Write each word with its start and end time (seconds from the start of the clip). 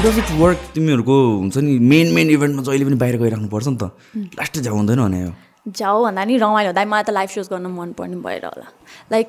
How 0.00 0.08
does 0.08 0.18
it 0.18 0.30
work 0.40 0.58
तिमीहरूको 0.74 1.14
हुन्छ 1.38 1.56
नि 1.60 1.78
मेन 1.78 2.12
मेन 2.14 2.30
इभेन्टमा 2.30 2.62
जहिले 2.64 2.84
पनि 2.84 2.96
बाहिर 2.96 3.16
गइराख्नुपर्छ 3.20 3.66
नि 3.68 3.76
त। 3.76 3.84
लास्ट 4.32 4.58
जाउँ 4.64 4.76
हुँदैन 4.76 5.00
भने 5.04 5.20
जाऊ 5.76 6.04
भन्दा 6.04 6.24
नि 6.24 6.36
रमाइलो 6.40 6.68
हुँदा 6.72 6.84
मलाई 6.88 7.04
त 7.04 7.10
लाइभ 7.12 7.28
सोज 7.28 7.48
गर्न 7.52 7.66
मनपर्ने 7.68 8.16
भएर 8.24 8.44
होला। 8.48 8.68
लाइक 9.12 9.28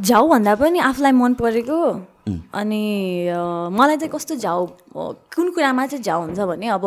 जाऊ 0.00 0.28
भन्दा 0.34 0.54
पनि 0.58 0.78
आफूलाई 0.82 1.12
मन 1.14 1.34
परेको। 1.38 1.78
अनि 2.26 2.82
मलाई 3.70 3.96
चाहिँ 4.02 4.10
कस्तो 4.10 4.34
जाऊ 4.42 4.66
कुन 5.30 5.46
कुरामा 5.54 5.86
चाहिँ 5.86 6.02
जाऊ 6.02 6.20
हुन्छ 6.26 6.40
भने 6.50 6.66
अब 6.74 6.84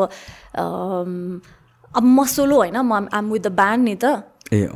अब 1.96 2.04
म 2.04 2.26
सोलो 2.28 2.56
होइन 2.60 2.78
म 2.84 3.08
आम 3.08 3.32
विथ 3.32 3.48
द 3.48 3.56
ब्यान्ड 3.56 3.84
नि 3.88 3.96
त। 3.96 4.20
ए 4.52 4.68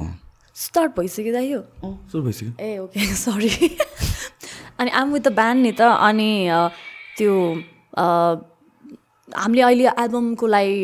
स्टार्ट 0.56 0.96
भइसक्यो 0.96 1.34
दाइ 1.36 1.52
यो। 1.52 1.62
ए 2.64 2.78
ओके 2.80 3.12
सरी 3.12 3.52
अनि 4.80 4.90
आम 4.90 5.14
विथ 5.14 5.22
द 5.28 5.36
ब्यान्ड 5.36 5.62
नि 5.68 5.72
त। 5.76 5.82
अनि 5.82 6.32
त्यो 7.18 7.34
हामीले 9.28 9.62
अहिले 9.62 9.86
एल्बमको 10.04 10.48
लागि 10.48 10.78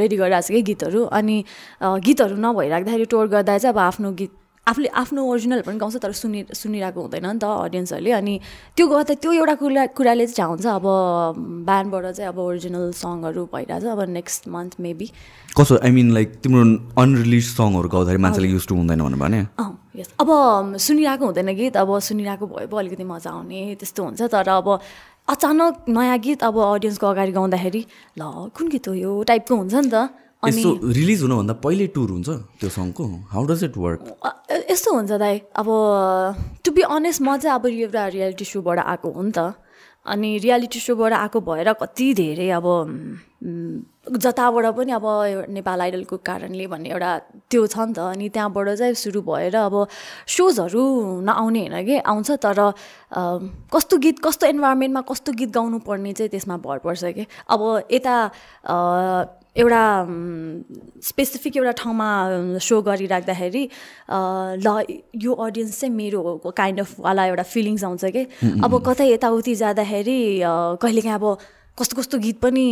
रेडी 0.00 0.16
गरिरहेको 0.16 0.46
छ 0.46 0.50
कि 0.54 0.62
गीतहरू? 0.70 1.00
अनि 1.18 1.36
गीतहरू 1.82 2.36
नभइराख्दाखेरि 2.36 3.06
टोर 3.12 3.26
गर्दा 3.34 3.58
चाहिँ 3.58 3.74
अब 3.74 3.78
आफ्नो 3.90 4.12
गीत 4.20 4.32
आफूले 4.66 4.88
आफ्नो 4.96 5.20
ओरिजिनल 5.28 5.60
पनि 5.60 5.76
गाउँछ 5.76 5.96
तर 6.00 6.12
सुनि 6.16 6.44
सुनिरहेको 6.56 7.00
हुँदैन 7.00 7.26
नि 7.26 7.38
त 7.38 7.44
अडियन्सहरूले 7.44 8.12
अनि 8.16 8.34
त्यो 8.72 8.86
गर्दा 8.88 9.14
त्यो 9.20 9.32
एउटा 9.44 9.54
कुरा 9.60 9.84
कुराले 9.92 10.26
चाहिँ 10.26 10.56
चाहन्छ 10.56 10.66
अब 10.80 10.86
ब्यान्डबाट 11.68 12.04
चाहिँ 12.16 12.28
अब 12.32 12.38
ओरिजिनल 12.40 12.84
सङहरू 12.96 13.44
भइरहेछ 13.52 13.84
अब 13.84 14.00
नेक्स्ट 14.08 14.48
मन्थ 14.48 14.80
मेबी 14.80 15.06
कसो 15.52 15.76
आई 15.84 15.90
मिन 15.92 16.16
लाइक 16.16 16.28
तिम्रो 16.40 16.64
अनरिलिज 16.96 17.44
सङहरू 17.52 17.88
गाउँदाखेरि 17.92 18.22
मान्छेले 18.24 18.48
युज 18.48 18.64
टु 18.68 18.74
हुँदैन 18.74 19.04
भने? 19.20 19.40
अँ 19.60 19.72
यस 20.00 20.08
अब 20.20 20.28
सुनिरहेको 20.80 21.24
हुँदैन 21.28 21.54
गीत 21.60 21.76
अब 21.76 21.98
सुनिरहेको 22.08 22.46
भयो 22.48 22.68
पो 22.72 22.76
अलिकति 22.80 23.04
मजा 23.04 23.30
आउने 23.30 23.76
त्यस्तो 23.76 24.00
हुन्छ। 24.04 24.22
तर 24.32 24.48
अब 24.48 24.80
अचानक 25.28 25.88
नयाँ 25.88 26.18
गीत 26.20 26.42
अब 26.44 26.56
अडियन्सको 26.60 27.06
अगाडि 27.06 27.32
गाउँदाखेरि 27.32 27.82
ल 28.20 28.22
कुन 28.52 28.68
गीत 28.68 28.88
हो 28.88 28.94
यो? 28.94 29.12
टाइपको 29.24 29.54
हुन्छ 29.56 29.74
नि 29.74 29.88
त। 29.88 29.96
अनि 30.44 30.62
रिलिज 31.00 31.20
हुनुभन्दा 31.24 31.54
पहिले 31.64 31.86
टुर 31.96 32.08
हुन्छ 32.12 32.28
त्यो 32.60 32.68
सङको? 32.68 33.04
हाउ 33.32 33.42
डज 33.48 33.64
इट 33.64 33.76
वर्क 33.80 34.00
यस्तो 34.70 34.90
हुन्छ 34.94 35.12
दाइ। 35.16 35.36
अब 35.56 35.68
टु 36.60 36.70
बी 36.76 36.82
अनेस्ट 36.84 37.20
म 37.24 37.36
चाहिँ 37.40 37.54
अब 37.56 37.66
एउटा 37.66 38.02
रियालिटी 38.12 38.44
सोबाट 38.44 38.78
आएको 38.84 39.08
हो 39.08 39.22
नि 39.24 39.32
त। 39.32 39.56
अनि 40.06 40.38
रियालिटी 40.38 40.80
सोबाट 40.80 41.12
आएको 41.12 41.40
भएर 41.40 41.72
कति 41.80 42.12
धेरै 42.14 42.48
अब 42.50 42.66
जताबाट 44.04 44.66
पनि 44.76 44.92
अब 44.92 45.06
नेपाल 45.48 45.80
आइडलको 45.80 46.16
कारणले 46.20 46.66
भन्ने 46.66 46.88
एउटा 46.90 47.10
त्यो 47.50 47.66
छ 47.66 47.76
नि 47.78 47.92
त। 47.92 47.98
अनि 47.98 48.28
त्यहाँबाट 48.28 48.68
चाहिँ 48.76 48.94
सुरु 48.94 49.20
भएर 49.24 49.56
अब 49.56 49.74
सोजहरू 50.28 50.82
नआउने 51.24 51.60
होइन 51.60 51.84
कि? 51.86 51.96
आउँछ 52.04 52.30
तर 52.44 52.60
कस्तो 53.72 53.96
गीत 54.04 54.18
कस्तो 54.24 54.46
इन्भाइरोमेन्टमा 54.46 55.00
कस्तो 55.08 55.32
गीत 55.40 55.50
गाउनु 55.56 55.78
पर्ने 55.88 56.12
चाहिँ 56.12 56.30
त्यसमा 56.30 56.56
भर 56.60 56.78
पर्छ 56.84 57.04
कि? 57.16 57.26
अब 57.48 57.88
यता 57.92 58.16
एउटा 59.56 59.82
स्पेसिफिक 61.08 61.56
एउटा 61.56 61.72
ठाउँमा 61.78 62.08
सो 62.58 62.80
गरिराख्दाखेरि 62.82 63.64
ल 64.66 64.68
यो 65.22 65.32
अडियन्स 65.32 65.80
चाहिँ 65.80 65.94
मेरो 65.94 66.52
काइन्ड 66.56 66.80
अफ 66.80 67.00
वाला 67.00 67.26
एउटा 67.26 67.42
फिलिङ्स 67.54 67.84
आउँछ 67.84 68.04
कि? 68.04 68.22
अब 68.64 68.72
कतै 68.86 69.06
यताउति 69.12 69.54
जाँदाखेरि 69.54 70.18
कहिलेकाहीँ 70.82 71.14
अब 71.14 71.26
कस्तो 71.78 71.94
कस्तो 72.00 72.18
गीत 72.18 72.38
पनि 72.42 72.66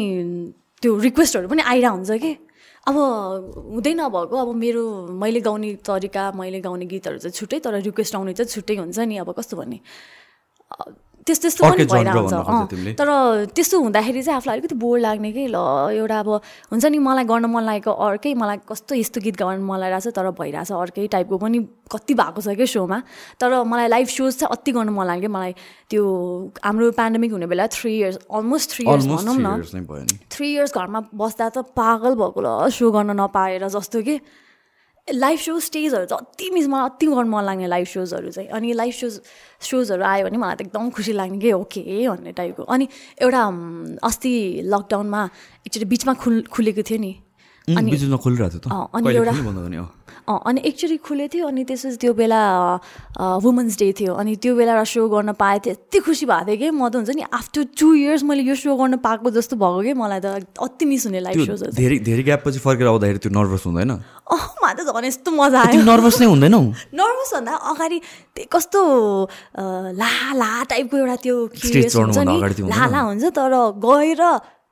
त्यो 0.82 0.98
रिक्वेस्टहरू 1.06 1.48
पनि 1.48 1.62
आइरहेको 1.62 1.94
हुन्छ 1.94 2.18
कि? 2.18 2.32
अब 2.88 2.96
हुँदै 3.78 3.94
नभएको 3.94 4.36
अब 4.42 4.54
मेरो 4.58 4.82
मैले 5.22 5.40
गाउने 5.46 5.74
तरिका 5.86 6.30
मैले 6.34 6.60
गाउने 6.66 6.86
गीतहरू 6.90 7.18
चाहिँ 7.22 7.34
छुट्टै 7.38 7.58
तर 7.62 7.78
रिक्वेस्ट 7.86 8.14
आउने 8.16 8.32
चाहिँ 8.34 8.50
छुट्टै 8.50 8.76
हुन्छ 8.82 8.98
नि 8.98 9.16
अब 9.22 9.30
कस्तो 9.38 9.56
भन्ने? 9.56 9.78
त्यस्तो 11.22 11.42
त्यस्तो 11.42 11.62
पनि 11.70 11.84
भइरहेको 11.86 12.94
तर 12.98 13.08
त्यस्तो 13.54 13.76
हुँदाखेरि 13.80 14.22
चाहिँ 14.22 14.36
आफूलाई 14.36 14.58
अलिकति 14.58 14.74
बोर 14.74 14.98
लाग्ने 14.98 15.30
कि 15.32 15.46
ल 15.54 15.56
एउटा 15.94 16.18
अब 16.18 16.28
हुन्छ 16.74 16.84
नि 16.84 16.98
मलाई 16.98 17.24
गर्न 17.30 17.46
मन 17.46 17.62
लागेको 17.62 17.92
अर्कै 17.94 18.34
मलाई 18.34 18.58
कस्तो 18.66 18.94
यस्तो 18.98 19.20
गीत 19.22 19.36
गाउनु 19.38 19.62
मन 19.62 19.78
लागिरहेको 19.78 20.10
छ 20.10 20.14
तर 20.18 20.30
भइरहेछ 20.34 20.72
अर्कै 20.72 21.06
टाइपको 21.14 21.38
पनि 21.38 21.58
कति 21.86 22.14
भएको 22.18 22.40
छ 22.42 22.58
क्या 22.58 22.66
सोमा। 22.66 22.98
तर 23.38 23.62
मलाई 23.62 23.88
लाइभ 23.94 24.08
सोज 24.10 24.32
चाहिँ 24.42 24.50
अति 24.50 24.70
गर्नु 24.74 24.92
मन 24.98 25.06
लाग्यो। 25.06 25.30
मलाई 25.30 25.52
त्यो 25.86 26.02
हाम्रो 26.58 26.90
पेन्डेमिक 26.98 27.30
हुने 27.38 27.46
बेला 27.46 27.66
three 27.70 27.92
years 28.02 28.16
almost 28.26 28.70
three 28.74 28.84
years 28.90 29.06
भनौँ 29.06 29.36
न। 29.38 30.06
थ्री 30.26 30.46
इयर्स 30.52 30.74
घरमा 30.74 31.00
बस्दा 31.14 31.48
त 31.54 31.70
पागल 31.78 32.18
भएको 32.18 32.40
ल 32.42 32.66
सो 32.66 32.90
गर्न 32.90 33.14
नपाएर 33.14 33.68
जस्तो 33.70 34.02
कि। 34.02 34.18
लाइभ 35.10 35.38
सो 35.38 35.58
स्टेजहरू 35.60 36.06
चाहिँ 36.06 36.20
अति 36.22 36.50
मिस 36.54 36.66
मलाई 36.68 36.88
अति 36.88 37.06
गर्नु 37.06 37.30
मन 37.30 37.44
लाग्ने 37.44 37.66
लाइभ 37.66 37.86
सोजहरू 37.86 38.30
चाहिँ 38.30 38.48
अनि 38.54 38.72
लाइभ 38.72 38.92
सोज 38.94 39.20
सोजहरू 39.60 40.04
आयो 40.04 40.24
भने 40.26 40.38
मलाई 40.38 40.54
त 40.54 40.60
एकदम 40.60 40.90
खुसी 40.94 41.12
लाग्ने 41.12 41.38
कि 41.42 41.52
ओके 41.52 41.82
भन्ने 42.08 42.32
टाइपको 42.38 42.62
अनि 42.62 42.88
एउटा 43.18 43.42
अस्ति 44.06 44.32
लकडाउनमा 44.62 45.22
एकचोटि 45.66 45.84
बिचमा 45.90 46.14
खुल 46.22 46.42
खुलेको 46.54 46.82
थियो 46.86 46.98
नि। 47.02 47.12
अनि 47.68 47.90
एउटा 49.14 49.32
अनि 50.28 50.60
एकचोटि 50.64 50.96
खुलेको 51.02 51.32
थियो 51.34 51.46
अनि 51.46 51.62
त्यसपछि 51.66 51.96
त्यो 51.98 52.12
बेला 52.14 52.40
वुमेन्स 53.42 53.78
डे 53.78 53.92
थियो। 53.98 54.12
अनि 54.14 54.36
त्यो 54.38 54.54
बेला 54.54 54.72
एउटा 54.72 54.84
सो 54.86 55.08
गर्न 55.08 55.32
पाएँ 55.34 55.60
यति 55.66 55.98
खुसी 55.98 56.26
भएको 56.26 56.46
थियो 56.46 56.56
कि 56.58 56.70
म 56.70 56.88
त 56.88 56.94
हुन्छ 57.02 57.10
नि 57.18 57.22
आफ्टर 57.26 57.62
टु 57.74 57.86
इयर्स 57.94 58.22
मैले 58.22 58.42
यो 58.46 58.54
सो 58.54 58.76
गर्न 58.78 58.96
पाएको 59.02 59.30
जस्तो 59.34 59.56
भएको 59.58 59.82
कि 59.82 59.92
मलाई 59.98 60.20
त 60.22 60.46
अति 60.62 60.84
मिस 60.86 61.06
हुने 61.06 61.20
लाइफ 61.26 61.38
सो 61.50 61.70
धेरै 61.74 61.98
धेरै 62.06 62.22
ग्याप 62.22 62.40
पछि 62.46 62.58
फर्केर 62.62 62.86
आउँदाखेरि 62.86 63.18
त्यो 63.18 63.32
नर्भस 63.34 63.62
हुँदैन? 63.66 63.90
अँ 64.30 64.40
मलाई 64.62 64.74
त 64.78 64.80
झन् 64.86 65.06
यस्तो 65.10 65.30
मजा 65.34 65.58
आयो। 65.58 65.82
नर्भस 65.90 66.16
नै 66.22 66.26
हुँदैन 66.30 66.54
नर्भस 66.94 67.30
भन्दा 67.36 67.52
अगाडि 67.74 67.98
कस्तो 68.46 68.80
ला 69.98 70.10
ला 70.38 70.50
टाइपको 70.70 70.96
एउटा 70.96 71.16
त्यो 71.18 71.36
हुन्छ 71.50 72.18
नि 72.30 72.36
ला 72.70 72.86
ला 72.86 73.00
हुन्छ 73.10 73.24
तर 73.34 73.54
गएर 73.82 74.22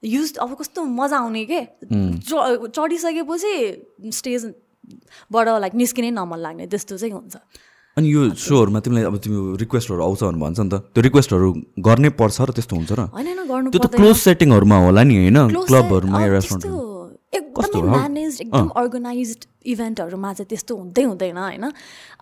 युज 0.00 0.36
अब 0.40 0.54
कस्तो 0.56 0.80
मजा 0.84 1.16
आउने 1.18 1.44
के? 1.44 1.60
चढिसकेपछि 1.90 3.52
स्टेज 4.16 4.42
बाट 5.32 5.46
लाइक 5.64 5.74
निस्किनै 5.74 6.10
नमन 6.16 6.38
लाग्ने 6.38 6.64
त्यस्तो 6.70 6.94
चाहिँ 7.00 7.14
हुन्छ। 7.14 7.34
अनि 7.96 8.06
यो 8.06 8.20
सोहरूमा 8.38 8.78
तिमीलाई 8.80 9.04
अब 9.10 9.16
तिमी 9.18 9.38
रिक्वेस्टहरू 9.62 10.00
आउँछ 10.06 10.20
भनेर 10.22 10.40
भन्छ 10.40 10.58
नि 10.60 10.70
त। 10.70 10.74
त्यो 10.94 11.00
रिक्वेस्टहरू 11.08 11.48
गर्नै 11.82 12.10
पर्छ 12.14 12.36
र 12.46 12.50
त्यस्तो 12.54 12.74
हुन्छ 12.78 12.92
र। 12.94 13.00
त्यो 13.70 13.80
त 13.82 13.86
क्लोज 13.98 14.16
सेटिङहरूमा 14.26 14.76
होला 14.86 15.02
नि 15.02 15.14
होइन? 15.20 15.38
क्लबहरूमा 15.66 16.18
रेस्टुरेन्ट 16.38 16.66
एकदमै 17.50 17.90
म्यानेज 17.90 18.40
एकदम 18.40 18.68
अर्गनाइज 18.76 19.30
इभेन्टहरूमा 19.60 20.32
चाहिँ 20.32 20.48
त्यस्तो 20.48 20.72
हुँदै 20.76 21.02
हुँदैन 21.04 21.36
होइन? 21.36 21.64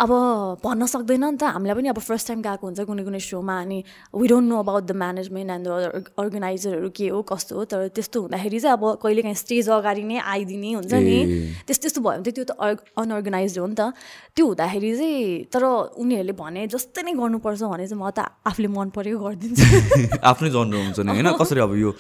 अब 0.03 0.11
भन्न 0.59 0.87
सक्दैन 0.87 1.25
नि 1.25 1.37
त। 1.39 1.55
हामीलाई 1.55 1.75
पनि 1.79 1.89
अब 1.95 1.99
फर्स्ट 2.03 2.27
टाइम 2.29 2.41
गएको 2.43 2.65
हुन्छ 2.67 2.81
कुनै 2.83 3.03
कुनै 3.07 3.21
सोमा 3.23 3.55
अनि 3.63 3.79
we 4.11 4.27
don't 4.27 4.47
know 4.51 4.57
about 4.59 4.85
the 4.91 4.93
management 4.99 5.51
and 5.51 5.67
the 5.69 5.71
अर्गनाइजरहरू 6.19 6.91
के 6.91 7.09
हो 7.15 7.23
कस्तो 7.23 7.57
हो? 7.57 7.65
तर 7.71 7.89
त्यस्तो 7.95 8.19
हुँदाखेरि 8.27 8.59
चाहिँ 8.59 8.75
अब 8.75 8.85
कहिलेकाहीँ 9.03 9.39
स्टेज 9.39 9.69
अगाडि 9.71 10.03
नै 10.03 10.19
आइदिने 10.19 10.73
हुन्छ 10.75 10.95
नि। 10.99 11.19
त्यस्तो 11.63 11.83
त्यस्तो 11.83 12.01
भयो 12.03 12.19
भने 12.19 12.31
चाहिँ 12.31 12.35
त्यो 12.35 12.45
त 12.45 12.83
अनअर्गनाइज 12.99 13.59
हो 13.59 13.67
नि 13.67 13.77
त। 13.79 13.95
त्यो 14.35 14.45
हुँदाखेरि 14.47 14.91
चाहिँ 14.99 15.45
तर 15.55 15.63
उनीहरूले 15.95 16.35
भने 16.35 16.67
जस्तै 16.75 17.03
नै 17.07 17.13
गर्नुपर्छ 17.15 17.63
भने 17.71 17.87
चाहिँ 17.87 18.03
म 18.03 18.11
त 18.11 18.27
आफूले 18.43 18.69
मन 18.75 18.89
परेको 18.91 19.19
गरिदिन्छु। 19.19 19.67
आफ्नै 20.31 20.51
जन्म 20.51 20.75
हुन्छ 20.91 20.99
नि 21.07 21.11
होइन? 21.15 21.29
कसरी 21.39 21.61
अब 21.63 21.75
यो 21.79 21.91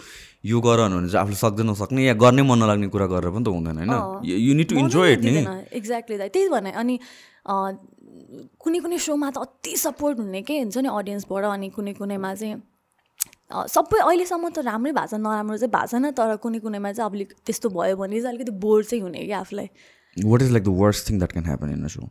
यो 0.45 0.61
गर 0.61 0.81
भने 0.87 1.09
चाहिँ 1.11 1.23
आफूले 1.23 1.35
सक्दैन 1.35 1.67
नसक्ने 1.71 2.03
या 2.07 2.15
गर्नै 2.15 2.43
मन 2.43 2.59
नलाग्ने 2.63 2.89
कुरा 2.95 3.07
गरेर 3.19 3.31
पनि 3.35 3.45
त 3.45 3.49
हुँदैन 3.59 3.77
होइन? 3.79 3.93
You 4.47 4.55
need 4.55 4.69
to 4.71 4.77
enjoy 4.79 5.13
it 5.13 5.21
नि? 5.27 5.45
एक्ज्याक्टली 5.75 6.17
दाइ 6.19 6.29
त्यही 6.39 6.49
भने 6.55 6.73
अनि 6.79 6.99
कुनै 8.63 8.79
कुनै 8.81 8.99
सोमा 9.03 9.31
त 9.31 9.39
अति 9.41 9.77
सपोर्ट 9.83 10.19
हुने 10.19 10.43
के 10.49 10.59
हुन्छ 10.59 10.77
नि 10.79 10.89
अडियन्सबाट 10.89 11.45
अनि 11.51 11.69
कुनै 11.77 11.93
कुनैमा 12.01 12.35
चाहिँ 12.35 12.57
सबै 13.73 13.99
अहिलेसम्म 14.05 14.49
त 14.49 14.59
राम्रै 14.65 14.93
भएको 14.93 15.09
छ 15.09 15.21
नराम्रो 15.25 15.57
चाहिँ 15.57 15.73
भएको 15.73 15.87
छैन 15.93 16.11
तर 16.13 16.37
कुनै 16.45 16.59
कुनैमा 16.65 16.93
चाहिँ 16.93 17.09
अब 17.09 17.41
त्यस्तो 17.49 17.69
भयो 17.73 17.97
भने 17.97 18.21
चाहिँ 18.21 18.35
अलिकति 18.35 18.53
बोर 18.65 18.85
चाहिँ 18.85 19.03
हुने 19.03 19.25
कि 19.25 19.33
आफूलाई। 19.41 19.69
What 20.17 20.43
is 20.43 20.51
like 20.53 20.65
the 20.65 20.75
worst 20.83 21.09
thing 21.09 21.19
that 21.19 21.33
can 21.33 21.45
happen 21.47 21.69
in 21.73 21.89
so 21.89 22.03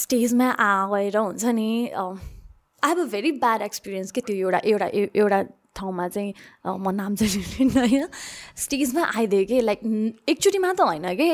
स्टेजमा 0.00 0.48
आएर 0.64 1.16
हुन्छ 1.16 1.44
नि 1.60 1.68
I 1.92 2.88
have 2.88 2.98
a 2.98 3.04
very 3.12 3.32
bad 3.44 3.62
experience 3.62 4.10
के 4.16 4.20
त्यो 4.20 4.36
एउटा 4.36 4.60
एउटा 4.72 4.86
एउटा 4.96 5.40
ठाउँमा 5.76 6.08
चाहिँ 6.08 6.32
म 6.78 6.90
नाम 6.90 7.14
चाहिँ 7.14 7.68
होइन 7.70 8.08
स्टेजमा 8.56 9.04
आइदियो 9.16 9.44
कि 9.44 9.60
लाइक 9.60 9.80
एकचोटि 10.28 10.58
मात्र 10.58 10.82
होइन 10.84 11.14
कि 11.16 11.30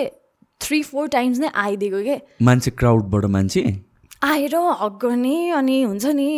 थ्री 0.60 0.82
फोर 0.82 1.08
टाइम्स 1.08 1.38
नै 1.38 1.48
आइदिएको 1.54 2.02
के। 2.04 2.44
मान्छे 2.44 2.70
क्राउडबाट 2.72 3.24
मान्छे? 3.30 3.62
आएर 4.24 4.54
हक 4.80 4.98
गर्ने 5.02 5.50
अनि 5.52 5.82
हुन्छ 5.82 6.06
नि 6.16 6.28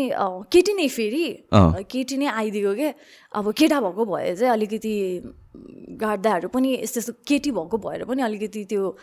केटी 0.52 0.72
नै 0.74 0.88
फेरि 0.88 1.26
केटी 1.54 2.16
नै 2.16 2.26
आइदिएको 2.26 2.74
के। 2.74 2.88
अब 3.32 3.52
केटा 3.52 3.80
भएको 3.80 4.04
भए 4.04 4.34
चाहिँ 4.34 4.52
अलिकति 4.52 4.94
गाड्दाहरू 6.00 6.48
पनि 6.48 6.74
यस्तो 6.74 7.00
यस्तो 7.00 7.12
केटी 7.28 7.50
भएको 7.50 7.78
भएर 7.78 8.04
पनि 8.04 8.22
अलिकति 8.22 8.64
त्यो 8.64 8.96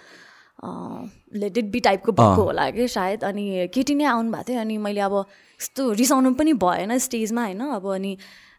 लेटेड 1.35 1.71
बी 1.71 1.79
टाइपको 1.79 2.11
भएको 2.11 2.41
होला 2.43 2.69
कि 2.71 2.87
सायद। 2.87 3.23
अनि 3.23 3.67
केटी 3.73 3.95
नै 3.95 4.05
आउनु 4.05 4.31
भएको 4.31 4.43
थियो 4.49 4.59
अनि 4.59 4.77
मैले 4.77 5.01
अब 5.01 5.15
यस्तो 5.61 5.91
रिसाउनु 5.93 6.33
पनि 6.35 6.53
भएन 6.59 6.97
स्टेजमा 6.99 7.43
होइन। 7.45 7.61
अब 7.71 7.87
अनि 7.93 8.17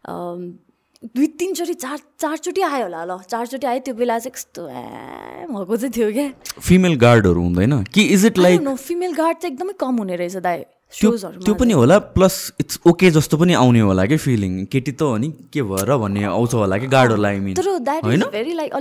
दुई 0.08 1.26
तिनचोटि 1.38 1.74
चार 1.74 1.98
चारचोटि 2.20 2.62
आयो 2.62 2.82
होला 2.84 3.04
ल 3.04 3.18
चारचोटि 3.30 3.66
आयो 3.66 3.80
त्यो 3.86 3.94
बेला 3.94 4.18
चाहिँ 4.18 4.32
कस्तो 4.34 4.62
ए 4.68 5.46
भएको 5.50 5.76
चाहिँ 5.76 5.92
थियो 5.96 6.12
क्या। 6.12 6.28
फिमेल 6.60 6.94
गार्डहरू 6.98 7.42
हुँदैन? 7.42 7.82
कि 7.94 8.02
is 8.14 8.26
it 8.26 8.38
like 8.38 8.60
no 8.60 8.74
female 8.86 9.12
guard 9.14 9.36
चाहिँ 9.38 9.52
एकदमै 9.54 9.72
कम 9.80 9.96
हुने 9.98 10.16
रहेछ 10.16 10.36
दाइ 10.46 10.64
त्यो 11.00 11.54
पनि 11.60 11.72
होला 11.72 11.98
प्लस 12.14 12.34
इट्स 12.60 12.78
ओके 12.86 13.10
जस्तो 13.10 13.36
पनि 13.36 13.52
आउने 13.60 13.80
होला 13.80 14.04
कि 14.06 14.16
फिलिङ 14.24 14.64
केटी 14.72 14.92
त 14.92 15.02
हो 15.02 15.16
नि 15.18 15.28
के 15.52 15.62
भएर 15.70 15.96
भन्ने 15.98 16.24
आउँछ 16.24 16.54
होला 16.54 16.78
कि 16.78 16.86
गाडोलाई 16.94 17.38
मिन 17.44 17.54
तर 17.58 17.78
that 17.90 18.06
is 18.06 18.22
very 18.32 18.52
like 18.54 18.72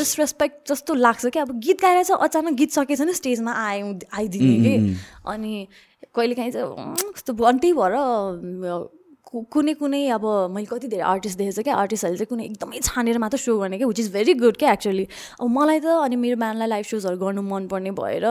disrespect 0.00 0.72
जस्तो 0.72 0.94
लाग्छ 0.94 1.26
कि 1.26 1.38
अब 1.38 1.52
गीत 1.66 1.82
गाएर 1.82 2.02
चाहिँ 2.02 2.22
अचानक 2.28 2.52
गीत 2.58 2.70
सकेछ 2.80 3.00
नि 3.00 3.12
स्टेजमा 3.20 3.52
आए 3.52 3.82
आइदिने 4.18 4.56
कि? 4.64 4.96
अनि 5.28 5.66
कहिलेकाहीँ 6.16 6.52
चाहिँ 6.52 6.94
कस्तो 7.14 7.44
अन्त्य 7.44 7.72
भएर 7.80 7.94
कुनै 9.26 9.74
कुनै 9.74 10.02
अब 10.16 10.24
मैले 10.54 10.66
कति 10.66 10.88
धेरै 10.88 11.02
आर्टिस्ट 11.02 11.38
देखेको 11.38 11.56
छु 11.56 11.62
क्या 11.62 11.74
आर्टिस्टहरूले 11.76 12.18
चाहिँ 12.18 12.30
कुनै 12.30 12.44
एकदमै 12.44 12.80
छानेर 12.88 13.18
मात्र 13.18 13.38
सो 13.38 13.58
गर्ने 13.58 13.78
क्या 13.78 13.88
विच 13.88 14.00
इज 14.00 14.12
भेरी 14.12 14.34
गुड 14.44 14.56
क्या 14.56 14.72
एक्चुली 14.72 15.06
अब 15.40 15.48
मलाई 15.50 15.80
त 15.80 15.98
अनि 16.06 16.16
मेरो 16.16 16.36
ब्यान्डलाई 16.42 16.68
लाइभ 16.68 16.84
सोजहरू 16.92 17.16
गर्नु 17.24 17.42
मनपर्ने 17.42 17.90
भएर 17.98 18.26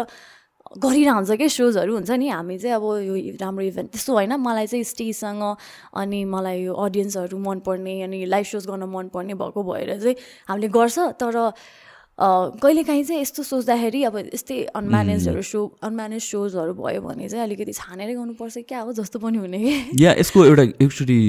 गरिरहन्छ 0.83 1.31
क्या 1.39 1.47
सोजहरू 1.47 1.93
हुन्छ 1.93 2.11
नि। 2.11 2.27
हामी 2.27 2.57
चाहिँ 2.57 2.75
अब 2.75 2.85
यो 3.05 3.15
राम्रो 3.41 3.63
इभेन्ट 3.65 3.91
त्यस्तो 3.91 4.13
होइन। 4.13 4.33
मलाई 4.39 4.67
चाहिँ 4.67 4.83
स्टेजसँग 4.83 5.43
अनि 5.93 6.19
मलाई 6.25 6.63
यो 6.63 6.73
अडियन्सहरू 6.73 7.37
मनपर्ने 7.37 8.01
अनि 8.03 8.25
लाइभ 8.25 8.45
सोज 8.45 8.67
गर्न 8.67 8.83
मनपर्ने 8.95 9.33
भएको 9.39 9.63
भएर 9.63 9.99
चाहिँ 10.01 10.15
हामीले 10.49 10.67
गर्छ। 10.73 10.97
तर 11.21 11.35
कहिलेकाहीँ 12.19 13.03
चाहिँ 13.03 13.21
यस्तो 13.21 13.43
सोच्दाखेरि 13.43 14.03
अब 14.07 14.17
यस्तै 14.17 14.71
अनम्यानेजहरू 14.71 15.41
सो 15.43 15.59
अनम्यानेज 15.83 16.21
सोजहरू 16.23 16.73
भयो 16.73 17.01
भने 17.03 17.27
चाहिँ 17.27 17.43
अलिकति 17.43 17.73
छानेरै 17.75 18.13
गर्नुपर्छ। 18.15 18.57
क्या 18.71 18.79
हो 18.87 18.93
जस्तो 18.95 19.19
पनि 19.19 19.37
हुने। 19.37 19.59
कि 19.59 19.99
या 19.99 20.11
यसको 20.23 20.45
एउटा 20.45 20.63
एक्चुली 20.79 21.19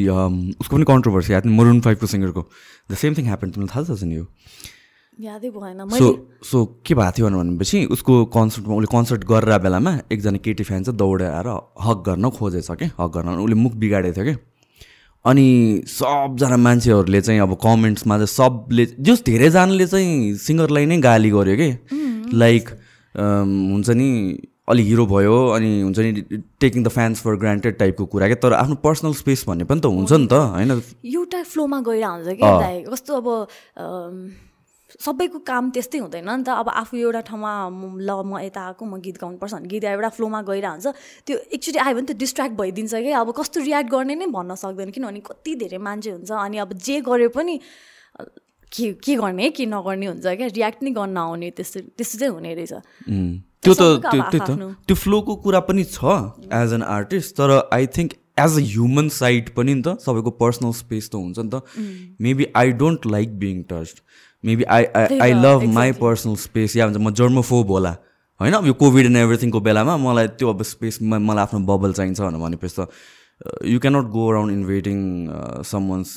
उसको 0.63 0.77
पनि 0.77 0.85
कन्ट्रोभर्सी 0.87 1.33
आएको 1.35 1.49
मरुन 1.51 1.81
फाइभको 1.83 2.07
सिङ्गरको 2.07 2.43
द 2.91 2.95
सेम 3.03 3.15
थिङ 3.19 3.27
ह्यापन 3.27 3.51
तिमीलाई 3.51 3.75
थाहा 3.75 3.95
छ 3.99 4.03
नि 4.07 4.15
यो 4.15 4.27
यादै 5.19 5.51
भएन। 5.51 5.89
सो 5.91 6.07
सो 6.45 6.65
के 6.87 6.95
भएको 6.95 7.13
थियो 7.19 7.31
भनेपछि 7.35 7.85
उसको 7.91 8.25
कन्सर्टमा 8.31 8.75
उसले 8.79 8.89
कन्सर्ट 8.95 9.25
गरेर 9.27 9.59
बेलामा 9.59 9.93
एकजना 10.13 10.39
केटी 10.39 10.65
फ्यान 10.71 10.83
चाहिँ 10.87 10.99
दौडाएर 11.03 11.49
हक 11.83 11.99
गर्न 12.07 12.31
खोजेछ 12.31 12.71
कि? 12.71 12.87
हक 12.95 13.11
गर्न। 13.17 13.43
उसले 13.43 13.57
मुख 13.59 13.73
बिगाडेको 13.75 14.23
थियो 14.23 14.27
कि? 14.31 14.35
अनि 15.27 15.47
सबजना 15.89 16.57
मान्छेहरूले 16.57 17.21
चाहिँ 17.21 17.41
अब 17.41 17.55
कमेन्ट्समा 17.63 18.17
चाहिँ 18.17 18.27
सबले 18.27 18.87
जस 19.01 19.23
धेरैजनाले 19.27 19.87
चाहिँ 19.87 20.35
सिङ्गरलाई 20.39 20.87
नै 20.87 20.99
गाली 21.07 21.31
गर्यो 21.31 21.57
कि? 21.57 21.71
लाइक 22.35 22.69
हुन्छ 23.15 23.91
नि 23.91 24.09
अलि 24.69 24.83
हिरो 24.83 25.07
भयो 25.07 25.35
अनि 25.57 25.69
हुन्छ 25.81 25.99
नि 25.99 26.13
taking 26.61 26.85
the 26.85 26.89
fans 26.89 27.21
for 27.23 27.37
granted 27.43 27.79
टाइपको 27.79 28.05
कुरा 28.15 28.27
क्या 28.27 28.37
तर 28.43 28.53
आफ्नो 28.53 28.75
पर्सनल 28.87 29.13
स्पेस 29.15 29.45
भन्ने 29.49 29.65
पनि 29.65 29.81
त 29.81 29.87
हुन्छ 29.87 30.13
नि 30.13 30.27
त 30.27 30.33
होइन? 30.55 30.83
एउटा 31.05 31.43
फ्लोमा 31.53 31.81
गएर 31.87 32.05
हुन्छ 32.05 32.39
कि 32.41 32.91
कस्तो 32.91 33.13
अब 33.17 33.29
सबैको 35.05 35.39
काम 35.45 35.71
त्यस्तै 35.77 35.99
हुँदैन 35.99 36.29
नि 36.31 36.43
त। 36.43 36.49
अब 36.57 36.69
आफू 36.83 36.97
एउटा 36.97 37.21
ठाउँमा 37.29 37.53
ल 38.01 38.11
म 38.25 38.41
यता 38.41 38.61
आएको 38.73 38.85
म 38.85 39.01
गीत 39.05 39.17
गाउनुपर्छ 39.21 39.53
भने 39.55 39.69
गीत 39.69 39.85
एउटा 39.85 40.09
फ्लोमा 40.17 40.41
गइरह 40.49 40.71
हुन्छ 40.71 40.87
त्यो 41.27 41.37
एकचोटि 41.53 41.79
आयो 41.79 41.95
भने 41.97 42.07
त 42.07 42.17
डिस्ट्र्याक्ट 42.17 42.55
भइदिन्छ 42.57 42.95
कि 43.05 43.11
अब 43.21 43.29
कस्तो 43.37 43.61
रियाक्ट 43.61 43.91
गर्ने 43.93 44.15
नै 44.17 44.27
भन्न 44.33 44.55
सक्दैन 44.57 44.91
किनभने 44.97 45.21
कति 45.27 45.55
धेरै 45.63 45.79
मान्छे 45.85 46.11
हुन्छ 46.17 46.31
अनि 46.33 46.57
अब 46.65 46.73
जे 46.81 47.01
गरे 47.05 47.29
पनि 47.37 47.55
के 48.73 48.93
के 49.05 49.15
गर्ने 49.17 49.51
के 49.57 49.67
नगर्ने 49.67 50.07
हुन्छ 50.07 50.27
क्या? 50.27 50.47
रियाक्ट 50.57 50.83
नै 50.83 50.91
गर्न 50.97 51.17
आउने 51.17 51.51
त्यस्तो 51.57 51.81
त्यस्तो 51.97 52.19
चाहिँ 52.19 52.33
हुने 52.35 52.55
रहेछ। 52.55 52.73
त्यो 53.63 53.75
त 53.75 53.83
त्यो 54.33 54.71
त्यो 54.87 54.95
फ्लोको 54.97 55.35
कुरा 55.45 55.61
पनि 55.69 55.85
छ 55.85 56.01
एज 56.53 56.73
एन 56.75 56.83
आर्टिस्ट 56.83 57.37
तर 57.37 57.51
I 57.73 57.87
think 57.97 58.11
as 58.39 58.53
a 58.59 58.63
human 58.73 59.09
side 59.17 59.55
पनि 59.57 59.75
नि 59.75 59.83
त 59.83 59.97
सबैको 60.03 60.31
पर्सनल 60.43 60.73
स्पेस 60.81 61.09
त 61.11 61.15
हुन्छ 61.15 61.39
नि 61.39 61.51
त। 61.51 61.63
Maybe 62.21 62.47
I 62.57 62.73
don't 62.83 63.07
like 63.07 63.39
being 63.39 63.63
touched 63.71 63.97
maybe 64.47 64.65
I 64.77 64.85
I 64.97 65.19
I 65.19 65.33
love 65.43 65.65
my 65.75 65.93
personal 66.01 66.35
space 66.43 66.77
या 66.77 66.87
भन्छ 66.87 66.99
म 66.99 67.11
जर्मोफोब 67.21 67.71
होला। 67.71 67.93
होइन 68.41 68.53
अब 68.55 68.67
यो 68.67 68.73
कोभिड 68.81 69.07
एन्ड 69.07 69.17
एभ्रिथिङको 69.17 69.61
बेलामा 69.61 69.97
मलाई 69.99 70.27
त्यो 70.41 70.49
अब 70.51 70.63
स्पेसमा 70.71 71.19
मलाई 71.19 71.43
आफ्नो 71.43 71.61
बबल 71.67 71.93
चाहिन्छ 71.93 72.21
भनेर 72.21 72.41
भनेपछि 72.41 72.75
त 72.79 72.89
you 73.69 73.79
cannot 73.81 74.07
go 74.13 74.29
around 74.31 74.53
invading 74.53 74.99
some 75.67 75.89
one's 75.91 76.11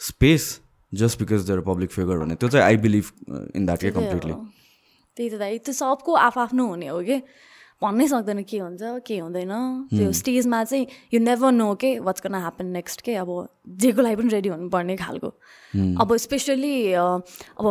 space 0.00 0.48
just 0.92 1.18
because 1.18 1.46
they're 1.46 1.60
public 1.66 1.90
figure 1.90 2.18
भने। 2.18 2.34
त्यो 2.34 2.48
चाहिँ 2.48 2.64
आई 2.66 2.76
बिलिभ 2.86 3.04
इन 3.56 3.66
द्याट 3.66 3.80
के 3.80 3.90
कम्प्लिटली 3.90 4.32
त्यही 4.32 5.28
त 5.30 5.38
दाइ 5.38 5.58
त्यो 5.58 5.74
सबको 5.74 6.14
आफ्नो 6.14 6.66
हुने 6.66 6.88
हो 6.88 7.00
कि? 7.02 7.18
भन्नै 7.82 8.06
सक्दैन 8.08 8.42
के 8.44 8.58
हुन्छ 8.58 8.82
के 9.06 9.18
हुँदैन। 9.18 9.52
त्यो 9.88 10.12
स्टेजमा. 10.12 10.64
चाहिँ 10.64 10.86
यु 11.14 11.20
नेभर 11.20 11.52
नो 11.52 11.74
के 11.80 11.98
वाट्स 11.98 12.20
कन 12.20 12.34
ह्यापन 12.34 12.66
नेक्स्ट 12.76 13.00
के 13.00 13.14
अब 13.16 13.48
जेको 13.66 14.02
लागि 14.02 14.16
पनि 14.16 14.28
रेडी 14.28 14.48
हुनुपर्ने 14.48 14.96
खालको. 14.96 15.28
अब 16.00 16.16
स्पेसली 16.16 16.92
अब 16.92 17.64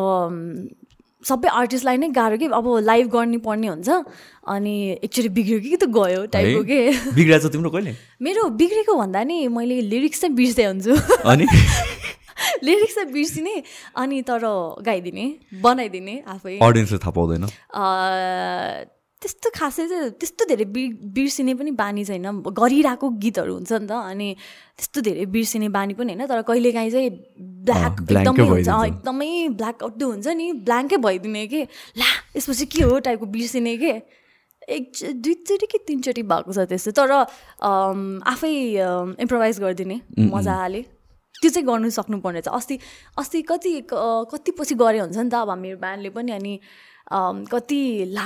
सबै 1.20 1.48
आर्टिस्टलाई 1.52 1.98
नै 1.98 2.10
गाह्रो 2.16 2.38
कि 2.38 2.48
अब 2.48 2.66
लाइभ 2.90 3.08
गर्नु 3.14 3.40
पर्ने 3.46 3.68
हुन्छ। 3.68 3.90
अनि 4.48 4.76
एकचोटि 5.04 5.30
बिग्रियो 5.30 5.60
कि 5.60 5.78
त 5.78 5.86
गयो 5.94 6.26
टाइपको 6.26 6.64
के। 6.64 6.80
बिग्रिएको 7.14 7.50
तिम्रो 7.54 7.70
कहिले? 7.70 7.96
मेरो 8.22 8.50
बिग्रेको 8.50 8.96
भन्दा 8.98 9.24
नि 9.24 9.48
मैले 9.48 9.82
लिरिक्स 9.94 10.22
चाहिँ 10.22 10.36
बिर्सदै 10.36 10.66
हुन्छु। 10.66 10.96
अनि? 11.30 11.46
लिरिक्स 12.64 12.96
चाहिँ 12.96 13.12
बिर्सिने 13.14 13.64
अनि 13.96 14.22
तर 14.26 14.42
गाइदिने 14.82 15.26
बनाइदिने 15.62 16.24
आफै। 16.28 16.58
अडियन्सले 16.58 16.98
थाहा 16.98 17.12
पाउँदैन। 17.12 17.46
त्यस्तो 19.22 19.50
खासै 19.56 19.88
चाहिँ 19.88 20.10
त्यस्तो 20.20 20.46
धेरै 20.50 20.66
बि 20.76 20.84
बिर्सिने 21.16 21.54
पनि 21.60 21.72
बानी 21.76 22.04
छैन 22.06 22.28
गरिरहेको 22.60 23.08
गीतहरू 23.24 23.54
हुन्छ 23.54 23.72
नि 23.74 23.88
त 23.88 23.92
अनि 23.92 24.28
त्यस्तो 24.80 25.02
धेरै 25.08 25.26
बिर्सिने 25.36 25.68
बानी 25.76 25.94
पनि 26.00 26.14
होइन 26.14 26.28
तर 26.28 26.42
कहिलेकाहीँ 26.48 26.92
चाहिँ 26.92 27.10
ब्ल्याक 27.68 27.96
एकदमै 28.00 28.48
हुन्छ 28.48 28.70
एकदमै 28.70 29.32
ब्ल्याक 29.60 29.84
आउट 29.84 30.04
हुन्छ 30.04 30.28
नि 30.40 30.46
ब्ल्याङ्कै 30.64 30.98
भइदिने 31.04 31.46
कि? 31.52 31.62
ला 32.00 32.10
यसपछि 32.38 32.66
के 32.72 32.84
हो 32.84 33.00
टाइपको 33.08 33.26
बिर्सिने 33.36 33.76
के? 33.84 33.94
एक 34.70 34.92
दुईचोटि 35.20 35.66
कि 35.68 35.78
तिनचोटि 35.88 36.24
भएको 36.24 36.52
छ 36.54 36.64
त्यस्तो 36.72 36.92
तर 36.96 37.12
आफै 38.32 38.54
इम्प्रोभाइज 39.20 39.60
गरिदिने 39.60 39.98
मजाले। 40.32 40.82
त्यो 41.36 41.50
चाहिँ 41.50 41.66
गर्नु 41.68 41.90
सक्नुपर्ने 41.92 42.42
छ 42.42 42.56
अस्ति 42.56 42.80
अस्ति 43.20 43.42
कति 43.52 43.72
कति 43.92 44.52
पछि 44.60 44.76
गरे 44.76 45.00
हुन्छ 45.00 45.18
नि 45.18 45.30
त 45.30 45.36
अब 45.44 45.52
मेरो 45.58 45.78
ब्यान्डले 45.84 46.10
पनि 46.16 46.32
अनि 46.32 46.54
कति 47.12 47.82
ला 48.14 48.26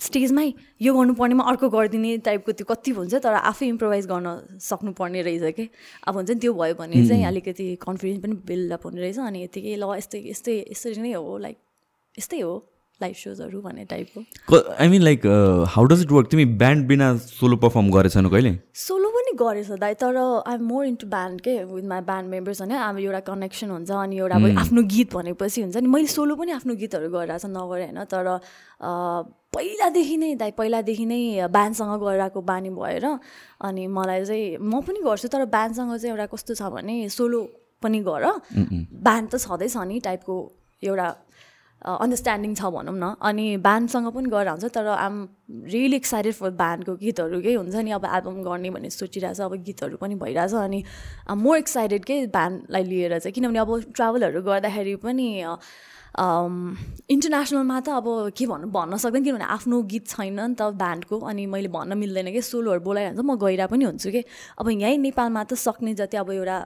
स्टेजमै 0.00 0.46
यो 0.82 0.94
गर्नुपर्नेमा 0.94 1.44
अर्को 1.50 1.68
गरिदिने 1.70 2.16
टाइपको 2.26 2.52
त्यो 2.52 2.66
कति 2.68 2.90
हुन्छ 2.98 3.14
तर 3.24 3.34
आफै 3.50 3.66
इम्प्रोभाइज 3.66 4.06
गर्न 4.06 4.58
सक्नुपर्ने 4.60 5.22
रहेछ 5.22 5.54
कि? 5.56 5.68
अब 6.08 6.14
हुन्छ 6.16 6.30
नि 6.30 6.38
त्यो 6.40 6.52
भयो 6.54 6.74
भने 6.74 7.06
चाहिँ 7.08 7.24
अलिकति 7.24 7.66
कन्फिडेन्स 7.80 8.22
पनि 8.22 8.34
बिल्डअप 8.46 8.86
हुने 8.86 9.00
रहेछ 9.00 9.18
अनि 9.18 9.42
यतिकै 9.44 9.76
ल 9.76 9.84
यस्तै 9.96 10.20
यस्तै 10.30 10.54
यसरी 10.70 11.00
नै 11.00 11.12
हो 11.12 11.38
लाइक 11.38 11.56
यस्तै 12.18 12.40
हो। 12.40 12.54
लाइभ 13.02 13.14
सोजहरू 13.16 13.60
भन्ने 13.60 13.84
टाइपको 13.90 14.60
I 14.72 14.88
mean 14.88 15.02
like 15.02 15.26
how 15.68 15.84
does 15.84 16.02
it 16.02 16.12
work 16.12 16.28
तिमी 16.30 16.44
ब्यान्ड 16.62 16.86
बिना 16.88 17.16
सोलो 17.18 17.56
पर्फर्म 17.56 17.90
गरेछन् 17.90 18.30
कहिले? 18.30 18.52
सोलो 18.76 19.08
पनि 19.10 19.36
गरेछ 19.40 19.70
दाइ 19.80 19.94
तर 20.02 20.16
I 20.18 20.54
am 20.54 20.64
more 20.68 20.84
into 20.86 21.06
band 21.06 21.40
के 21.40 21.54
विथ 21.64 21.84
माई 21.88 22.00
ब्यान्ड 22.08 22.30
मेम्बर्स 22.30 22.60
होइन 22.60 22.74
अब 22.78 22.98
एउटा 22.98 23.20
कनेक्सन 23.28 23.70
हुन्छ 23.70 23.90
अनि 23.90 24.18
एउटा 24.18 24.36
अब 24.36 24.58
आफ्नो 24.58 24.82
गीत 24.94 25.14
भनेपछि 25.14 25.62
हुन्छ 25.62 25.76
नि। 25.76 25.88
मैले 25.88 26.06
सोलो 26.14 26.36
पनि 26.36 26.52
आफ्नो 26.52 26.74
गीतहरू 26.82 27.08
गरिरहेको 27.10 27.38
छ 27.38 27.50
नगरेँ 27.50 27.86
होइन 27.86 28.04
तर 28.10 28.26
पहिलादेखि 29.54 30.16
नै 30.16 30.34
दाइ 30.40 30.50
पहिलादेखि 30.58 31.06
नै 31.06 31.20
ब्यान्डसँग 31.48 31.94
गरिरहेको 32.02 32.40
बानी 32.50 32.70
भएर 32.70 33.06
अनि 33.06 33.86
मलाई 33.96 34.24
चाहिँ 34.24 34.56
म 34.60 34.80
पनि 34.86 35.00
गर्छु 35.04 35.28
तर 35.28 35.44
ब्यान्डसँग 35.56 35.96
चाहिँ 35.96 36.12
एउटा 36.12 36.26
कस्तो 36.34 36.54
छ 36.54 36.70
भने 36.76 37.08
सोलो 37.08 37.40
पनि 37.82 38.00
गर। 38.06 38.24
ब्यान्ड 38.52 39.28
त 39.30 39.36
छँदैछ 39.40 39.76
नि 39.88 40.00
टाइपको 40.00 40.34
एउटा 40.82 41.08
अन्डरस्ट्यान्डिङ 41.80 42.54
छ 42.54 42.62
भनौँ 42.70 42.94
न। 42.94 43.14
अनि 43.20 43.56
ब्यान्डसँग 43.64 44.08
पनि 44.12 44.28
गरेर 44.28 44.48
हुन्छ 44.50 44.64
तर 44.74 44.86
आम 44.86 45.14
रियली 45.48 45.96
एक्साइटेड 45.96 46.34
फर 46.34 46.50
ब्यान्डको 46.60 46.94
गीतहरू 46.96 47.40
केही 47.40 47.54
हुन्छ 47.54 47.74
नि 47.74 47.90
अब 47.96 48.04
एल्बम 48.04 48.42
गर्ने 48.44 48.70
भन्ने 48.70 48.90
सोचिरहेछ 48.90 49.40
अब 49.40 49.54
गीतहरू 49.64 49.96
पनि 49.96 50.14
भइरहेछ 50.20 50.54
अनि 50.54 50.82
मोर 51.40 51.56
एक्साइटेड 51.58 52.04
के 52.04 52.26
ब्यान्डलाई 52.36 52.84
लिएर 52.84 53.18
चाहिँ। 53.18 53.32
किनभने 53.34 53.58
अब 53.58 53.70
ट्राभलहरू 53.96 54.42
गर्दाखेरि 54.42 54.94
पनि 55.00 55.28
इन्टरनेसनलमा 56.18 57.80
त 57.80 57.88
अब 58.02 58.06
के 58.34 58.46
भन्नु 58.46 58.66
भन्न 58.74 58.96
सक्दैन 58.98 59.22
किनभने 59.24 59.46
आफ्नो 59.46 59.82
गीत 59.90 60.06
छैन 60.10 60.40
नि 60.40 60.54
त 60.58 60.74
ब्यान्डको 60.74 61.18
अनि 61.30 61.46
मैले 61.46 61.68
भन्न 61.70 61.98
मिल्दैन 61.98 62.32
कि 62.34 62.42
सोलोहरू 62.42 62.80
बोलाइरहन्छ 62.82 63.22
म 63.22 63.36
गइरहेको 63.38 63.70
पनि 63.70 63.84
हुन्छु 63.84 64.10
कि। 64.10 64.22
अब 64.58 64.66
यहीँ 64.70 64.98
नेपालमा 65.06 65.42
त 65.44 65.54
सक्ने 65.54 65.94
जति 65.94 66.16
अब 66.18 66.30
एउटा 66.34 66.58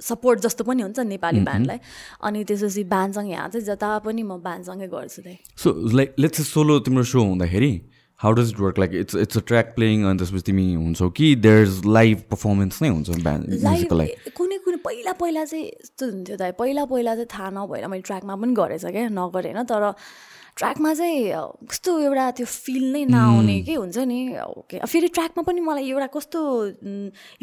सपोर्ट 0.00 0.40
जस्तो 0.48 0.64
पनि 0.64 0.82
हुन्छ 0.82 0.98
नेपाली 1.12 1.40
ब्यान्डलाई 1.44 1.78
अनि 2.24 2.44
त्यसपछि 2.44 2.84
ब्यान्डसँग 2.88 3.30
यहाँ 3.30 3.48
चाहिँ 3.52 3.66
जता 3.68 3.98
पनि 4.00 4.22
म 4.22 4.40
ब्यान्डसँगै 4.40 4.88
गर्छु 4.88 5.22
त्यही। 5.22 5.38
सो 5.60 5.68
लाइक 5.92 6.14
लेट्स 6.18 6.48
सोलो 6.48 6.78
तिम्रो 6.88 7.04
सो 7.04 7.20
हुँदाखेरि 7.20 7.72
how 8.20 8.32
does 8.32 8.50
it 8.50 8.60
work 8.60 8.78
like 8.78 8.92
it's 8.96 9.14
it's 9.22 9.36
a 9.36 9.40
track 9.46 9.72
playing 9.76 10.04
अनि 10.08 10.18
त्यसपछि 10.18 10.42
तिमी 10.42 10.66
हुन्छौ 10.74 11.08
कि 11.16 11.34
देयर 11.36 11.62
इज 11.62 11.80
लाइभ 11.86 12.22
पर्फर्मेन्स 12.30 12.82
नै 12.82 12.88
हुन्छ 12.88 13.08
ब्यान्ड 13.22 13.44
कुनै 14.36 14.55
पहिला 14.84 15.12
पहिला 15.12 15.44
चाहिँ 15.44 15.66
यस्तो 15.66 16.06
हुन्थ्यो 16.06 16.36
त 16.36 16.54
पहिला 16.58 16.84
पहिला 16.84 17.14
चाहिँ 17.14 17.28
थाहा 17.34 17.50
नभएर 17.50 17.86
मैले 17.86 18.02
ट्र्याकमा 18.02 18.34
पनि 18.36 18.54
गरेछ 18.54 18.84
क्या 18.86 19.08
नगरेँ 19.08 19.52
होइन 19.52 19.64
तर 19.64 19.92
ट्र्याकमा 20.56 20.92
चाहिँ 20.94 21.32
कस्तो 21.68 21.98
एउटा 22.00 22.30
त्यो 22.36 22.46
फिल 22.46 22.84
नै 22.92 23.04
नआउने 23.04 23.60
के 23.62 23.74
हुन्छ 23.74 23.98
नि 24.08 24.20
ओके। 24.40 24.78
फेरि 24.88 25.08
ट्र्याकमा 25.08 25.42
पनि 25.44 25.60
मलाई 25.60 25.88
एउटा 25.90 26.06
कस्तो 26.16 26.40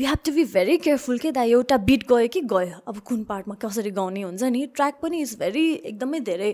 you 0.02 0.06
have 0.08 0.20
to 0.26 0.32
be 0.34 0.44
very 0.54 0.78
careful 0.78 1.18
के 1.22 1.32
दा 1.32 1.44
एउटा 1.54 1.78
बिट 1.78 2.08
गयो 2.10 2.28
कि 2.34 2.42
गयो 2.42 2.80
अब 2.88 2.98
कुन 3.06 3.24
पार्टमा 3.30 3.56
कसरी 3.62 3.92
गाउने 3.92 4.22
हुन्छ 4.22 4.44
नि 4.44 4.66
ट्र्याक 4.74 5.00
पनि 5.02 5.22
इज 5.22 5.38
भेरी 5.40 5.66
एकदमै 5.74 6.20
धेरै 6.32 6.52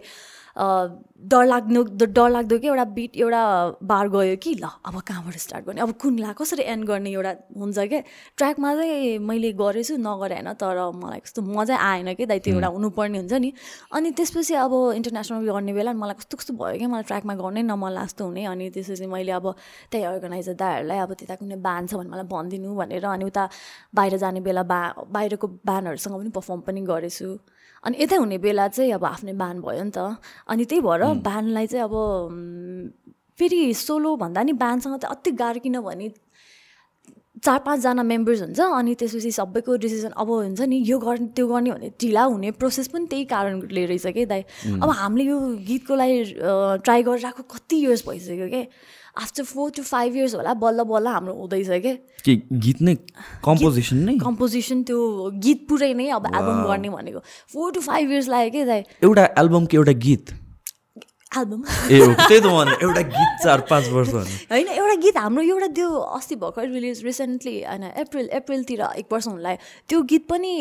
डर 0.58 1.46
लाग्नु 1.46 1.84
डर 2.00 2.30
लाग्दो 2.30 2.58
कि 2.60 2.68
एउटा 2.68 2.84
बिट 2.96 3.16
एउटा 3.18 3.42
बार 3.84 4.08
गयो 4.10 4.36
कि 4.44 4.54
ल 4.56 4.68
अब 4.86 5.00
कहाँबाट 5.08 5.38
स्टार्ट 5.38 5.66
गर्ने? 5.66 5.82
अब 5.82 5.92
कुन 6.02 6.20
ला 6.20 6.32
कसरी 6.34 6.64
एन्ड 6.64 6.86
गर्ने 6.88 7.10
एउटा 7.12 7.32
हुन्छ 7.60 7.78
क्या 7.80 8.00
ट्र्याकमा 8.38 8.74
चाहिँ 8.76 9.18
मैले 9.20 9.52
गरेछु 9.60 9.98
नगरे 10.00 10.36
होइन 10.36 10.54
तर 10.56 10.80
मलाई 10.96 11.20
कस्तो 11.20 11.42
मजा 11.42 11.76
आएन 11.76 12.14
कि 12.16 12.26
दाइ 12.26 12.40
त्यो 12.40 12.54
एउटा 12.56 12.68
हुनुपर्ने 12.68 13.18
हुन्छ 13.20 13.34
नि। 13.34 13.52
अनि 13.94 14.12
त्यसपछि 14.16 14.54
अब 14.64 14.74
इन्टरनेसनल 14.96 15.52
गर्ने 15.52 15.74
बेला 15.74 15.94
मलाई 15.94 16.16
कस्तो 16.24 16.38
कस्तो 16.38 16.54
भयो 16.56 16.78
क्या 16.80 16.88
मलाई 16.88 17.04
ट्र्याकमा 17.04 17.34
गर्नै 17.36 17.62
न 17.68 17.76
मन 17.76 17.92
लाग्दो 18.00 18.26
हुने। 18.26 18.46
अनि 18.46 18.70
त्यसपछि 18.72 19.06
मैले 19.12 19.32
अब 19.36 19.46
त्यही 19.92 20.04
अर्गनाइजर 20.04 20.54
दाहरूलाई 20.56 20.98
अब 21.04 21.14
त्यता 21.20 21.36
कुनै 21.36 21.56
ब्यान्ड 21.60 21.90
छ 21.90 21.94
भने 22.00 22.10
मलाई 22.10 22.28
भनिदिनु 22.32 22.76
भनेर 22.80 23.06
अनि 23.06 23.26
उता 23.28 23.44
बाहिर 23.96 24.18
जाने 24.24 24.40
बेला 24.40 24.64
बा 24.64 24.80
बाहिरको 25.12 25.48
ब्यान्डहरूसँग 25.68 26.16
पनि 26.16 26.30
पर्फर्म 26.32 26.60
पनि 26.64 26.82
गरेछु। 26.88 27.30
अनि 27.84 27.96
यतै 28.04 28.16
हुने 28.16 28.38
बेला 28.38 28.68
चाहिँ 28.68 28.92
अब 28.94 29.06
आफ्नै 29.06 29.34
ब्यान्ड 29.34 29.60
भयो 29.66 29.84
नि 29.84 29.92
त। 29.92 30.18
अनि 30.48 30.64
त्यही 30.66 30.82
भएर 30.82 31.04
ब्यान्डलाई 31.28 31.68
चाहिँ 31.68 31.84
अब 31.86 31.96
फेरि 33.40 33.74
सोलो 33.74 34.16
भन्दा 34.18 34.44
नि 34.44 34.54
ब्यान्डसँग 34.54 34.98
चाहिँ 35.00 35.16
अति 35.16 35.32
गाह्रो 35.32 35.60
किनभने 35.64 36.10
चार 37.40 37.60
पाँचजना 37.64 38.04
मेम्बर्स 38.04 38.42
हुन्छ 38.42 38.60
अनि 38.60 38.94
त्यसपछि 39.00 39.32
सबैको 39.32 39.76
डिसिजन 39.80 40.12
अब 40.12 40.30
हुन्छ 40.30 40.62
नि 40.68 40.78
यो 40.84 40.98
गर्ने 41.00 41.28
त्यो 41.32 41.48
गर्ने 41.48 41.72
भने 41.72 41.90
ढिला 41.96 42.24
हुने 42.36 42.52
प्रोसेस 42.60 42.88
पनि 42.92 43.06
त्यही 43.08 43.26
कारणले 43.32 43.86
रहेछ 43.86 44.08
कि 44.12 44.26
दाइ। 44.26 44.42
अब 44.76 44.90
हामीले 44.92 45.24
यो 45.24 45.40
गीतको 45.64 45.96
लागि 45.96 46.18
ट्राई 46.84 47.04
गरिरहेको 47.08 47.44
कति 47.48 47.76
इयर्स 47.80 48.04
भइसक्यो 48.08 48.48
क्या 48.50 48.64
after 49.18 49.44
four 49.44 49.72
to 49.76 49.84
five 49.84 50.16
years 50.16 50.36
होला 50.36 50.54
बल्ल 50.54 50.84
बल्ल 50.84 51.08
हाम्रो 51.08 51.34
हुँदैछ 51.34 51.70
कि? 51.86 52.36
गीत 52.54 52.82
नै 52.82 52.96
कम्पोजिसन 53.46 53.98
नै? 53.98 54.18
कम्पोजिसन 54.18 54.84
त्यो 54.84 55.32
गीत 55.46 55.66
पुरै 55.70 55.94
नै 55.94 56.10
अब 56.10 56.26
एल्बम 56.26 56.64
गर्ने 56.68 56.90
भनेको। 56.90 57.20
फोर 57.54 57.72
टु 57.74 57.80
फाइभ 57.80 58.12
इयर्स 58.12 58.28
लाग्यो 58.28 58.52
कि 58.52 58.66
दाइ? 58.66 58.84
एउटा 59.04 59.26
एल्बमको 59.40 59.78
एउटा 59.78 59.92
गीत? 59.92 60.32
एल्बम 61.38 61.62
ए 61.62 61.98
त्यही 62.20 62.40
त 62.40 62.46
भने 62.46 62.72
एउटा 62.82 63.02
गीत 63.16 63.44
चार 63.44 63.60
पाँच 63.70 63.88
वर्ष 63.90 64.14
होइन 64.52 64.68
एउटा 64.68 64.96
गीत 65.02 65.18
हाम्रो 65.18 65.44
एउटा 65.44 65.68
त्यो 65.78 65.90
अस्ति 66.18 66.36
भर्खर 66.36 66.70
रिलिज 66.70 67.04
रिसेन्टली 67.06 67.54
होइन 67.64 67.84
अप्रिल 68.04 68.28
अप्रिलतिर 68.38 68.82
एक 68.98 69.14
वर्ष 69.14 69.28
हुनलाई 69.28 69.56
त्यो 69.90 70.02
गीत 70.10 70.26
पनि 70.30 70.54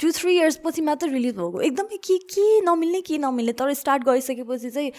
टु 0.00 0.10
थ्री 0.14 0.36
इयर्स 0.36 0.56
पछि 0.64 0.82
मात्र 0.82 1.08
रिलिज 1.10 1.34
भएको। 1.36 1.60
एकदमै 1.60 1.96
के 2.06 2.18
के 2.34 2.46
नमिल्ने 2.70 3.00
के 3.02 3.18
नमिल्ने 3.18 3.52
तर 3.58 3.72
स्टार्ट 3.74 4.04
गरिसकेपछि 4.06 4.70
चाहिँ 4.70 4.90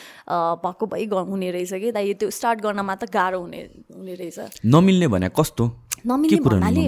भक्क 0.66 0.84
भइ 0.94 1.06
हुने 1.08 1.52
रहेछ 1.52 1.74
कि 1.74 1.92
दाइ 1.92 2.14
त्यो 2.14 2.30
स्टार्ट 2.30 2.62
गर्न 2.62 2.80
मात्र 2.86 3.08
गाह्रो 3.14 3.40
हुने 3.40 3.68
हुने 3.96 4.14
रहेछ। 4.14 4.62
नमिल्ने 4.66 5.08
भने 5.08 5.30
कस्तो? 5.40 5.72
नमिल्ने 6.08 6.40
भन्नाले 6.40 6.86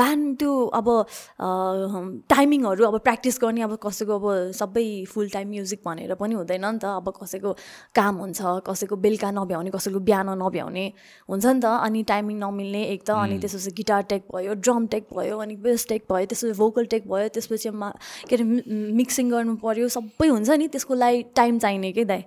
ब्यान्ड 0.00 0.36
त्यो 0.38 0.52
अब 0.78 0.88
टाइमिङहरू 2.30 2.84
अब 2.86 2.98
प्र्याक्टिस 3.06 3.38
गर्ने 3.42 3.62
अब 3.62 3.74
कसैको 3.82 4.14
अब 4.18 4.52
सबै 4.58 4.86
फुल 5.08 5.28
टाइम 5.30 5.48
म्युजिक 5.48 5.80
भनेर 5.86 6.14
पनि 6.20 6.34
हुँदैन 6.34 6.64
नि 6.66 6.78
त। 6.78 6.84
अब 6.98 7.12
कसैको 7.22 7.52
काम 7.94 8.14
हुन्छ 8.22 8.38
कसैको 8.66 8.96
बेलुका 8.96 9.30
नभ्याउने 9.30 9.70
कसैको 9.70 10.00
बिहान 10.08 10.28
नभ्याउने 10.42 10.86
हुन्छ 11.30 11.46
नि 11.46 11.60
त। 11.60 11.66
अनि 11.86 12.02
टाइमिङ 12.10 12.36
नमिल्ने 12.38 12.82
एक 12.94 13.02
त 13.06 13.10
अनि 13.10 13.38
त्यसपछि 13.38 13.70
गिटार 13.76 14.02
टेक 14.10 14.22
भयो 14.34 14.54
ड्रम 14.64 14.86
टेक 14.94 15.04
भयो 15.16 15.38
अनि 15.38 15.56
बेस 15.62 15.86
टेक 15.88 16.02
भयो 16.10 16.26
त्यसपछि 16.26 16.58
भोकल 16.58 16.84
टेक 16.94 17.08
भयो 17.12 17.28
त्यसपछि 17.36 17.70
के 18.28 18.34
अरे 18.36 18.44
मिक्सिङ 19.00 19.30
गर्नु 19.30 19.54
पऱ्यो 19.62 19.88
सबै 19.96 20.28
हुन्छ 20.28 20.50
नि 20.50 20.68
त्यसको 20.68 20.94
लागि 20.94 21.22
टाइम 21.36 21.58
चाहिने 21.58 21.92
कि 21.92 22.04
दाइ? 22.04 22.22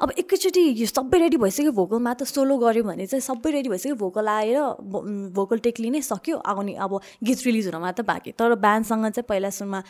अब 0.00 0.10
एकैचोटि 0.18 0.62
यो 0.80 0.86
सबै 0.86 1.18
रेडी 1.18 1.36
भइसक्यो 1.40 1.72
भोकलमा 1.72 2.12
त 2.14 2.22
सोलो 2.28 2.56
गऱ्यो 2.58 2.82
भने 2.84 3.06
चाहिँ 3.06 3.24
सबै 3.24 3.50
रेडी 3.56 3.68
भइसक्यो 3.68 3.96
भोकल 3.96 4.28
आएर 4.28 4.58
भोकल 5.32 5.58
टेक 5.64 5.80
लिने 5.80 6.02
सक्यो 6.04 6.36
आउने 6.44 6.74
अब 6.84 7.00
गीत 7.24 7.38
रिलिज 7.46 7.66
हुन 7.72 7.80
मात्र 7.82 8.02
बाँकी। 8.04 8.30
तर 8.36 8.54
ब्यान्डसँग 8.60 9.08
चाहिँ 9.08 9.26
पहिला 9.28 9.50
सुरुमा 9.50 9.80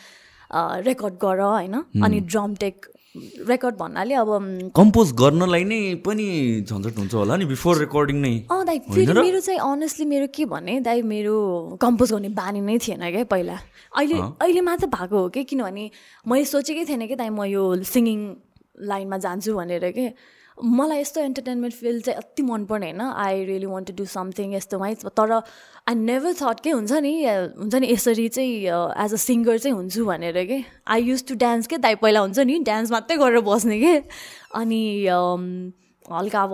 रेकर्ड 0.87 1.13
गर 1.23 1.39
होइन? 1.41 1.75
अनि 2.03 2.19
ड्रम 2.31 2.55
टेक 2.55 2.85
रेकर्ड 3.49 3.75
भन्नाले 3.75 4.13
अब 4.13 4.29
कम्पोज 4.77 5.11
गर्नलाई 5.19 5.63
नै 5.63 5.79
पनि 6.05 6.25
झन्झट 6.69 6.97
हुन्छ 6.97 7.13
होला 7.13 7.35
नि 7.35 7.45
बिफोर 7.51 7.77
रेकर्डिङ 7.77 8.17
नै। 8.21 8.33
अँ 8.51 8.63
दाइ 8.65 8.79
फेरि 8.87 9.13
मेरो 9.13 9.39
चाहिँ 9.41 9.59
अनेस्टली 9.59 10.05
मेरो 10.05 10.27
के 10.31 10.45
भने 10.45 10.79
दाइ 10.87 11.01
मेरो 11.01 11.35
कम्पोज 11.81 12.11
गर्ने 12.13 12.29
बानी 12.37 12.61
नै 12.61 12.77
थिएन 12.79 13.03
क्या 13.11 13.23
पहिला। 13.27 13.57
अहिले 13.97 14.17
अहिले 14.21 14.61
मात्र 14.61 14.87
भएको 14.87 15.17
हो 15.19 15.29
कि 15.29 15.43
किनभने 15.43 15.89
मैले 16.25 16.45
सोचेकै 16.45 16.85
थिएन 16.85 17.07
कि 17.07 17.15
दाइ 17.15 17.29
म 17.29 17.43
यो 17.49 17.63
सिङ्गिङ 17.83 18.19
लाइनमा 18.79 19.17
जान्छु 19.17 19.55
भनेर 19.55 19.91
के? 19.91 20.11
मलाई 20.57 20.99
यस्तो 20.99 21.21
इन्टरटेनमेन्ट 21.21 21.73
फिल्ड 21.75 22.03
चाहिँ 22.03 22.17
अति 22.17 22.43
मनपर्ने 22.43 22.85
होइन। 22.85 23.01
I 23.01 23.43
really 23.45 23.65
want 23.65 23.87
to 23.87 23.93
do 23.93 24.05
something 24.05 24.53
यस्तोमै 24.53 24.93
तर 25.05 25.31
आई 25.33 25.95
नेभर 25.95 26.33
थट 26.41 26.59
के 26.63 26.69
हुन्छ 26.69 26.91
नि 27.05 27.13
हुन्छ 27.25 27.75
नि 27.75 27.87
यसरी 27.91 28.27
चाहिँ 28.29 28.53
एज 29.03 29.13
अ 29.13 29.17
सिङ्गर 29.21 29.57
चाहिँ 29.57 29.75
हुन्छु 29.75 30.05
भनेर 30.05 30.43
के? 30.45 30.63
आई 30.87 31.01
युज 31.03 31.27
टु 31.27 31.35
डान्स 31.35 31.67
के? 31.67 31.77
दाइ 31.77 31.95
पहिला 32.01 32.19
हुन्छ 32.19 32.39
नि 32.39 32.59
डान्स 32.65 32.91
मात्रै 32.91 33.17
गरेर 33.17 33.41
बस्ने 33.45 33.79
के? 33.79 33.95
अनि 34.55 34.81
हल्का 36.11 36.43
अब 36.43 36.53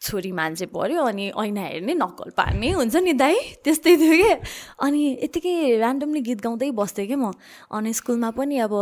छोरी 0.00 0.30
मान्छे 0.32 0.66
पऱ्यो 0.70 1.02
अनि 1.02 1.30
ऐना 1.34 1.62
हेर्ने 1.62 1.94
नक्कल 1.94 2.30
पार्ने 2.36 2.70
हुन्छ 2.70 2.96
नि 2.96 3.12
दाइ 3.12 3.34
त्यस्तै 3.64 3.96
थियो 3.96 4.14
कि? 4.22 4.32
अनि 4.78 5.00
यत्तिकै 5.24 5.54
ऱ्यान्डमली 5.80 6.20
गीत 6.20 6.40
गाउँदै 6.44 6.70
बस्थेँ 6.70 7.06
कि 7.06 7.16
म। 7.16 7.32
अनि 7.72 7.92
स्कुलमा 7.92 8.30
पनि 8.36 8.58
अब 8.60 8.72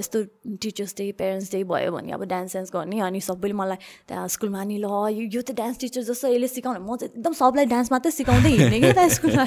यस्तो 0.00 0.18
टिचर्स 0.58 0.94
डे 0.98 1.04
पेरेन्ट्स 1.12 1.52
डे 1.52 1.62
भयो 1.68 1.92
भने 1.92 2.12
अब 2.12 2.24
डान्स 2.24 2.54
डान्स 2.56 2.70
गर्ने 2.72 2.98
अनि 2.98 3.20
सबैले 3.20 3.54
मलाई 3.54 3.78
त्यहाँ 4.08 4.26
स्कुलमा 4.34 4.64
नि 4.64 4.76
ल 4.82 4.86
यो 5.12 5.42
त 5.44 5.52
डान्स 5.54 5.78
टिचर 5.78 6.02
जस्तो 6.08 6.28
यसले 6.34 6.48
सिकाउने। 6.50 6.80
म 6.82 6.96
चाहिँ 6.96 7.14
एकदम 7.14 7.32
सबलाई 7.36 7.66
डान्स 7.68 7.92
मात्रै 7.92 8.10
सिकाउँदै 8.18 8.50
हिँड्ने 8.50 8.78
कि 8.80 8.90
त 8.96 9.00
स्कुलमा? 9.12 9.44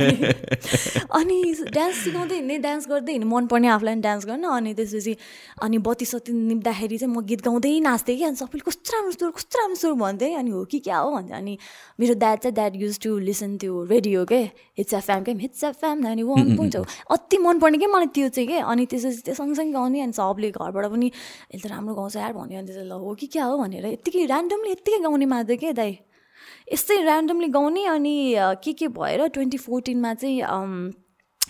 अनि 1.20 1.38
डान्स 1.74 1.96
सिकाउँदै 2.05 2.36
हिँड्ने 2.36 2.58
डान्स 2.63 2.88
गर्दै 2.88 3.12
हिँड्ने 3.12 3.29
मनपर्ने 3.34 3.67
आफूलाई 3.75 3.96
डान्स 4.08 4.24
गर्न। 4.29 4.46
अनि 4.46 4.72
त्यसपछि 4.77 5.13
अनि 5.65 5.77
बत्ती 5.84 6.05
सत्ती 6.05 6.32
निप्दाखेरि 6.32 6.98
चाहिँ 7.01 7.12
म 7.12 7.25
गीत 7.25 7.41
गाउँदै 7.44 7.74
नाच्थेँ 7.82 8.15
कि? 8.15 8.24
अनि 8.24 8.38
सबैले 8.39 8.63
कस्तो 8.70 8.88
राम्रो 8.94 9.12
सुर 9.20 9.32
कस्तो 9.36 9.55
राम्रो 9.60 9.75
सुर 9.84 9.94
भन्थेँ। 10.00 10.34
अनि 10.39 10.51
हो 10.53 10.63
कि 10.70 10.79
क्या 10.79 10.98
हो? 11.01 11.15
भन्छ 11.16 11.32
अनि 11.32 11.58
मेरो 12.00 12.14
ड्याड 12.24 12.40
चाहिँ 12.40 12.56
ड्याड 12.56 12.76
युज 12.82 13.00
टु 13.04 13.18
लिसन 13.28 13.58
त्यो 13.58 13.84
रेडियो 13.92 14.26
के? 14.26 14.42
हिट्स 14.78 14.94
एफएम 14.94 15.24
के? 15.24 15.32
हिट्स 15.46 15.64
एफएम 15.64 16.06
अनि 16.12 16.24
वान 16.24 16.56
पोइन्ट 16.58 16.76
हो 16.76 16.86
अति 17.16 17.38
मनपर्ने 17.48 17.78
क्या 17.78 17.90
मलाई 17.96 18.08
त्यो 18.16 18.30
चाहिँ 18.30 18.48
के? 18.50 18.60
अनि 18.60 18.86
त्यसपछि 18.86 19.22
त्यो 19.26 19.36
सँगसँगै 19.36 19.72
गाउने 19.72 20.02
अनि 20.02 20.14
सबले 20.20 20.52
घरबाट 20.52 20.86
पनि 20.92 21.08
यसले 21.08 21.68
त 21.68 21.72
राम्रो 21.72 21.96
गाउँछ 21.96 22.16
यार 22.16 22.34
भन्यो 22.34 22.60
अनि 22.60 22.68
त्यसलाई 22.68 22.88
ल 22.90 23.00
हो 23.06 23.14
कि 23.16 23.28
क्या 23.34 23.46
हो 23.46 23.58
भनेर 23.58 23.86
यत्तिकै 23.86 24.26
ऱ्यान्डमली 24.26 24.72
यत्तिकै 24.72 25.00
गाउने 25.08 25.26
मात्रै 25.34 25.58
के 25.58 25.74
दाइ? 25.74 25.92
यस्तै 26.74 26.96
ऱ्यान्डमली 27.02 27.48
गाउने 27.56 27.86
अनि 27.86 28.16
के 28.64 28.74
के 28.74 28.88
भएर 29.00 29.28
ट्वेन्टी 29.34 29.58
फोर्टिनमा 29.58 30.14
चाहिँ 30.14 30.42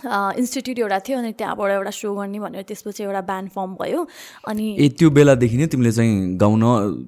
इन्स्टिट्युट 0.07 0.79
एउटा 0.79 0.99
थियो 1.07 1.17
अनि 1.19 1.31
त्यहाँबाट 1.39 1.71
एउटा 1.71 1.91
सो 1.91 2.13
गर्ने 2.15 2.39
भनेर 2.39 2.63
त्यसपछि 2.69 3.03
एउटा 3.03 3.21
ब्यान्ड 3.29 3.49
फर्म 3.49 3.75
भयो 3.81 4.07
अनि 4.47 4.67
ए 4.79 4.89
त्यो 4.99 5.09
बेलादेखि 5.17 5.57
नै 5.57 5.67
तिमीले 5.67 5.91
चाहिँ 5.91 6.37
गाउन 6.37 6.61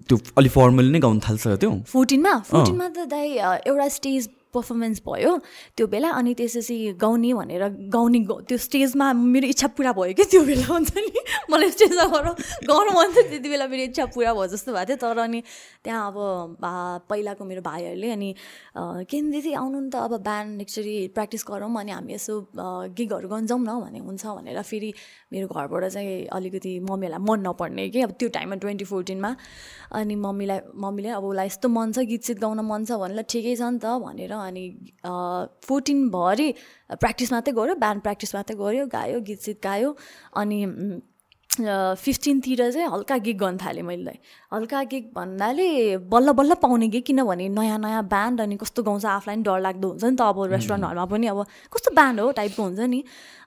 त्यो 0.10 0.18
अलिक 0.38 0.51
फर्मली 0.51 0.92
नै 0.92 1.00
गाउन 1.00 1.20
थाल्छ 1.27 1.48
त्यो 1.60 1.72
फोर्टिनमा 1.94 2.34
फोर्टिनमा 2.51 2.89
त 2.89 3.08
दाइ 3.10 3.27
एउटा 3.68 3.88
स्टेज 4.00 4.30
पर्फर्मेन्स 4.54 5.01
भयो 5.08 5.32
त्यो 5.77 5.88
बेला 5.88 6.10
अनि 6.20 6.34
त्यसपछि 6.39 6.77
गाउने 7.01 7.34
भनेर 7.34 7.63
गाउने 7.96 8.20
त्यो 8.48 8.58
स्टेजमा 8.58 9.12
मेरो 9.13 9.48
इच्छा 9.48 9.68
पुरा 9.77 9.92
भयो 9.98 10.13
कि 10.13 10.24
त्यो 10.32 10.42
बेला 10.50 10.66
हुन्छ 10.68 10.92
नि। 10.98 11.12
मलाई 11.51 11.70
स्टेजमा 11.72 12.06
गर 12.13 12.25
गाउनु 12.68 12.92
मन 12.98 13.08
थियो 13.13 13.24
त्यति 13.30 13.50
बेला 13.50 13.68
मेरो 13.68 13.84
इच्छा 13.92 14.06
पुरा 14.16 14.34
भयो 14.34 14.48
जस्तो 14.54 14.72
भएको 14.74 14.88
थियो। 14.88 14.98
तर 14.98 15.18
अनि 15.18 15.39
त्यहाँ 15.84 16.08
अब 16.12 16.18
पहिलाको 17.10 17.44
मेरो 17.46 17.62
भाइहरूले 17.62 18.10
अनि 18.12 18.30
के 19.10 19.22
दिदी 19.32 19.54
आउनु 19.54 19.80
नि 19.80 19.89
त 19.89 19.96
अब 19.96 20.13
ब्यान्ड 20.24 20.62
एक्चुली 20.62 20.98
प्र्याक्टिस 21.16 21.44
गरौँ 21.48 21.72
अनि 21.80 21.92
हामी 21.92 22.13
यसो 22.13 22.34
गिगहरू 22.98 23.27
गर्न 23.27 23.46
जाउँ 23.48 23.62
न 23.62 23.72
भने 23.84 24.00
हुन्छ 24.00 24.25
भनेर 24.25 24.62
फेरि 24.62 24.94
मेरो 25.31 25.48
घरबाट 25.48 25.84
चाहिँ 25.86 26.25
अलिकति 26.31 26.72
मम्मीहरूलाई 26.79 27.25
मन 27.27 27.39
नपर्ने 27.48 27.88
कि 27.89 28.01
अब 28.01 28.12
त्यो 28.19 28.29
टाइममा 28.29 28.55
ट्वेन्टी 28.63 28.86
फोर्टिनमा। 28.86 29.36
अनि 29.91 30.15
मम्मीलाई 30.15 30.60
मम्मीले 30.75 31.10
अब 31.10 31.24
उसलाई 31.24 31.46
यस्तो 31.48 31.67
मन 31.69 31.91
छ 31.91 32.00
गीत 32.07 32.24
सित 32.24 32.39
गाउन 32.39 32.60
मन 32.63 32.86
छ 32.86 33.00
भनेर 33.01 33.22
ठिकै 33.27 33.55
छ 33.55 33.62
नि 33.67 33.79
त 33.84 34.00
भनेर 34.05 34.31
अनि 34.31 34.65
फोर्टिनभरि 35.67 36.48
प्र्याक्टिस 36.96 37.31
मात्रै 37.34 37.53
गऱ्यो 37.60 37.75
ब्यान्ड 37.75 38.01
प्र्याक्टिस 38.01 38.36
मात्रै 38.36 38.55
गऱ्यो 38.57 38.86
गायो 38.88 39.19
गीत 39.27 39.39
सित 39.41 39.60
गायो। 39.63 39.96
अनि 40.36 40.60
फिफ्टिनतिर 41.50 42.60
चाहिँ 42.72 42.88
हल्का 42.92 43.18
गिग 43.18 43.38
गर्न 43.39 43.58
थालेँ 43.58 43.84
मैले 43.84 44.12
हल्का 44.54 44.82
गिग 44.92 45.06
भन्नाले 45.16 45.98
बल्ल 45.98 46.32
बल्ल 46.32 46.54
पाउने 46.62 46.88
गिग 46.88 47.04
किनभने 47.04 47.48
नयाँ 47.50 47.77
नयाँ 47.80 48.04
ब्यान्ड 48.08 48.42
अनि 48.42 48.56
कस्तो 48.58 48.84
गाउँछ 48.84 49.06
आफूलाई 49.06 49.36
पनि 49.36 49.44
डर 49.44 49.60
लाग्दो 49.62 49.88
हुन्छ 49.89 50.04
नि 50.04 50.16
त 50.16 50.22
अब 50.22 50.44
रेस्टुरेन्टहरूमा 50.54 51.06
पनि 51.06 51.27
अब 51.27 51.46
कस्तो 51.74 51.92
ब्यान्ड 51.96 52.20
हो 52.20 52.32
टाइपको 52.38 52.63
हुन्छ 52.63 52.80
नि। 52.80 53.04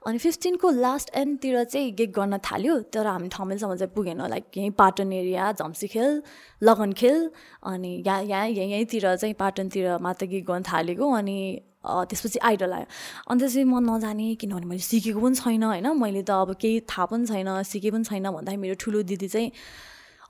अनि 0.06 0.18
फिफ्टिनको 0.18 0.70
लास्ट 0.70 1.14
एन्डतिर 1.14 1.64
चाहिँ 1.64 1.92
गिग 1.94 2.12
गर्न 2.18 2.38
थाल्यो 2.50 2.78
तर 2.90 3.06
हामी 3.06 3.28
ठमेलसम्म 3.30 3.76
चाहिँ 3.76 3.92
पुगेन। 3.94 4.26
लाइक 4.26 4.44
यहीँ 4.56 4.70
पाटन 4.74 5.12
एरिया 5.12 5.52
झम्सीखेल 5.52 6.22
लगनखेल 6.62 7.30
अनि 7.62 8.02
यहाँ 8.06 8.22
यहाँ 8.22 8.46
यहीँतिर 8.48 9.14
चाहिँ 9.16 9.34
पाटनतिर 9.38 9.98
मात्र 10.02 10.26
गिग 10.26 10.44
गर्न 10.46 10.62
थालेको। 10.72 11.10
अनि 11.14 11.38
त्यसपछि 11.84 12.38
आइडल 12.38 12.72
आयो। 12.72 12.86
अन्त 13.30 13.42
चाहिँ 13.44 13.64
म 13.64 13.78
नजाने 13.80 14.34
किनभने 14.36 14.66
मैले 14.66 14.84
सिकेको 14.84 15.20
पनि 15.20 15.34
छैन 15.34 15.62
होइन? 15.62 15.86
मैले 15.96 16.22
त 16.22 16.30
अब 16.30 16.54
केही 16.60 16.80
थाहा 16.84 17.06
पनि 17.06 17.26
छैन 17.26 17.62
सिके 17.64 17.90
पनि 17.90 18.04
छैन 18.04 18.30
भन्दाखेरि 18.30 18.60
मेरो 18.60 18.74
ठुलो 18.76 19.02
दिदी 19.02 19.28
चाहिँ 19.28 19.50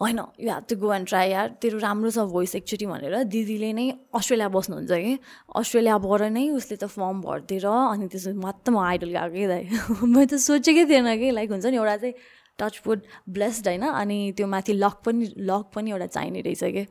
होइन 0.01 0.19
you 0.41 0.49
have 0.49 0.65
to 0.71 0.77
go 0.77 0.93
and 0.95 1.07
try 1.09 1.31
यार 1.31 1.49
तेरो 1.61 1.79
राम्रो 1.79 2.11
छ 2.11 2.19
भोइस 2.31 2.55
एकचोटि 2.57 2.87
भनेर 2.87 3.23
दिदीले 3.29 3.73
नै 3.73 3.87
अस्ट्रेलिया 4.15 4.49
बस्नुहुन्छ 4.49 4.93
कि? 4.95 5.19
अस्ट्रेलियाबाट 5.57 6.23
नै 6.33 6.45
उसले 6.57 6.77
त 6.77 6.85
फर्म 6.87 7.21
भरिदिएर 7.21 7.67
अनि 7.67 8.09
त्यसो 8.09 8.33
मात्र 8.39 8.73
म 8.73 8.79
आइडल 8.81 9.11
गएको 9.11 9.49
दाइ। 9.49 9.63
मैले 10.15 10.27
त 10.27 10.35
सोचेकै 10.41 10.85
थिएन 10.87 11.11
कि 11.19 11.31
लाइक 11.37 11.51
हुन्छ 11.51 11.67
नि 11.67 11.77
एउटा 11.77 11.97
चाहिँ 11.97 12.15
टचवुड 12.59 13.01
ब्लेस्ड 13.29 13.69
होइन? 13.69 13.85
अनि 13.91 14.19
त्यो 14.37 14.47
माथि 14.47 14.73
लक 14.73 14.97
पनि 15.05 15.35
लक 15.51 15.71
पनि 15.75 15.91
एउटा 15.91 16.07
चाहिने 16.17 16.41
रहेछ 16.49 16.65
कि? 16.65 16.87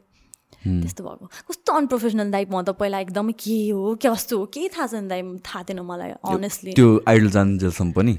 त्यस्तो 0.64 1.04
भएको। 1.04 1.26
कस्तो 1.50 1.74
अनप्रोफेसनल 1.74 2.32
दाइ 2.32 2.46
म 2.52 2.62
त 2.62 2.70
पहिला 2.80 3.00
एकदमै 3.00 3.34
के 3.34 3.58
हो 3.70 3.96
के 3.96 4.10
कस्तो 4.10 4.38
हो 4.38 4.46
केही 4.54 4.68
थाहा 4.76 4.88
छैन 4.88 5.08
दाइ 5.08 5.22
थाहा 5.46 5.64
थिएन 5.64 5.80
मलाई 5.80 6.12
अनेस्टली 6.20 6.74
त्यो 6.76 6.88
आइडल 7.08 7.30
जान्जेलसम्म 7.30 7.92
पनि? 7.92 8.14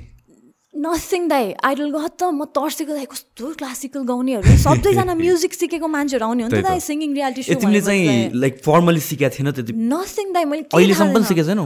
नथिङ 0.75 1.27
दाई 1.29 1.47
आइडल 1.67 1.91
ग 1.91 2.09
त 2.15 2.31
म 2.31 2.47
तर्सेको 2.55 2.95
दाइ 2.95 3.07
कस्तो 3.11 3.47
क्लासिकल 3.59 4.03
गाउनेहरू। 4.07 4.55
सबैजना 4.65 5.15
म्युजिक 5.23 5.55
सिकेको 5.55 5.87
मान्छेहरू 5.91 6.25
आउने 6.27 6.43
हो 6.43 6.49
नि 6.49 6.63
त 6.63 6.63
दाइ 6.63 6.81
सिङ्गिङ 6.81 7.11
रियालिटी 7.15 7.43
सो 7.43 7.59
तिमीले 7.59 7.81
चाहिँ 7.83 8.39
लाइक 8.39 8.63
फर्मली 8.63 9.03
सिकेको 9.03 9.35
थिएन 9.35 9.51
त्यति। 9.51 9.73
नथिङ 9.75 10.27
दाइ 10.31 10.45
मैले 10.47 10.63
अहिलेसम्म 10.71 11.11
पनि 11.11 11.27
सिकेको 11.27 11.47
छैन? 11.51 11.61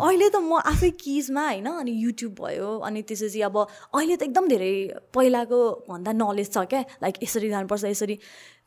अहिले 0.08 0.28
त 0.32 0.40
म 0.40 0.56
आफै 0.72 0.90
किजमा 1.04 1.44
होइन 1.52 1.68
अनि 1.84 1.92
युट्युब 2.00 2.32
भयो 2.40 2.70
अनि 2.80 3.02
त्यसपछि 3.04 3.40
अब 3.44 3.56
अहिले 3.60 4.16
त 4.16 4.22
एकदम 4.24 4.48
धेरै 4.48 4.72
पहिलाको 5.12 5.60
भन्दा 5.92 6.16
नलेज 6.16 6.48
छ 6.48 6.64
क्या। 6.72 6.82
लाइक 7.04 7.14
यसरी 7.28 7.52
जानुपर्छ 7.52 7.84
यसरी 7.92 8.18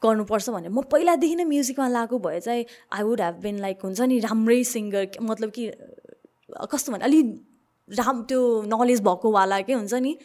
गर्नुपर्छ 0.06 0.50
भने 0.54 0.70
म 0.70 0.86
पहिलादेखि 0.86 1.36
नै 1.42 1.50
म्युजिकमा 1.50 1.90
लागु 1.98 2.22
भए 2.30 2.40
चाहिँ 2.46 2.64
I 2.94 3.02
would 3.10 3.22
have 3.26 3.36
been 3.42 3.58
like 3.66 3.78
हुन्छ 3.90 4.00
नि 4.06 4.22
राम्रै 4.22 4.64
सिङ्गर 4.70 5.28
मतलब 5.34 5.50
कि 5.50 5.64
कस्तो 6.70 6.94
भने 6.94 7.04
अलिक 7.10 7.49
राम 7.98 8.22
त्यो 8.30 8.42
नलेज 8.68 9.02
भएकोवाला 9.02 9.60
के 9.62 9.74
हुन्छ 9.74 9.94
नि? 9.94 10.18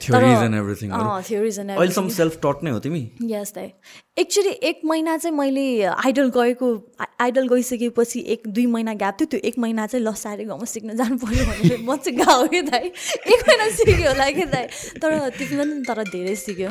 सेल्फ 0.00 2.38
टट 2.42 2.62
नै 2.64 2.70
हो 2.70 2.78
तिमी? 2.80 3.10
यस 3.22 3.52
दाइ 3.54 3.70
एक्चुली 4.18 4.50
एक 4.68 4.80
महिना 4.84 5.16
चाहिँ 5.16 5.36
मैले 5.36 5.82
आइडल 5.84 6.30
गएको 6.34 6.94
आइडल 7.20 7.48
गइसकेपछि 7.48 8.20
एक 8.34 8.48
दुई 8.48 8.66
महिना 8.66 8.94
ग्याप 8.94 9.16
थियो। 9.20 9.26
त्यो 9.30 9.40
एक 9.48 9.58
महिना 9.58 9.86
चाहिँ 9.86 10.04
लसारे 10.04 10.44
गाउँमा 10.44 10.64
सिक्न 10.66 10.96
जानु 10.96 11.16
पऱ्यो 11.22 11.44
भनेर 11.46 11.78
म 11.86 11.96
चाहिँ 11.96 12.18
गाउँ 12.18 12.48
कि 12.48 12.62
दाइ 12.62 12.86
एक 12.86 13.44
महिना 13.48 13.68
सिक्यो 13.76 14.08
होला 14.08 14.30
कि 14.30 14.44
दाइ 14.50 14.66
तर 14.98 15.28
त्यसमा 15.38 15.62
पनि 15.62 15.82
तर 15.88 16.02
धेरै 16.10 16.34
सिक्यो। 16.42 16.68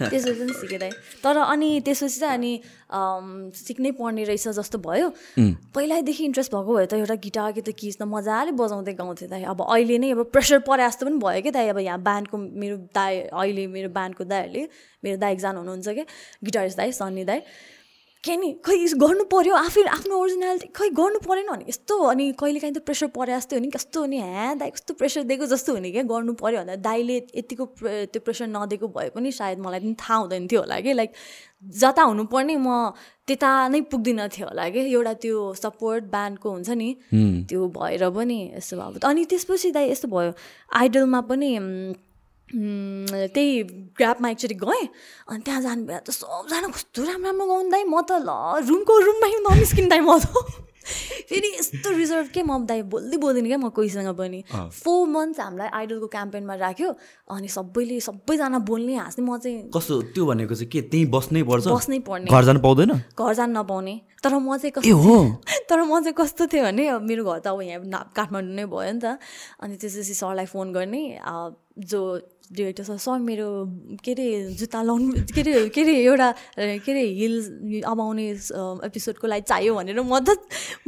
त्यसो 0.00 0.32
पनि 0.40 0.52
सिकेँ 0.60 0.90
तर 1.24 1.36
अनि 1.36 1.68
त्यसपछि 1.84 2.20
चाहिँ 2.20 2.34
अनि 2.34 2.52
सिक्नै 3.56 3.90
पर्ने 4.00 4.24
रहेछ 4.24 4.48
जस्तो 4.56 4.78
भयो। 4.78 5.08
पहिल्यैदेखि 5.76 6.24
इन्ट्रेस्ट 6.24 6.54
भएको 6.54 6.74
भए 6.74 6.86
त 6.86 6.94
एउटा 7.00 7.14
गिटार 7.20 7.52
कि 7.52 7.60
त 7.60 7.70
किस 7.76 7.98
त 7.98 8.02
मजाले 8.08 8.52
बजाउँदै 8.56 8.94
गाउँथेँ 8.96 9.28
दाइ। 9.28 9.42
अब 9.44 9.60
अहिले 9.68 9.98
नै 9.98 10.10
अब 10.16 10.22
प्रेसर 10.32 10.58
परे 10.64 10.86
जस्तो 10.88 11.06
पनि 11.06 11.18
भयो 11.20 11.40
क्या 11.42 11.52
दाइ। 11.52 11.68
अब 11.68 11.78
यहाँ 11.84 12.00
ब्यान्डको 12.00 12.36
मेरो 12.38 12.76
दाई 12.96 13.20
अहिले 13.28 13.66
मेरो 13.76 13.88
ब्यान्डको 13.92 14.24
दाईहरूले 14.24 14.62
मेरो 15.04 15.16
दाइ 15.20 15.32
एकजना 15.32 15.58
हुनुहुन्छ 15.58 15.88
क्या 15.88 16.06
गिटारिस्ट 16.44 16.76
दाई 16.78 16.92
सन्नी 16.92 17.24
दाई 17.24 17.40
के 18.24 18.36
नि 18.36 18.48
खै 18.64 18.76
गर्नु 19.00 19.24
पऱ्यो 19.32 19.54
आफै 19.56 19.82
आफ्नो 19.96 20.16
ओरिजिनालिटी 20.22 20.66
खै 20.76 20.88
गर्नु 20.96 21.18
परेन 21.24 21.46
भने 21.50 21.64
यस्तो 21.68 21.96
अनि 22.12 22.24
कहिले 22.40 22.60
काहीँ 22.60 22.74
त 22.74 22.80
प्रेसर 22.84 23.08
परे 23.16 23.32
जस्तै 23.32 23.56
हो 23.56 23.60
नि 23.64 23.70
कस्तो 23.76 24.04
नि 24.12 24.18
ह्या 24.20 24.48
दाइ 24.60 24.70
कस्तो 24.76 24.94
प्रेसर 25.00 25.22
दिएको 25.30 25.46
जस्तो 25.52 25.74
हुने 25.74 25.90
क्या 25.92 26.02
गर्नु 26.10 26.32
पऱ्यो 26.42 26.60
भन्दा 26.60 26.76
दाइले 26.84 27.16
यतिको 27.16 27.64
त्यो 28.12 28.20
प्रेसर 28.20 28.46
नदिएको 28.56 28.88
भए 28.92 29.08
पनि 29.16 29.32
सायद 29.32 29.64
मलाई 29.64 29.80
पनि 29.80 29.94
थाहा 30.04 30.18
हुँदैन 30.20 30.48
थियो 30.52 30.60
होला 30.60 30.80
कि 30.84 30.92
लाइक 31.00 31.16
जता 31.80 32.02
हुनुपर्ने 32.12 32.56
म 32.60 32.92
त्यता 33.24 33.50
नै 33.72 33.80
पुग्दिनँ 33.88 34.28
थियो 34.36 34.46
होला 34.52 34.68
कि 34.68 34.80
एउटा 34.92 35.14
त्यो 35.24 35.40
सपोर्ट 35.56 36.12
ब्यान्डको 36.12 36.48
हुन्छ 36.50 36.76
नि 36.76 36.90
त्यो 37.48 37.72
भएर 37.72 38.04
पनि 38.20 38.38
यस्तो 38.52 38.76
भयो 38.76 39.08
अनि 39.08 39.24
त्यसपछि 39.32 39.70
दाइ 39.80 39.90
यस्तो 39.90 40.12
भयो 40.12 40.36
आइडलमा 40.76 41.20
पनि 41.32 41.50
त्यही 42.50 43.62
ग्रापमा 43.98 44.28
एकचोटि 44.30 44.54
गएँ 44.54 44.86
अनि 45.30 45.40
त्यहाँ 45.44 45.62
जानु 45.62 45.86
भए 45.86 46.00
त 46.02 46.10
सबजना 46.10 46.68
कस्तो 46.74 47.02
राम्रो 47.06 47.30
राम्रो 47.30 47.46
गाउँदै 47.46 47.84
म 47.86 47.94
त 48.02 48.18
ल 48.26 48.30
रुमको 48.66 48.92
रुममै 49.06 49.30
ननिस्किँदै 49.46 50.00
म 50.02 50.18
त। 50.18 50.26
फेरि 51.30 51.48
यस्तो 51.54 51.90
रिजर्भ 51.94 52.28
के 52.34 52.42
म 52.42 52.66
दाइ 52.66 52.82
बोल्दै 52.90 53.16
बोल्दिनँ 53.22 53.46
क्या 53.46 53.58
म 53.62 53.68
कोहीसँग 53.70 54.10
पनि। 54.18 54.40
फोर 54.50 55.06
मन्थ्स 55.06 55.40
हामीलाई 55.40 55.68
आइडलको 55.78 56.06
क्याम्पेनमा 56.10 56.54
राख्यो 56.58 56.88
अनि 57.30 57.48
सबैले 57.54 58.00
सबैजना 58.00 58.58
बोल्ने 58.66 58.94
हाँस्ने 58.98 59.22
म 59.22 59.38
चाहिँ 59.38 59.70
कस्तो 59.70 59.94
त्यो 60.16 60.26
भनेको 60.26 60.54
चाहिँ 60.54 60.70
के 60.72 60.80
त्यहीँ 60.90 61.06
बस्नै 61.06 61.42
पर्छ? 61.46 61.68
बस्नै 61.70 61.98
पर्ने। 62.02 62.26
घर 62.32 62.42
जानु 62.48 62.60
पाउँदैन? 62.66 62.92
घर 63.14 63.32
जानु 63.38 63.52
नपाउने। 63.60 63.94
तर 64.24 64.34
म 64.34 64.56
चाहिँ 64.56 64.72
कस्तो 64.74 65.14
तर 65.70 65.78
म 65.86 65.92
चाहिँ 66.02 66.16
कस्तो 66.18 66.42
थियो 66.50 66.64
भने 66.64 66.84
मेरो 66.98 67.22
घर 67.28 67.38
त 67.44 67.46
अब 67.54 67.60
यहाँ 67.62 68.10
काठमाडौँ 68.16 68.54
नै 68.58 68.64
भयो 68.66 68.92
नि 68.96 69.00
त। 69.04 69.20
अनि 69.62 69.74
त्यसपछि 69.78 70.14
सरलाई 70.16 70.46
फोन 70.50 70.72
गर्ने 70.74 71.02
जो 71.78 72.00
डिरेक्टर 72.50 72.84
सर 72.84 72.96
सर 72.98 73.18
मेरो 73.22 73.46
के 74.02 74.12
अरे 74.12 74.26
जुत्ता 74.58 74.82
लाउनु 74.82 75.22
के 75.34 75.40
अरे 75.40 75.68
के 75.70 75.80
अरे 75.82 75.94
एउटा 76.02 76.30
के 76.58 76.90
अरे 76.90 77.04
हिल 77.18 77.82
अब 77.86 78.00
आउने 78.00 78.26
एपिसोडको 78.90 79.26
लागि 79.30 79.44
चाहियो 79.46 79.74
भनेर 79.74 80.00
म 80.02 80.18
त 80.18 80.34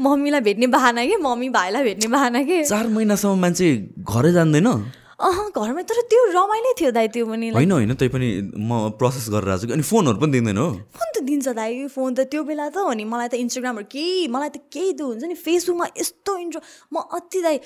मम्मीलाई 0.03 0.41
भेट्ने 0.43 0.67
बाहना 0.75 1.07
कि? 1.07 1.17
मम्मी 1.23 1.49
भाइलाई 1.55 1.83
भेट्ने 1.85 2.09
बाहना 2.11 2.43
कि? 2.43 2.65
चार 2.67 2.87
महिनासम्म 2.91 3.39
मान्छे 3.39 3.69
घरै 4.03 4.33
जान्दैन? 4.33 4.69
अह 5.23 5.39
घरमा 5.55 5.83
तर 5.87 6.03
त्यो 6.11 6.23
रमाइलो 6.35 6.73
थियो 6.83 6.91
दाइ 6.99 7.09
त्यो 7.15 7.27
पनि 7.31 7.55
होइन 7.55 7.73
होइन 7.73 7.95
तै 7.95 8.09
पनि 8.11 8.29
म 8.59 8.91
प्रोसेस 8.99 9.31
गरेर 9.31 9.55
आएको 9.55 9.71
छु 9.71 9.73
अनि 9.79 9.87
फोनहरू 9.87 10.19
पनि 10.19 10.33
दिँदैन 10.35 10.59
हो। 10.59 10.67
फोन 10.99 11.09
त 11.15 11.23
दिन्छ 11.23 11.47
दाइ 11.55 11.87
फोन 11.95 12.11
त 12.19 12.27
त्यो 12.27 12.43
बेला 12.43 12.67
त 12.75 12.83
हो 12.83 12.91
नि। 12.91 13.07
मलाई 13.07 13.29
त 13.31 13.39
इन्स्टाग्रामहरू 13.39 13.87
केही 13.87 14.27
मलाई 14.35 14.51
त 14.51 14.67
केही 14.67 14.99
त्यो 14.99 15.07
हुन्छ 15.07 15.23
नि। 15.31 15.39
फेसबुकमा 15.39 15.87
यस्तो 15.95 16.33
इन्ट्रो 16.43 16.61
म 16.91 17.07
अति 17.07 17.39
दाइ 17.39 17.57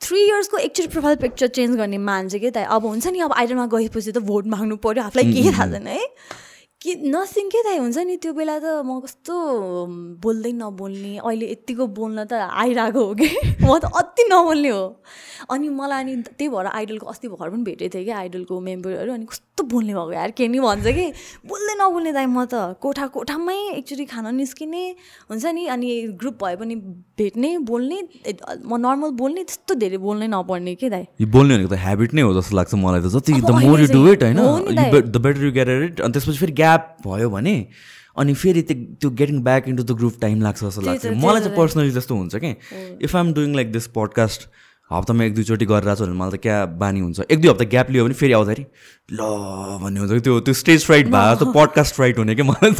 थ्री 0.00 0.20
इयर्सको 0.26 0.56
एकचोटि 0.58 0.88
प्रोफाइल 0.88 1.16
पिक्चर 1.22 1.48
चेन्ज 1.56 1.76
गर्ने 1.76 1.98
मान्छे 1.98 2.38
क्या 2.38 2.50
त 2.50 2.66
अब 2.76 2.86
हुन्छ 2.86 3.06
नि 3.06 3.20
अब 3.20 3.32
आइडलमा 3.36 3.66
गएपछि 3.74 4.12
त 4.12 4.18
भोट 4.28 4.46
माग्नु 4.48 4.76
पऱ्यो 4.84 5.02
आफूलाई 5.04 5.32
केही 5.32 5.50
थाहा 5.52 5.66
छैन 5.72 5.86
है। 5.86 6.00
कि 6.80 6.94
नसिङ 7.12 7.48
के 7.52 7.60
हुन्छ 7.76 7.98
नि 8.08 8.16
त्यो 8.16 8.32
बेला 8.32 8.56
त 8.58 8.80
म 8.88 9.04
कस्तो 9.04 9.34
बोल्दै 10.16 10.52
नबोल्ने 10.56 11.12
अहिले 11.20 11.46
यत्तिको 11.52 11.86
बोल्न 11.92 12.24
त 12.24 12.32
आइरहेको 12.40 13.00
हो 13.04 13.14
कि? 13.20 13.28
म 13.68 13.76
त 13.76 13.84
अति 13.84 14.24
नबोल्ने 14.32 14.70
हो। 14.72 14.84
अनि 15.52 15.68
मलाई 15.68 16.00
अनि 16.00 16.14
त्यही 16.40 16.48
भएर 16.48 16.66
आइडलको 16.72 17.06
अस्ति 17.12 17.28
भर्खर 17.28 17.50
पनि 17.52 17.62
भेटेको 17.68 17.92
थिएँ 17.94 18.04
कि 18.04 18.10
आइडलको 18.10 18.60
मेम्बरहरू 18.60 19.12
अनि 19.12 19.26
कस्तो 19.28 19.62
बोल्ने 19.68 19.92
भएको 19.92 20.12
यार 20.12 20.30
के 20.32 20.48
नि 20.48 20.60
भन्छ 20.60 20.86
कि? 20.88 21.06
बोल्दै 21.52 21.74
नबोल्ने 21.84 22.12
दाइ 22.16 22.26
म 22.32 22.44
त। 22.48 22.80
कोठा 22.80 23.06
कोठामै 23.12 23.58
एकचोटि 23.76 24.04
खान 24.08 24.34
निस्किने 24.40 24.82
हुन्छ 25.28 25.44
नि 25.52 25.66
अनि 25.76 26.16
ग्रुप 26.16 26.36
भए 26.44 26.56
पनि 26.56 26.74
भेट्ने 27.20 27.50
बोल्ने 27.68 27.98
म 28.64 28.80
नर्मल 28.80 29.10
बोल्ने 29.20 29.44
त्यस्तो 29.44 29.74
धेरै 29.84 30.00
बोल्नै 30.00 30.28
नपर्ने 30.32 30.74
के 30.80 30.88
दाइ? 30.88 31.04
बोल्ने 31.28 31.60
भनेको 31.60 31.76
त 31.76 31.78
हेबिट 31.84 32.16
नै 32.16 32.22
हो 32.24 32.32
जस्तो 32.40 32.56
लाग्छ 32.56 32.72
मलाई 32.80 33.00
त। 33.04 33.12
जति 33.12 33.32
the 33.36 33.52
more 33.68 33.80
you 33.84 33.88
do 33.92 34.02
it 34.16 34.22
होइन? 34.24 34.40
The 35.12 35.16
better 35.20 35.44
you 35.44 35.52
get 35.52 35.68
it 35.68 36.00
अनि 36.00 36.12
त्यसपछि 36.16 36.40
फेरि 36.40 36.56
ग्याप 36.70 36.96
भयो 37.06 37.30
भने 37.30 37.56
अनि 38.18 38.34
फेरि 38.34 38.62
त्यो 38.62 38.76
त्यो 39.00 39.10
getting 39.10 39.42
back 39.42 39.68
into 39.68 39.82
the 39.82 39.96
group 39.96 40.14
time 40.20 40.42
लाग्छ 40.42 40.64
जस्तो 40.64 40.82
लाग्छ। 40.82 41.06
मलाई 41.06 41.40
चाहिँ 41.40 41.56
पर्सनली 41.56 41.90
जस्तो 41.90 42.16
हुन्छ 42.16 42.36
कि? 42.36 42.50
If 43.02 43.16
I 43.16 43.22
am 43.22 43.32
doing 43.34 43.54
like 43.54 43.72
this 43.72 43.86
podcast 43.86 44.48
हप्तामा 44.90 45.24
एक 45.24 45.34
दुईचोटि 45.34 45.64
गरिरहेको 45.70 46.02
छ 46.02 46.08
भने 46.08 46.18
मलाई 46.18 46.30
त 46.34 46.42
क्या 46.42 46.56
बानी 46.82 47.00
हुन्छ। 47.00 47.20
एक 47.30 47.38
दुई 47.40 47.50
हप्ता 47.50 47.64
ग्याप 47.70 47.90
लियो 47.90 48.04
भने 48.04 48.14
फेरि 48.20 48.32
आउँदाखेरि 48.34 48.64
ल 49.14 49.20
भन्ने 49.82 49.98
हुन्छ। 50.00 50.22
त्यो 50.26 50.40
त्यो 50.46 50.54
स्टेज 50.54 50.84
फ्राइट 50.86 51.06
भयो 51.14 51.34
त 51.38 51.42
पडकास्ट 51.54 51.94
फ्राइट 51.94 52.18
हुने 52.18 52.34
क्या 52.34 52.46
मलाई 52.50 52.72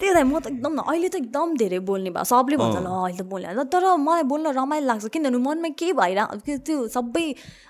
त्यही 0.00 0.12
त 0.14 0.24
म 0.24 0.40
त 0.40 0.46
एकदम 0.48 0.72
अहिले 0.80 1.08
त 1.08 1.16
एकदम 1.20 1.48
धेरै 1.60 1.78
बोल्ने 1.84 2.10
भयो 2.16 2.24
सबले 2.24 2.56
भन्छ 2.56 2.76
ल 2.80 2.88
अहिले 2.88 3.20
त 3.20 3.28
बोल्ने 3.28 3.64
तर 3.68 3.84
मलाई 4.08 4.24
बोल्न 4.32 4.46
रमाइलो 4.56 4.86
लाग्छ। 4.88 5.06
किनभने 5.12 5.38
मनमा 5.44 5.68
के 5.76 5.92
भइरहेको 6.00 6.56
त्यो 6.64 6.76
सबै 6.96 7.26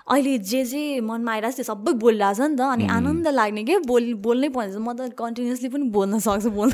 अहिले 0.07 0.37
जे 0.39 0.63
जे 0.71 0.83
मनमा 1.03 1.31
आइरहेको 1.31 1.55
त्यो 1.59 1.67
सबै 1.71 1.91
बोलिरहेको 1.99 2.39
छ 2.39 2.47
नि 2.47 2.55
त। 2.55 2.61
अनि 2.71 2.85
आनन्द 2.95 3.27
लाग्ने 3.27 3.63
के? 3.67 3.75
बोल 3.91 4.13
बोल्नै 4.23 4.49
पर्ने 4.55 4.79
म 4.79 4.95
त 4.95 5.11
कन्टिन्युसली 5.19 5.67
पनि 5.75 5.91
बोल्न 5.91 6.19
सक्छु 6.23 6.49
बोल्न 6.55 6.71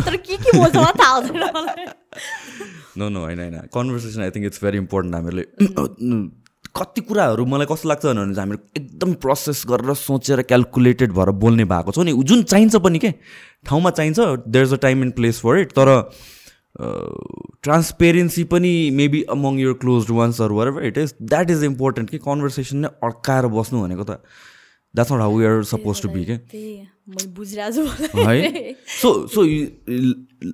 तर 0.00 0.16
के 0.16 0.36
के 0.40 0.50
बोल्छ 0.56 0.76
थाहा 0.76 1.12
हुँदैन 1.28 1.92
नो 2.98 3.08
नो 3.08 3.20
होइन 3.20 3.40
होइन. 3.40 3.56
Conversation 3.74 4.22
I 4.22 4.30
think 4.30 4.46
it's 4.46 4.64
very 4.64 4.78
important 4.78 5.14
हामीहरूले 5.14 5.44
कति 6.76 7.00
कुराहरू 7.00 7.44
मलाई 7.46 7.66
कस्तो 7.70 7.88
लाग्छ 7.88 8.04
भने 8.06 8.34
हामीहरू 8.40 8.58
एकदम 8.76 9.12
प्रोसेस 9.20 9.62
गरेर 9.68 9.94
सोचेर 9.96 10.42
क्यालकुलेटेड 10.48 11.12
भएर 11.12 11.30
बोल्ने 11.44 11.64
भएको 11.64 11.92
छौँ। 11.92 12.04
नि 12.04 12.12
जुन 12.30 12.42
चाहिन्छ 12.44 12.76
पनि 12.86 12.98
के 13.04 13.10
ठाउँमा 13.66 13.90
चाहिन्छ 13.90 14.18
there 14.48 14.64
is 14.64 14.72
a 14.72 14.76
time 14.82 15.02
and 15.02 15.14
place 15.14 15.40
for 15.40 15.58
it 15.58 15.72
तर 15.78 15.88
ट्रान्सपेरेन्सी 17.64 18.44
पनि 18.52 18.72
maybe 18.94 19.22
among 19.32 19.60
your 19.60 19.72
close 19.84 20.10
ones 20.10 20.40
or 20.40 20.52
where 20.52 20.84
it 20.86 20.98
is 20.98 21.14
that 21.22 21.50
is 21.50 21.64
important 21.64 22.10
कि 22.10 22.18
कन्भर्सेसन 22.26 22.76
नै 22.78 22.88
अड्काएर 23.02 23.46
बस्नु 23.56 23.82
भनेको 23.82 24.04
त। 24.04 24.20
That's 24.94 25.12
not 25.12 25.20
how 25.20 25.40
are 25.46 25.62
suppose 25.70 26.02
to 26.02 26.08
be 26.08 26.24
के? 26.24 26.36
है 28.16 28.74
so 29.00 29.08
so 29.28 29.42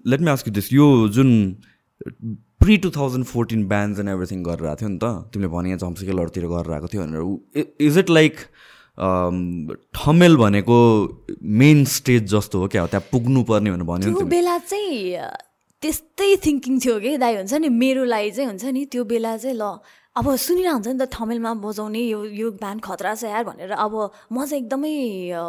let 0.06 0.20
me 0.20 0.30
ask 0.30 0.48
you 0.48 0.54
this 0.54 0.72
यो 0.72 0.86
जुन 1.08 1.30
pre 2.62 2.76
two 2.78 2.90
thousand 2.90 3.24
fourteen 3.26 3.66
bands 3.68 4.00
and 4.00 4.10
everything 4.10 4.42
गरेर 4.42 4.66
आएको 4.66 4.80
थियो 4.80 4.88
नि 4.88 4.98
त। 5.02 5.30
तिमीले 5.32 5.48
भने 5.54 5.76
झम्सिकेलहरूतिर 5.76 6.46
गरेर 6.52 6.72
आएको 6.72 6.88
थियो 6.92 7.02
भनेर। 7.02 7.22
इज 7.80 7.98
इट 7.98 8.10
लाइक 8.10 8.34
ठमेल 9.96 10.36
भनेको 10.36 10.78
मेन 11.42 11.84
स्टेज 11.96 12.22
जस्तो 12.34 12.58
हो 12.60 12.66
क्या? 12.68 12.86
त्यहाँ 12.86 13.08
पुग्नु 13.12 13.42
पर्ने 13.48 13.70
भनेर 13.70 13.86
भन्यो 13.88 14.14
त्यो 14.14 14.26
बेला 14.28 14.58
चाहिँ 14.58 15.26
त्यस्तै 15.82 16.36
थिङ्किङ 16.44 16.78
थियो 16.78 16.98
कि? 17.00 17.16
दाइ 17.18 17.36
हुन्छ 17.36 17.54
नि? 17.54 17.68
मेरो 17.68 18.04
लागि 18.04 18.30
चाहिँ 18.30 18.48
हुन्छ 18.48 18.64
नि 18.64 18.84
त्यो 18.92 19.04
बेला 19.04 19.36
चाहिँ 19.36 19.56
ल 19.56 19.78
अब 20.12 20.26
सुनिरहेको 20.36 20.76
हुन्छ 20.76 20.88
नि 20.92 20.98
त 21.00 21.08
थमेलमा 21.08 21.52
बजाउने 21.64 22.00
यो 22.04 22.20
यो 22.36 22.50
ब्यान्ड 22.60 22.80
खतरा 22.84 23.14
छ 23.16 23.32
यार 23.32 23.44
भनेर। 23.48 23.72
अब 23.72 23.92
म 24.28 24.44
चाहिँ 24.44 24.60
एकदमै 24.62 24.94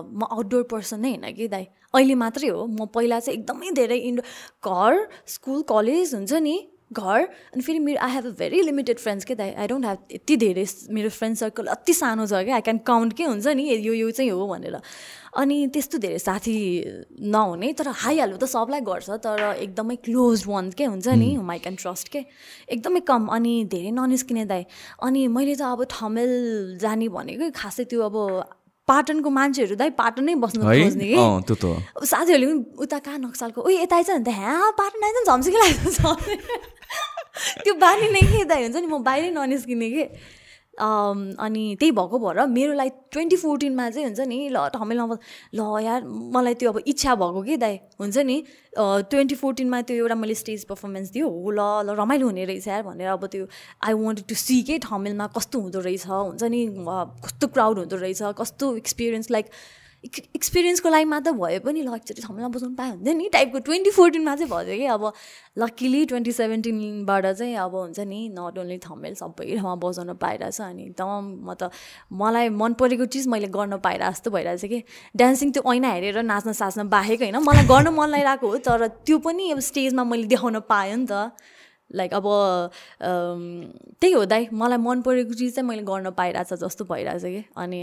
म 0.08 0.24
आउटडोर 0.24 0.64
पर्सन 0.72 1.00
नै 1.04 1.12
होइन 1.20 1.36
कि 1.36 1.48
दाइ। 1.52 1.66
अहिले 1.96 2.16
मात्रै 2.26 2.50
हो 2.50 2.66
म 2.66 2.86
पहिला 2.94 3.20
चाहिँ 3.20 3.40
एकदमै 3.40 3.72
धेरै 3.80 3.98
इन्डो 4.12 4.24
घर 4.66 5.08
स्कुल 5.34 5.62
कलेज 5.72 6.14
हुन्छ 6.16 6.34
नि 6.46 6.56
घर 6.94 7.22
अनि 7.54 7.62
फेरि 7.66 7.80
मेरो 7.80 8.00
I 8.06 8.12
have 8.12 8.26
a 8.26 8.30
very 8.40 8.62
limited 8.62 9.00
friends 9.00 9.26
के 9.26 9.34
आई 9.42 9.68
डोन्ट 9.68 9.86
ह्याभ 9.86 10.14
यति 10.14 10.36
धेरै 10.38 10.66
मेरो 10.98 11.10
फ्रेन्ड 11.10 11.38
सर्कल 11.38 11.66
अति 11.76 11.94
सानो 11.94 12.26
छ 12.26 12.42
क्या 12.50 12.56
आई 12.56 12.62
क्यान 12.68 12.78
काउन्ट 12.90 13.14
के 13.18 13.24
हुन्छ 13.24 13.54
नि 13.60 13.64
यो 13.70 13.94
यो 13.94 14.10
चाहिँ 14.12 14.30
हो 14.32 14.48
भनेर। 14.48 14.78
अनि 15.42 15.58
त्यस्तो 15.74 15.98
धेरै 15.98 16.20
साथी 16.26 16.56
नहुने 17.36 17.72
तर 17.78 17.88
हाइहाल्नु 18.02 18.38
त 18.38 18.50
सबलाई 18.54 18.82
गर्छ 18.90 19.10
तर 19.26 19.42
एकदमै 19.54 19.96
क्लोज 20.06 20.46
वान 20.48 20.70
के 20.78 20.86
हुन्छ 20.86 21.08
नि 21.22 21.30
माई 21.50 21.60
क्यान 21.66 21.76
ट्रस्ट 21.82 22.08
के 22.16 22.26
एकदमै 22.78 23.00
कम 23.10 23.26
अनि 23.38 23.54
धेरै 23.74 23.92
ननिस्किने 24.02 24.46
दाइ। 24.54 24.66
अनि 25.02 25.28
मैले 25.38 25.56
त 25.56 25.62
अब 25.74 25.86
थमेल 25.94 26.34
जाने 26.82 27.10
भनेको 27.18 27.50
खासै 27.62 27.86
त्यो 27.90 28.02
अब 28.10 28.18
पाटनको 28.88 29.30
मान्छेहरू 29.40 29.76
दाइ 29.80 29.90
पाटनै 30.02 30.36
बस्नु 30.44 30.62
खोज्ने 30.84 31.06
कि? 31.08 31.16
साथीहरूले 32.12 32.48
पनि 32.48 32.84
उता 32.84 32.98
कहाँ 33.06 33.20
नक्सालको? 33.26 33.60
ओ 33.64 33.70
यता 33.70 33.96
आइज 33.96 34.10
नि 34.12 34.24
त। 34.28 34.30
ह्या 34.40 34.56
पाटन 34.80 35.04
आइज 35.08 35.18
झम्सिकै 35.28 35.60
लाग्छ 35.64 35.98
त्यो 37.64 37.74
बानी 37.82 38.08
नै 38.16 38.22
के 38.32 38.44
दाइ? 38.46 38.62
हुन्छ 38.68 38.76
नि 38.84 38.88
म 38.88 39.00
बाहिरै 39.04 39.30
ननिस्किने 39.34 39.90
कि? 39.96 40.04
अनि 40.80 41.76
त्यही 41.80 41.92
भएको 41.92 42.20
भएर 42.20 42.46
मेरो 42.48 42.74
लागि 42.74 42.90
ट्वेन्टी 43.12 43.36
फोर्टिनमा 43.36 43.90
चाहिँ 43.90 44.06
हुन्छ 44.08 44.20
नि 44.28 44.50
ल 44.50 44.68
ठमेलमा 44.74 45.18
ल 45.54 45.62
यार 45.86 46.02
मलाई 46.34 46.54
त्यो 46.54 46.72
अब 46.72 46.80
इच्छा 46.88 47.16
भएको 47.16 47.42
कि 47.42 47.58
दाइ? 47.58 47.76
हुन्छ 48.02 48.18
नि 48.18 48.44
ट्वेन्टी 48.78 49.36
फोर्टिनमा 49.36 49.82
त्यो 49.82 49.98
एउटा 49.98 50.16
मैले 50.16 50.36
स्टेज 50.36 50.66
पर्फर्मेन्स 50.66 51.12
दियो 51.12 51.30
हो 51.30 51.52
ल 51.52 51.62
ल 51.86 51.96
रमाइलो 52.00 52.26
हुने 52.26 52.46
रहेछ 52.46 52.68
यार 52.68 52.82
भनेर 52.84 53.08
अब 53.08 53.26
त्यो 53.28 53.48
आई 53.86 53.94
वान्ट 53.94 54.26
टु 54.28 54.36
सी 54.36 54.62
के 54.64 54.78
ठमेलमा 54.80 55.28
कस्तो 55.38 55.60
हुँदो 55.62 55.80
रहेछ 55.80 56.08
हुन्छ 56.08 56.44
नि 56.44 56.66
कस्तो 57.26 57.48
क्राउड 57.48 57.78
हुँदो 57.80 57.96
रहेछ 57.96 58.22
कस्तो 58.42 58.76
एक्सपिरियन्स 58.78 59.32
लाइक 59.32 59.46
एक्सपिरियन्सको 60.04 60.90
लागि 60.90 61.06
मात्र 61.06 61.32
भए 61.32 61.60
पनि 61.64 61.82
ल 61.82 61.96
एकचोटि 61.96 62.22
ठाउँमा 62.22 62.48
बजाउनु 62.48 62.76
पायो 62.76 62.92
हुन्थ्यो 62.94 63.14
नि? 63.14 63.30
टाइपको 63.34 63.60
ट्वेन्टी 63.68 63.92
फोर्टिनमा 63.92 64.36
चाहिँ 64.36 64.50
भयो 64.52 64.78
कि 64.78 64.86
अब 64.86 65.04
लक्किली 65.58 66.06
ट्वेन्टी 66.06 66.32
सेभेन्टिनबाट 66.32 67.26
चाहिँ 67.26 67.56
अब 67.56 67.76
हुन्छ 67.76 68.00
नि 68.00 68.20
नट 68.36 68.58
ओन्ली 68.60 68.78
थमेल 68.84 69.14
सबै 69.16 69.56
ठाउँमा 69.56 69.76
बजाउन 69.80 70.14
पाइरहेछ 70.20 70.62
अनि 70.62 70.84
एकदम 70.84 71.32
म 71.48 71.54
त 71.56 71.72
मलाई 72.12 72.50
मन 72.52 72.74
परेको 72.80 73.06
चिज 73.16 73.28
मैले 73.28 73.48
गर्न 73.48 73.78
पाइरहेको 73.80 74.12
जस्तो 74.12 74.32
भइरहेछ 74.32 74.66
कि? 74.66 74.84
डान्सिङ 75.16 75.52
त्यो 75.56 75.64
ऐना 75.74 75.90
हेरेर 75.96 76.22
नाच्न 76.24 76.52
साच्न 76.52 76.88
बाहेक 76.90 77.22
होइन 77.24 77.38
मलाई 77.48 77.66
गर्न 77.72 77.88
मन 77.96 78.10
लागिरहेको 78.10 78.48
हो 78.48 78.58
तर 78.68 78.88
त्यो 79.08 79.18
पनि 79.24 79.52
अब 79.52 79.60
स्टेजमा 79.72 80.04
मैले 80.04 80.28
देखाउन 80.28 80.60
पाएँ 80.68 80.96
नि 80.96 81.08
त। 81.08 81.32
लाइक 81.96 82.14
अब 82.14 82.26
त्यही 84.02 84.14
हो 84.14 84.26
दाइ 84.26 84.48
मलाई 84.52 84.78
मन 84.82 85.02
परेको 85.06 85.34
चिज 85.34 85.56
चाहिँ 85.56 85.68
मैले 85.70 85.82
गर्न 85.88 86.12
पाइरहेछ 86.12 86.54
जस्तो 86.60 86.86
भइरहेछ 86.92 87.24
कि? 87.24 87.44
अनि 87.56 87.80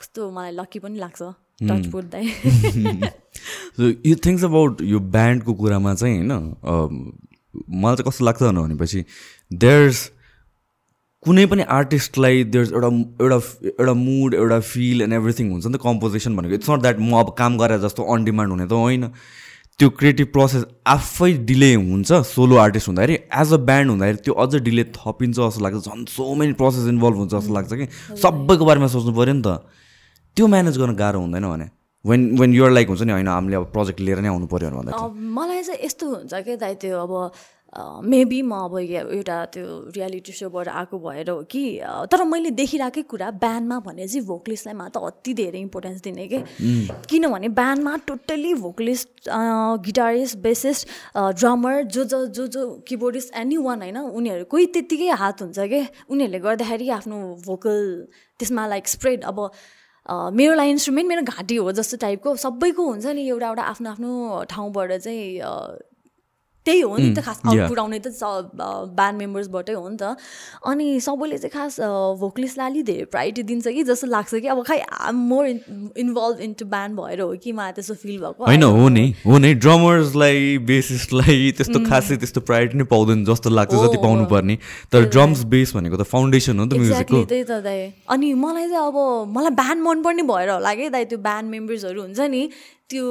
कस्तो 0.00 0.30
मलाई 0.30 0.52
लक्की 0.56 0.78
पनि 0.80 0.98
लाग्छ। 0.98 1.22
टचवुड 1.60 2.04
दाइ 2.10 2.24
यो 4.06 4.14
थिङ्स 4.26 4.44
अबाउट 4.44 4.82
यो 4.82 4.98
ब्यान्डको 5.16 5.54
कुरामा 5.54 5.94
चाहिँ 5.94 6.16
होइन 6.16 6.32
मलाई 7.82 7.96
चाहिँ 7.96 8.08
कस्तो 8.08 8.24
लाग्छ 8.24 8.42
भनेपछि 8.42 9.04
देयर्स 9.64 9.98
कुनै 11.22 11.44
पनि 11.46 11.62
आर्टिस्टलाई 11.76 12.44
देयर्स 12.44 12.72
एउटा 12.72 12.88
एउटा 13.20 13.38
एउटा 13.70 13.94
मुड 13.94 14.34
एउटा 14.34 14.58
फिल 14.68 15.02
एन्ड 15.02 15.14
एभ्रिथिङ 15.14 15.50
हुन्छ 15.52 15.66
नि 15.66 15.72
त 15.72 15.80
कम्पोजिसन 15.82 16.36
भनेको। 16.36 16.54
इट्स 16.54 16.70
नट 16.70 16.80
द्याट 16.80 16.98
म 17.00 17.12
अब 17.20 17.34
काम 17.38 17.58
गरेर 17.58 17.80
जस्तो 17.80 18.02
अन 18.14 18.24
डिमान्ड 18.24 18.50
हुने 18.50 18.66
त 18.66 18.72
होइन। 18.72 19.04
त्यो 19.78 19.88
क्रिएटिभ 20.00 20.26
प्रोसेस 20.32 20.64
आफै 20.86 21.32
डिले 21.48 21.74
हुन्छ 21.74 22.12
सोलो 22.30 22.56
आर्टिस्ट 22.56 22.88
हुँदाखेरि। 22.88 23.14
एज 23.14 23.52
अ 23.52 23.56
ब्यान्ड 23.68 23.90
हुँदाखेरि 23.90 24.18
त्यो 24.24 24.34
अझ 24.34 24.52
डिले 24.64 24.84
थपिन्छ 24.96 25.36
जस्तो 25.36 25.60
लाग्छ। 25.64 25.76
झन् 25.84 26.04
सो 26.08 26.34
मेनी 26.34 26.52
प्रोसेस 26.62 26.88
इन्भल्भ 26.88 27.16
हुन्छ 27.16 27.32
जस्तो 27.34 27.52
लाग्छ 27.54 27.72
कि। 27.72 27.86
सबैको 28.22 28.64
बारेमा 28.64 28.88
सोच्नु 28.88 29.12
पऱ्यो 29.12 29.34
नि 29.34 29.42
त। 29.46 29.48
त्यो 30.40 30.46
म्यानेज 30.48 30.78
गर्न 30.80 30.94
गाह्रो 30.96 31.20
हुँदैन 31.20 31.44
भने। 31.52 31.68
वेन 32.04 32.20
वेन 32.40 32.52
युआर 32.54 32.70
लाइक 32.72 32.88
हुन्छ 32.88 33.02
नि 33.02 33.12
होइन 33.12 33.28
हामीले 33.28 33.56
अब 33.56 33.64
प्रोजेक्ट 33.76 34.00
लिएर 34.00 34.18
नै 34.24 34.28
आउनु 34.28 34.46
पऱ्यो 34.48 34.70
भन्दा 34.72 35.06
मलाई 35.36 35.62
चाहिँ 35.62 35.84
यस्तो 35.84 36.06
हुन्छ 36.08 36.34
कि 36.48 36.56
दाइ 36.56 36.74
त्यो 36.80 36.96
अब 36.96 37.12
मेबी 38.02 38.40
म 38.42 38.52
अब 38.66 38.78
एउटा 38.80 39.36
त्यो 39.52 39.66
रियालिटी 39.96 40.32
सोबाट 40.32 40.68
आएको 40.68 40.98
भएर 40.98 41.30
हो 41.30 41.42
कि 41.44 41.62
तर 42.12 42.24
मैले 42.24 42.50
देखिरहेकै 42.56 43.02
कुरा 43.12 43.30
ब्यान्डमा 43.36 43.78
भने 43.84 44.06
चाहिँ 44.08 44.24
भोकलिस्टलाई 44.26 44.74
मात्र 44.80 45.00
अति 45.00 45.34
धेरै 45.40 45.60
इम्पोर्टेन्स 45.60 46.00
दिने 46.02 46.26
कि। 46.32 46.40
किनभने 47.10 47.48
ब्यान्डमा 47.60 47.96
totally 48.08 48.54
vocalist 48.64 49.28
guitarist 49.86 50.38
bassist 50.46 50.88
drummer 51.40 51.82
जो 51.94 52.04
जो 52.12 52.26
जो 52.38 52.46
जो 52.46 52.62
किबोर्डिस्ट 52.88 53.36
एनी 53.36 53.56
वान 53.66 53.82
होइन 53.82 53.98
उनीहरूकै 53.98 54.64
त्यत्तिकै 54.74 55.10
हात 55.22 55.42
हुन्छ 55.42 55.58
कि। 55.74 55.82
उनीहरूले 56.08 56.40
गर्दाखेरि 56.48 56.88
आफ्नो 56.96 57.18
भोकल 57.46 57.78
त्यसमा 58.40 58.66
लाइक 58.66 58.88
स्प्रेड 58.88 59.28
अब 59.32 59.38
मेरो 60.10 60.54
लागि 60.54 60.70
इन्स्ट्रुमेन्ट 60.70 61.08
मेरो 61.08 61.22
घाँटी 61.22 61.56
हो 61.56 61.72
जस्तो 61.72 61.96
टाइपको 61.96 62.34
सबैको 62.36 62.84
हुन्छ 62.84 63.06
नि 63.06 63.28
एउटा 63.28 63.48
एउटा 63.48 63.62
आफ्नो 63.62 63.90
आफ्नो 63.90 64.44
ठाउँबाट 64.50 64.92
चाहिँ 64.92 65.40
त्यही 66.66 66.80
हो 66.80 66.96
नि 66.96 67.14
त 67.16 67.24
खास 67.24 67.40
पुऱ्याउने 67.44 67.98
त 67.98 68.08
ब्यान्ड 68.96 69.18
मेम्बर्सबाटै 69.18 69.72
हो 69.72 69.88
नि 69.88 69.96
त। 69.96 70.16
अनि 70.66 70.86
सबैले 71.00 71.38
चाहिँ 71.38 71.52
खास 71.52 71.80
भोकलिस्टलाई 72.20 72.70
अलिक 72.70 72.84
धेरै 72.84 73.04
प्रायोरिटी 73.10 73.42
दिन्छ 73.50 73.66
कि 73.68 73.82
जस्तो 73.88 74.06
लाग्छ 74.06 74.34
कि 74.34 74.48
अब 74.52 74.62
खै 74.68 74.78
I'm 75.08 75.16
more 75.28 75.46
involve 76.04 76.40
into 76.40 76.64
band 76.68 77.00
भएर 77.00 77.20
हो 77.20 77.28
कि 77.40 77.52
मलाई 77.52 77.72
त्यस्तो 77.72 77.94
फिल 78.02 78.18
भएको। 78.20 78.44
होइन 78.44 78.62
हो 78.62 78.88
नि 78.88 79.04
हो 79.26 79.38
नि। 79.38 79.54
ड्रमर्सलाई 79.60 80.58
बेसिसलाई 80.68 81.52
त्यस्तो 81.56 81.78
खासै 81.88 82.16
त्यस्तो 82.16 82.40
प्रायोरिटी 82.48 82.78
नै 82.78 82.84
पाउँदैन 82.92 83.24
जस्तो 83.24 83.50
लाग्छ 83.50 83.72
जति 83.74 83.98
पाउनु 84.04 84.24
पर्ने 84.32 84.58
तर 84.92 85.08
ड्रम्स 85.08 85.44
बेस 85.54 85.74
भनेको 85.76 85.96
त 85.96 86.04
फाउन्डेसन 86.12 86.58
हो 86.58 86.64
नि 86.64 86.70
त 86.70 86.80
म्युजिकको 86.80 87.22
त्यही 87.24 87.44
त 87.44 87.60
दाइ 87.64 87.80
अनि 88.08 88.34
मलाई 88.44 88.68
चाहिँ 88.68 88.86
अब 88.86 89.32
मलाई 89.36 89.52
ब्यान्ड 89.62 89.80
मनपर्ने 89.88 90.22
भएर 90.28 90.50
होला 90.50 90.74
कि 90.74 90.88
दाइ 90.90 91.04
त्यो 91.08 91.18
ब्यान्ड 91.24 91.50
मेम्बर्सहरू 91.50 92.00
हुन्छ 92.02 92.20
नि। 92.36 92.42
त्यो 92.90 93.06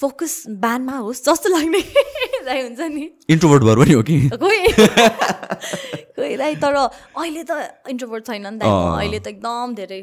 फोकस 0.00 0.32
ब्यान्डमा 0.62 0.96
होस् 1.06 1.24
जस्तो 1.28 1.48
लाग्ने 1.56 1.80
हुन्छ 2.50 2.80
नि। 2.80 3.04
इन्ट्रोभर्ट 3.30 3.62
भएर 3.64 3.76
पनि 3.78 3.92
हो 3.92 4.02
कि? 4.02 4.16
कोही 4.42 4.60
कोही 6.16 6.36
राई 6.36 6.54
तर 6.64 6.74
अहिले 6.76 7.42
त 7.50 7.52
इन्ट्रोभर्ट 7.90 8.26
छैन 8.26 8.46
नि 8.46 8.58
त। 8.58 8.64
अहिले 8.64 9.18
त 9.20 9.26
एकदम 9.34 9.74
धेरै 9.80 10.00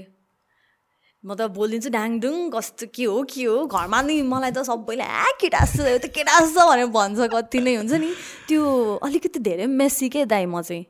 म 1.24 1.34
त 1.34 1.50
बोलिदिन्छु 1.58 1.90
ड्याङडुङ 1.90 2.36
कस्तो 2.56 2.86
के 2.96 3.04
हो 3.10 3.24
के 3.32 3.44
हो 3.44 3.56
घरमा 3.66 4.02
नि 4.08 4.22
मलाई 4.22 4.52
त 4.52 4.64
सबैले 4.70 5.04
आ 5.04 5.26
केटा 5.42 5.64
जस्तो 5.66 5.98
त 5.98 6.14
केटा 6.14 6.40
जस्तो 6.40 6.62
भनेर 6.70 6.88
भन्छ 6.94 7.28
कति 7.34 7.60
नै 7.66 7.74
हुन्छ 7.82 7.94
नि। 8.04 8.12
त्यो 8.48 8.62
अलिकति 9.04 9.40
धेरै 9.50 9.66
मेसी 9.80 10.10
के 10.14 10.26
दाइ 10.26 10.46
म 10.46 10.62
चाहिँ। 10.62 10.86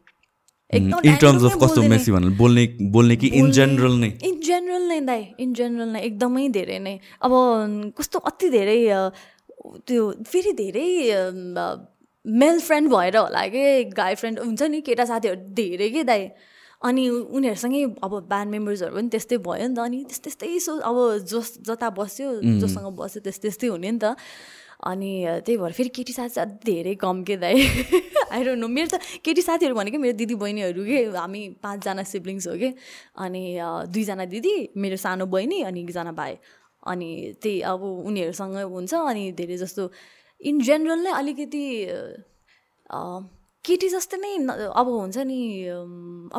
इन 0.76 1.16
टर्म्स 1.22 1.44
अफ 1.48 1.56
कस्तो 1.64 1.82
मेसी 1.90 2.12
भन्नु 2.12 2.32
बोल्ने 2.38 2.66
बोल्ने 2.92 3.16
कि 3.16 3.28
इन 3.40 3.52
जेनरल 3.58 3.94
नै? 4.00 4.10
इन 4.24 4.40
जेनरल 4.48 4.84
नै 4.88 5.00
दाइ 5.08 5.24
इन 5.40 5.54
जेनरल 5.54 5.90
नै 5.96 6.02
एकदमै 6.08 6.48
धेरै 6.58 6.80
नै। 6.84 6.96
अब 7.24 7.32
कस्तो 7.98 8.20
अति 8.32 8.50
धेरै 8.52 8.80
त्यो 9.88 10.04
फेरि 10.28 10.52
धेरै 10.60 10.88
मेल 12.26 12.60
फ्रेन्ड 12.60 12.90
भएर 12.92 13.18
होला 13.18 13.48
कि? 13.48 13.64
गाई 13.96 14.16
फ्रेन्ड 14.20 14.40
हुन्छ 14.40 14.62
नि 14.68 14.82
केटा 14.84 15.06
साथीहरू 15.08 15.56
धेरै 15.56 15.90
के 15.90 16.04
दाइ? 16.04 16.28
अनि 16.84 17.04
उनीहरूसँगै 17.10 17.84
अब 18.04 18.14
ब्यान्ड 18.30 18.52
मेम्बर्सहरू 18.52 18.96
पनि 18.96 19.10
त्यस्तै 19.16 19.38
भयो 19.48 19.68
नि 19.68 19.76
त। 19.76 19.80
अनि 19.88 20.04
त्यस्तै 20.04 20.30
त्यस्तै 20.30 20.60
सो 20.68 20.74
अब 20.84 20.98
जस 21.32 21.48
जता 21.64 21.90
बस्यो 21.96 22.28
जोसँग 22.62 22.88
बस्यो 23.00 23.20
त्यस्तै 23.24 23.42
त्यस्तै 23.48 23.68
हुने 23.72 23.92
नि 23.92 24.00
त। 24.04 24.06
अनि 24.84 25.12
त्यही 25.46 25.58
भएर 25.58 25.72
फेरि 25.74 25.90
केटी 25.90 26.14
साथी 26.14 26.34
चाहिँ 26.34 26.60
धेरै 26.66 26.96
कम 27.02 27.24
के 27.24 27.38
दाइ? 27.38 27.56
आइरो 28.32 28.54
नो 28.62 28.68
मेरो 28.68 28.88
त 28.94 29.02
केटी 29.26 29.42
साथीहरू 29.42 29.76
भनेको 29.76 29.98
मेरो 29.98 30.18
दिदी 30.18 30.36
बहिनीहरू 30.38 30.84
के? 30.86 31.00
हामी 31.18 31.42
पाँचजना 31.64 32.04
सिब्लिङ्स 32.04 32.48
हो 32.48 32.56
कि? 32.62 32.70
अनि 33.18 33.44
दुईजना 33.90 34.26
दिदी 34.30 34.54
मेरो 34.78 34.98
सानो 35.02 35.26
बहिनी 35.26 35.62
अनि 35.66 35.82
एकजना 35.82 36.12
भाइ। 36.14 36.38
अनि 36.88 37.10
त्यही 37.42 37.62
अब 37.74 37.82
उनीहरूसँग 37.84 38.56
हुन्छ 38.70 38.94
अनि 38.94 39.24
धेरै 39.34 39.58
जस्तो 39.58 39.90
इन 40.42 40.62
जेनरल 40.62 41.00
नै 41.04 41.12
अलिकति 41.12 41.64
केटी 43.66 43.88
जस्तै 43.90 44.18
नै 44.18 44.32
अब 44.72 44.88
हुन्छ 44.88 45.18
नि 45.28 45.40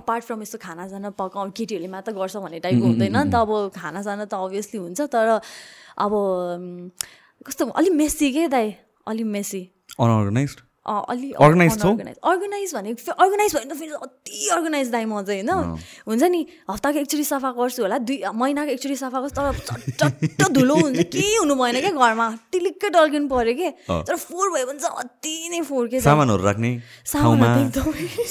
अपार्ट 0.01 0.25
फ्रम 0.25 0.43
यस्तो 0.43 0.59
खानाजाना 0.63 1.11
पकाउ 1.19 1.51
केटीहरूले 1.59 1.91
मात्र 1.93 2.13
गर्छ 2.15 2.37
भन्ने 2.41 2.61
टाइपको 2.65 2.87
हुँदैन 2.87 3.17
नि 3.17 3.31
त। 3.33 3.35
अब 3.35 3.51
खानाजाना 3.75 4.25
त 4.25 4.35
अभियसली 4.35 4.79
हुन्छ 4.79 5.01
तर 5.13 5.41
अब 5.99 6.13
कस्तो 7.49 7.65
अलिक 7.81 7.93
मेसी 7.97 8.33
के 8.33 8.49
दाइ? 8.53 8.69
अलिक 9.09 9.27
मेसी। 9.27 9.63
अनअर्गनाइज 9.97 10.57
अलि 10.89 11.31
अर्गनाइज 11.37 11.73
अर्गनाइज 11.77 12.75
भनेको 12.75 13.13
अर्गनाइज 13.13 13.55
भयो 13.55 13.61
भने 13.61 13.75
त 13.75 13.77
फेरि 13.77 13.93
अति 13.93 14.49
अर्गनाइज 14.53 14.89
दाइ 14.91 15.05
म 15.05 15.21
चाहिँ 15.21 15.43
होइन? 15.45 15.77
हुन्छ 16.09 16.23
नि 16.33 16.41
हप्ताको 16.71 16.99
एकचोटि 16.99 17.25
सफा 17.25 17.51
गर्छु 17.61 17.83
होला 17.83 17.99
दुई 18.09 18.17
महिनाको 18.25 18.71
एकचोटि 18.73 18.97
सफा 18.97 19.21
गर्छु 19.21 19.37
तर 19.37 19.53
चट्ट 20.01 20.49
धुलो 20.49 20.75
हुन्छ। 20.77 21.05
केही 21.13 21.37
हुनु 21.37 21.55
भएन 21.61 21.77
क्या 21.81 21.93
घरमा? 21.93 22.29
टिलिक्कै 22.53 22.89
टल्किनु 22.89 23.29
पऱ्यो 23.29 23.55
कि? 23.61 23.69
तर 23.85 24.17
फोहोर 24.17 24.49
भयो 24.49 24.65
भने 24.65 24.81
चाहिँ 24.81 24.97
अति 25.05 25.35
नै 25.53 25.61
फोहोर 25.69 25.87
के 25.93 26.01
सामानहरू 26.01 26.43
राख्ने 26.49 26.73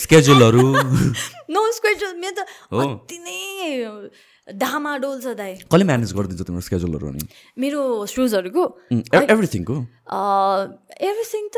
स्केड्युलहरू 0.02 0.66
नो 1.54 1.62
स्केड्युल 1.78 2.14
मेरो 2.18 2.34
त 2.34 2.50
अति 2.74 3.18
नै 3.22 3.38
डामाडोल 4.48 5.20
छ 5.22 5.36
दाइ 5.36 5.54
कसले 5.68 5.84
म्यानेज 5.84 6.14
गरिदिन्छ 6.16 6.42
तिम्रो 6.48 6.62
स्केड्युलहरू 6.68 7.12
नि 7.12 7.24
मेरो 7.60 7.82
सुजहरूको 8.08 8.64
एभ्रिथिङको 9.20 9.76
एभ्रिथिङ 11.08 11.44
त 11.52 11.58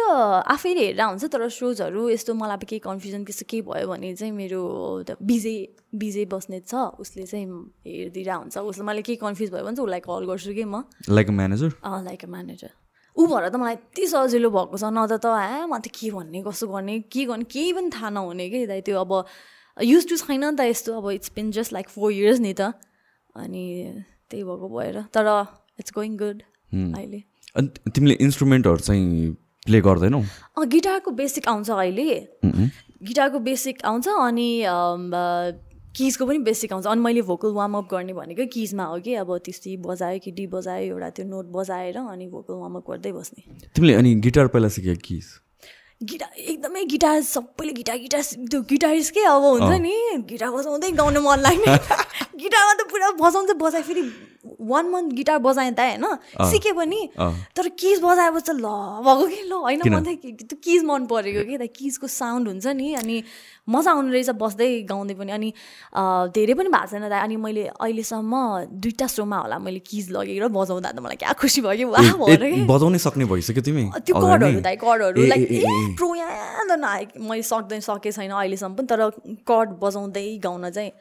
आफैले 0.55 0.85
हेरेर 0.85 1.01
हुन्छ 1.05 1.23
तर 1.29 1.41
सोजहरू 1.53 2.09
यस्तो 2.09 2.33
मलाई 2.33 2.65
केही 2.65 2.81
कन्फ्युजन 2.81 3.21
त्यस्तो 3.29 3.45
केही 3.45 3.61
भयो 3.69 3.87
भने 3.93 4.13
चाहिँ 4.17 4.33
मेरो 4.33 4.61
बिजे 5.21 5.55
बिजे 5.95 6.25
बस्ने 6.33 6.59
छ 6.65 6.73
उसले 6.97 7.23
चाहिँ 7.29 7.45
हेरिदिएर 7.85 8.29
हुन्छ। 8.29 8.57
उसले 8.57 8.83
मैले 8.89 9.01
केही 9.05 9.17
कन्फ्युज 9.21 9.49
भयो 9.53 9.63
भने 9.69 9.75
चाहिँ 9.77 9.85
उसलाई 9.85 10.01
कल 10.09 10.25
गर्छु 10.29 10.53
कि 10.57 10.65
म। 10.65 10.83
Like 11.09 11.27
a 11.29 11.35
manager 11.39 11.69
like 12.09 12.25
a 12.25 12.29
manager 12.29 12.71
ऊ 13.17 13.25
भएर 13.25 13.49
त 13.49 13.55
मलाई 13.61 13.73
यति 13.73 14.03
सजिलो 14.07 14.49
भएको 14.49 14.77
छ 14.77 14.89
न 14.89 15.05
त 15.05 15.25
ए 15.29 15.65
म 15.69 15.77
त 15.77 15.93
के 15.93 16.09
भन्ने 16.09 16.41
कसो 16.41 16.67
गर्ने 16.73 16.99
के 17.05 17.25
गर्ने 17.25 17.45
केही 17.53 17.73
पनि 17.73 17.89
थाहा 17.93 18.09
नहुने 18.17 18.49
कि 18.49 18.65
दाइ 18.65 18.81
त्यो 18.81 18.97
अब 18.97 19.13
युज 19.81 20.07
टु 20.09 20.17
छैन 20.17 20.43
नि 20.45 20.55
त 20.55 20.65
यस्तो 20.69 20.97
अब 20.97 21.09
it's 21.11 21.31
been 21.35 21.51
just 21.51 21.73
like 21.73 21.89
four 21.89 22.11
years 22.11 22.39
नि 22.39 22.53
त। 22.53 22.73
अनि 23.35 23.63
त्यही 24.29 24.43
भएको 24.43 24.67
भएर 24.69 25.01
तर 25.13 25.27
इट्स 25.79 25.91
गोइङ 25.95 26.17
गुड 26.17 26.41
अहिले। 26.71 27.23
अनि 27.57 27.91
तिमीले 27.91 28.15
इन्स्ट्रुमेन्टहरू 28.21 28.77
चाहिँ 28.77 29.31
प्ले 29.65 29.81
गर्दैनौ? 29.81 30.21
गिटारको 30.67 31.11
बेसिक 31.11 31.47
आउँछ 31.47 31.69
अहिले। 31.69 32.09
गिटारको 32.43 33.39
बेसिक 33.39 33.85
आउँछ 33.85 34.07
अनि 34.07 34.49
किजको 35.97 36.25
पनि 36.25 36.39
बेसिक 36.45 36.73
आउँछ। 36.73 36.85
अनि 36.87 37.01
मैले 37.01 37.21
भोकल 37.25 37.51
वार्मअप 37.53 37.87
गर्ने 37.91 38.13
भनेको 38.13 38.45
किजमा 38.53 38.83
हो 38.85 38.99
कि 39.01 39.13
अब 39.23 39.37
त्यस्तै 39.45 39.75
बजायो 39.85 40.19
कि 40.23 40.31
डी 40.31 40.45
बजायो 40.47 40.93
एउटा 40.93 41.09
त्यो 41.09 41.25
नोट 41.25 41.45
बजाएर 41.55 41.97
अनि 41.97 42.27
भोकल 42.27 42.53
वार्मअप 42.53 42.89
गर्दै 42.89 43.11
बस्ने। 43.11 43.41
तिमीले 43.75 43.93
अनि 43.93 44.13
गिटार 44.21 44.47
पहिला 44.47 44.69
सिक्यो 44.69 44.95
किज? 45.05 45.25
गिटार 46.01 46.29
एकदमै 46.39 46.83
गिटार 46.85 47.21
सबैले 47.21 47.71
गिटार 47.73 47.97
गिटार 47.97 48.21
त्यो 48.23 48.61
गिटारिस 48.61 49.09
के 49.11 49.19
अब 49.19 49.43
हुन्छ 49.43 49.79
नि। 49.83 49.91
गिटार 50.29 50.49
बजाउँदै 50.49 50.91
गाउनु 50.95 51.21
मन 51.21 51.39
लाग्ने। 51.39 51.67
गिटारमा 52.41 52.73
त 52.73 52.87
पुरा 52.87 53.11
बजाउँदै 53.19 53.53
बजाए 53.59 53.81
फेरि 53.83 54.03
वान 54.45 54.85
मन्थ 54.89 55.13
गिटार 55.13 55.37
बजाएँ 55.39 55.71
त 55.71 55.79
होइन? 55.79 56.05
सिकेँ 56.51 56.73
पनि। 56.73 56.99
तर 57.55 57.67
किज 57.75 57.99
बजाएपछि 58.03 58.53
ल 58.55 58.67
भएको 59.03 59.25
कि 59.27 59.41
ल? 59.43 59.53
होइन 59.53 59.81
मन 59.91 60.03
त्यो 60.15 60.57
किज 60.63 60.83
मन 60.83 61.05
परेको 61.05 61.43
कि 61.49 61.57
त। 61.57 61.67
किजको 61.75 62.07
साउन्ड 62.07 62.47
हुन्छ 62.47 62.67
नि 62.79 62.93
अनि 62.95 63.23
मजा 63.69 63.91
आउने 63.91 64.11
रहेछ 64.11 64.29
बस्दै 64.39 64.69
गाउँदै 64.89 65.13
पनि। 65.19 65.31
अनि 65.31 65.49
धेरै 66.31 66.53
पनि 66.55 66.69
भएको 66.69 66.87
छैन 66.87 67.09
दाइ। 67.09 67.19
अनि 67.19 67.35
मैले 67.35 67.63
अहिलेसम्म 67.75 68.33
दुइटा 68.79 69.07
सोमा 69.07 69.37
होला 69.43 69.59
मैले 69.59 69.79
किज 69.83 70.11
लगेर 70.15 70.47
बजाउँदा 70.47 70.91
त 70.91 70.99
मलाई 71.03 71.17
क्या 71.19 71.33
खुसी 71.35 71.61
भयो 71.61 71.75
कि 71.75 71.85
वाह 71.91 72.65
बजाउनै 72.65 72.99
सक्ने 72.99 73.25
भइसक्यो 73.27 73.61
तिमी? 73.61 73.83
त्यो 74.07 74.15
कर्डहरू 74.15 74.59
दाइ 74.63 74.75
कर्डहरू 74.79 75.25
लाइक 75.27 75.95
प्रो 75.99 76.07
यहाँ 76.15 76.79
आए 76.79 77.03
मैले 77.19 77.43
सक्दै 77.43 77.79
सकेको 77.83 78.11
छैन 78.15 78.31
अहिलेसम्म 78.31 78.73
पनि 78.75 78.87
तर 78.87 79.01
कर्ड 79.43 79.69
बजाउँदै 79.83 80.27
गाउन 80.43 80.69
चाहिँ 80.69 80.91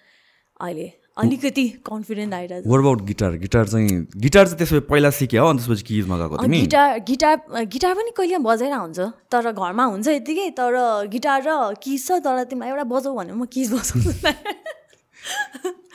अहिले 0.60 0.86
अलिकति 1.18 1.64
कन्फिडेन्ट 1.86 2.34
आइरहेको 2.34 2.70
वर 2.70 2.78
अबाउट 2.78 3.00
गिटार 3.06 3.32
गिटार 3.44 3.64
चाहिँ 3.68 3.88
गिटार 4.16 4.44
चाहिँ 4.46 4.58
त्यसपछि 4.58 4.80
पहिला 4.90 5.10
सिक्यो 5.18 5.42
हो 5.42 5.48
अनि 5.50 5.58
त्यसपछि 5.58 5.82
किजमा 5.88 6.16
गएको 6.18 6.36
तिमी? 6.42 6.60
गिटार 6.60 6.98
गिटार 7.08 7.36
गिटार 7.74 7.94
पनि 7.94 8.10
कहिले 8.16 8.38
बजाएर 8.46 8.74
हुन्छ 8.74 8.98
तर 9.32 9.50
घरमा 9.52 9.84
हुन्छ 9.84 10.06
यतिकै 10.08 10.48
तर 10.60 10.74
गिटार 11.10 11.42
र 11.48 11.74
किज 11.82 12.06
छ 12.06 12.22
तर 12.22 12.44
तिमीलाई 12.50 12.70
एउटा 12.70 12.84
बजाऊ 12.94 13.12
भने 13.18 13.32
म 13.34 13.44
किज 13.50 13.72
बजाउँछु। 13.74 14.10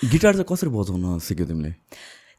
गिटार 0.14 0.34
चाहिँ 0.34 0.48
कसरी 0.52 0.70
बजाउन 0.70 1.20
सिक्यो 1.24 1.46
तिमीले? 1.48 1.72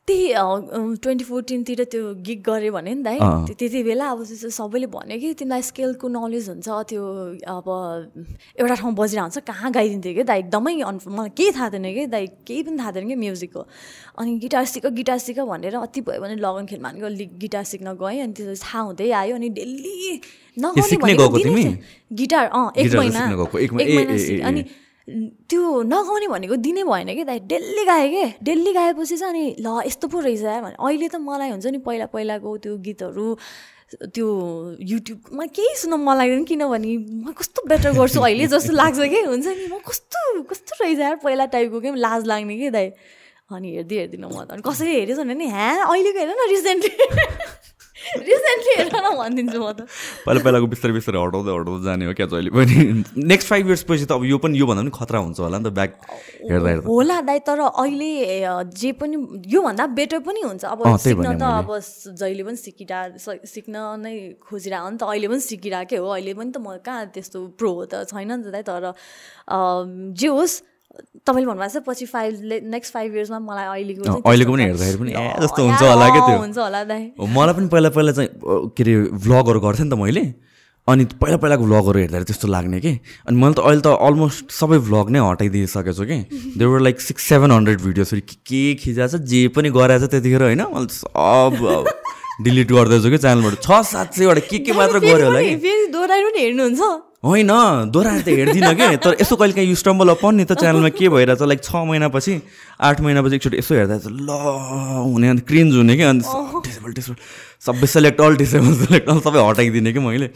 त्यही 0.07 0.97
ट्वेन्टी 1.01 1.25
फोर्टिनतिर 1.25 1.83
त्यो 1.93 2.03
गिग 2.27 2.41
गऱ्यो 2.47 2.73
भने 2.73 2.93
नि 2.95 3.03
दाइ। 3.03 3.19
त्यति 3.57 3.83
बेला 3.83 4.09
अब 4.13 4.23
सबैले 4.53 4.87
भन्यो 4.93 5.17
कि 5.21 5.33
तिमीलाई 5.41 5.63
स्केलको 5.65 6.09
नलेज 6.09 6.49
हुन्छ 6.49 6.69
त्यो 6.93 7.03
अब 7.49 7.67
एउटा 8.61 8.75
ठाउँ 8.75 8.93
बजिरहेको 8.95 9.25
हुन्छ 9.25 9.39
कहाँ 9.49 9.71
गाइदिन्थ्यो 9.73 10.13
कि 10.15 10.23
दाइ? 10.29 10.39
एकदमै 10.45 10.75
अन 10.85 10.99
मलाई 11.09 11.31
केही 11.33 11.51
थाहा 11.57 11.69
थिएन 11.73 11.87
कि 11.95 12.07
दाइ 12.13 12.27
केही 12.45 12.63
पनि 12.69 12.77
थाहा 12.79 12.93
थिएन 12.93 13.09
कि 13.09 13.17
म्युजिकको 13.17 13.63
अनि 14.21 14.31
गिटार 14.45 14.65
सिक 14.69 14.87
गिटार 15.01 15.19
सिक 15.25 15.41
भनेर 15.41 15.75
अति 15.81 16.01
भयो 16.05 16.21
भने 16.21 16.37
लगन 16.37 16.67
खेल 16.69 16.81
मानेको 16.85 17.09
गिटार 17.41 17.65
सिक्न 17.73 17.97
गएँ 17.97 18.21
अनि 18.21 18.33
त्यो 18.37 18.55
थाहा 18.61 18.81
हुँदै 18.85 19.11
आयो 19.25 19.35
अनि 19.35 19.49
डेली 19.57 20.21
नगाउने 20.57 21.65
गिटार 22.13 22.47
अँ 22.53 22.71
एक 22.77 22.95
महिना 22.95 23.23
एक 23.57 23.73
महिना 23.73 24.49
अनि 24.49 24.65
त्यो 25.09 25.83
नगाउने 25.83 26.29
भनेको 26.29 26.57
दिने 26.57 26.85
भएन 26.85 27.15
कि? 27.15 27.25
दाइ 27.25 27.39
डेली 27.45 27.85
गाएँ 27.85 28.09
कि? 28.11 28.25
डेली 28.43 28.73
गाएपछि 28.73 29.17
चाहिँ 29.17 29.33
अनि 29.33 29.57
ल 29.61 29.83
यस्तो 29.87 30.09
पो 30.09 30.21
रहेछ 30.21 30.43
भने। 30.65 30.77
अहिले 30.81 31.09
त 31.09 31.17
मलाई 31.21 31.51
हुन्छ 31.51 31.67
नि 31.67 31.79
पहिला 31.85 32.07
पहिलाको 32.09 32.57
त्यो 32.65 32.77
गीतहरू 32.89 33.27
त्यो 34.15 34.29
युट्युबमा 34.81 35.45
केही 35.57 35.75
सुन्न 35.77 36.01
मन 36.01 36.17
लाग्दैन 36.17 36.45
किनभने 36.45 36.97
म 37.21 37.33
कस्तो 37.37 37.69
बेटर 37.69 37.93
गर्छु? 38.01 38.21
अहिले 38.21 38.47
जस्तो 38.49 38.73
लाग्छ 38.73 38.99
कि? 39.13 39.21
हुन्छ 39.29 39.47
नि 39.47 39.67
म 39.69 39.79
कस्तो 39.85 40.43
कस्तो 40.51 40.73
रहेछ 40.85 40.99
यार 40.99 41.17
पहिला 41.25 41.45
टाइपको 41.53 41.81
के? 41.81 41.95
लाज 42.01 42.27
लाग्ने 42.27 42.57
कि 42.59 42.71
दाइ? 42.71 42.91
अनि 43.53 43.69
हेर्दै 43.77 43.97
हेर्दिनँ 43.97 44.29
म 44.33 44.45
त 44.49 44.57
अनि 44.57 44.63
कसरी 44.65 44.93
हेरेछ 45.05 45.19
भने 45.21 45.35
नि 45.37 45.47
ह्या 45.53 45.85
अहिलेको 45.85 46.19
हेर 46.19 46.33
न 46.33 46.49
रिसेन्टली 46.49 46.97
रिसेन्टली 48.29 48.75
हेर 48.79 48.89
न 48.95 49.15
भनिदिन्छु 49.19 49.59
म 49.61 49.73
त 49.73 49.89
पहिला 50.27 50.41
पहिलाको 50.45 50.67
बिस्तारै 50.75 50.95
बिस्तारै 50.99 51.19
हटाउँदै 51.25 51.53
हटाउँदै 51.59 51.85
जाने 51.89 52.05
हो 52.09 52.13
क्या 52.19 52.27
जहिले 52.33 52.51
पनि 52.57 52.77
नेक्स्ट 53.33 53.49
फाइभ 53.53 53.65
इयर्स 53.69 53.85
पछि 53.89 54.07
त 54.07 54.13
अब 54.19 54.25
यो 54.31 54.39
पनि 54.45 54.59
योभन्दा 54.59 54.83
पनि 54.83 54.93
खतरा 54.99 55.19
हुन्छ 55.25 55.41
होला 55.41 55.59
नि 55.59 55.65
त 55.65 55.73
ब्याक 55.79 55.93
हेर्दा 56.51 56.69
हेर्दा 56.69 56.89
होला 56.89 57.17
दाइ 57.31 57.39
तर 57.49 57.61
अहिले 57.69 58.11
जे 58.83 58.93
पनि 59.01 59.17
योभन्दा 59.55 59.87
बेटर 60.01 60.19
पनि 60.29 60.41
हुन्छ 60.49 60.65
अब 60.75 60.85
सिक्न 61.07 61.29
त 61.39 61.45
अब 61.63 61.71
जहिले 62.21 62.45
पनि 62.51 62.59
सिकिरह 62.67 63.03
सिक्न 63.55 63.75
नै 64.05 64.15
खोजिरहेको 64.45 64.91
नि 64.91 64.99
त 64.99 65.03
अहिले 65.09 65.29
पनि 65.33 65.43
सिकिरहेकै 65.49 65.99
हो 66.05 66.09
अहिले 66.19 66.35
पनि 66.39 66.51
त 66.53 66.59
म 66.61 66.77
कहाँ 66.85 67.11
त्यस्तो 67.17 67.47
प्रो 67.59 67.73
त 67.89 68.05
छैन 68.13 68.33
नि 68.37 68.43
त 68.45 68.55
दाइ 68.55 68.65
तर 68.69 68.93
जे 70.21 70.29
होस् 70.37 70.61
तपाईँले 71.27 71.47
भन्नुभएको 71.47 71.81
छ 71.81 71.83
पछि 71.87 72.07
फाइभ 72.07 72.33
नेक्स्ट 72.75 72.93
फाइभ 72.95 73.15
इयर्समा 73.17 73.39
मलाई 73.49 73.67
अहिलेको 73.75 74.03
अहिलेको 74.21 74.53
पनि 74.53 74.63
हेर्दाखेरि 74.65 74.99
पनि 75.03 75.13
ए 75.13 75.27
जस्तो 75.43 75.61
हुन्छ 75.65 75.83
होला 75.83 76.09
क्या 76.15 76.23
त्यो। 76.27 76.39
हुन्छ 76.39 76.59
होला 76.59 76.83
दाइ। 76.91 77.03
मलाई 77.19 77.55
पनि 77.55 77.69
पहिला 77.75 77.89
पहिला 77.97 78.13
चाहिँ 78.13 78.29
के 78.77 78.83
अरे 78.83 78.95
भ्लगहरू 79.25 79.61
गर्थेँ 79.61 79.85
नि 79.85 79.91
त 79.91 79.99
मैले। 80.01 80.25
अनि 80.89 81.05
पहिला 81.17 81.37
पहिलाको 81.41 81.65
भ्लगहरू 81.65 81.99
हेर्दाखेरि 81.99 82.27
त्यस्तो 82.29 82.49
लाग्ने 82.49 82.81
कि। 82.85 82.93
अनि 83.29 83.37
मैले 83.41 83.55
त 83.57 83.61
अहिले 83.65 83.81
त 83.81 83.89
अलमोस्ट 84.07 84.53
सबै 84.53 84.79
भ्लग 84.89 85.07
नै 85.17 85.21
हटाइदिइसकेको 85.25 85.93
छु 85.97 86.05
कि। 86.05 86.19
There were 86.61 86.81
like 86.87 87.01
six 87.01 87.23
seven 87.33 87.51
hundred 87.57 87.81
भिडियोजहरू 87.89 88.23
के 88.45 88.63
खिचाएको 88.85 89.17
छ 89.17 89.25
जे 89.25 89.41
पनि 89.57 89.69
गराएको 89.73 90.07
छ 90.07 90.11
त्यतिखेर 90.13 90.43
होइन 90.45 90.63
मैले 90.77 90.93
सब 90.93 91.57
डिलिट 92.45 92.69
गर्दैछु 92.77 93.11
कि 93.11 93.19
च्यानलबाट 93.25 93.55
छ 93.65 93.81
सात 93.89 94.21
सयवटा 94.21 94.45
के 94.53 94.59
के 94.61 94.73
मात्र 94.77 95.01
गऱ्यो 95.01 95.25
होला 95.25 95.41
कि। 95.41 95.57
फेरि 95.65 95.87
दोहोऱ्याएर 95.97 96.25
पनि 96.29 96.41
हेर्नुहुन्छ। 96.45 96.83
होइन 97.25 97.49
दोहोऱ्याएर 97.89 98.21
त 98.21 98.29
हेर्दिनँ 98.29 98.75
कि? 98.77 98.97
तर 99.01 99.17
यसो 99.21 99.37
कहिले 99.37 99.53
काहीँ 99.57 99.69
युस्टम्बल 99.69 100.09
अपन 100.13 100.35
नि 100.37 100.45
त 100.45 100.53
च्यानलमा 100.61 100.89
के 100.93 101.09
भइरहेछ 101.09 101.43
लाइक 101.43 101.61
छ 101.65 101.73
महिनापछि 101.89 102.35
आठ 102.85 103.01
महिनापछि 103.01 103.35
एकचोटि 103.37 103.57
यसो 103.59 103.75
हेर्दा 103.75 103.97
चाहिँ 103.99 104.19
ल 104.29 104.31
हुने 105.09 105.29
अन्त 105.33 105.47
क्रिन्ज 105.49 105.73
हुने 105.77 105.97
कि? 105.97 106.03
अन्त 106.05 106.25
डिसेबल 106.69 106.93
डिसेबल 106.93 107.17
सबै 107.65 107.87
select 107.89 108.21
all 108.21 108.37
disable 108.37 108.75
select 108.77 109.09
all 109.09 109.21
सबै 109.25 109.41
हटाइदिने 109.49 109.93
कि 109.93 110.01
मैले? 110.05 110.29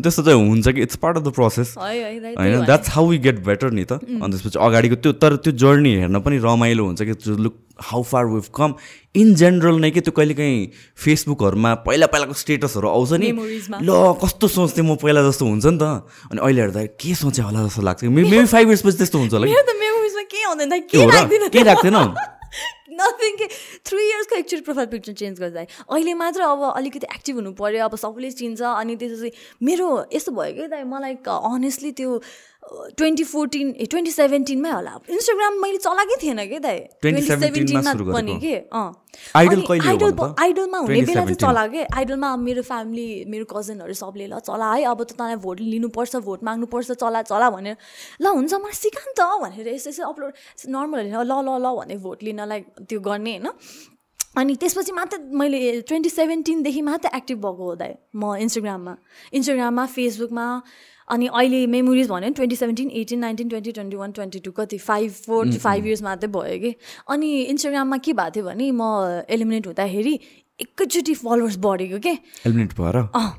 त्यस्तो 0.00 0.22
चाहिँ 0.22 0.48
हुन्छ 0.48 0.68
कि? 0.68 0.80
It's 0.82 0.96
part 1.04 1.16
of 1.16 1.22
the 1.22 1.36
process 1.36 1.74
होइन 1.76 2.64
that's 2.64 2.88
how 2.96 3.04
we 3.12 3.18
get 3.28 3.44
better 3.44 3.70
नि 3.76 3.84
त। 3.84 4.00
अनि 4.00 4.30
त्यसपछि 4.32 4.58
अगाडिको 4.58 4.96
त्यो 5.04 5.12
तर 5.20 5.36
त्यो 5.36 5.52
जर्नी 5.52 5.92
हेर्न 6.00 6.20
पनि 6.24 6.38
रमाइलो 6.40 6.84
हुन्छ 6.86 7.02
कि? 7.02 7.14
Look 7.28 7.54
how 7.80 8.02
far 8.02 8.24
we've 8.26 8.46
come 8.54 8.74
in 9.16 9.34
general 9.34 9.76
नै 9.80 9.90
कि 9.90 10.00
त्यो 10.00 10.12
कहिले 10.12 10.34
काहीँ 10.34 10.66
फेसबुकहरूमा 10.96 11.74
पहिला 11.86 12.06
पहिलाको 12.06 12.34
स्टेटसहरू 12.34 12.88
आउँछ 12.88 13.12
नि 13.22 13.30
ल 13.82 13.90
कस्तो 14.22 14.48
सोच्थेँ 14.48 14.84
म 14.84 14.96
पहिला 14.96 15.22
जस्तो 15.28 15.44
हुन्छ 15.46 15.66
नि 15.66 15.78
त। 15.78 16.04
अनि 16.30 16.40
अहिले 16.40 16.60
हेर्दा 16.60 16.84
के 17.00 17.14
सोचेँ 17.14 17.44
होला 17.44 17.66
जस्तो 17.66 17.82
लाग्छ। 17.82 18.04
मेबी 18.04 18.44
फाइभ 18.46 18.68
इयर्सपछि 18.68 18.96
त्यस्तो 18.98 19.18
हुन्छ 19.18 19.32
होला 19.34 19.46
के? 20.88 21.62
राख्दैन। 21.64 21.96
नथिङ 22.92 23.36
के। 23.40 23.46
थ्री 23.88 24.02
इयर्सको 24.08 24.36
एक्चुअली 24.36 24.62
प्रोफाइल 24.64 24.86
पिक्चर 24.86 25.12
चेन्ज 25.12 25.40
गर्दा 25.40 25.60
अहिले 25.88 26.14
मात्र 26.14 26.40
अब 26.44 26.62
अलिकति 26.76 27.06
एक्टिभ 27.08 27.36
हुनु 27.36 27.52
पऱ्यो 27.56 27.84
अब 27.84 27.96
सबैले 27.96 28.30
चिन्छ। 28.30 28.60
अनि 28.60 28.96
त्यसपछि 28.96 29.32
मेरो 29.64 29.88
यस्तो 30.12 30.32
भयो 30.32 30.52
कि 30.52 30.68
दाइ 30.68 30.84
मलाई 30.84 31.14
अनेस्टली 31.24 31.92
त्यो 31.96 32.20
ट्वेन्टी 32.62 33.24
फोर्टिन 33.24 33.74
ए 33.74 33.84
ट्वेन्टी 33.90 34.10
सेभेन्टिनमै 34.10 34.70
होला। 34.70 34.92
इन्स्टाग्राम 35.10 35.54
मैले 35.62 35.78
चलाएकै 35.82 36.16
थिएन 36.22 36.40
कि 36.48 36.58
दाइ? 36.62 36.78
ट्वेन्टी 37.02 37.22
सेभेन्टिनमा 37.22 37.92
पनि 38.12 38.34
के? 38.38 38.54
आइडल 39.36 39.60
आइडलमा 40.40 40.78
हुने 40.78 41.00
बेला 41.02 41.24
चाहिँ 41.24 41.34
चला 41.42 41.66
के 41.66 41.82
आइडलमा 41.84 42.28
मेरो 42.36 42.62
फ्यामिली 42.62 43.08
मेरो 43.28 43.44
कजनहरू 43.50 43.94
सबले 43.94 44.26
ल 44.26 44.38
चला 44.46 44.72
है 44.72 44.84
अब 44.88 45.02
त 45.02 45.18
तँलाई 45.18 45.36
भोट 45.42 45.60
लिनुपर्छ 45.60 46.16
भोट 46.22 46.44
माग्नुपर्छ 46.44 46.90
चला 47.02 47.22
चला 47.28 47.50
भनेर। 47.50 47.76
ल 48.22 48.26
हुन्छ 48.26 48.52
मलाई 48.54 48.78
सिका 48.78 49.02
नि 49.04 49.14
त 49.18 49.20
भनेर 49.42 49.68
यसो 49.68 49.90
यसो 49.90 50.02
अपलोड 50.06 50.32
नर्मल 50.70 51.00
ल 51.12 51.14
ल 51.18 51.50
ल 51.58 51.66
भने 51.76 51.96
भोट 51.98 52.22
लिनलाई 52.22 52.60
त्यो 52.88 53.00
गर्ने 53.02 53.32
होइन। 53.36 53.50
अनि 54.38 54.54
त्यसपछि 54.56 54.92
मात्र 54.96 55.18
मैले 55.28 55.58
ट्वेन्टी 55.84 56.08
सेभेन्टिनदेखि 56.08 56.82
मात्र 56.82 57.08
एक्टिभ 57.14 57.38
भएको 57.42 57.64
हो 57.68 57.74
दाइ 57.76 57.92
म 58.16 58.38
इन्स्टाग्राममा। 58.40 58.94
इन्स्टाग्राममा 59.34 59.84
फेसबुकमा 59.92 60.46
अनि 61.12 61.26
अहिले 61.28 61.66
मेमोरिज 61.66 62.08
भन्यो 62.08 62.20
भने 62.20 62.34
twenty 62.34 62.56
seventeen 62.56 62.90
eighteen 63.00 63.18
nineteen 63.20 63.48
twenty 63.48 63.72
twenty 63.72 63.96
one 63.96 64.12
twenty 64.12 64.38
two 64.40 64.50
कति 64.58 64.78
फाइभ 64.78 65.10
फोर 65.26 65.52
फाइभ 65.60 65.86
इयर्स 65.86 66.02
मात्रै 66.02 66.30
भयो 66.32 66.58
कि। 66.58 66.74
अनि 67.10 67.30
इन्स्टाग्राममा 67.52 67.96
के 67.98 68.12
भएको 68.12 68.30
थियो 68.36 68.44
भने 68.44 68.70
म 68.72 68.82
एलिमिनेट 69.28 69.66
हुँदाखेरि 69.66 70.14
एकैचोटि 70.60 71.14
फलोवर्स 71.14 71.56
बढेको 71.58 71.98
के। 71.98 72.12
एलिमिनेट 72.46 72.72
भएर? 72.80 72.96
अँ। 72.96 73.30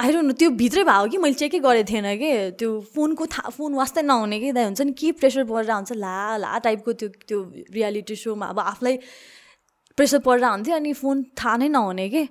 आइडोन्ट 0.00 0.32
त्यो 0.38 0.50
भित्रै 0.54 0.82
भयो 0.84 1.06
कि 1.10 1.18
मैले 1.18 1.34
चेकै 1.34 1.58
गरेको 1.58 1.90
थिएन 1.90 2.06
कि। 2.16 2.30
त्यो 2.58 2.70
फोनको 2.94 3.26
थाहा 3.26 3.50
फोन 3.50 3.74
वास्तै 3.74 4.02
नहुने 4.02 4.38
कि। 4.40 4.52
दाइ 4.54 4.64
हुन्छ 4.64 4.80
नि 4.80 4.92
के 4.94 5.12
प्रेसर 5.18 5.44
परेर 5.44 5.70
हुन्छ 5.70 5.92
ला 5.98 6.36
ला 6.38 6.58
टाइपको 6.64 6.92
त्यो 6.92 7.08
त्यो 7.28 7.38
रियालिटी 7.74 8.16
सोमा 8.16 8.46
अब 8.46 8.58
आफूलाई 8.72 8.96
प्रेसर 9.98 10.18
परिरहेको 10.22 10.54
हुन्थ्यो 10.54 10.74
अनि 10.76 10.92
फोन 10.94 11.22
थाहा 11.34 11.56
नै 11.56 11.68
नहुने 11.68 12.08
कि। 12.08 12.22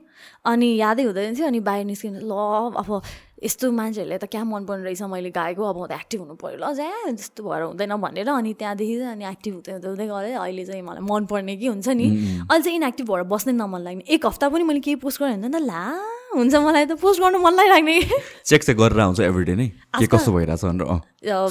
अनि 0.47 0.67
यादै 0.79 1.03
हुँदैन 1.03 1.35
थियो 1.35 1.47
अनि 1.47 1.59
बाहिर 1.59 1.85
निस्किनु 1.91 2.19
ल 2.23 2.33
अब 2.71 2.89
यस्तो 3.37 3.71
मान्छेहरूले 3.71 4.17
त 4.17 4.25
क्या 4.33 4.43
मन 4.43 4.65
पर्ने 4.65 4.83
रहेछ 4.89 5.01
मैले 5.13 5.29
गाएको 5.29 5.61
अब 5.61 5.77
त 5.85 5.93
एक्टिभ 5.93 6.19
हुनु 6.25 6.35
पऱ्यो 6.41 6.57
ल 6.57 6.73
ज्या 6.73 7.13
जस्तो 7.13 7.43
भएर 7.45 7.61
हुँदैन 7.69 7.93
भनेर 8.01 8.29
अनि 8.33 8.53
त्यहाँदेखि 8.57 8.95
चाहिँ 8.97 9.13
अनि 9.13 9.25
एक्टिभ 9.29 9.53
हुँदै 9.53 9.71
हुँदै 9.77 9.87
हुँदै 9.87 10.07
गएँ 10.09 10.35
अहिले 10.41 10.65
चाहिँ 10.65 10.81
मलाई 10.81 11.05
मनपर्ने 11.05 11.55
कि 11.61 11.67
हुन्छ 11.67 11.87
नि। 11.87 12.07
अहिले 12.49 12.63
चाहिँ 12.65 12.77
इनएक्टिभ 12.81 13.05
भएर 13.05 13.23
बस्नै 13.29 13.53
नमन 13.53 13.81
लाग्ने। 13.85 14.03
एक 14.09 14.25
हप्ता 14.25 14.49
पनि 14.49 14.63
मैले 14.65 14.81
केही 14.81 14.97
पोस्ट 15.05 15.21
गरेँ 15.21 15.37
भने 15.37 15.53
त 15.53 15.61
ला 15.61 15.85
हुन्छ 16.33 16.53
मलाई 16.65 16.85
त 16.89 16.97
पोस्ट 16.97 17.21
गर्नु 17.21 17.37
मन 17.45 17.53
लागिराख्ने। 17.53 17.95
चेक 18.41 18.61
चाहिँ 18.65 18.77
गरेर 18.81 18.99
आउँछ 19.05 19.19
एभ्रिडे 19.29 19.53
नै? 19.53 19.67
के 20.01 20.05
कस्तो 20.09 20.31
भइरहेछ 20.33 20.65
भनेर? 20.65 20.89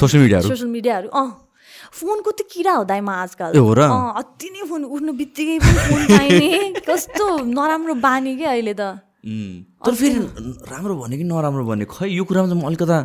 सोसियल 0.02 0.22
मिडियाहरू 0.26 0.48
सोसियल 0.50 0.70
मिडियाहरू 0.74 1.08
अँ। 1.14 1.28
फोनको 1.94 2.30
त 2.34 2.50
किरा 2.50 2.72
हो 2.76 2.84
दाइमा 2.84 3.12
आजकल। 3.22 3.54
अति 3.54 4.48
नै 4.52 4.62
फोन 4.66 4.84
उठ्नु 4.90 5.12
बित्तिकै 5.22 5.58
फोन 5.62 6.02
पाइने। 6.10 6.50
कस्तो 6.88 7.24
नराम्रो 7.46 7.94
बानी 8.02 8.36
क्या 8.36 8.50
अहिले 8.50 8.74
त। 8.74 9.05
तर 9.26 9.94
फेरि 9.94 10.18
राम्रो 10.70 10.94
भने 10.96 11.16
कि 11.18 11.24
नराम्रो 11.24 11.64
भने 11.66 11.84
खै 11.90 12.08
यो 12.08 12.24
कुरामा 12.24 12.48
चाहिँ 12.48 12.62
म 12.62 12.66
अलिकता 12.66 12.98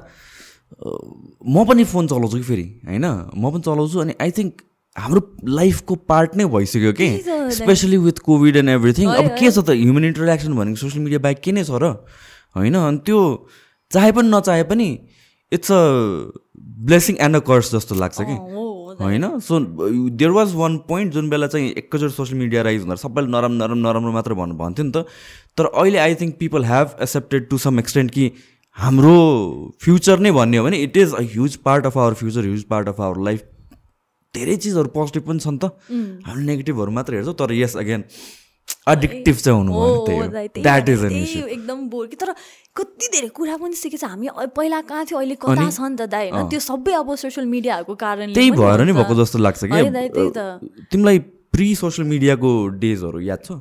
म 1.46 1.66
पनि 1.68 1.84
फोन 1.84 2.08
चलाउँछु 2.08 2.38
कि 2.38 2.44
फेरि 2.44 2.66
होइन? 2.88 3.06
म 3.36 3.52
पनि 3.52 3.62
चलाउँछु 3.66 4.00
अनि 4.00 4.14
आई 4.22 4.32
थिङ्क 4.38 4.62
हाम्रो 4.96 5.22
लाइफको 5.50 5.96
पार्ट 6.12 6.36
नै 6.38 6.46
भइसक्यो 6.46 6.94
कि? 6.94 7.08
Especially 7.58 7.98
with 7.98 8.18
COVID 8.22 8.56
and 8.58 8.70
everything 8.70 9.08
अब 9.10 9.28
के 9.40 9.52
छ 9.52 9.60
त 9.66 9.70
ह्युमन 9.82 10.06
इन्टरेक्सन 10.06 10.54
भनेको 10.56 10.78
सोसियल 10.84 11.04
मिडिया 11.04 11.20
बाहेक 11.26 11.40
के 11.42 11.52
नै 11.52 11.64
छ 11.64 11.82
र? 11.82 11.96
होइन? 12.56 12.76
अनि 12.76 12.98
त्यो 13.06 13.20
चाहे 13.92 14.12
पनि 14.12 14.30
नचाहे 14.30 14.64
पनि 14.72 14.88
it's 15.52 15.72
a 15.72 15.82
blessing 16.88 17.16
and 17.20 17.36
a 17.36 17.40
curse 17.50 17.72
जस्तो 17.76 17.96
लाग्छ 17.96 18.18
कि? 18.22 18.36
होइन? 19.00 19.40
So 19.40 19.60
there 20.10 20.32
was 20.32 20.54
one 20.56 20.78
point 20.88 21.14
जुन 21.14 21.30
बेला 21.30 21.48
चाहिँ 21.48 21.70
एकैचोटि 21.72 22.14
सोसियल 22.14 22.40
मिडिया 22.40 22.62
राइज 22.62 22.82
हुँदा 22.82 22.96
सबैले 22.96 23.28
नराम्रो 23.28 23.58
नराम्रो 23.58 23.82
नराम्रो 23.82 24.12
मात्र 24.12 24.34
भन्नु 24.34 24.56
भन्थ्यो 24.58 24.86
नि 24.86 24.92
त। 24.92 25.06
तर 25.58 25.66
अहिले 25.66 25.98
I 25.98 26.16
think 26.16 26.38
people 26.40 26.66
have 26.66 26.96
accepted 27.02 27.50
to 27.50 27.58
some 27.58 27.80
extent 27.80 28.12
कि 28.12 28.32
हाम्रो 28.78 29.16
फ्युचर 29.82 30.20
नै 30.20 30.32
भन्ने 30.32 30.58
हो 30.58 30.66
भने 30.66 30.78
it 30.84 30.98
is 30.98 31.14
a 31.14 31.22
huge 31.32 31.56
part 31.66 31.86
of 31.86 31.98
our 31.98 32.14
future 32.22 32.42
huge 32.42 32.64
part 32.70 32.88
of 32.90 33.02
our 33.02 33.24
life 33.24 33.42
धेरै 34.34 34.56
चिजहरू 34.58 34.90
पोजिटिभ 34.90 35.28
पनि 35.28 35.40
छ 35.40 35.48
नि 35.48 35.58
त 35.58 35.72
हामीले 36.28 36.46
नेगेटिभहरू 36.46 36.92
मात्र 36.92 37.16
हेर्छौँ। 37.16 37.34
तर 37.36 37.54
यस 37.54 37.76
अगेन 37.78 38.04
एडिक्टिभ 38.90 39.36
चाहिँ 39.36 39.58
हुनु 39.58 39.72
द्याट 40.60 40.90
इज 40.90 41.04
एन 41.06 41.12
एकदम 41.12 41.88
बोर 41.90 42.08
कि 42.08 42.16
तर 42.16 42.34
कति 42.76 43.08
धेरै 43.14 43.28
कुरा 43.36 43.58
पनि 43.58 43.76
सिकेछ। 43.76 44.04
हामी 44.04 44.28
पहिला 44.56 44.82
कहाँ 44.90 45.06
थियो 45.06 45.18
अहिले 45.20 45.36
कता 45.36 45.70
छ 45.70 45.80
नि 45.82 45.96
त 45.96 46.08
दाइ? 46.12 46.30
होइन 46.30 46.48
त्यो 46.50 46.60
सबै 46.60 46.94
अब 47.00 47.16
सोसियल 47.16 47.48
मिडियाहरूको 47.48 47.96
कारणले 47.96 48.34
त्यही 48.34 48.52
भएर 48.52 48.80
नि 48.86 48.94
भएको 48.94 49.16
जस्तो 49.22 49.40
लाग्छ 49.40 49.62
कि 49.66 49.82
तिमीलाई 50.92 51.20
प्रि 51.52 51.68
सोसियल 51.76 52.08
मिडियाको 52.08 52.50
डेजहरू 52.80 53.20
याद 53.22 53.40
छ? 53.46 53.52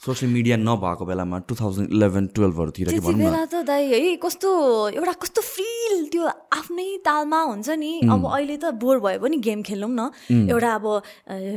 सोसियल 0.00 0.32
मिडिया 0.32 0.56
नभएको 0.56 1.04
बेलामा 1.04 1.38
टु 1.44 1.54
थाउजन्ड 1.54 1.92
इलेभेन 1.92 2.26
टुवेल्भहरूतिर 2.32 2.88
बेला 3.04 3.44
त 3.44 3.60
दाइ 3.68 3.84
है 3.84 4.16
कस्तो 4.16 4.48
एउटा 4.96 5.12
कस्तो 5.20 5.40
फिल 5.44 6.08
त्यो 6.08 6.24
आफ्नै 6.56 7.04
तालमा 7.04 7.40
हुन्छ 7.42 7.68
नि। 7.76 8.08
अब 8.08 8.24
अहिले 8.24 8.56
त 8.56 8.72
बोर 8.80 8.96
भयो 9.04 9.20
भने 9.20 9.36
गेम 9.44 9.60
खेलौँ 9.60 9.92
न। 9.92 10.08
एउटा 10.48 10.72
अब 10.72 10.86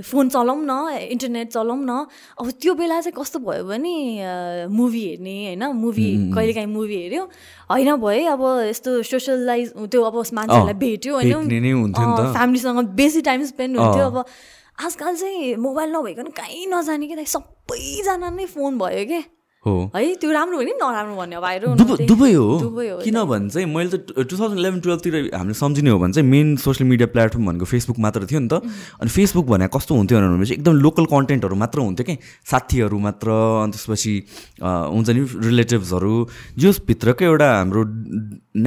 फोन 0.03 0.29
चलाउँ 0.35 0.59
न 0.59 0.75
इन्टरनेट 1.15 1.47
चलाउँ 1.55 1.79
न। 1.87 2.03
अब 2.35 2.51
त्यो 2.59 2.73
बेला 2.75 2.99
चाहिँ 2.99 3.15
कस्तो 3.15 3.39
भयो 3.47 3.63
भने 3.63 4.67
मुभी 4.67 5.03
हेर्ने 5.07 5.35
होइन? 5.47 5.63
मुभी 5.79 6.07
कहिलेकाहीँ 6.35 6.67
मुभी 6.67 6.97
हेऱ्यो। 6.99 7.23
होइन 7.71 7.95
भयो 7.95 8.27
अब 8.27 8.43
यस्तो 8.67 9.01
सोसियलाइज 9.07 9.87
त्यो 9.87 10.01
अब 10.03 10.15
मान्छेहरूलाई 10.19 10.75
भेट्यो 10.83 11.13
होइन? 11.15 11.95
फ्यामिलीसँग 11.95 12.91
बेसी 12.91 13.21
टाइम 13.23 13.43
स्पेन्ड 13.55 13.79
हुन्थ्यो। 13.79 14.03
अब 14.11 14.25
आजकल 14.83 15.15
चाहिँ 15.15 15.55
मोबाइल 15.63 15.89
नभइकन 15.95 16.27
कहीँ 16.35 16.65
नजाने 16.67 17.07
कि 17.07 17.25
सबैजना 17.25 18.29
नै 18.35 18.45
फोन 18.51 18.77
भयो 18.79 19.05
क्या 19.07 19.23
हो। 19.63 19.73
है 19.95 20.15
त्यो 20.19 20.31
राम्रो 20.31 20.57
हो 20.59 20.63
नि? 20.63 20.71
नराम्रो 20.75 21.15
भन्ने 21.15 21.39
बाहिर 21.39 21.63
दुबई 22.03 22.33
हो। 22.35 22.59
किनभने 22.99 23.49
चाहिँ 23.49 23.67
मैले 23.71 23.95
त 23.95 24.27
टु 24.27 24.35
थाउजन्ड 24.35 24.59
इलेभेन 24.59 24.79
टुवेल्भतिर 24.83 25.15
हामीले 25.31 25.55
सम्झिने 25.55 25.89
हो 25.89 25.99
भने 26.03 26.13
चाहिँ 26.13 26.27
मेन 26.29 26.55
सोसियल 26.59 26.89
मिडिया 26.89 27.07
प्लेटफर्म 27.15 27.45
भनेको 27.47 27.65
फेसबुक 27.71 27.99
मात्र 28.03 28.27
थियो 28.27 28.39
नि 28.43 28.51
त। 28.51 28.59
अनि 28.99 29.07
फेसबुक 29.07 29.45
भने 29.47 29.71
कस्तो 29.71 29.95
हुन्थ्यो 29.95 30.19
भनेपछि 30.19 30.53
एकदम 30.59 30.73
लोकल 30.83 31.05
कन्टेन्टहरू 31.15 31.55
मात्र 31.55 31.79
हुन्थ्यो 31.79 32.05
कि? 32.11 32.15
साथीहरू 32.51 32.99
मात्र 32.99 33.27
अनि 33.63 33.71
त्यसपछि 33.71 34.13
हुन्छ 34.59 35.09
नि 35.09 35.21
रिलेटिभ्सहरू। 35.47 36.13
भित्रकै 36.83 37.25
एउटा 37.31 37.49
हाम्रो 37.55 37.83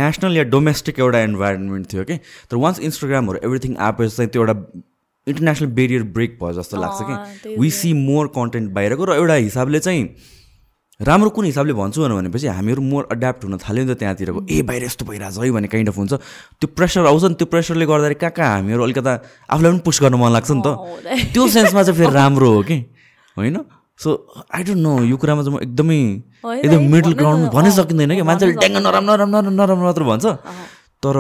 नेसनल 0.01 0.37
या 0.37 0.45
डोमेस्टिक 0.49 0.97
एउटा 1.05 1.21
इन्भाइरोमेन्ट 1.29 1.93
थियो 1.93 2.05
कि? 2.09 2.17
तर 2.49 2.57
वान्स 2.57 2.81
इन्स्टाग्रामहरू 2.81 3.45
एभ्रिथिङ 3.45 3.73
एपेस 3.85 4.17
चाहिँ 4.17 4.31
त्यो 4.33 4.41
एउटा 4.49 4.57
इन्टरनेसनल 5.27 5.69
बेरियर 5.79 6.03
ब्रेक 6.17 6.39
भयो 6.43 6.53
जस्तो 6.61 6.77
लाग्छ 6.81 6.99
कि। 7.03 7.57
वी 7.59 7.71
सी 7.71 7.93
मोर 7.93 8.27
कन्टेन्ट 8.39 8.73
बाहिरको 8.73 9.05
र 9.05 9.13
एउटा 9.21 9.35
हिसाबले 9.35 9.79
चाहिँ 9.81 10.03
राम्रो 11.01 11.31
कुन 11.31 11.45
हिसाबले 11.45 11.73
भन्छु 11.77 12.09
भनेपछि 12.09 12.47
हामीहरू 12.47 12.83
मोर 12.83 13.09
एड्याप्ट 13.13 13.45
हुन 13.45 13.57
थाल्यो 13.61 13.85
नि 13.85 13.95
त 13.95 13.99
त्यहाँतिरको। 14.01 14.41
ए 14.49 14.63
बाहिर 14.65 14.85
यस्तो 14.85 15.05
भइरहेछ 15.05 15.39
है 15.39 15.51
भन्ने 15.53 15.69
काइन्ड 15.69 15.89
अफ 15.93 15.97
हुन्छ। 15.99 16.13
त्यो 16.57 16.69
प्रेसर 16.73 17.07
आउँछ 17.07 17.25
नि 17.25 17.35
त्यो 17.37 17.47
प्रेसरले 17.53 17.87
गर्दाखेरि 17.87 18.17
कहाँ 18.17 18.33
कहाँ 18.33 18.51
हामीहरू 18.57 18.83
अलिकता 18.83 19.13
आफूलाई 19.51 19.71
पनि 19.73 19.81
पुस्ट 19.85 20.01
गर्न 20.03 20.15
मन 20.17 20.33
लाग्छ 20.33 20.51
नि 20.57 20.63
त। 20.65 20.69
त्यो 21.37 21.43
सेन्समा 21.53 21.83
चाहिँ 21.83 21.99
फेरि 22.01 22.13
राम्रो 22.17 22.49
हो 22.49 22.63
कि। 22.65 22.77
होइन? 23.37 23.57
सो 24.01 24.09
आई 24.57 24.63
डोन्ट 24.65 24.81
नो 24.81 24.93
यो 25.05 25.17
कुरामा 25.21 25.43
चाहिँ 25.45 25.57
म 25.57 25.61
एकदमै 25.69 26.01
एकदम 26.65 26.83
मिडल 26.93 27.13
ग्राउन्ड 27.13 27.45
भनै 27.53 27.71
सकिँदैन 27.77 28.13
कि। 28.17 28.23
मान्छेले 28.25 28.53
ड्याङ्ग 28.57 28.77
नराम्रो 28.81 29.15
नराम्रो 29.17 29.51
नराम्रो 29.53 29.85
मात्र 29.85 30.03
भन्छ। 30.05 30.25
तर 31.05 31.17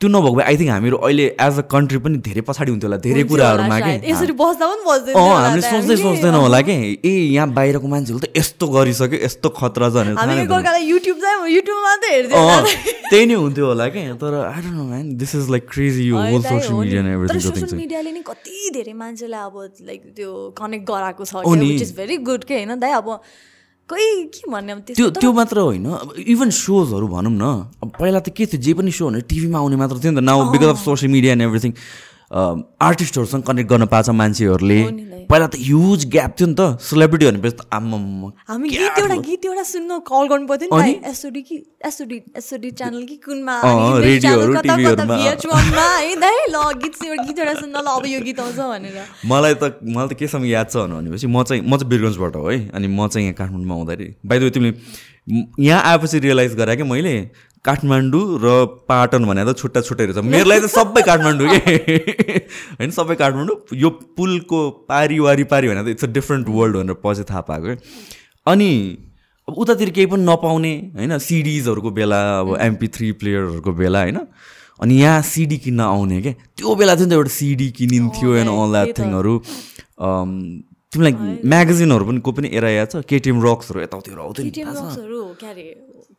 त्यो 0.00 0.08
नभएको 0.08 0.34
भए 0.36 0.44
आई 0.50 0.56
थिङ्क 0.56 0.70
हामीहरू 0.70 0.96
अहिले 1.06 1.24
एज 1.46 1.56
अ 1.58 1.62
कन्ट्री 1.72 1.98
पनि 2.04 2.18
धेरै 2.26 2.42
पछाडि 2.48 2.70
हुन्थ्यो 2.72 2.88
होला 2.88 2.98
धेरै 3.06 3.22
कुराहरूमा 3.32 3.78
कि? 3.80 4.12
हामीले 5.44 5.62
सोच्दै 5.66 5.96
सोच्दैन 6.02 6.34
होला 6.34 6.60
कि? 6.68 6.76
ए 7.04 7.12
यहाँ 7.36 7.48
बाहिरको 7.58 7.88
मान्छेहरू 7.94 8.20
त 8.24 8.30
यस्तो 8.40 8.68
गरिसक्यो 8.76 9.18
यस्तो 9.24 9.48
खतरा 9.58 9.88
छ 9.90 10.04
त्यही 13.10 13.26
नै 13.26 13.34
हुन्थ्यो 13.34 13.66
होला 13.66 13.88
कि? 13.92 14.06
तर 14.22 14.34
I 14.40 14.60
don't 14.62 14.76
know 14.78 14.84
man 14.88 15.04
this 15.20 15.34
is 15.36 15.50
like 15.50 15.68
crazy 15.68 16.08
यो 16.08 16.16
होल 16.30 16.42
सोसियल 16.48 16.74
मिडिया 16.80 17.40
सोसियल 17.50 17.76
मिडियाले 17.82 18.10
नि। 18.12 18.22
कति 18.30 18.56
धेरै 18.74 18.92
मान्छेलाई 19.04 19.42
अब 19.52 19.56
लाइक 19.90 20.00
त्यो 20.16 20.32
कनेक्ट 20.56 20.84
गराएको 20.90 21.24
छ 21.24 21.44
इज 21.76 21.94
भेरी 21.96 22.16
गुड 22.30 22.44
के 22.44 22.54
होइन 22.54 22.78
दाइ? 22.80 22.92
अब 23.02 23.08
खै 23.90 24.06
के 24.30 24.50
भन्ने 24.50 24.74
त्यो 24.94 25.06
त्यो 25.18 25.30
मात्र 25.34 25.58
होइन। 25.58 25.86
अब 25.90 26.08
इभन 26.22 26.50
सोजहरू 26.54 27.06
भनौँ 27.10 27.34
न 27.34 27.44
अब 27.82 27.88
पहिला 27.98 28.20
त 28.22 28.30
के 28.30 28.46
थियो 28.46 28.62
जे 28.62 28.72
पनि 28.78 28.90
सो 28.94 29.10
भने 29.10 29.20
टिभीमा 29.26 29.58
आउने 29.58 29.76
मात्र 29.82 29.96
थियो 29.98 30.12
नि 30.14 30.18
त। 30.20 30.24
Now 30.30 30.38
because 30.54 30.68
of 30.74 30.78
social 30.86 31.10
media 31.12 31.32
and 31.34 31.42
everything 31.50 31.72
आर्टिस्टहरूसँग 32.30 33.42
connect 33.42 33.70
गर्न 33.70 33.86
पाएको 33.86 34.06
छ 34.06 34.14
मान्छेहरूले। 34.14 34.80
पहिला 35.30 35.46
त 35.46 35.54
ह्युज 35.58 36.06
ग्याप 36.10 36.30
थियो 36.38 36.46
नि 36.46 36.54
त 36.54 36.78
सेलिब्रिटी 36.78 37.26
भनेपछि 37.26 37.56
त 37.58 37.66
आम्म 37.74 38.30
हामी 38.50 38.68
गीत 38.70 38.98
एउटा 38.98 39.16
गीत 39.26 39.44
एउटा 39.46 39.62
सुन्न 39.66 39.98
कल 40.06 40.24
गर्नु 40.30 40.46
पर्थ्यो 40.46 40.68
नि 40.70 40.94
एसओडी 41.10 41.42
कि 41.42 41.56
एसओडी 41.86 42.18
एसओडी 42.38 42.70
च्यानल 42.70 43.02
कि 43.10 43.16
कुनमा? 43.26 43.54
रेडियोहरू 44.06 44.54
टिभीहरूमा 44.62 45.86
है 45.98 46.14
दाइ 46.22 46.38
ल 46.50 46.56
गीत 46.82 46.94
गीत 47.02 47.38
एउटा 47.38 47.54
सुन्न 47.60 47.76
ल 47.76 47.98
अब 47.98 48.06
यो 48.06 48.20
गीत 48.22 48.40
आउँछ 48.40 48.58
भनेर। 48.58 48.98
मलाई 49.26 49.54
त 49.54 49.78
मलाई 49.82 50.08
त 50.08 50.18
केसँग 50.18 50.46
याद 50.46 50.66
छ 50.70 50.86
भनेपछि 50.86 51.26
म 51.26 51.42
चाहिँ 51.42 51.62
म 51.62 51.76
चाहिँ 51.78 51.90
बिरगन्जबाट 51.90 52.36
हो 52.36 52.48
है। 52.48 52.58
अनि 52.74 52.86
म 52.86 53.06
चाहिँ 53.10 53.26
यहाँ 53.26 53.38
काठमाडौँमा 53.38 53.74
आउँदाखेरि 53.74 54.08
बाहिर 54.26 54.50
तिमीले 54.50 54.74
यहाँ 55.62 55.82
आएपछि 55.84 56.18
रियलाइज 56.18 56.54
गरेँ 56.58 56.76
कि 56.76 56.82
मैले 56.82 57.14
काठमाडौँ 57.64 58.24
र 58.40 58.48
पाटन 58.88 59.24
भने 59.26 59.44
त 59.44 59.56
छुट्टा 59.58 59.80
छुट्टै 59.84 60.04
रहेछ। 60.06 60.24
मेरो 60.24 60.48
लागि 60.48 60.60
त 60.64 60.70
सबै 60.72 61.02
काठमाडौँ 61.02 61.48
के? 61.48 61.58
होइन 62.80 62.90
सबै 62.90 63.14
काठमाडौँ। 63.20 63.56
यो 63.76 63.90
पुलको 64.16 64.60
पारी 64.88 65.18
वारी 65.20 65.44
पारी 65.52 65.68
भने 65.68 65.82
त 65.84 65.88
इट्स 65.92 66.04
अ 66.04 66.10
डिफ्रेन्ट 66.16 66.48
वर्ल्ड 66.48 66.76
भनेर 66.76 66.96
पछि 67.04 67.24
थाहा 67.28 67.40
पाएको 67.50 67.76
अनि 68.46 68.70
अब 69.48 69.52
उतातिर 69.60 69.90
केही 69.92 70.06
पनि 70.06 70.24
नपाउने 70.24 70.72
होइन 70.96 71.18
सिडिजहरूको 71.18 71.90
बेला 71.92 72.20
अब 72.40 72.56
एमपी 72.60 72.88
थ्री 72.96 73.12
प्लेयरहरूको 73.20 73.72
बेला 73.76 74.00
होइन। 74.02 74.18
अनि 74.80 74.94
यहाँ 74.96 75.20
सिडी 75.28 75.56
किन्न 75.60 75.80
आउने 75.84 76.20
क्या 76.22 76.32
त्यो 76.56 76.74
बेला 76.74 76.94
नि 76.96 77.06
त 77.06 77.12
एउटा 77.12 77.32
सिडी 77.36 77.68
किनिन्थ्यो 77.76 78.34
एन्ड 78.40 78.50
अल 78.50 78.70
द्याट 78.72 78.88
थिङहरू 78.98 79.34
तिमीलाई 80.92 81.12
म्यागजिनहरू 81.46 82.04
पनि 82.06 82.20
को 82.26 82.32
पनि 82.34 82.48
एरा 82.58 82.70
याद 82.70 82.88
छ? 82.90 82.96
केटिएम 83.06 83.38
रक्सहरू 83.46 83.80
यताउतिर 83.80 84.18
आउँथ्यो 84.18 84.42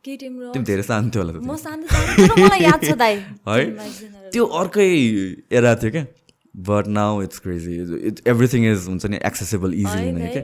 तिमी। 0.02 0.62
धेरै 0.64 0.82
सानो 0.82 1.10
थियो 1.12 1.22
होला 1.22 1.32
है? 3.52 3.64
त्यो 4.32 4.44
अर्कै 4.60 4.88
एरा 5.52 5.74
थियो 5.82 5.90
क्या। 5.92 6.04
But 6.68 6.84
now 6.88 7.22
it's 7.22 7.38
crazy 7.44 7.72
it 8.08 8.16
everything 8.32 8.60
is 8.72 8.80
हुन्छ 8.88 9.04
नि 9.12 9.16
एक्सेसेबल 9.28 9.70
इजी 9.74 9.98
हुने 10.08 10.26
क्या। 10.32 10.42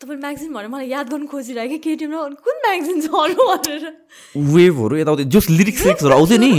तपाईँ 0.00 0.20
म्यागजिन 0.20 0.52
भनेर 0.54 0.68
मलाई 0.70 0.88
याद 0.88 1.06
गर्नु 1.10 1.26
खोजिरहेको 1.34 1.74
कि 1.74 1.78
केटिएम 1.90 2.10
र 2.14 2.16
कुन 2.46 2.56
म्यागजिन 2.66 2.96
छ 3.02 3.04
भनेर? 3.10 3.82
वेभहरू 4.54 4.94
यताउति 5.02 5.24
जस 5.34 5.44
लिरिक्स 5.50 5.82
लिरिक्सहरू 5.84 6.14
आउँथ्यो 6.14 6.38
नि। 6.38 6.52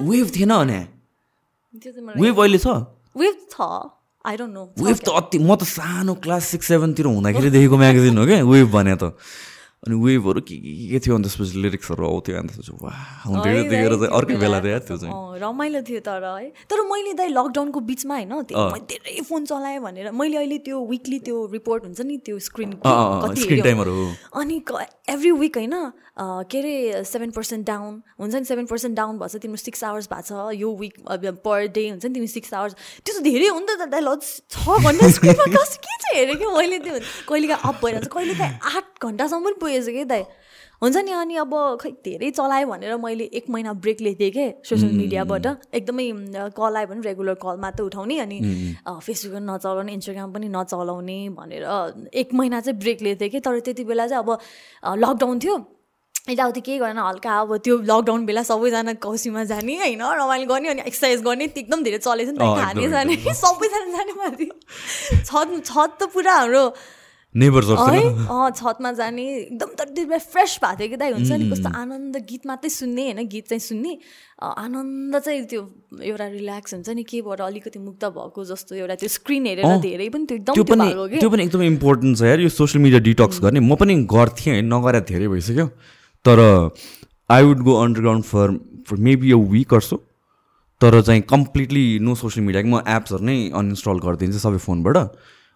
वेभ 0.00 0.26
थिएन 0.36 0.52
भने। 0.56 0.80
वेभ 2.24 2.36
अहिले 2.40 2.58
छ? 2.58 2.66
वेभ 3.16 3.36
छ। 3.52 3.54
आई 4.28 4.36
डोन्ट 4.36 4.54
नो 4.54 4.62
वेभ 4.84 4.98
त 5.06 5.08
अति 5.20 5.38
म 5.38 5.54
त 5.56 5.64
सानो 5.72 6.14
क्लास 6.24 6.44
सिक्स 6.52 6.66
सेभेनतिर 6.68 7.06
हुँदाखेरि 7.06 7.50
देखेको 7.50 7.76
म्यागजिन 7.82 8.18
हो 8.18 8.24
क्या 8.28 8.42
वेभ 8.44 8.68
भने 8.76 8.94
त 9.00 9.12
अनि 9.86 9.94
वेभहरू 9.94 10.40
के 10.42 10.56
के 10.58 10.72
के 10.90 10.98
थियो 10.98 11.14
अनि 11.14 11.24
त्यसपछि 11.24 11.58
लिरिक्सहरू 11.62 12.02
आउँथ्यो 12.06 12.38
अनि 12.38 12.48
त्यसपछि 12.48 12.72
वा 12.82 12.90
त्यतिखेर 13.46 13.94
चाहिँ 13.94 14.10
अर्कै 14.18 14.36
बेला 14.42 14.58
थियो 14.60 14.78
त्यो 14.88 14.96
चाहिँ। 14.98 15.38
रमाइलो 15.38 15.80
थियो 15.86 16.00
तर 16.02 16.24
है। 16.24 16.50
तर 16.66 16.82
मैले 16.90 17.12
दाइ 17.14 17.28
लकडाउनको 17.30 17.80
बिचमा 17.86 18.14
होइन 18.18 18.32
धेरै 18.90 19.22
फोन 19.28 19.44
चलाएँ 19.46 19.78
भनेर 19.78 20.10
मैले 20.10 20.36
अहिले 20.36 20.58
त्यो 20.66 20.82
विकली 20.90 21.18
त्यो 21.30 21.46
रिपोर्ट 21.52 21.84
हुन्छ 21.84 22.00
नि 22.10 22.16
त्यो 22.26 22.38
स्क्रिन 22.48 22.74
स्क्रिन 22.82 23.62
टाइमहरू 23.62 23.94
अनि 24.34 24.56
एभ्री 25.14 25.30
विक 25.46 25.56
होइन 25.58 25.76
के 26.18 26.58
अरे 26.58 27.04
सेभेन 27.06 27.30
पर्सेन्ट 27.30 27.66
डाउन 27.66 28.02
हुन्छ 28.18 28.34
नि 28.34 28.44
सेभेन 28.44 28.66
पर्सेन्ट 28.66 28.96
डाउन 28.96 29.18
भएछ 29.18 29.36
तिम्रो 29.42 29.62
सिक्स 29.62 29.84
आवर्स 29.84 30.08
भएको 30.10 30.26
छ 30.26 30.58
यो 30.58 30.74
विक 30.74 30.94
पर 31.46 31.66
डे 31.70 31.88
हुन्छ 31.88 32.04
नि 32.04 32.14
तिमी 32.14 32.26
सिक्स 32.26 32.54
आवर्स 32.54 32.74
त्यो 32.74 33.14
चाहिँ 33.14 33.24
धेरै 33.30 33.46
हो 33.46 33.58
नि 33.60 33.66
त 33.70 33.86
दाइ 33.94 34.02
ल 34.02 34.18
छ 34.18 34.82
घन्टा 34.82 35.10
स्क्रिनमा 35.14 35.46
कस्तो 35.54 35.78
के 35.86 35.96
चाहिँ 36.02 36.18
हेरेँ 36.18 36.36
कि 36.36 36.46
मैले 36.58 36.78
त्यो 36.82 36.98
कहिले 37.30 37.46
काहीँ 37.48 37.62
अप 37.70 37.78
भइरहन्छ 37.84 38.08
कहिले 38.16 38.34
काहीँ 38.34 38.58
आठ 38.74 39.06
घन्टासम्म 39.06 39.44
पनि 39.46 39.56
पुगेछ 39.68 39.88
कि 39.88 40.04
दाइ। 40.08 40.24
हुन्छ 40.82 40.96
नि 40.96 41.12
अनि 41.12 41.34
अब 41.42 41.52
खै 41.82 41.90
धेरै 42.06 42.30
चलाएँ 42.30 42.64
भनेर 42.64 42.96
मैले 43.02 43.24
एक 43.34 43.50
महिना 43.50 43.72
ब्रेक 43.82 44.00
लिएको 44.00 44.30
थिएँ 44.34 44.50
सोसियल 44.62 44.92
मिडियाबाट 44.94 45.46
एकदमै 45.74 46.06
कल 46.54 46.76
आयो 46.78 46.86
भने 46.86 47.02
रेगुलर 47.02 47.34
कल 47.42 47.56
मात्रै 47.60 47.86
उठाउने 47.86 48.18
अनि 48.24 48.38
फेसबुक 48.86 49.32
पनि 49.34 49.46
नचलाउने 49.46 49.92
इन्स्टाग्राम 49.92 50.32
पनि 50.32 50.48
नचलाउने 50.54 51.18
भनेर 51.34 51.64
एक 52.14 52.28
महिना 52.34 52.60
चाहिँ 52.60 52.78
ब्रेक 52.78 53.02
लिएको 53.02 53.20
थिएँ 53.20 53.30
कि। 53.30 53.40
तर 53.42 53.58
त्यति 53.58 53.84
बेला 53.90 54.06
चाहिँ 54.06 54.22
अब 54.22 54.30
लकडाउन 55.02 55.38
थियो। 55.42 55.56
यताउति 56.30 56.60
केही 56.60 56.78
गरेन 56.78 56.98
हल्का 56.98 57.38
अब 57.40 57.56
त्यो 57.64 57.76
लकडाउन 57.82 58.26
बेला 58.26 58.42
सबैजना 58.46 58.92
कौसीमा 59.02 59.44
जाने 59.50 59.74
होइन 59.82 60.02
रमाइलो 60.14 60.46
गर्ने 60.46 60.68
अनि 60.68 60.82
एक्सर्साइज 60.86 61.22
गर्ने 61.26 61.44
एकदम 61.58 61.82
धेरै 61.82 61.98
चलेको 61.98 62.30
छ 62.30 62.38
नि 62.38 62.38
त 62.38 62.54
खाने 62.62 62.88
जाने 62.94 63.16
सबैजना 63.42 63.90
जाने 63.96 64.12
माथि। 64.22 64.48
छत 65.26 65.48
छत 65.66 65.90
त 65.98 66.02
पुरा 66.14 66.34
हाम्रो 66.38 66.64
है? 67.34 68.50
छतमा 68.56 68.92
जाने 68.98 69.22
एकदम 69.52 69.70
त 69.76 69.80
फ्रेस 70.32 70.58
भएको 70.64 70.76
थियो 70.78 70.88
कि 70.88 70.96
दाइ 70.96 71.10
हुन्छ 71.12 71.30
नि? 71.32 71.44
कस्तो 71.50 71.68
आनन्द 71.68 72.16
गीत 72.24 72.46
मात्रै 72.46 72.70
सुन्ने 72.72 73.04
होइन? 73.04 73.20
गीत 73.28 73.48
चाहिँ 73.48 73.60
सुन्ने। 73.60 73.92
आनन्द 74.40 75.18
चाहिँ 75.18 75.44
त्यो 75.44 75.62
एउटा 76.02 76.26
रिल्याक्स 76.28 76.74
हुन्छ 76.74 76.88
नि 76.88 77.02
केबाट 77.04 77.40
अलिकति 77.40 77.78
मुक्त 77.78 78.04
भएको 78.16 78.44
जस्तो 78.48 78.74
एउटा 78.80 78.94
त्यो 78.96 79.08
स्क्रिन 79.12 79.46
हेरेर 79.46 79.76
धेरै 79.84 80.08
पनि 80.08 80.24
त्यो 80.24 80.36
एकदम 80.36 80.54
त्यो 81.20 81.28
पनि 81.28 81.42
एकदम 81.44 81.62
इम्पोर्टेन्ट 81.62 82.18
छ 82.18 82.22
यार 82.32 82.40
यो 82.40 82.48
सोसियल 82.48 82.82
मिडिया 82.82 83.00
डिटक्स 83.12 83.40
गर्ने। 83.44 83.60
म 83.60 83.76
पनि 83.76 83.94
गर्थेँ 84.08 84.52
होइन 84.52 84.66
नगरेर 84.72 85.04
धेरै 85.12 85.28
भइसक्यो। 85.28 85.66
तर 86.24 86.38
I 87.30 87.42
would 87.44 87.60
go 87.62 87.72
underground 87.84 88.24
for 88.24 88.56
for 88.88 88.96
maybe 89.04 89.32
a 89.32 89.40
week 89.52 89.74
or so 89.74 89.96
तर 90.80 91.00
चाहिँ 91.02 91.22
कम्प्लिटली 91.28 91.98
नो 92.00 92.14
सोसियल 92.16 92.46
मिडिया 92.46 92.62
म 92.64 92.80
एप्सहरू 92.88 93.24
नै 93.24 93.38
अनइन्स्टल 93.52 93.98
गरिदिन्छु 94.00 94.38
सबै 94.40 94.58
फोनबाट। 94.64 94.96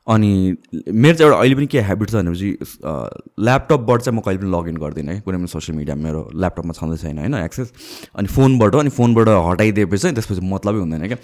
अनि 0.06 0.56
मेरो 0.88 1.16
चाहिँ 1.16 1.30
एउटा 1.30 1.38
अहिले 1.40 1.54
पनि 1.54 1.66
के 1.66 1.80
ह्याबिट 1.80 2.10
छ 2.10 2.14
भनेपछि 2.14 2.48
ल्यापटपबाट 3.38 4.00
चाहिँ 4.02 4.18
म 4.18 4.20
कहिले 4.20 4.38
पनि 4.42 4.50
लगइन 4.50 4.76
गर्दिनँ 4.76 5.12
है। 5.12 5.20
कुनै 5.22 5.38
पनि 5.38 5.46
सोसियल 5.46 5.78
मिडिया 5.78 5.96
मेरो 5.96 6.20
ल्यापटपमा 6.34 6.72
छँदै 6.74 6.96
छैन 7.02 7.18
होइन 7.18 7.34
एक्सेस 7.34 7.72
अनि 8.18 8.28
फोनबाट 8.28 8.74
अनि 8.74 8.90
फोनबाट 8.98 9.28
हटाइदिएपछि 9.28 10.12
त्यसपछि 10.12 10.42
मतलबै 10.42 10.80
हुँदैन 10.80 11.06
क्या। 11.06 11.18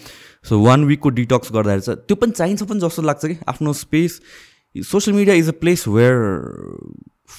सो 0.47 0.63
वान 0.63 0.85
विकको 0.85 1.09
डिटक्स 1.19 1.53
गर्दाखेरि 1.53 1.83
चाहिँ 1.83 1.99
त्यो 2.07 2.17
पनि 2.23 2.33
चाहिन्छ 2.39 2.63
पनि 2.63 2.81
जस्तो 2.81 3.03
लाग्छ 3.03 3.25
कि। 3.27 3.37
आफ्नो 3.51 3.73
space 3.83 4.21
social 4.75 5.17
media 5.17 5.35
is 5.37 5.49
a 5.49 5.59
place 5.59 5.89
where 5.89 6.17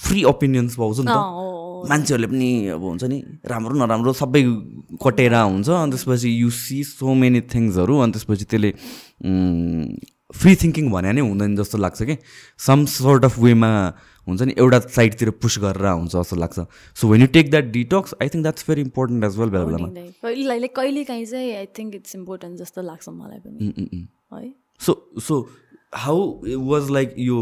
free 0.03 0.23
opinions 0.27 0.75
पाउँछ 0.75 0.99
नि 0.99 1.07
त। 1.07 1.17
मान्छेहरूले 1.89 2.27
पनि 2.27 2.49
अब 2.75 2.83
हुन्छ 2.83 3.03
नि 3.07 3.23
राम्रो 3.47 3.79
नराम्रो 3.79 4.11
सबै 4.13 4.43
कटेर 4.99 5.33
हुन्छ 5.33 5.69
अनि 5.69 5.91
त्यसपछि 5.91 6.29
यु 6.35 6.49
सी 6.51 6.83
सो 6.83 7.13
मेनी 7.15 7.41
थिङ्सहरू 7.47 7.97
अनि 8.03 8.11
त्यसपछि 8.11 8.45
त्यसले 8.45 8.71
फ्री 10.33 10.55
थिङ्किङ 10.55 10.89
भने 10.91 11.11
नै 11.13 11.21
हुँदैन 11.21 11.55
जस्तो 11.55 11.77
लाग्छ 11.77 12.03
कि। 12.03 12.17
सम 12.59 12.85
सोर्ट 12.85 13.25
अफ 13.25 13.37
वेमा 13.39 13.69
हुन्छ 14.27 14.41
नि 14.41 14.53
एउटा 14.57 14.79
साइडतिर 14.95 15.29
पुस 15.41 15.57
गरेर 15.59 15.85
हुन्छ 15.89 16.11
जस्तो 16.15 16.35
लाग्छ। 16.35 16.65
So 16.95 17.07
when 17.07 17.21
you 17.21 17.27
take 17.33 17.49
that 17.51 17.65
detox 17.73 18.13
I 18.21 18.27
think 18.29 18.43
that's 18.43 18.65
very 18.67 18.81
important 18.81 19.23
as 19.25 19.37
well 19.37 19.49
बेला 19.49 19.65
बेलामा 19.65 20.67
कहिले 20.75 21.03
काहीँ 21.03 21.25
चाहिँ 21.25 21.55
आई 21.55 21.65
थिङ्क 21.77 21.95
इट्स 21.95 22.15
इम्पोर्टेन्ट 22.15 22.59
जस्तो 22.59 22.81
लाग्छ 22.81 23.09
मलाई 23.09 23.39
पनि। 23.39 24.07
है? 24.33 24.53
So 24.79 24.91
so 25.27 25.41
how 25.95 26.17
was 26.69 26.89
like 26.91 27.15
यो 27.19 27.37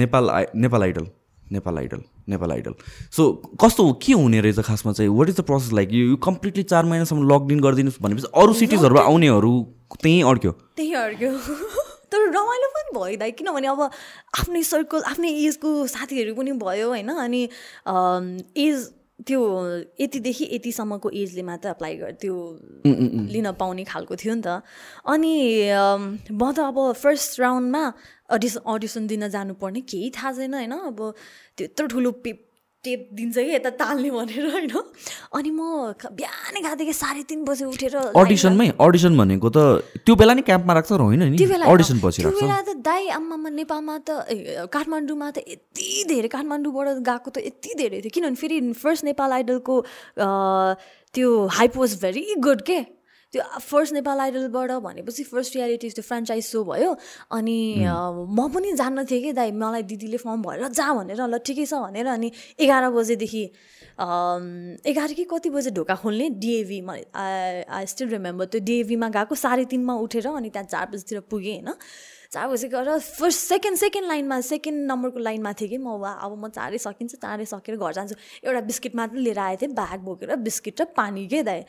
Nepal 0.00 0.30
Nepal 0.56 0.82
Idol 0.82 1.06
Nepal 1.52 1.78
Idol 1.78 2.02
Nepal 2.28 2.52
Idol 2.52 2.74
so 3.16 3.30
कस्तो 3.60 3.92
के 4.02 4.12
हुने 4.12 4.40
रहेछ 4.40 4.60
खासमा 4.60 4.92
चाहिँ? 4.92 5.10
What 5.10 5.28
is 5.28 5.36
the 5.36 5.44
process 5.50 5.72
like 5.72 5.92
यो 5.92 6.16
कम्प्लिटली 6.24 6.62
चार 6.62 6.84
महिनासम्म 6.84 7.28
लगइन 7.32 7.60
गरिदिनुहोस् 7.60 8.02
भनेपछि 8.02 8.32
अरू 8.34 8.52
सिटिजहरू 8.62 8.96
आउनेहरू 8.98 9.52
त्यहीँ 10.02 10.22
अड्क्यो। 10.24 10.52
त्यहीँ 10.76 10.94
अड्क्यो। 10.94 11.32
तर 12.12 12.28
रमाइलो 12.36 12.68
पनि 12.76 12.90
भयो 12.98 13.16
दाइ 13.18 13.32
किनभने 13.38 13.68
अब 13.68 13.82
आफ्नै 14.40 14.62
सर्कल 14.74 15.02
आफ्नै 15.12 15.30
एजको 15.46 15.70
साथीहरू 15.86 16.34
पनि 16.34 16.52
भयो 16.62 16.88
होइन 16.88 17.10
अनि 17.16 17.42
एज 18.66 18.88
त्यो 19.26 19.40
यतिदेखि 20.00 20.44
यतिसम्मको 20.52 21.10
एजले 21.20 21.42
मात्र 21.42 21.68
अप्लाई 21.68 21.94
गर 21.98 22.12
त्यो 22.22 22.34
लिन 23.34 23.50
पाउने 23.58 23.84
खालको 23.84 24.16
थियो 24.16 24.34
नि 24.34 24.42
त। 24.46 24.62
अनि 25.10 25.34
म 26.30 26.42
त 26.54 26.58
अब 26.70 26.78
फर्स्ट 26.94 27.40
राउन्डमा 27.40 27.82
अडिसन 28.30 28.60
अडिसन 28.74 29.06
दिन 29.06 29.28
जानुपर्ने 29.28 29.80
केही 29.90 30.10
थाहा 30.14 30.32
छैन 30.38 30.54
होइन। 30.54 30.72
अब 30.72 30.98
त्यत्रो 31.58 31.86
ठुलो 31.90 32.10
पेप 32.22 32.38
टेप 32.84 33.08
दिन्छ 33.12 33.34
कि 33.34 33.50
यता 33.54 33.70
ताल्ने 33.74 34.10
भनेर 34.10 34.44
होइन? 34.54 34.70
अनि 35.34 35.50
म 35.50 35.60
बिहानै 36.14 36.60
गएको 36.62 36.92
साढे 36.94 37.22
तिन 37.30 37.44
बजे 37.44 37.64
उठेर 37.64 37.96
अडिसनमै 38.14 38.68
अडिसन 38.80 39.12
भनेको 39.18 39.48
त 39.50 39.58
त्यो 40.06 40.14
बेला 40.14 40.34
नै 40.38 40.42
क्याम्पमा 40.46 40.72
राख्छ 40.78 40.92
र 40.92 41.00
होइन 41.02 41.22
नि? 41.34 41.38
अडिसन 41.42 41.98
पछि 42.04 42.22
त्यो 42.22 42.30
बेला 42.38 42.58
त 42.62 42.78
दाई 42.82 43.08
आम्मामा 43.18 43.48
नेपालमा 43.60 43.94
त 44.06 44.10
काठमाडौँमा 44.70 45.30
त 45.30 45.38
यति 45.42 45.88
धेरै 46.08 46.28
काठमाडौँबाट 46.36 47.02
गएको 47.02 47.28
त 47.34 47.36
यति 47.48 47.70
धेरै 47.82 47.98
थियो। 48.06 48.14
किनभने 48.14 48.38
फेरि 48.38 48.58
फर्स्ट 48.78 49.04
नेपाल 49.10 49.30
आइडलको 49.38 49.74
त्यो 51.14 51.28
हाइप 51.58 51.76
वाज 51.76 51.98
भेरी 52.02 52.24
गुड 52.46 52.62
के? 52.62 52.78
त्यो 53.32 53.42
फर्स्ट 53.60 53.92
नेपाल 53.94 54.20
आइडलबाट 54.20 54.70
भनेपछि 54.82 55.24
फर्स्ट 55.24 55.54
रियालिटी 55.56 55.88
त्यो 55.90 56.02
फ्रेन्चाइज 56.02 56.44
सो 56.44 56.64
भयो। 56.64 56.96
अनि 57.30 57.58
म 57.84 58.48
पनि 58.48 58.72
जान्न 58.72 59.04
थिएँ 59.04 59.22
कि 59.22 59.32
दाइ 59.32 59.52
मलाई 59.52 59.82
दिदीले 59.84 60.16
फर्म 60.16 60.42
भएर 60.42 60.68
जा 60.72 60.92
भनेर 60.94 61.20
ल 61.20 61.38
ठिकै 61.44 61.66
छ 61.66 61.74
भनेर। 61.84 62.06
अनि 62.08 62.30
एघार 62.56 62.88
बजेदेखि 62.90 63.44
एघार 64.88 65.12
कि 65.12 65.24
कति 65.28 65.50
बजे 65.50 65.70
ढोका 65.76 65.94
खोल्ने? 66.00 66.28
DAV 66.40 66.80
I 66.88 67.62
I 67.68 67.86
still 67.86 68.08
remember 68.08 68.44
त्यो 68.48 68.60
डिएभीमा 68.64 69.08
गएको 69.12 69.34
साढे 69.36 69.64
तिनमा 69.68 69.94
उठेर 70.08 70.26
अनि 70.32 70.48
त्यहाँ 70.48 70.66
चार 70.66 70.86
बजीतिर 70.88 71.20
पुगेँ 71.28 71.60
होइन। 71.60 71.74
चार 72.32 72.48
बजी 72.48 72.68
गएर 72.68 72.98
फर्स्ट 72.98 73.40
सेकेन्ड 73.40 73.78
सेकेन्ड 73.78 74.08
लाइनमा 74.08 74.40
सेकेन्ड 74.48 74.90
नम्बरको 74.90 75.18
लाइनमा 75.20 75.52
थिएँ 75.52 75.70
कि 75.70 75.78
म। 75.78 76.00
वा 76.00 76.12
अब 76.24 76.32
म 76.40 76.48
चाँडै 76.48 76.78
सकिन्छ 76.78 77.14
चाँडै 77.16 77.44
सकेर 77.44 77.76
घर 77.76 77.92
जान्छु। 77.92 78.14
एउटा 78.44 78.60
बिस्किट 78.64 78.96
मात्रै 78.96 79.20
लिएर 79.20 79.38
आएको 79.38 79.60
थिएँ 79.62 79.74
ब्याग 79.74 80.00
बोकेर 80.00 80.36
बिस्किट 80.48 80.80
र 80.80 80.84
पानी 80.96 81.26
के 81.28 81.42
दाइ। 81.42 81.64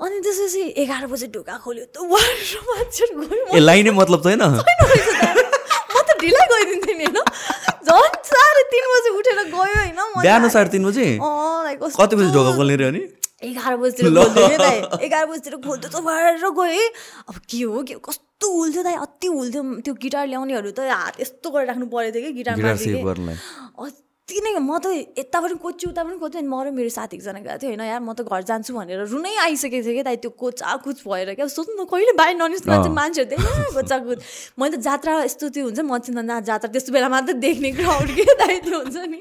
अनि 0.00 0.16
त्यसपछि 0.24 0.62
एघार 0.82 1.06
बजे 1.12 1.26
ढोका 1.34 1.54
खोल्यो 1.64 1.84
त 1.94 1.96
गयो। 3.18 3.58
लाइनै 3.68 3.90
मतलब 4.00 4.18
छैन 4.26 4.42
म 4.42 6.02
त 6.06 6.10
ढिलै 6.22 6.44
गइदिन्थेँ 6.52 6.96
नि 6.98 7.04
होइन? 7.04 7.18
झन् 7.88 8.16
साढे 8.30 8.62
तिन 8.72 8.84
बजी 8.94 9.10
उठेर 9.18 9.38
गयो 9.42 9.58
होइन? 9.58 10.00
बिहान 10.22 10.48
साढे 10.54 10.70
तिन 10.74 10.84
बजे? 10.88 11.06
कति 11.98 12.14
बजी 12.16 12.30
ढोका 12.36 12.52
खोल्ने 12.56 12.76
रे 12.82 12.86
अनि? 12.92 13.02
एघार 13.48 13.76
बजीतिर 13.82 14.06
खोल्थ्यो 14.14 14.98
एघार 15.06 15.24
बजीतिर 15.30 15.54
खोल्थ्यो 15.66 15.90
त 15.90 16.02
भएर 16.06 16.34
गएँ। 16.58 16.86
अब 17.30 17.36
के 17.50 17.62
हो 17.62 17.82
के 17.90 17.94
कस्तो 18.06 18.46
हुल्थ्यो 18.54 18.82
दाइ? 18.82 18.96
अति 19.06 19.26
हुल्थ्यो 19.34 19.62
त्यो 19.86 19.94
गिटार 20.02 20.26
ल्याउनेहरू 20.30 20.70
त 20.78 20.80
हात 20.90 21.20
यस्तो 21.22 21.50
गरेर 21.50 21.66
राख्नु 21.70 21.86
परेको 21.90 22.18
थियो 22.18 22.26
कि 22.26 22.32
गिटारमा 22.38 22.74
यति 24.28 24.40
नै 24.44 24.60
म 24.60 24.76
त 24.76 24.92
यता 25.16 25.40
पनि 25.40 25.56
कोच्छु 25.56 25.88
उता 25.88 26.04
पनि 26.04 26.16
कोच्छु 26.20 26.38
अनि 26.38 26.48
म 26.52 26.60
र 26.60 26.68
मेरो 26.76 26.92
साथी 26.92 27.16
एकजना 27.16 27.40
गएको 27.40 27.64
थियो 27.64 27.70
होइन 27.72 27.80
यार 27.80 28.00
म 28.04 28.12
त 28.12 28.28
घर 28.28 28.44
जान्छु 28.44 28.76
भनेर 28.76 29.08
रुनै 29.08 29.32
आइसकेको 29.40 29.80
थियो 29.80 29.94
कि 29.96 30.02
दाइ 30.04 30.16
त्यो 30.20 30.30
कोचाकुच 30.36 31.00
भएर 31.00 31.32
क्या। 31.32 31.48
सोच्नु 31.48 31.72
न 31.80 31.88
कहिले 31.88 32.12
बाहिर 32.12 32.36
ननिस्नु 32.36 32.68
चाहिँ 32.68 32.92
मान्छेहरू 32.92 33.28
त्यही 33.32 33.72
कोचाकुच 33.76 34.18
मैले 34.60 34.76
त 34.76 34.80
जात्रा 34.84 35.12
यस्तो 35.24 35.48
त्यो 35.48 35.64
हुन्छ 35.64 35.80
म 35.80 35.96
चाहिँ 36.04 36.44
जात्रा 36.44 36.68
त्यस्तो 36.68 36.92
बेला 36.92 37.08
मात्रै 37.08 37.40
देख्ने 37.40 37.70
क्राउड 37.80 38.08
के 38.12 38.24
दाइ 38.36 38.56
त्यो 38.68 38.76
हुन्छ 38.84 38.96
नि। 39.08 39.20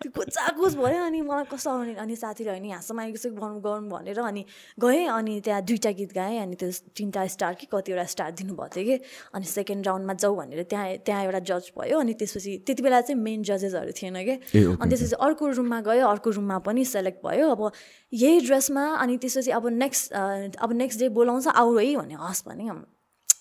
त्यो 0.00 0.10
कोचाकुच 0.16 0.72
भयो 0.80 1.00
अनि 1.04 1.20
मलाई 1.28 1.44
कस्तो 1.52 1.68
आउने 1.68 1.92
अनि 2.00 2.16
साथीले 2.16 2.50
होइन 2.56 2.64
यहाँसम्म 2.72 3.00
आइसक्यो 3.04 3.36
गर्नु 3.36 3.60
गर्नु 3.60 3.88
भनेर 3.92 4.18
अनि 4.24 4.42
गएँ 4.80 5.04
अनि 5.12 5.34
त्यहाँ 5.44 5.60
दुइटा 5.60 5.90
गीत 5.92 6.12
गाएँ 6.16 6.40
अनि 6.40 6.56
त्यो 6.56 6.68
तिनवटा 6.96 7.26
स्टार 7.36 7.52
कि 7.60 7.66
कतिवटा 7.68 8.04
स्टार 8.16 8.30
दिनुभएको 8.40 8.72
थियो 8.72 8.84
कि 8.88 8.96
अनि 9.36 9.44
सेकेन्ड 9.44 9.86
राउन्डमा 9.86 10.14
जाउँ 10.24 10.36
भनेर 10.40 10.62
त्यहाँ 10.72 11.04
त्यहाँ 11.04 11.20
एउटा 11.28 11.40
जज 11.52 11.70
भयो 11.76 12.00
अनि 12.00 12.12
त्यसपछि 12.16 12.56
त्यति 12.64 12.82
बेला 12.82 13.00
चाहिँ 13.04 13.20
मेन 13.20 13.42
जजेसहरू 13.44 13.92
थिएन 13.92 14.16
कि 14.24 14.36
अनि 14.54 14.88
त्यसपछि 14.90 15.16
अर्को 15.20 15.48
रुममा 15.48 15.80
गयो 15.80 16.06
अर्को 16.08 16.30
रुममा 16.30 16.58
पनि 16.66 16.84
सेलेक्ट 16.84 17.26
भयो। 17.26 17.48
अब 17.50 17.72
यही 18.12 18.40
ड्रेसमा 18.46 18.84
अनि 18.94 19.16
त्यसपछि 19.16 19.50
अब 19.50 19.66
नेक्स्ट 19.68 20.12
अब 20.58 20.72
नेक्स्ट 20.72 21.00
डे 21.00 21.08
बोलाउँछ 21.18 21.46
आऊ 21.48 21.76
है 21.78 21.96
भने 21.96 22.14
हस् 22.20 22.44
भने 22.48 22.70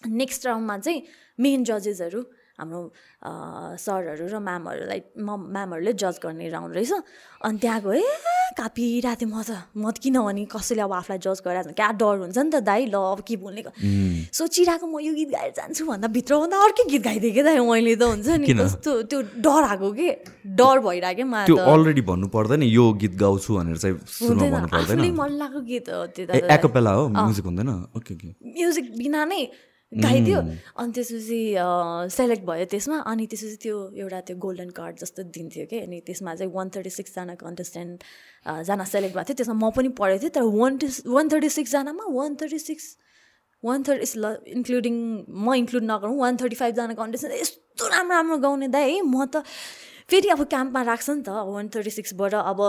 नेक्स्ट 0.08 0.45
राउन्डमा 0.45 0.78
चाहिँ 0.78 1.04
मेन 1.39 1.64
जजेसहरू 1.64 2.22
हाम्रो 2.58 2.82
सरहरू 3.86 4.26
र 4.34 4.36
म्यामहरूलाई 4.41 5.01
म्यामहरूले 5.18 5.93
जज 5.93 6.18
गर्ने 6.24 6.49
राउन्ड 6.49 6.74
रहेछ। 6.76 6.93
अनि 7.45 7.58
त्यहाँ 7.62 7.82
गएँ 7.86 8.05
कापिरहेको 8.58 9.16
थिएँ 9.22 9.30
म 9.30 9.41
त 9.45 9.51
म 9.78 9.91
त 9.93 9.97
किनभने 10.01 10.43
कसैले 10.49 10.82
अब 10.82 10.93
आफूलाई 10.97 11.20
जज 11.22 11.39
गरिरहेको 11.45 11.74
क्या 11.78 11.89
डर 12.01 12.16
हुन्छ 12.26 12.38
नि 12.38 12.49
त 12.49 12.66
दाइ 12.66 12.89
ल 12.89 12.97
अब 12.97 13.22
के 13.22 13.36
बोल्ने 13.38 13.62
सोचिरहेको 14.34 14.86
म 14.89 14.97
यो 15.05 15.14
गीत 15.14 15.30
गाएर 15.38 15.51
जान्छु 15.53 15.86
भन्दा 15.86 16.08
भित्रभन्दा 16.18 16.58
अर्कै 16.58 16.84
गीत 16.89 17.01
गाइदिएँ 17.05 17.34
क्या 17.38 17.43
दाइ 17.45 17.60
मैले 17.62 17.95
त 17.95 18.03
हुन्छ 18.10 18.28
नि। 18.41 18.47
कस्तो 18.58 18.91
त्यो 19.05 19.20
डर 19.45 19.62
आएको 19.70 19.89
कि? 19.93 20.10
डर 20.58 20.76
भइरहेको 20.82 21.45
त्यो 21.45 21.58
अलरेडी 21.62 22.01
भन्नु 22.10 22.28
पर्दैन 22.34 22.62
यो 22.66 22.86
गीत 22.97 23.14
गाउँछु 23.22 23.49
भनेर 23.53 23.78
चाहिँ 23.78 25.14
मन 25.14 25.32
लागेको 25.38 25.62
गीत 25.70 25.86
हो 25.93 26.10
त्यो 26.18 26.26
म्युजिक 28.58 28.86
बिना 28.97 29.22
नै 29.26 29.41
गाइदियो 29.92 30.40
अनि 30.84 30.92
त्यसपछि 30.96 31.40
सेलेक्ट 32.16 32.44
भयो 32.46 32.66
त्यसमा। 32.72 32.98
अनि 33.08 33.26
त्यसपछि 33.32 33.58
त्यो 33.64 33.76
एउटा 34.04 34.20
त्यो 34.28 34.36
गोल्डन 34.46 34.70
कार्ड 34.76 34.96
जस्तो 35.00 35.24
दिन्थ्यो 35.32 35.66
कि। 35.72 35.80
अनि 35.80 36.00
त्यसमा 36.08 36.36
चाहिँ 36.36 36.52
वान 36.54 36.70
थर्टी 36.76 36.90
सिक्सजना 37.00 37.36
कन्टेस्टेन्ट 37.40 38.04
जना 38.68 38.84
सेलेक्ट 38.84 39.16
भएको 39.16 39.28
थियो। 39.32 39.38
त्यसमा 39.40 39.56
म 39.56 39.72
पनि 39.72 39.90
पढेको 39.96 40.20
थिएँ। 40.24 40.34
तर 40.36 40.44
one 40.44 40.80
one 41.08 41.26
thirty 41.32 41.50
सिक्सजनामा 41.56 42.04
one 42.20 42.36
thirty 42.42 42.60
six 42.68 42.86
one 43.64 43.84
thirty 43.88 44.06
ल 44.20 44.26
इन्क्लुडिङ 44.60 44.96
म 45.32 45.54
इन्क्लुड 45.64 45.84
नगरौँ 45.84 46.16
वान 46.20 46.34
थर्टी 46.42 46.56
फाइभजना 46.62 46.94
कन्टेस्टेन्ट 47.00 47.36
यस्तो 47.42 47.88
राम्रो 47.88 48.16
राम्रो 48.16 48.38
गाउने 48.44 48.68
दाइ। 48.68 48.92
है 48.92 49.02
म 49.02 49.26
त 49.26 49.48
फेरि 50.10 50.30
अब 50.32 50.43
क्याम्पमा 50.47 50.82
राख्छ 50.88 51.10
नि 51.10 51.22
त 51.28 51.30
वान 51.51 51.68
थर्टी 51.68 51.91
सिक्सबाट 51.91 52.34
अब 52.39 52.60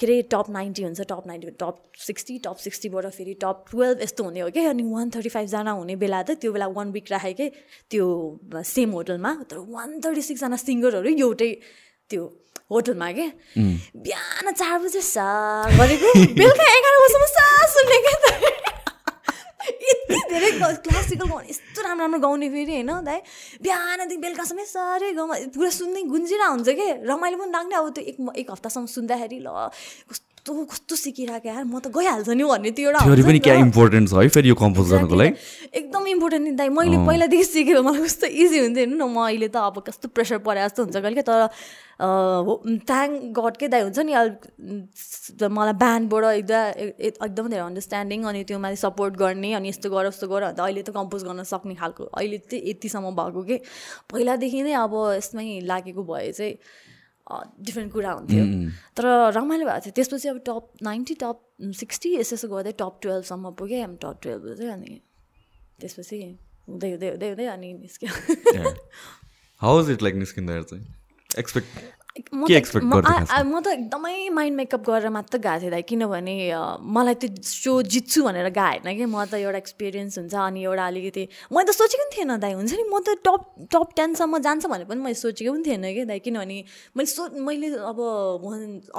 के 0.00 0.06
अरे 0.06 0.14
टप 0.32 0.46
नाइन्टी 0.48 0.82
हुन्छ 0.82 1.00
top 1.12 1.24
ninety 1.28 1.50
top 1.60 1.76
sixty 2.04 2.38
top 2.46 2.56
सिक्सटीबाट 2.56 3.06
फेरि 3.16 3.34
टप 3.42 3.64
टुवेल्भ 3.70 4.00
यस्तो 4.02 4.24
हुने 4.24 4.40
हो 4.40 4.48
कि? 4.48 4.64
अनि 4.64 4.82
वान 4.88 5.10
थर्टी 5.12 5.28
फाइभजना 5.36 5.70
हुने 5.76 5.96
बेला 6.00 6.22
त 6.24 6.40
त्यो 6.40 6.52
बेला 6.56 6.66
वान 6.72 6.92
विक 6.96 7.12
राखेँ 7.12 7.34
कि? 7.36 7.48
त्यो 7.92 8.06
सेम 8.64 8.96
होटलमा 8.96 9.32
तर 9.52 9.58
वान 9.76 10.00
थर्टी 10.00 10.22
सिक्सजना 10.24 10.56
सिङ्गरहरू 10.56 11.12
एउटै 11.20 11.50
त्यो 12.10 12.22
होटलमा 12.72 13.10
के? 13.12 13.26
बिहान 14.00 14.52
चार 14.56 14.78
बजे 14.80 15.00
सा 15.04 15.28
गरेको 15.76 16.08
बेलुका 16.40 16.64
एघार 16.80 16.96
बजीसम्म 17.04 17.26
सा 17.36 17.44
सुन्ने 17.76 17.98
क्या 18.08 18.16
यति 19.60 20.16
धेरै 20.30 20.50
क्लासिकल 20.58 21.26
गाउने 21.28 21.48
यस्तो 21.50 21.80
राम्रो 21.82 22.04
राम्रो 22.04 22.20
गाउने 22.20 22.48
फेरि 22.48 22.72
होइन 22.72 22.92
दाइ। 23.04 23.18
बिहानदेखि 23.62 24.20
बेलुकासम्म 24.20 24.64
साह्रै 24.64 25.12
गाउँमा 25.12 25.36
पुरा 25.54 25.70
सुन्दै 25.70 26.02
गुन्जिरहेको 26.08 26.52
हुन्छ 26.54 26.68
कि? 26.70 26.88
रमाइलो 27.04 27.36
पनि 27.38 27.52
लाग्ने। 27.52 27.74
अब 27.76 27.86
त्यो 27.94 28.04
एक 28.04 28.16
एक 28.36 28.48
हप्तासम्म 28.50 28.86
सुन्दाखेरि 28.86 29.38
ल 29.42 29.48
कस्तो 30.08 30.29
कस्तो 30.72 30.96
सिकिरहेको 30.96 31.48
यार 31.48 31.64
म 31.64 31.78
त 31.80 31.92
गइहाल्छ 31.96 32.28
नि 32.36 32.44
भन्ने 32.44 32.70
त्यो 32.76 32.90
एउटा 32.90 33.26
पनि 33.28 33.38
क्या 33.46 33.54
इम्पोर्टेन्ट 33.66 34.08
छ 34.10 34.14
है 34.14 34.28
फेरि 34.28 34.48
यो 34.48 34.54
कम्पोज 34.62 34.86
गर्नुको 34.92 35.16
लागि? 35.20 35.32
एकदम 35.80 36.06
इम्पोर्टेन्ट 36.14 36.44
नि 36.48 36.52
दाइ 36.60 36.68
मैले 36.78 36.96
पहिलादेखि 37.06 37.44
सिकेको 37.44 37.82
मलाई 37.82 38.02
कस्तो 38.04 38.26
इजी 38.26 38.58
हुन्थ्यो 38.58 38.82
हेर्नु 38.84 38.96
न 38.96 39.08
म 39.10 39.18
अहिले 39.26 39.48
त 39.48 39.56
अब 39.70 39.82
कस्तो 39.88 40.08
प्रेसर 40.16 40.38
परे 40.48 40.60
जस्तो 40.66 40.80
हुन्छ 40.84 40.96
कहिले 41.06 41.22
तर 41.30 41.40
थ्याङ्क 42.00 43.16
गडकै 43.38 43.68
दाइ 43.72 43.82
हुन्छ 43.86 43.98
नि 44.08 44.12
मलाई 45.58 45.74
ब्यान्डबाट 45.82 46.24
एकदम 46.40 47.24
एकदम 47.24 47.46
धेरै 47.54 47.64
अन्डरस्ट्यान्डिङ 47.64 48.20
अनि 48.30 48.44
त्यो 48.48 48.58
माथि 48.64 48.76
सपोर्ट 48.84 49.14
गर्ने 49.22 49.52
अनि 49.60 49.68
यस्तो 49.68 49.90
गर 49.96 50.06
यस्तो 50.12 50.26
गर 50.32 50.42
अन्त 50.50 50.60
अहिले 50.66 50.82
त 50.82 50.90
कम्पोज 50.96 51.24
गर्न 51.28 51.42
सक्ने 51.52 51.74
खालको 51.82 52.04
अहिले 52.12 52.38
चाहिँ 52.48 52.62
यतिसम्म 52.70 53.12
भएको 53.20 53.42
कि? 53.50 53.56
पहिलादेखि 54.12 54.62
नै 54.64 54.72
अब 54.84 54.94
यसमै 55.20 55.46
लागेको 55.72 56.02
भए 56.08 56.32
चाहिँ 56.32 56.54
डिफ्रेन्ट 57.66 57.92
कुरा 57.92 58.10
हुन्थ्यो। 58.12 58.44
तर 58.96 59.04
रमाइलो 59.36 59.64
भएको 59.66 59.80
थियो। 59.84 59.92
त्यसपछि 59.96 60.28
अब 60.28 60.38
टप 60.46 60.82
नाइन्टी 60.82 61.14
टप 61.22 61.38
सिक्सटी 61.80 62.14
यसो 62.16 62.34
यसो 62.36 62.48
गर्दै 62.48 62.72
टप 62.78 62.98
टुवेल्भसम्म 63.02 63.50
पुगेँ। 63.58 63.80
हामी 63.82 63.96
टप 64.02 64.16
टुवेल्भ 64.22 64.44
चाहिँ 64.58 64.72
अनि 64.72 65.00
त्यसपछि 65.80 66.18
हुँदै 66.68 66.90
हुँदै 66.90 67.08
हुँदै 67.10 67.28
हुँदै 67.28 67.46
अनि 67.46 67.72
निस्क्यो। 67.74 68.10
हाउ 69.60 69.80
इज 69.82 69.90
इट 69.90 70.02
लाइक 70.02 70.14
निस्किँदा 70.14 70.60
चाहिँ? 70.62 70.84
एक्सपेक्ट 71.38 71.68
म 72.32 73.60
त 73.60 73.66
एकदमै 73.66 74.28
माइन्ड 74.28 74.56
मेकअप 74.56 74.82
गरेर 74.86 75.08
मात्र 75.10 75.38
गएको 75.38 75.60
थिएँ 75.60 75.70
दाइ 75.70 75.82
किनभने 75.90 76.34
मलाई 76.96 77.14
त्यो 77.22 77.28
सो 77.42 77.72
जित्छु 77.82 78.22
भनेर 78.24 78.48
गएको 78.48 78.60
होइन 78.60 78.96
कि? 78.98 79.04
म 79.04 79.24
त 79.24 79.34
एउटा 79.40 79.58
एक्सपिरियन्स 79.58 80.18
हुन्छ 80.18 80.34
अनि 80.34 80.62
एउटा 80.64 80.86
अलिकति 80.86 81.24
मैले 81.52 81.66
त 81.66 81.74
सोचेको 81.76 82.04
पनि 82.04 82.16
थिएन 82.16 82.32
दाइ 82.40 82.52
हुन्छ 82.58 82.72
नि? 82.72 82.84
म 82.88 82.98
त 83.00 83.18
टप 83.26 83.42
टप 83.72 83.88
टेनसम्म 83.96 84.38
जान्छ 84.46 84.66
भनेर 84.66 84.86
पनि 84.90 85.00
मैले 85.00 85.18
सोचेको 85.18 85.52
पनि 85.52 85.64
थिएन 85.66 85.84
कि? 85.94 86.04
दाइ 86.10 86.18
किनभने 86.24 86.58
मैले 86.96 87.10
सो 87.10 87.22
मैले 87.40 87.68
अब 87.90 87.98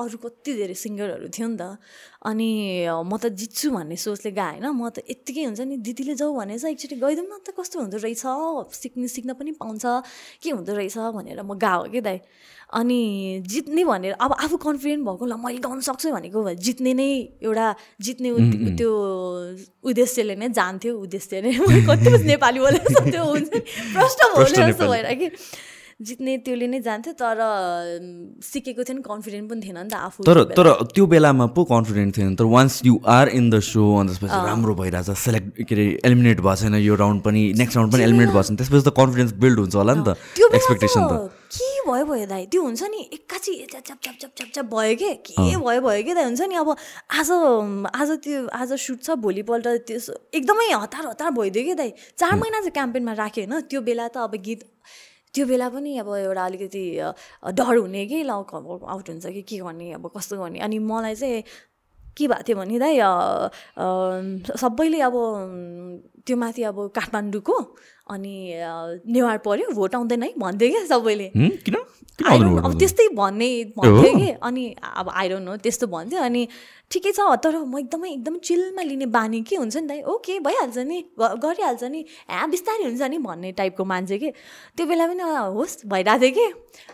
अरू 0.02 0.18
कति 0.26 0.52
धेरै 0.60 0.76
सिङ्गरहरू 0.76 1.28
थियो 1.30 1.48
नि 1.48 1.58
त 1.62 1.78
अनि 2.22 2.50
म 3.06 3.18
त 3.18 3.34
जित्छु 3.34 3.72
भन्ने 3.72 3.96
सोचले 3.98 4.32
गएँ 4.32 4.62
होइन? 4.62 4.66
म 4.72 4.90
त 4.90 5.02
यत्तिकै 5.10 5.44
हुन्छ 5.50 5.62
नि? 5.66 5.76
दिदीले 5.82 6.14
जाऊ 6.22 6.32
भनेछ 6.38 6.64
एकचोटि 6.66 6.96
गइदिउँ 7.02 7.28
न 7.28 7.34
त 7.42 7.50
कस्तो 7.58 7.76
हुँदो 7.82 7.98
रहेछ? 7.98 8.24
सिक्ने 8.82 9.08
सिक्न 9.08 9.34
पनि 9.34 9.52
पाउँछ 9.58 9.84
के 10.44 10.50
हुँदो 10.54 10.74
रहेछ 10.78 10.98
भनेर 11.18 11.42
म 11.42 11.58
गएको 11.58 11.90
कि 11.92 12.02
दाइ? 12.02 12.20
अनि 12.74 13.44
जित्ने 13.48 13.84
भनेर 13.86 14.14
अब 14.16 14.34
आफू 14.34 14.58
कन्फिडेन्ट 14.58 15.04
भएको 15.06 15.26
ल 15.26 15.34
मैले 15.36 15.60
गाउनु 15.60 15.82
सक्छु 15.82 16.12
भनेको 16.12 16.54
जित्ने 16.58 16.94
नै 16.94 17.10
एउटा 17.44 17.68
जित्ने 18.00 18.30
त्यो 18.76 18.92
उद्देश्यले 19.84 20.36
नै 20.36 20.50
जान्थ्यो 20.50 20.94
उद्देश्य 20.98 21.42
नै 21.42 21.52
कति 21.88 22.24
नेपाली 22.24 22.60
बोलेर 22.60 23.12
त्यो 23.12 23.24
हुन्छ 23.24 23.50
प्रश्न 23.92 24.30
भयो 24.32 24.48
जस्तो 24.56 24.88
भएर 24.88 25.14
कि 25.16 25.28
जित्ने 26.02 26.38
त्यसले 26.46 26.68
नै 26.68 26.80
जान्थ्यो 26.82 27.14
तर 27.22 27.38
सिकेको 28.44 28.84
थिएन 28.90 29.02
कन्फिडेन्ट 29.08 29.50
पनि 29.50 29.62
थिएन 29.62 29.78
नि 29.78 29.90
त 29.90 29.96
आफू 30.08 30.24
तर 30.28 30.44
तर 30.58 30.68
त्यो 30.94 31.06
बेलामा 31.14 31.46
पो 31.58 31.64
कन्फिडेन्ट 31.72 32.18
थिएन। 32.18 32.36
तर 32.36 32.46
once 32.56 32.82
you 32.86 32.96
are 33.16 33.30
in 33.30 33.50
the 33.50 33.60
so 33.70 33.84
अनि 34.00 34.10
त्यसपछि 34.10 34.40
राम्रो 34.48 34.74
भइरहेछ 34.82 35.10
सेलेक्ट 35.26 35.62
के 35.62 35.76
अरे 35.76 35.86
एलिमिनेट 36.06 36.42
भएको 36.42 36.56
छैन 36.62 36.76
यो 36.82 36.96
राउन्ड 37.04 37.22
पनि 37.28 37.42
नेक्स्ट 37.62 37.78
राउन्ड 37.78 37.94
पनि 37.94 38.04
एलिमिनेट 38.04 38.30
भएको 38.34 38.44
छैन। 38.48 38.56
त्यसपछि 38.58 38.84
त 38.90 38.94
कन्फिडेन्स 38.98 39.34
बिल्ड 39.44 39.60
हुन्छ 39.60 39.76
होला 39.76 39.94
नि 39.94 40.04
त 40.08 40.10
एक्सपेक्टेसन 40.58 41.02
त 41.12 41.14
के 41.52 41.70
भयो 41.86 42.06
भयो 42.08 42.26
दाइ? 42.32 42.46
त्यो 42.48 42.62
हुन्छ 42.64 42.82
नि 42.88 43.00
एक्कासी 43.14 43.54
च्याप 43.70 44.66
भयो 44.74 44.96
कि? 44.96 45.10
के 45.28 45.56
भयो 45.60 45.82
भयो 45.86 46.04
कि 46.08 46.14
दाइ? 46.16 46.24
हुन्छ 46.24 46.42
नि 46.48 46.56
अब 46.56 46.70
आज 47.20 47.30
आज 48.02 48.10
त्यो 48.24 48.48
आज 48.48 48.74
सुट 48.80 49.00
छ 49.04 49.20
भोलिपल्ट 49.20 49.68
त्यो 49.88 50.00
एकदमै 50.34 50.68
हतार 50.72 51.06
हतार 51.08 51.32
भइदियो 51.38 51.64
कि 51.66 51.74
दाइ? 51.76 51.92
चार 52.18 52.36
महिना 52.42 52.60
चाहिँ 52.60 52.76
क्याम्पेनमा 52.80 53.14
राख्यो 53.22 53.46
होइन 53.46 53.68
त्यो 53.70 53.82
बेला 53.84 54.08
त 54.08 54.18
अब 54.24 54.36
गीत 54.48 54.64
त्यो 55.34 55.46
बेला 55.48 55.68
पनि 55.70 55.98
अब 55.98 56.08
एउटा 56.16 56.46
अलिकति 56.46 56.84
डर 57.56 57.76
हुने 57.78 58.06
कि 58.08 58.24
ल 58.24 58.30
आउट 58.32 59.10
हुन्छ 59.10 59.26
कि 59.26 59.42
के 59.42 59.58
गर्ने 59.64 59.92
अब 59.96 60.12
कस्तो 60.16 60.38
गर्ने? 60.38 60.60
अनि 60.60 60.80
मलाई 60.80 61.16
चाहिँ 61.16 61.44
के 62.18 62.28
भएको 62.28 62.44
थियो 62.44 62.58
भने 62.58 62.80
दाइ 62.80 63.00
सबैले 64.60 65.00
अब 65.08 65.16
त्यो 66.28 66.36
माथि 66.38 66.64
अब 66.68 66.78
काठमाडौँको 66.96 67.58
अनि 68.10 68.34
नेवार 69.08 69.38
पऱ्यो 69.46 69.72
भोट 69.74 69.96
आउँदैन 69.96 70.24
है 70.24 70.34
भन्थ्यो 70.38 70.70
क्या 70.70 70.86
सबैले। 70.86 71.28
अब 72.22 72.72
त्यस्तै 72.80 73.08
भन्ने 73.16 73.50
भन्थ्यो 73.78 74.12
कि। 74.18 74.30
अनि 74.42 74.64
अब 74.84 75.10
आइरहनु 75.10 75.52
हो 75.52 75.58
त्यस्तो 75.58 75.88
भन्थ्यो। 75.88 76.20
अनि 76.22 76.48
ठिकै 76.92 77.12
छ 77.12 77.20
तर 77.44 77.56
म 77.64 77.78
एकदमै 77.80 78.10
एकदमै 78.12 78.40
चिलमा 78.44 78.82
लिने 78.84 79.06
बानी 79.16 79.42
के 79.48 79.56
हुन्छ 79.56 79.78
नि 79.78 79.88
त? 79.88 80.04
ओके 80.04 80.40
भइहाल्छ 80.44 80.78
नि 80.78 80.98
गरिहाल्छ 81.18 81.84
नि। 81.84 82.00
ह्या 82.30 82.48
बिस्तारै 82.52 82.84
हुन्छ 82.84 83.02
नि 83.02 83.18
भन्ने 83.18 83.52
टाइपको 83.56 83.84
मान्छे 83.86 84.18
कि। 84.20 84.30
त्यो 84.76 84.86
बेला 84.86 85.08
पनि 85.08 85.24
होस् 85.56 85.86
भइरहेको 85.88 86.20
थियो 86.20 86.32
कि। 86.36 86.46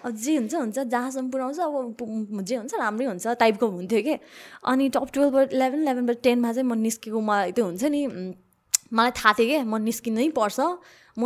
अब 0.06 0.12
जे 0.16 0.36
हुन्छ 0.38 0.54
हुन्छ 0.54 0.78
जहाँसम्म 0.86 1.30
पुऱ्याउँछ 1.34 1.60
अब 1.60 2.42
जे 2.46 2.56
हुन्छ 2.56 2.74
राम्रै 2.78 3.06
हुन्छ 3.06 3.28
टाइपको 3.42 3.66
हुन्थ्यो 3.68 4.02
कि। 4.06 4.16
अनि 4.70 4.90
टप 4.94 5.10
टुवेल्भबाट 5.14 5.54
इलेभेन 5.54 5.82
इलेभेनबाट 5.82 6.18
टेनमा 6.24 6.54
चाहिँ 6.54 6.68
म 6.70 6.74
निस्केको 6.78 7.20
मलाई 7.20 7.52
त्यो 7.58 7.66
हुन्छ 7.66 7.84
नि 7.84 8.02
मलाई 8.94 9.12
थाहा 9.20 9.32
थियो 9.38 9.48
कि? 9.48 9.58
म 9.66 9.74
निस्किनै 9.88 10.30
पर्छ। 10.38 10.60
म 11.18 11.24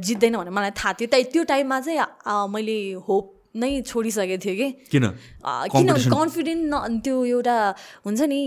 जित्दैन 0.00 0.36
भने 0.40 0.50
मलाई 0.50 0.72
थाहा 0.72 0.92
थियो। 0.98 1.08
त्यही 1.12 1.24
त्यो 1.32 1.42
टाइममा 1.52 1.80
चाहिँ 1.86 2.48
मैले 2.50 2.78
होप 3.06 3.24
नै 3.54 3.70
छोडिसकेको 3.86 4.36
थियो 4.44 4.54
कि? 4.60 4.68
किन? 4.90 5.04
किन 5.72 5.88
कन्फिडेन्ट 6.10 6.62
न 6.72 6.98
त्यो 7.04 7.16
एउटा 7.38 7.56
हुन्छ 8.06 8.20
नि 8.32 8.40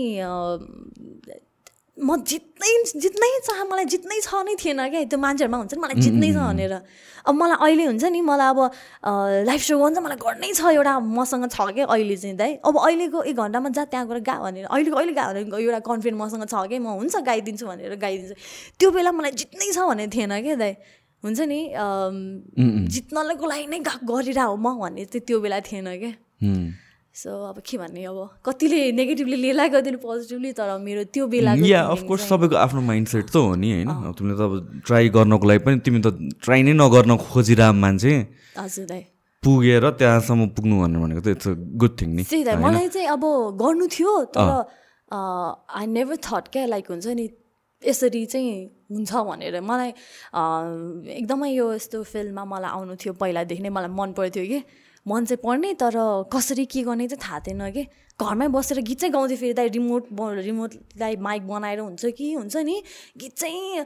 म 1.98 2.16
जित्नै 2.30 2.72
जित्नै 3.02 3.28
चाह 3.46 3.62
मलाई 3.70 3.84
जित्नै 3.92 4.18
छ 4.22 4.30
नै 4.46 4.54
थिएन 4.62 4.80
क्या 4.90 5.02
त्यो 5.10 5.18
मान्छेहरूमा 5.18 5.58
हुन्छ 5.58 5.74
नि 5.74 5.80
मलाई 5.82 5.96
जित्नै 6.06 6.30
छ 6.32 6.38
भनेर। 6.38 6.74
अब 7.26 7.34
मलाई 7.34 7.58
अहिले 7.58 7.84
हुन्छ 7.90 8.04
नि 8.14 8.20
मलाई 8.22 8.48
अब 8.54 8.60
लाइभ 9.50 9.60
सो 9.66 9.74
गर्नु 9.82 10.00
मलाई 10.06 10.18
गर्नै 10.22 10.50
छ 10.54 10.62
एउटा 10.78 10.94
मसँग 11.18 11.46
छ 11.50 11.58
क्या 11.74 11.86
अहिले 11.90 12.16
चाहिँ 12.16 12.36
दाइ। 12.38 12.52
अब 12.62 12.74
अहिलेको 12.78 13.18
एक 13.30 13.36
घन्टामा 13.36 13.68
जा 13.74 13.84
त्यहाँ 13.90 14.06
गएर 14.08 14.20
गा 14.30 14.36
भनेर 14.46 14.64
अहिलेको 14.70 14.96
अहिले 14.96 15.12
गा 15.18 15.24
भनेर 15.28 15.44
एउटा 15.58 15.80
कन्फिडेन्ट 15.90 16.18
मसँग 16.22 16.44
छ 16.46 16.54
कि 16.70 16.78
म 16.78 16.94
हुन्छ 17.02 17.14
गाइदिन्छु 17.26 17.66
भनेर 17.66 17.94
गाइदिन्छु। 17.98 18.34
त्यो 18.78 18.88
बेला 18.94 19.10
मलाई 19.12 19.32
जित्नै 19.42 19.68
छ 19.74 19.78
भने 19.90 20.06
थिएन 20.14 20.32
क्या 20.38 20.56
दाइ। 20.62 20.72
हुन्छ 21.22 21.38
नि 21.50 21.60
जित्नलाई 22.94 23.36
लागि 23.42 23.66
नै 23.74 23.78
गा 23.82 23.94
गरिरह 24.06 24.44
हो 24.48 24.56
म 24.56 24.78
भन्ने 24.78 25.04
चाहिँ 25.10 25.26
त्यो 25.26 25.38
बेला 25.42 25.58
थिएन 25.66 25.88
क्या। 25.98 26.14
सो 27.18 27.30
अब 27.50 27.58
के 27.66 27.78
भन्ने 27.78 28.04
अब 28.06 28.18
कतिले 28.46 28.80
नेगेटिभली 28.94 29.36
लिएला 29.36 29.66
कतिले 29.74 29.98
पोजिटिभली 29.98 30.52
तर 30.54 30.70
मेरो 30.78 31.02
त्यो 31.10 31.26
बेला 31.26 31.54
या 31.66 31.80
अफकोर्स 31.98 32.22
सबैको 32.30 32.56
आफ्नो 32.56 32.80
माइन्ड 32.86 33.08
सेट 33.08 33.26
त 33.26 33.36
हो 33.36 33.54
नि 33.58 33.68
होइन? 33.74 33.90
तिमीले 34.14 34.36
त 34.38 34.42
अब 34.46 34.54
ट्राई 34.86 35.08
गर्नको 35.18 35.46
लागि 35.50 35.60
पनि 35.66 35.78
तिमी 35.82 36.00
त 36.06 36.14
ट्राई 36.38 36.62
नै 36.62 36.72
नगर्न 36.78 37.16
खोजिरह 37.26 37.72
मान्छे। 37.74 38.14
हजुर 38.58 38.92
पुगेर 39.42 39.84
त्यहाँसम्म 39.98 40.46
पुग्नु 40.54 40.74
भन्नु 40.82 40.98
भनेको 41.02 41.20
त 41.26 41.28
इट्स 41.34 41.46
अ 41.48 41.52
गुड 41.82 41.92
थिङ 41.98 42.08
नि 42.14 42.22
मलाई 42.62 42.88
चाहिँ 42.94 43.08
अब 43.18 43.24
गर्नु 43.58 43.86
थियो 43.90 44.14
तर 44.38 44.48
आई 45.10 45.86
नेभर 45.98 46.16
थट 46.22 46.44
क्या 46.54 46.66
लाइक 46.70 46.86
हुन्छ 46.94 47.06
नि 47.18 47.26
यसरी 47.82 48.24
चाहिँ 48.30 48.50
हुन्छ 48.94 49.12
भनेर। 49.26 49.60
मलाई 49.62 49.90
एकदमै 51.18 51.50
यो 51.50 51.66
यस्तो 51.74 52.02
फिल्डमा 52.02 52.44
मलाई 52.54 52.70
आउनु 52.78 52.94
थियो 53.02 53.12
पहिलादेखि 53.18 53.62
नै 53.62 53.70
मलाई 53.74 53.90
मन 53.90 54.12
पर्थ्यो 54.18 54.44
कि। 54.50 54.60
मन 55.08 55.24
चाहिँ 55.24 55.40
पर्ने 55.44 55.72
तर 55.80 55.96
कसरी 56.32 56.64
के 56.68 56.82
गर्ने 56.84 57.08
चाहिँ 57.08 57.22
थाहा 57.24 57.40
थिएन 57.46 57.70
कि। 57.72 57.84
घरमै 58.18 58.48
बसेर 58.50 58.78
गीत 58.82 58.98
चाहिँ 59.00 59.12
गाउँथ्यो 59.12 59.36
फेरि 59.38 59.54
दाइ 59.54 59.68
रिमोट 59.70 60.04
रिमोटलाई 60.42 61.16
माइक 61.16 61.42
बनाएर 61.48 61.78
हुन्छ 61.80 62.04
कि 62.18 62.32
हुन्छ 62.34 62.56
नि। 62.66 62.82
गीत 63.16 63.32
चाहिँ 63.38 63.84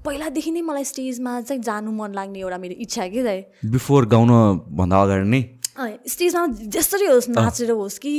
पहिलादेखि 0.00 0.50
नै 0.50 0.62
मलाई 0.64 0.84
स्टेजमा 0.84 1.40
चाहिँ 1.44 1.62
जानु 1.62 1.90
मन 1.92 2.14
लाग्ने 2.16 2.38
एउटा 2.40 2.58
मेरो 2.58 2.74
इच्छा 2.80 3.08
कि 3.12 3.22
दाइ। 3.22 3.40
बिफोर 3.68 4.06
गाउन 4.08 4.30
भन्दा 4.72 5.02
अगाडि 5.02 5.28
नै? 5.28 5.42
स्टेजमा 6.08 6.46
जसरी 6.72 7.06
होस् 7.06 7.28
नाचेर 7.30 7.70
होस् 7.70 7.98
कि 8.00 8.12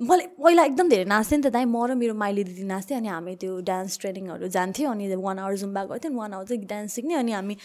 मैले 0.00 0.26
पहिला 0.40 0.64
एकदम 0.64 0.88
धेरै 0.88 1.04
नाच्थेँ 1.04 1.36
नि 1.38 1.44
त 1.44 1.52
दाइ। 1.52 1.64
म 1.68 1.76
र 1.84 1.92
मेरो 1.92 2.14
माइली 2.16 2.44
दिदी 2.48 2.64
नाच्थेँ 2.64 2.96
अनि 2.96 3.08
हामी 3.12 3.36
त्यो 3.36 3.60
डान्स 3.60 4.00
ट्रेनिङहरू 4.00 4.48
जान्थ्यौँ 4.48 4.92
अनि 4.96 5.12
वान 5.12 5.38
आवर 5.44 5.54
जुम्बा 5.60 5.82
गर्थ्यौँ 5.92 6.16
वान 6.16 6.32
आवर 6.40 6.44
चाहिँ 6.48 6.64
डान्स 6.64 6.92
सिक्ने 6.96 7.14
अनि 7.20 7.32
हामी 7.36 7.56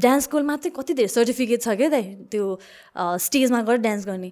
डान्स 0.00 0.24
स्कुलमा 0.24 0.56
चाहिँ 0.56 0.74
कति 0.76 0.92
धेरै 0.94 1.08
सर्टिफिकेट 1.08 1.60
छ 1.62 1.68
क्या 1.78 1.88
दाइ? 1.88 2.04
त्यो 2.30 2.42
स्टेजमा 2.96 3.60
गएर 3.62 3.78
डान्स 3.86 4.06
गर्ने। 4.06 4.30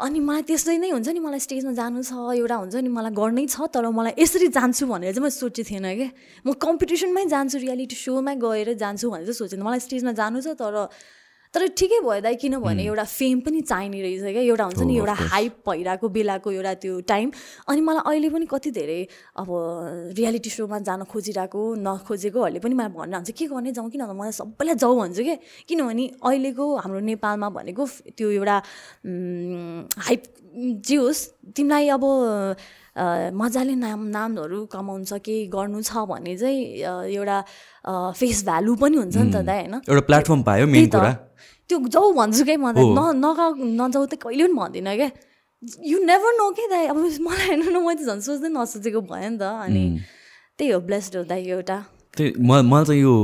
अनि 0.00 0.20
मलाई 0.24 0.42
त्यस्तै 0.48 0.76
नै 0.80 0.90
हुन्छ 0.96 1.08
नि 1.12 1.20
मलाई 1.20 1.40
स्टेजमा 1.44 1.72
जानु 1.76 2.00
छ 2.00 2.12
एउटा 2.32 2.56
हुन्छ 2.56 2.74
नि 2.80 2.88
मलाई 2.88 3.12
गर्नै 3.12 3.44
छ 3.52 3.68
तर 3.68 3.84
मलाई 3.92 4.12
यसरी 4.16 4.48
जान्छु 4.48 4.88
भनेर 4.88 5.12
चाहिँ 5.12 5.24
मैले 5.24 5.36
सोचेको 5.36 5.68
थिएन 5.68 5.86
क्या। 6.00 6.08
म 6.46 6.56
कम्पिटिसनमै 6.56 7.24
जान्छु 7.28 7.56
रियालिटी 7.60 7.96
सोमै 8.00 8.34
गएर 8.40 8.68
जान्छु 8.80 9.06
भनेर 9.12 9.28
चाहिँ 9.28 9.40
सोचेन 9.44 9.60
मलाई 9.60 9.80
स्टेजमा 9.84 10.12
जानु 10.16 10.40
छ 10.40 10.56
तर 10.56 10.88
तर 11.54 11.66
ठिकै 11.78 11.98
भयो 12.06 12.20
दाइ 12.22 12.34
किनभने 12.38 12.82
एउटा 12.84 13.04
फेम 13.04 13.40
पनि 13.42 13.60
चाहिने 13.60 14.00
रहेछ 14.02 14.22
क्या। 14.22 14.42
एउटा 14.42 14.64
हुन्छ 14.64 14.82
नि 14.86 14.96
एउटा 14.96 15.14
हाइप 15.34 15.54
भइरहेको 15.68 16.08
बेलाको 16.16 16.50
एउटा 16.50 16.74
त्यो 16.82 17.00
टाइम 17.10 17.30
अनि 17.68 17.80
मलाई 17.82 18.02
अहिले 18.06 18.28
पनि 18.30 18.46
कति 18.46 18.70
धेरै 18.70 19.00
अब 19.34 19.48
रियालिटी 20.18 20.50
सोमा 20.50 20.78
जान 20.86 21.02
खोजिरहेको 21.10 21.60
नखोजेकोहरूले 21.82 22.60
पनि 22.62 22.74
मलाई 22.78 22.92
भन्न 22.94 23.14
हुन्छ 23.14 23.30
के 23.34 23.46
गर्ने 23.50 23.72
जाउँ 23.74 23.90
किन 23.90 24.02
मलाई 24.14 24.32
सबैलाई 24.38 24.74
जाउँ 24.78 24.94
भन्छु 25.00 25.22
कि 25.26 25.36
किनभने 25.66 26.06
अहिलेको 26.22 26.64
हाम्रो 26.86 27.00
नेपालमा 27.10 27.48
भनेको 27.58 27.86
त्यो 28.14 28.30
एउटा 28.30 28.56
हाइप 30.06 30.22
जे 30.86 30.96
होस् 31.02 31.22
तिमीलाई 31.56 31.88
अब 31.98 32.04
मजाले 32.96 33.74
नाम 33.74 34.00
नामहरू 34.16 34.58
कमाउँछ 34.66 35.12
केही 35.22 35.46
गर्नु 35.54 35.80
छ 35.82 36.04
भने 36.10 36.36
चाहिँ 36.36 36.58
एउटा 37.14 37.38
फेस 38.18 38.44
भ्यालु 38.44 38.74
पनि 38.82 38.96
हुन्छ 38.96 39.16
नि 39.16 39.30
त 39.30 39.46
दाइ 39.46 39.58
होइन? 39.60 39.74
एउटा 39.86 40.02
प्लेटफर्म 40.10 40.42
पायो 40.42 40.66
त्यो 41.70 41.78
जाउँ 41.86 42.14
भन्छु 42.18 42.44
क्या 42.44 42.58
म 42.58 42.74
त? 42.74 42.78
न 42.82 43.00
नगाउ 43.22 43.50
नजाउ 43.78 44.04
त 44.10 44.14
कहिले 44.18 44.50
पनि 44.50 44.58
भन्दिनँ 44.58 44.96
क्या 44.96 45.10
यु 45.86 45.98
नेभर 46.02 46.32
नो 46.40 46.50
के 46.56 46.66
दाइ? 46.66 46.86
अब 46.90 46.96
मलाई 46.98 47.46
हेर्नु 47.46 47.70
न 47.70 47.78
मैले 47.86 48.02
झन् 48.02 48.20
सोच्दै 48.26 48.50
नसोचेको 48.50 49.00
भयो 49.06 49.28
नि 49.30 49.38
त 49.38 49.44
अनि 49.64 49.82
त्यही 50.58 50.70
हो 50.72 50.80
ब्लेस्ड 50.82 51.16
हो 51.16 51.22
दाइ 51.30 51.46
एउटा। 51.46 51.78
त्यही 52.16 52.30
म 52.42 52.66
मलाई 52.66 52.84
चाहिँ 52.90 53.02
यो 53.02 53.14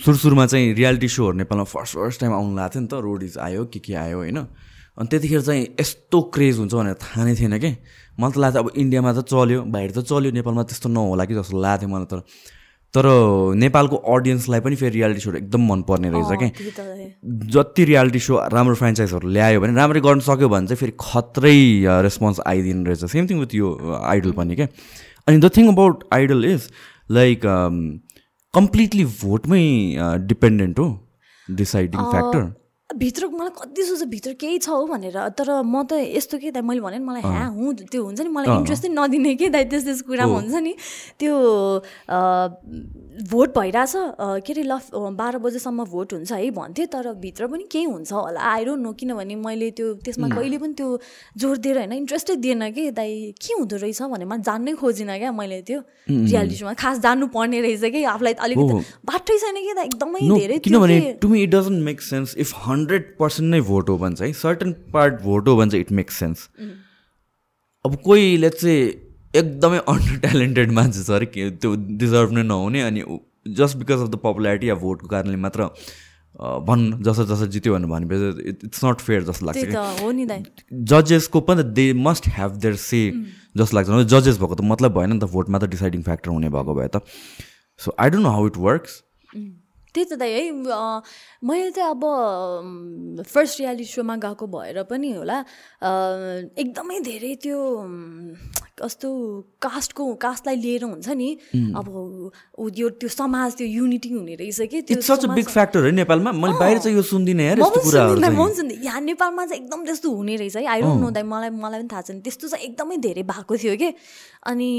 सुरु 0.00 0.16
सुरुमा 0.24 0.46
चाहिँ 0.46 0.72
रियालिटी 0.72 1.08
सोहरू 1.10 1.36
नेपालमा 1.36 1.66
फर्स्ट 1.68 1.94
फर्स्ट 2.00 2.20
टाइम 2.20 2.32
आउनु 2.32 2.56
लाग्थ्यो 2.56 2.80
नि 2.80 2.88
त 2.88 2.94
रोडिज 3.04 3.34
आयो 3.44 3.64
के 3.68 3.78
के 3.84 3.92
आयो 3.92 4.16
होइन? 4.24 4.38
अनि 4.96 5.06
त्यतिखेर 5.12 5.40
चाहिँ 5.44 5.62
यस्तो 5.80 6.18
क्रेज 6.32 6.54
हुन्छ 6.64 6.72
भनेर 6.74 6.96
थाहा 6.96 7.24
नै 7.28 7.34
थिएन 7.36 7.58
कि? 7.60 7.70
मलाई 8.20 8.32
त 8.32 8.36
लाग्थ्यो 8.42 8.62
अब 8.62 8.70
इन्डियामा 8.82 9.12
त 9.12 9.24
चल्यो 9.32 9.62
बाहिर 9.74 9.90
त 9.90 9.98
चल्यो 10.10 10.30
नेपालमा 10.38 10.62
त्यस्तो 10.72 10.88
नहोला 10.88 11.24
कि 11.24 11.34
जस्तो 11.40 11.60
लाग्थ्यो 11.66 11.88
मलाई 11.94 12.08
तर 12.12 12.20
तर 12.94 13.06
नेपालको 13.60 13.96
अडियन्सलाई 14.14 14.60
पनि 14.64 14.76
फेरि 14.80 14.94
रियालिटी 14.94 15.20
सो 15.20 15.32
एकदम 15.36 15.62
मनपर्ने 15.68 16.10
रहेछ 16.10 16.30
कि 16.42 16.48
जति 17.54 17.84
रियालिटी 17.84 18.20
सो 18.26 18.38
राम्रो 18.52 18.74
फ्रेन्चाइजहरू 18.80 19.28
ल्यायो 19.36 19.60
भने 19.60 19.74
राम्ररी 19.76 20.00
गर्न 20.06 20.20
सक्यो 20.28 20.48
भने 20.48 20.66
चाहिँ 20.66 20.80
फेरि 20.80 20.92
खत्रै 21.00 21.56
रेस्पोन्स 22.06 22.40
आइदिने 22.46 22.84
रहेछ। 22.88 23.04
सेम 23.12 23.26
थिङ 23.30 23.40
विथ 23.40 23.54
यो 23.54 23.68
आइडल 24.12 24.32
पनि 24.38 24.56
क्या। 24.56 24.68
अनि 25.28 25.36
the 25.38 25.50
thing 25.56 25.68
about 25.72 26.04
idol 26.14 26.44
is 26.52 26.70
like 27.18 27.40
completely 28.54 29.04
भोटमै 29.04 29.64
dependent 30.32 30.78
हो 30.78 30.88
डिसाइडिङ 31.48 32.00
फ्याक्टर 32.12 32.42
भित्र 32.98 33.26
मलाई 33.28 33.50
कति 33.60 33.82
सोच्छ 33.84 34.04
भित्र 34.08 34.32
केही 34.40 34.58
छ 34.58 34.68
हो 34.68 34.86
भनेर। 34.86 35.18
तर 35.38 35.62
म 35.62 35.82
त 35.84 35.92
यस्तो 36.16 36.38
के 36.38 36.50
दाइ 36.50 36.62
मैले 36.62 36.80
भने 36.80 36.98
नि 36.98 37.04
मलाई 37.04 37.22
ह्या 37.22 37.46
हुँ 37.56 37.74
त्यो 37.92 38.02
हुन्छ 38.04 38.20
नि 38.20 38.28
मलाई 38.32 38.56
इन्ट्रेस्टै 38.56 38.88
नदिने 38.88 39.34
के 39.36 39.48
दाइ 39.52 39.64
त्यस 39.70 39.84
त्यस 39.84 40.00
कुरामा 40.08 40.34
हुन्छ 40.34 40.54
नि। 40.64 40.72
त्यो 41.20 41.34
भोट 43.22 43.58
भइरहेछ। 43.58 43.92
के 44.46 44.52
अरे 44.52 44.62
ल 44.62 44.78
बाह्र 45.16 45.38
बजेसम्म 45.38 45.84
भोट 45.84 46.12
हुन्छ 46.12 46.32
है 46.32 46.50
भन्थेँ 46.52 46.86
तर 46.86 47.12
भित्र 47.20 47.46
पनि 47.46 47.64
केही 47.72 47.84
हुन्छ 47.84 48.12
होला। 48.12 48.40
आइरो 48.52 48.74
नो 48.76 48.92
किनभने 48.92 49.34
मैले 49.36 49.70
त्यो 49.72 49.94
त्यसमा 50.04 50.28
कहिले 50.28 50.58
पनि 50.58 50.74
त्यो 50.74 50.88
जोड 51.36 51.56
दिएर 51.58 51.76
होइन 51.78 51.92
इन्ट्रेस्टै 51.92 52.36
दिएन 52.36 52.70
कि। 52.72 52.90
दाइ 52.92 53.32
के 53.40 53.52
हुँदो 53.54 53.76
रहेछ 53.76 54.02
भने 54.02 54.24
म 54.24 54.36
जान्नै 54.42 54.72
खोजिनँ 54.76 55.18
क्या 55.18 55.32
मैले 55.32 55.60
त्यो 55.62 55.80
रियालिटी 56.08 56.56
सोमा 56.56 56.74
खास 56.74 56.98
जान्नु 57.00 57.26
पर्ने 57.32 57.60
रहेछ 57.60 57.92
कि 57.92 58.04
आफूलाई 58.04 58.34
अलिकति 58.46 58.74
बाटै 59.06 59.38
छैन 59.38 59.56
कि 59.64 59.72
एकदमै 59.82 60.20
धेरै 60.28 60.58
किनभने 60.60 61.00
to 61.22 61.28
me 61.28 61.42
it 61.42 61.50
doesn't 61.50 61.82
make 61.84 62.00
sense 62.02 62.36
if 62.36 62.52
hundred 62.66 63.14
percent 63.18 63.50
नै 63.50 63.60
भोट 63.70 63.88
हो 63.88 63.96
भने 63.98 64.16
चाहिँ 64.16 64.32
सर्टन 64.42 64.72
पार्ट 64.92 65.20
भोट 65.22 65.48
हो 65.48 65.56
भने 65.56 65.70
चाहिँ 65.70 65.84
इट 65.84 65.92
मेक्स 65.92 66.18
सेन्स 66.18 66.48
अब 67.84 67.96
कोही 68.04 68.48
चाहिँ 68.50 69.05
एकदमै 69.42 69.78
अन्डर 69.94 70.16
ट्यालेन्टेड 70.24 70.72
मान्छे 70.80 71.02
छ 71.02 71.10
अरे 71.20 71.26
त्यो 71.62 71.74
डिजर्भ 72.02 72.32
नै 72.38 72.42
नहुने 72.50 72.82
अनि 72.88 73.06
just 73.60 73.76
because 73.78 74.02
of 74.02 74.08
the 74.08 74.20
popularity 74.26 74.68
या 74.68 74.76
भोटको 74.82 75.06
कारणले 75.14 75.38
मात्र 75.46 75.70
भन् 76.68 76.82
जसो 77.04 77.24
जसो 77.26 77.46
जित्यो 77.52 77.74
भनेर 77.74 77.88
भनेपछि 77.90 78.48
इट्स 78.66 78.84
नट 78.84 78.98
फेयर 79.00 79.22
जस्तो 79.28 79.46
लाग्छ 79.46 79.60
जजेसको 80.92 81.40
पनि 81.50 81.62
they 81.78 81.86
must 82.06 82.28
have 82.36 82.56
their 82.64 82.74
say 82.82 83.00
जस्तो 83.56 83.76
लाग्छ। 83.76 83.88
जजेस 84.14 84.36
भएको 84.38 84.54
त 84.54 84.60
मतलब 84.72 84.90
भएन 84.98 85.12
नि 85.12 85.18
त 85.18 85.24
भोटमा 85.32 85.58
त 85.58 85.64
डिसाइडिङ 85.74 86.02
फ्याक्टर 86.08 86.30
हुने 86.30 86.48
भएको 86.56 86.74
भए 86.80 86.88
त। 86.96 87.00
So 87.80 87.94
I 87.98 88.10
don't 88.10 88.24
know 88.28 88.32
how 88.36 88.46
it 88.46 88.56
works 88.66 88.92
त्यही 89.32 90.04
त 90.04 90.18
दाइ 90.20 90.32
है 90.32 90.40
मैले 91.48 91.70
चाहिँ 91.72 91.90
अब 91.90 93.24
फर्स्ट 93.24 93.60
रियालिटी 93.60 93.88
सोमा 93.96 94.16
गएको 94.24 94.46
भएर 94.52 94.82
पनि 94.92 95.12
होला 95.12 95.38
एकदमै 96.64 97.00
धेरै 97.08 97.34
त्यो 97.42 97.58
कस्तो 98.76 99.08
कास्टको 99.62 100.04
कास्टलाई 100.20 100.56
लिएर 100.56 100.84
हुन्छ 100.84 101.08
नि 101.08 101.28
अब 101.76 101.86
यो 102.76 102.88
त्यो 103.00 103.08
समाज 103.08 103.54
त्यो 103.56 103.66
युनिटी 103.66 104.08
हुने 104.12 104.34
रहेछ 104.36 104.60
कि 104.70 104.80
त्यो 104.84 105.00
सच 105.00 105.24
बिग 105.32 105.48
फ्याक्टर 105.48 105.84
है 105.84 105.92
नेपालमा। 105.92 106.32
मैले 106.32 106.58
बाहिर 106.60 106.78
चाहिँ 106.78 106.96
यो 106.96 107.02
सुन्दिनँ 107.02 107.42
यार 107.42 107.58
यस्तो 107.60 107.80
कुराहरू 107.80 108.20
चाहिँ। 108.20 108.84
यहाँ 108.84 109.00
नेपालमा 109.00 109.46
चाहिँ 109.46 109.62
एकदम 109.62 109.84
त्यस्तो 109.84 110.10
हुने 110.10 110.36
रहेछ 110.36 110.56
है। 110.56 110.64
आई 110.66 110.80
डोन्ट 110.82 111.00
नो 111.02 111.24
मलाई 111.24 111.50
मलाई 111.56 111.80
पनि 111.80 111.88
थाहा 111.92 112.02
छैन। 112.02 112.20
त्यस्तो 112.20 112.48
चाहिँ 112.48 112.64
एकदमै 112.68 112.96
धेरै 113.00 113.22
भएको 113.24 113.56
थियो 113.56 113.76
कि। 113.80 113.88
अनि 114.44 114.70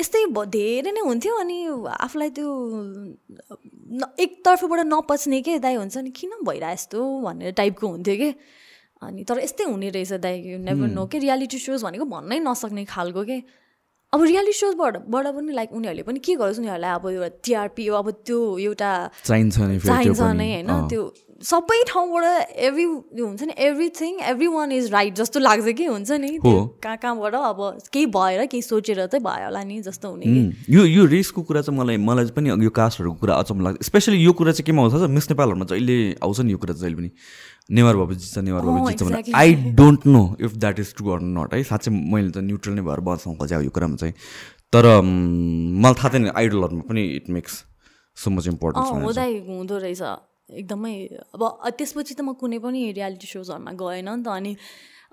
यस्तै 0.00 0.26
धेरै 0.58 0.90
नै 0.90 1.00
हुन्थ्यो। 1.06 1.34
अनि 1.40 1.58
आफूलाई 1.86 2.30
त्यो 2.34 2.48
एकतर्फबाट 4.18 4.80
नपच्ने 4.86 5.40
के 5.46 5.58
दाइ 5.62 5.74
हुन्छ 5.78 5.96
नि 6.02 6.10
किन 6.10 6.30
भइरहेको 6.42 6.74
यस्तो 6.74 6.98
भनेर 7.22 7.52
टाइपको 7.54 7.86
हुन्थ्यो 7.86 8.16
कि? 8.16 8.30
अनि 9.02 9.24
तर 9.28 9.38
यस्तै 9.40 9.64
हुने 9.64 9.88
रहेछ 9.90 10.12
दाइ 10.24 10.40
यु 10.52 10.58
नेभर 10.58 10.88
नो 10.88 11.06
के 11.06 11.18
रियालिटी 11.18 11.58
सोज 11.58 11.84
भनेको 11.84 12.04
भन्नै 12.06 12.38
नसक्ने 12.40 12.84
खालको 12.84 13.24
के? 13.24 13.38
अब 14.12 14.22
रियालिटी 14.22 14.56
सोजबाट 14.56 14.96
बाट 15.10 15.26
पनि 15.36 15.52
लाइक 15.52 15.72
उनीहरूले 15.72 16.02
पनि 16.02 16.18
के 16.24 16.34
गरोस् 16.40 16.58
उनीहरूलाई 16.58 16.92
अब 16.94 17.06
एउटा 17.10 17.28
टिआरपी 17.44 17.86
अब 18.00 18.10
त्यो 18.24 18.40
एउटा 18.58 18.90
चाहिन्छ 19.24 19.58
नै 19.60 20.48
होइन 20.54 20.88
त्यो 20.88 21.02
सबै 21.36 21.82
ठाउँबाट 21.88 22.24
एभ्री 22.66 22.84
हुन्छ 23.20 23.42
नि 23.42 23.54
everything 23.58 24.20
every 24.30 24.46
one 24.46 24.72
is 24.72 24.90
right 24.92 25.14
जस्तो 25.14 25.40
लाग्छ 25.40 25.74
कि 25.76 25.84
हुन्छ 25.84 26.10
नि? 26.22 26.30
कहाँ 26.44 26.96
कहाँबाट 26.96 27.34
अब 27.34 27.60
केही 27.92 28.06
भएर 28.14 28.46
केही 28.46 28.62
सोचेर 28.62 29.04
चाहिँ 29.06 29.24
भयो 29.24 29.44
होला 29.44 29.62
नि 29.64 29.80
जस्तो 29.82 30.10
हुने 30.10 30.24
यो 30.70 30.84
यो 30.86 31.04
रेसको 31.12 31.42
कुरा 31.42 31.60
चाहिँ 31.66 31.78
मलाई 31.80 31.96
मलाई 32.06 32.32
पनि 32.32 32.56
यो 32.64 32.70
कास्टहरूको 32.72 33.20
कुरा 33.20 33.34
अचम्म 33.36 33.64
लाग्छ। 33.64 33.84
स्पेसली 33.84 34.16
यो 34.24 34.32
कुरा 34.32 34.52
चाहिँ 34.52 34.66
केमा 34.66 34.82
आउँछ? 34.82 35.10
मिस 35.12 35.30
नेपालहरूमा 35.30 35.66
अहिले 35.70 35.98
आउँछ 36.24 36.40
नि 36.40 36.52
यो 36.52 36.58
कुरा 36.64 36.74
जहिले 36.80 36.96
पनि। 36.96 37.10
नेवार 37.70 37.96
बाबु 37.96 38.14
जित्छ 38.14 38.38
नेवार 38.38 38.62
बाबु 38.62 38.90
जित्छ 38.90 39.02
भने 39.02 39.32
I 39.34 39.54
don't 39.74 40.06
know 40.06 40.22
if 40.40 40.52
that 40.54 40.78
is 40.80 40.94
true 40.96 41.10
or 41.10 41.20
not 41.20 41.54
है। 41.54 41.62
साँच्चै 41.62 41.90
मैले 41.90 42.30
त 42.30 42.38
न्युट्रल 42.46 42.74
नै 42.74 42.82
भएर 42.86 43.00
बस्नु 43.02 43.34
खोजेँ 43.36 43.62
यो 43.64 43.70
कुरामा 43.70 43.96
चाहिँ। 43.96 44.14
तर 44.72 44.84
मलाई 45.02 45.94
थाहा 45.94 46.08
थिएन 46.14 46.30
आइडलहरूमा 46.30 46.82
पनि 46.88 47.02
it 47.16 47.30
makes 47.30 47.52
so 48.16 48.30
much 48.30 48.46
important 48.48 48.86
हुँदो 49.50 49.78
रहेछ। 49.78 50.02
एकदमै 50.46 50.94
अब 51.34 51.42
त्यसपछि 51.78 52.14
त 52.14 52.20
म 52.22 52.38
कुनै 52.38 52.58
पनि 52.62 52.80
रियालिटी 52.94 53.26
सोजहरूमा 53.26 53.72
गएन 53.74 54.08
नि 54.14 54.22
त 54.22 54.28
अनि 54.30 54.52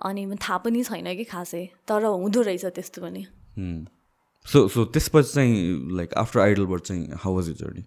अनि 0.05 0.21
थाहा 0.37 0.57
पनि 0.61 0.83
छैन 0.83 1.09
कि 1.17 1.25
खासै। 1.25 1.63
तर 1.89 2.05
हुँदो 2.05 2.41
रहेछ 2.41 2.65
त्यस्तो 2.69 3.01
पनि। 3.01 3.23
सो 4.45 4.67
सो 4.67 4.85
त्यसपछि 4.93 5.31
चाहिँ 5.33 5.53
लाइक 5.97 6.13
आफ्टर 6.21 6.39
आइडलबाट 6.39 6.81
चाहिँ 6.85 7.03
हाउ 7.23 7.33
वाज 7.35 7.47
यु 7.49 7.55
जर्नी 7.55 7.83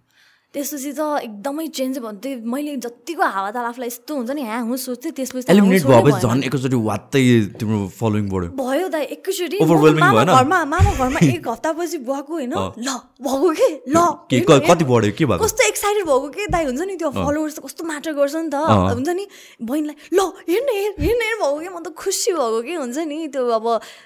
त्यसपछि 0.53 0.91
त 0.95 1.01
एकदमै 1.27 1.67
चेन्ज 1.77 1.99
भयो 1.99 2.11
त्यही 2.23 2.35
मैले 2.47 2.75
जतिको 2.79 3.23
हावा 3.35 3.49
त 3.51 3.57
आफूलाई 3.67 3.89
यस्तो 3.91 4.11
हुन्छ 4.15 4.31
नि 4.31 4.43
ह्या 4.47 4.59
हुँ 4.63 4.77
सोच्थेँ 4.79 5.11
त्यसपछि 5.11 5.51
एलिमिनेट 5.51 5.83
भएपछि 5.83 6.23
झन् 6.23 6.43
एकैचोटि 6.47 6.77
वात्तै 6.87 7.23
तिम्रो 7.59 7.79
फलोइङ 7.91 8.25
बढ्यो। 8.31 8.49
भयो 8.55 8.87
त 8.87 8.95
एकैचोटि। 9.11 9.57
घरमा 9.59 10.59
मामा 10.63 10.77
घरमा 10.95 11.19
एक 11.27 11.47
हप्तापछि 11.53 11.97
भएको 12.07 12.31
होइन। 12.31 12.55
ल 12.79 12.89
भएको 13.19 13.49
के? 13.59 13.69
ल 13.91 13.97
कति 14.47 14.85
बढ्यो? 14.87 15.11
के 15.19 15.25
भएको? 15.27 15.43
कस्तो 15.43 15.67
एक्साइटेड 15.67 16.05
भएको 16.07 16.29
के 16.31 16.47
दाइ? 16.47 16.63
हुन्छ 16.63 16.81
नि 16.87 16.95
त्यो 16.95 17.09
फलोवर्स 17.11 17.55
त 17.55 17.59
कस्तो 17.67 17.83
म्याटर 17.83 18.11
गर्छ 18.15 18.35
नि 18.39 18.49
त। 18.49 18.55
हुन्छ 18.95 19.09
नि? 19.19 19.25
बहिनीलाई 19.61 19.95
ल 20.15 20.19
हेर्न 20.47 20.67
हेर 20.73 20.91
हेर्न 20.95 21.21
हेर 21.27 21.35
भएको 21.43 21.59
कि? 21.59 21.69
म 21.75 21.77
त 21.83 21.91
खुसी 21.91 22.31
भएको 22.31 22.59
के? 22.63 22.73
हुन्छ 22.87 22.97
नि? 23.03 23.17
त्यो 23.35 23.43
अब 23.51 23.65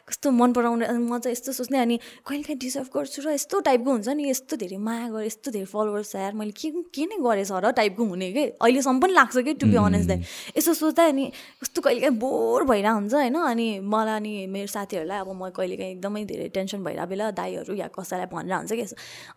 कस्तो 0.10 0.28
मन 0.34 0.50
पराउने 0.58 0.86
म 0.90 1.22
चाहिँ 1.22 1.38
यस्तो 1.38 1.54
सोच्ने 1.54 1.78
अनि 1.86 1.96
कहिले 2.26 2.44
काहीँ 2.50 2.60
डिजर्भ 2.60 2.90
गर्छु 2.90 3.20
र 3.30 3.38
यस्तो 3.38 3.56
टाइपको 3.62 3.90
हुन्छ 3.94 4.10
नि 4.18 4.24
यस्तो 4.34 4.54
धेरै 4.58 4.78
माया 4.82 5.08
गरेँ 5.14 5.30
यस्तो 5.30 5.48
धेरै 5.54 5.70
फलोवर्स 5.70 6.31
यार 6.32 6.40
मैले 6.40 6.52
के 6.52 6.72
के 6.90 7.06
नै 7.06 7.18
गरेछ 7.20 7.52
र 7.52 7.72
टाइपको 7.72 8.04
हुने 8.06 8.32
कि? 8.32 8.44
अहिलेसम्म 8.58 9.00
पनि 9.00 9.14
लाग्छ 9.14 9.38
कि 9.38 9.54
टु 9.54 9.68
बी 9.68 9.76
अनेस्ट 9.78 10.08
दाइ 10.08 10.20
यसो 10.58 10.74
सोच्दा 10.74 11.04
अनि 11.06 11.26
कस्तो 11.62 11.82
कहिले 11.82 12.00
काहीँ 12.02 12.18
बोर 12.18 12.64
भइरहेको 12.64 12.96
हुन्छ 12.96 13.14
होइन 13.14 13.36
अनि 13.36 13.68
मलाई 13.84 14.16
अनि 14.16 14.34
मेरो 14.48 14.68
साथीहरूलाई 14.68 15.20
अब 15.20 15.30
म 15.32 15.50
कहिले 15.52 15.76
काहीँ 15.76 15.92
एकदमै 15.92 16.24
धेरै 16.26 16.48
टेन्सन 16.56 16.84
भइरहेको 16.84 17.10
बेला 17.10 17.32
दाईहरू 17.34 17.74
या 17.76 17.88
कसैलाई 17.92 18.28
भनेर 18.32 18.56
हुन्छ 18.56 18.72
कि 18.72 18.86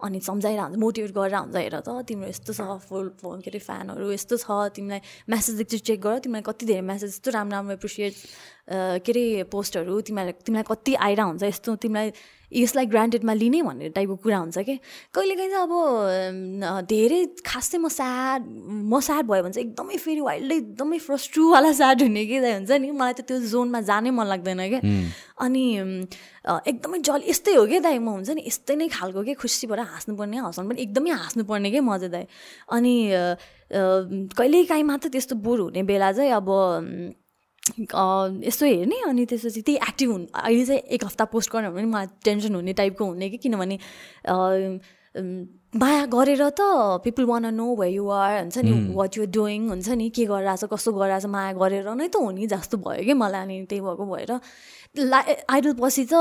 अनि 0.00 0.20
सम्झाइरहेको 0.22 0.66
हुन्छ 0.66 0.78
मोटिभेट 0.78 1.12
गरेर 1.12 1.36
हुन्छ 1.36 1.56
हेर 1.56 1.76
त 1.80 1.88
तिम्रो 2.06 2.28
यस्तो 2.28 2.52
छ 2.54 2.62
फुल 2.86 3.08
फोन 3.18 3.40
के 3.42 3.50
अरे 3.50 3.60
फ्यानहरू 3.60 4.10
यस्तो 4.12 4.36
छ 4.38 4.48
तिमीलाई 4.70 5.00
म्यासेज 5.28 5.60
एकचोटि 5.60 5.84
चेक 5.84 6.00
गर 6.00 6.18
तिमीलाई 6.20 6.46
कति 6.46 6.66
धेरै 6.66 6.84
म्यासेज 6.84 7.10
यस्तो 7.10 7.30
राम्रो 7.30 7.56
राम्रो 7.56 7.74
एप्रिसिएट 7.74 8.14
के 9.02 9.12
अरे 9.12 9.42
पोस्टहरू 9.50 10.00
तिमीलाई 10.02 10.32
तिमीलाई 10.40 10.64
कति 10.64 10.94
आइरहेको 10.96 11.28
हुन्छ 11.28 11.42
यस्तो 11.44 11.76
तिमीलाई 11.82 12.10
यसलाई 12.54 12.86
ग्रान्टेडमा 12.86 13.32
लिने 13.34 13.62
भन्ने 13.62 13.88
टाइपको 13.96 14.16
कुरा 14.24 14.38
हुन्छ 14.38 14.58
कि? 14.58 14.74
कहिलेकाहीँ 15.14 15.50
चाहिँ 15.50 15.66
अब 15.66 16.86
धेरै 16.90 17.20
खास 17.46 17.70
चाहिँ 17.70 17.82
म 17.84 17.88
स्याड 17.88 18.40
म 18.90 19.00
स्याड 19.00 19.24
भयो 19.26 19.42
भने 19.42 19.52
चाहिँ 19.52 19.68
एकदमै 19.68 19.96
फेरि 20.04 20.20
वाइल्डै 20.20 20.56
एकदमै 20.56 20.98
फ्रस्ट्रुवाला 21.06 21.72
स्याड 21.80 22.02
हुने 22.02 22.24
कि 22.26 22.36
हुन्छ 22.38 22.70
नि? 22.70 22.90
मलाई 22.90 23.12
त 23.18 23.20
त्यो 23.26 23.40
जोनमा 23.52 23.80
जानै 23.90 24.10
मन 24.14 24.26
लाग्दैन 24.26 24.60
क्या 24.70 24.80
अनि 25.44 25.64
एकदमै 26.70 26.98
जल 27.08 27.20
यस्तै 27.28 27.54
हो 27.58 27.66
क्या 27.66 27.80
दाइ? 27.80 27.98
म 27.98 28.08
हुन्छ 28.22 28.30
नि 28.38 28.42
यस्तै 28.46 28.74
नै 28.76 28.88
खालको 28.88 29.22
के? 29.26 29.34
खुसी 29.34 29.66
भएर 29.66 29.80
हाँस्नुपर्ने 29.90 30.36
हँसाउनु 30.46 30.70
पनि 30.70 30.82
एकदमै 30.82 31.10
हाँस्नुपर्ने 31.10 31.70
क्या 31.74 31.82
मजा 31.82 32.08
दाइ? 32.14 32.24
अनि 32.70 32.94
कहिलेकाहीँ 34.38 34.84
मात्र 34.84 35.08
त्यस्तो 35.10 35.34
बोर 35.42 35.60
हुने 35.60 35.82
बेला 35.82 36.12
चाहिँ 36.12 36.30
अब 36.38 36.48
यस्तो 37.64 38.66
हेर्ने 38.66 39.00
अनि 39.08 39.24
त्यसपछि 39.24 39.60
त्यही 39.62 39.76
एक्टिभ 39.88 40.10
हुनु 40.10 40.26
अहिले 40.34 40.64
चाहिँ 40.64 40.80
एक 40.94 41.04
हप्ता 41.04 41.24
पोस्ट 41.32 41.52
गर्नु 41.52 41.70
भने 41.72 41.86
मलाई 41.88 42.06
टेन्सन 42.24 42.54
हुने 42.54 42.72
टाइपको 42.76 43.04
हुने 43.04 43.28
कि 43.30 43.38
किनभने 43.40 43.78
माया 45.80 46.04
गरेर 46.06 46.42
त 46.60 46.60
पिपल 47.04 47.24
वान 47.24 47.46
नो 47.54 47.66
भए 47.76 47.90
युआर 47.90 48.32
हुन्छ 48.40 48.58
नि 48.58 48.72
वाट 48.94 49.16
युआर 49.16 49.30
डुइङ 49.30 49.68
हुन्छ 49.68 49.88
नि 49.88 50.08
के 50.10 50.24
गरिरहेछ 50.26 50.64
कस्तो 50.72 50.92
गरिरहेछ 50.92 51.26
माया 51.34 51.52
गरेर 51.56 51.88
नै 51.94 52.08
त 52.08 52.16
हो 52.20 52.30
नि 52.30 52.46
जस्तो 52.52 52.76
भयो 52.84 53.04
कि 53.04 53.14
मलाई 53.16 53.40
अनि 53.42 53.56
त्यही 53.70 53.80
भएको 53.80 54.04
भएर। 54.12 54.32
ला 54.96 55.18
आइडल 55.50 55.72
पछि 55.74 56.04
त 56.06 56.14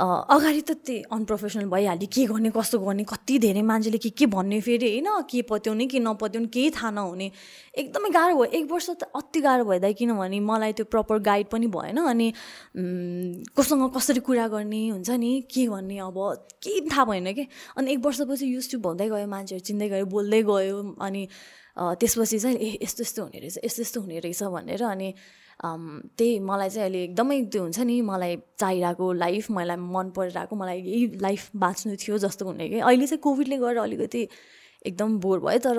अगाडि 0.00 0.60
त 0.64 0.72
त्यही 0.80 1.02
अनप्रोफेसनल 1.12 1.68
भइहाल्यो। 1.68 2.08
के 2.08 2.24
गर्ने 2.24 2.50
कस्तो 2.56 2.78
गर्ने 2.80 3.04
कति 3.04 3.38
धेरै 3.38 3.62
मान्छेले 3.62 3.98
के 4.00 4.10
के 4.16 4.26
भन्ने 4.32 4.60
फेरि 4.64 4.88
होइन? 5.04 5.28
के 5.28 5.42
पत्याउने 5.44 5.86
के 5.92 5.98
नपत्याउने 6.00 6.48
केही 6.48 6.70
थाहा 6.72 6.90
नहुने। 6.90 7.30
एकदमै 7.76 8.10
गाह्रो 8.16 8.34
भयो। 8.40 8.44
एक 8.48 8.64
वर्ष 8.72 8.88
त 8.90 9.12
अति 9.12 9.40
गाह्रो 9.44 9.64
भइदियो 9.68 9.92
किनभने 9.92 10.40
मलाई 10.40 10.72
त्यो 10.72 10.86
प्रपर 10.88 11.18
गाइड 11.20 11.46
पनि 11.52 11.66
भएन। 11.68 11.98
अनि 12.00 12.32
कोसँग 13.52 13.92
कसरी 13.92 14.20
कुरा 14.24 14.48
गर्ने 14.48 14.80
हुन्छ 14.88 15.10
नि 15.20 15.30
के 15.52 15.66
गर्ने 15.68 15.98
अब 16.08 16.16
केही 16.64 16.80
थाहा 16.88 17.04
भएन 17.04 17.32
कि। 17.36 17.44
अनि 17.76 17.92
एक 17.92 18.00
वर्षपछि 18.00 18.44
टु 18.72 18.78
भन्दै 18.80 19.08
गयो 19.12 19.26
मान्छेहरू 19.28 19.64
चिन्दै 19.68 19.88
गयो 19.92 20.06
बोल्दै 20.08 20.42
गयो। 20.48 20.96
अनि 20.96 21.28
त्यसपछि 21.76 22.38
चाहिँ 22.38 22.56
ए 22.56 22.78
यस्तो 22.82 23.02
यस्तो 23.04 23.22
हुने 23.22 23.38
रहेछ 23.38 23.58
यस्तो 23.64 23.82
यस्तो 23.82 24.00
हुने 24.00 24.18
रहेछ 24.24 24.42
भनेर। 24.48 24.82
अनि 24.88 25.08
त्यही 25.62 26.38
मलाई 26.40 26.70
चाहिँ 26.70 26.88
अहिले 26.88 27.02
एकदमै 27.04 27.40
त्यो 27.52 27.62
हुन्छ 27.62 27.78
नि 27.80 28.00
मलाई 28.02 28.36
चाहिरहेको 28.58 29.12
लाइफ 29.12 29.50
मलाई 29.50 29.76
मन 29.76 30.10
परिरहेको 30.16 30.56
मलाई 30.56 30.80
यही 30.80 31.06
लाइफ 31.22 31.50
बाँच्नु 31.56 31.96
थियो 31.96 32.18
जस्तो 32.18 32.46
हुने 32.46 32.68
कि। 32.68 32.78
अहिले 32.80 33.06
चाहिँ 33.06 33.20
कोभिडले 33.22 33.56
गर्दा 33.58 33.82
अलिकति 33.82 34.28
एकदम 34.86 35.18
बोर 35.20 35.40
भयो 35.40 35.58
तर 35.66 35.78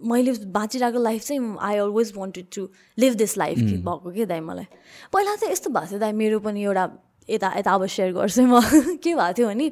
मैले 0.00 0.32
बाँचिरहेको 0.52 0.98
लाइफ 1.02 1.22
चाहिँ 1.22 1.56
I 1.60 1.76
always 1.78 2.12
wanted 2.16 2.46
to 2.56 2.68
live 2.98 3.14
this 3.14 3.36
life 3.38 3.58
भएको 3.58 4.10
के 4.12 4.26
दाइ 4.26 4.40
मलाई। 4.40 4.66
पहिला 5.12 5.36
चाहिँ 5.36 5.52
यस्तो 5.52 5.70
भएको 5.70 5.90
थियो 5.90 5.98
दाइ 5.98 6.12
मेरो 6.12 6.40
पनि 6.40 6.62
एउटा 6.62 6.88
यता 7.30 7.52
यता 7.58 7.72
अब 7.72 7.86
सेयर 7.86 8.12
गर्छु 8.12 8.42
म। 8.42 8.60
के 9.02 9.14
भएको 9.14 9.32
थियो 9.38 9.48
भने 9.48 9.70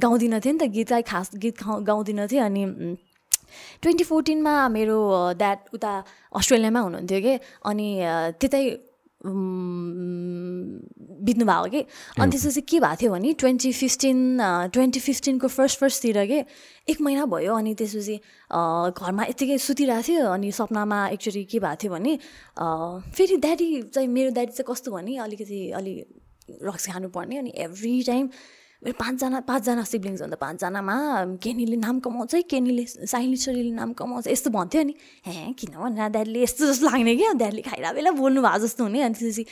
गाउँदिनँ 0.00 0.40
थिएँ 0.40 0.52
नि 0.52 0.58
त 0.58 0.70
गीतलाई 0.72 1.02
खास 1.02 1.30
गीत 1.36 1.62
गाउँदिनँ 1.62 2.26
थिएँ 2.30 2.40
अनि 2.40 2.64
ट्वेन्टी 3.82 4.04
फोर्टिनमा 4.04 4.54
मेरो 4.68 4.98
ड्याड 5.38 5.58
उता 5.74 5.92
अस्ट्रेलियामा 6.36 6.80
हुनुहुन्थ्यो 6.80 7.20
कि 7.20 7.34
अनि 7.66 7.88
त्यतै 8.40 8.64
बित्नु 11.22 11.44
भएको 11.46 11.68
कि। 11.70 11.80
अनि 12.18 12.30
त्यसपछि 12.30 12.60
के 12.66 12.78
भएको 12.80 12.96
थियो 13.00 13.10
भने 13.12 13.32
ट्वेन्टी 13.38 13.70
फिफ्टिन 13.72 14.18
ट्वेन्टी 14.74 15.00
फिफ्टिनको 15.00 15.48
फर्स्ट 15.48 15.78
फर्स्टतिर 15.78 16.18
के 16.26 16.38
एक 16.90 17.00
महिना 17.00 17.24
भयो 17.30 17.54
अनि 17.54 17.74
त्यसपछि 17.78 18.16
घरमा 18.98 19.22
यत्तिकै 19.30 19.58
सुतिरहेको 19.58 20.02
थियो 20.08 20.26
अनि 20.26 20.50
सपनामा 20.50 20.98
एक्चुली 21.14 21.44
के 21.46 21.58
भएको 21.62 21.76
थियो 21.82 21.92
भने 21.94 22.12
फेरि 23.14 23.36
ड्याडी 23.46 23.68
चाहिँ 23.94 24.08
मेरो 24.08 24.30
ड्याडी 24.34 24.52
चाहिँ 24.58 24.66
कस्तो 24.72 24.90
भने 24.90 25.16
अलिकति 25.22 25.60
अलि 25.78 25.94
रक्स 26.66 26.86
खानुपर्ने 26.90 27.38
अनि 27.38 27.52
एभ्री 27.56 28.02
टाइम 28.02 28.28
मेरो 28.82 28.98
पाँचजना 28.98 29.40
पाँचजना 29.46 29.82
सिब्लिङ्स 29.86 30.22
अन्त 30.26 30.34
पाँचजनामा 30.42 30.94
केनीले 31.38 31.76
नाम 31.78 31.98
कमाउँछ 32.02 32.34
है 32.34 32.42
केनीले 32.50 32.84
साइली 33.06 33.36
छोरीले 33.38 33.70
नाम 33.78 33.92
कमाउँछ 33.94 34.26
यस्तो 34.26 34.50
भन्थ्यो 34.50 34.82
नि 34.82 34.94
हे 35.22 35.52
किन 35.54 35.78
भन्नु 35.78 36.10
ड्याडीले 36.10 36.42
यस्तो 36.42 36.66
जस्तो 36.66 36.86
लाग्ने 36.90 37.14
क्या? 37.14 37.32
ड्याडीले 37.38 37.62
खाइरहेको 37.62 37.94
बेला 37.94 38.10
बोल्नु 38.18 38.42
भएको 38.42 38.58
जस्तो 38.66 38.82
हुने। 38.82 39.00
अनि 39.06 39.14
त्यसपछि 39.14 39.44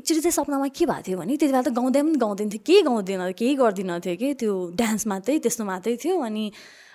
एक्चुली 0.00 0.20
चाहिँ 0.24 0.32
सपनामा 0.32 0.68
के 0.72 0.84
भएको 0.88 1.02
थियो 1.06 1.18
भने 1.20 1.36
त्यति 1.36 1.52
बेला 1.52 1.60
त 1.60 1.68
गाउँदै 1.76 2.00
पनि 2.00 2.16
गाउँदैन 2.24 2.48
थियो। 2.56 2.62
केही 2.64 2.82
गाउँदैन 2.88 3.20
केही 3.36 3.54
गर्दिनँ 3.60 4.00
थियो 4.00 4.16
कि 4.16 4.28
त्यो 4.40 4.52
डान्स 4.80 5.06
मात्रै 5.12 5.38
त्यस्तो 5.44 5.64
मात्रै 5.68 5.96
थियो। 6.00 6.16
अनि 6.16 6.44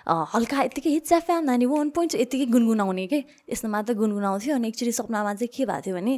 हल्का 0.06 0.62
यत्तिकै 0.62 0.90
एफएम 1.18 1.44
नानी 1.44 1.66
वान 1.66 1.90
पोइन्ट 1.90 2.14
यत्तिकै 2.14 2.46
गुनगुनाउने 2.54 3.06
के? 3.10 3.18
यस्तो 3.50 3.68
मात्र 3.68 3.94
गुनगुनाउँथ्यो 3.98 4.54
अनि 4.54 4.68
एक्चुली 4.68 4.92
सपनामा 4.94 5.34
चाहिँ 5.34 5.50
के 5.50 5.64
भएको 5.66 5.82
थियो 5.82 5.94
भने 5.98 6.14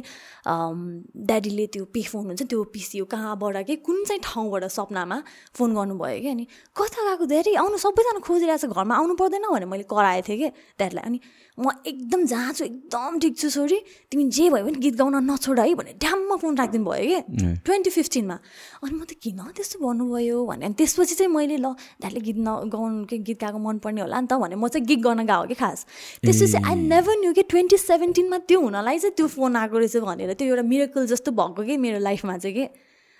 ड्याडीले 1.25 1.65
त्यो 1.73 1.85
पे 1.89 2.01
फोन 2.05 2.25
हुन्छ 2.29 2.43
त्यो 2.45 2.63
पिसियो 2.69 3.05
कहाँबाट 3.09 3.65
के 3.65 3.75
कुन 3.81 4.03
चाहिँ 4.05 4.21
ठाउँबाट 4.21 4.63
सपनामा 4.69 5.17
फोन 5.57 5.69
गर्नुभयो 5.73 6.19
कि? 6.21 6.29
अनि 6.29 6.45
कता 6.77 7.01
गएको? 7.09 7.25
ड्याडी 7.33 7.53
आउनु 7.65 7.77
सबैजना 7.81 8.19
खोजिरहेको 8.29 8.67
छ 8.69 8.77
घरमा 8.77 8.93
आउनु 8.93 9.13
पर्दैन 9.17 9.45
भनेर 9.49 9.65
मैले 9.65 9.85
कराएको 9.89 10.27
थिएँ 10.29 10.37
कि? 10.37 10.49
ड्याडीलाई 10.77 11.05
अनि 11.09 11.19
म 11.59 11.71
एकदम 11.91 12.25
जहाँ 12.31 12.53
छु 12.55 12.63
एकदम 12.65 13.19
ठिक 13.19 13.33
छु 13.37 13.49
छोरी 13.51 13.77
तिमी 14.11 14.23
जे 14.31 14.49
भयो 14.49 14.63
भने 14.63 14.79
गीत 14.79 14.95
गाउन 14.95 15.15
नछोड 15.27 15.59
है 15.59 15.73
भने 15.75 15.91
ड्याममा 15.99 16.35
फोन 16.39 16.55
राखिदिनु 16.55 16.85
भयो 16.85 17.03
कि? 17.09 17.19
ट्वेन्टी 17.65 17.89
फिफ्टिनमा 17.89 18.37
अनि 18.85 18.93
म 18.95 19.03
त 19.03 19.17
किन 19.17 19.41
त्यस्तो 19.57 19.81
भन्नुभयो 19.83 20.37
भने 20.45 20.65
अनि 20.65 20.75
त्यसपछि 20.79 21.15
चाहिँ 21.19 21.31
मैले 21.35 21.57
ल 21.57 21.75
ड्याडीले 21.99 22.21
गीत 22.21 22.37
न 22.39 22.69
गाउनु 22.69 23.05
के 23.11 23.17
गीत 23.27 23.39
गाएको 23.43 23.59
मन 23.59 23.77
मनपर्ने 23.79 24.01
होला 24.01 24.19
नि 24.19 24.27
त 24.27 24.33
भने 24.35 24.55
म 24.59 24.67
चाहिँ 24.67 24.85
गिग 24.85 25.01
गर्न 25.03 25.23
गएको 25.23 25.47
कि 25.47 25.55
खास? 25.55 25.85
त्यसपछि 26.19 26.57
आई 26.59 26.75
नेभर 26.75 27.15
न्यू 27.23 27.31
कि 27.33 27.43
ट्वेन्टी 27.47 27.77
सेभेन्टिनमा 27.79 28.37
त्यो 28.43 28.59
हुनलाई 28.59 28.99
चाहिँ 28.99 29.15
त्यो 29.15 29.27
फोन 29.31 29.55
आएको 29.55 29.77
रहेछ 29.79 29.97
भनेर। 30.03 30.33
त्यो 30.35 30.47
एउटा 30.47 30.63
मिरेकल 30.67 31.07
जस्तो 31.07 31.31
भएको 31.31 31.63
कि 31.63 31.77
मेरो 31.79 31.99
लाइफमा 32.03 32.37
चाहिँ 32.37 32.55
कि। 32.55 32.65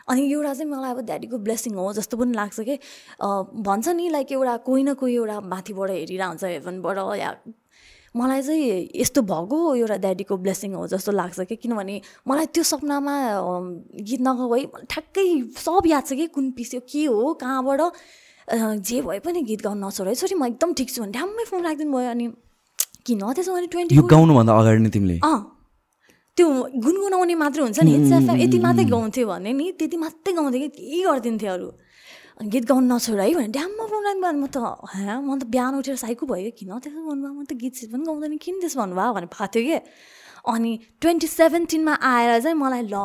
अनि 0.09 0.21
एउटा 0.31 0.53
चाहिँ 0.53 0.69
मलाई 0.71 0.91
अब 0.91 0.99
ड्याडीको 1.05 1.37
ब्लेसिङ 1.37 1.73
हो 1.79 1.93
जस्तो 1.93 2.17
पनि 2.17 2.33
लाग्छ 2.33 2.59
कि। 2.59 2.75
भन्छ 3.63 3.87
नि 3.95 4.09
लाइक 4.09 4.31
एउटा 4.31 4.55
कोही 4.67 4.83
न 4.83 4.93
कोही 4.99 5.15
एउटा 5.15 5.39
माथिबाट 5.39 5.89
हेरिरहेको 5.89 6.29
हुन्छ 6.29 6.43
हेभनबाट 6.43 6.97
या 7.19 7.31
मलाई 8.17 8.41
चाहिँ 8.41 8.89
यस्तो 8.95 9.21
भएको 9.21 9.57
एउटा 9.75 9.97
ड्याडीको 10.01 10.37
ब्लेसिङ 10.37 10.73
हो 10.73 10.87
जस्तो 10.89 11.11
लाग्छ 11.13 11.39
कि। 11.45 11.55
किनभने 11.55 12.01
मलाई 12.27 12.45
त्यो 12.49 12.63
सपनामा 12.65 13.15
गीत 14.01 14.21
नगाउ 14.25 14.53
है। 14.53 14.65
ठ्याक्कै 14.89 15.25
सब 15.53 15.85
याद 15.87 16.03
छ 16.09 16.17
कि 16.17 16.27
कुन 16.33 16.51
पिस्यो 16.57 16.81
के 16.89 17.05
हो 17.05 17.33
कहाँबाट? 17.37 17.81
जे 18.49 19.01
भए 19.01 19.19
पनि 19.25 19.41
गीत 19.45 19.61
गाउनु 19.61 19.87
नछोड 19.87 20.07
है 20.07 20.15
छोरी 20.15 20.35
म 20.35 20.45
एकदम 20.45 20.73
ठिक 20.73 20.89
छु 20.89 21.01
भने 21.01 21.11
ड्याम्मै 21.17 21.43
फोन 21.49 21.61
राखिदिनु 21.65 21.91
भयो 21.97 22.09
अनि 22.09 22.25
किन 23.05 23.21
त्यसो 23.37 23.53
भने 23.53 23.67
ट्वेन्टी 23.73 23.95
गाउनुभन्दा 23.95 24.53
अगाडि 24.59 24.79
नै 24.83 24.89
तिमीले। 24.89 25.17
अँ। 25.23 25.39
त्यो 26.37 26.47
गुनगुनाउने 26.85 27.35
मात्रै 27.35 27.61
हुन्छ 27.63 27.79
नि 27.85 27.91
यति 28.43 28.57
मात्रै 28.65 28.85
गाउँथ्यो 28.89 29.27
भने 29.27 29.51
नि 29.53 29.65
त्यति 29.79 29.97
मात्रै 29.97 30.33
गाउँथ्यो 30.33 30.59
कि 30.61 30.69
केही 30.77 30.99
गरिदिन्थ्यो 31.03 31.51
अरू। 31.53 31.69
गीत 32.53 32.63
गाउनु 32.71 32.87
नछोड 32.95 33.19
है 33.19 33.33
भने 33.35 33.47
ड्याममा 33.51 33.85
फोन 33.91 34.01
राख्नु 34.07 34.39
म 34.39 34.47
त 34.47 34.57
हाँ 34.57 35.19
म 35.19 35.35
त 35.39 35.43
बिहान 35.51 35.73
उठेर 35.83 35.95
साइको 35.99 36.23
भयो 36.25 36.51
किन 36.55 36.71
त्यसो 36.79 36.99
भन्नुभयो? 37.05 37.33
म 37.35 37.43
त 37.43 37.51
गीत 37.59 37.73
सित 37.75 37.89
पनि 37.91 38.03
गाउँदैन 38.07 38.37
किन 38.39 38.55
त्यसो 38.63 38.79
भन्नुभयो? 38.79 39.11
भने 39.13 39.27
भएको 39.27 39.47
थियो 39.53 39.63
कि। 39.67 39.77
अनि 40.39 40.71
ट्वेन्टी 41.03 41.27
सेभेन्टिनमा 41.27 41.93
आएर 41.99 42.31
चाहिँ 42.39 42.55
मलाई 42.55 42.83
ल 42.87 42.95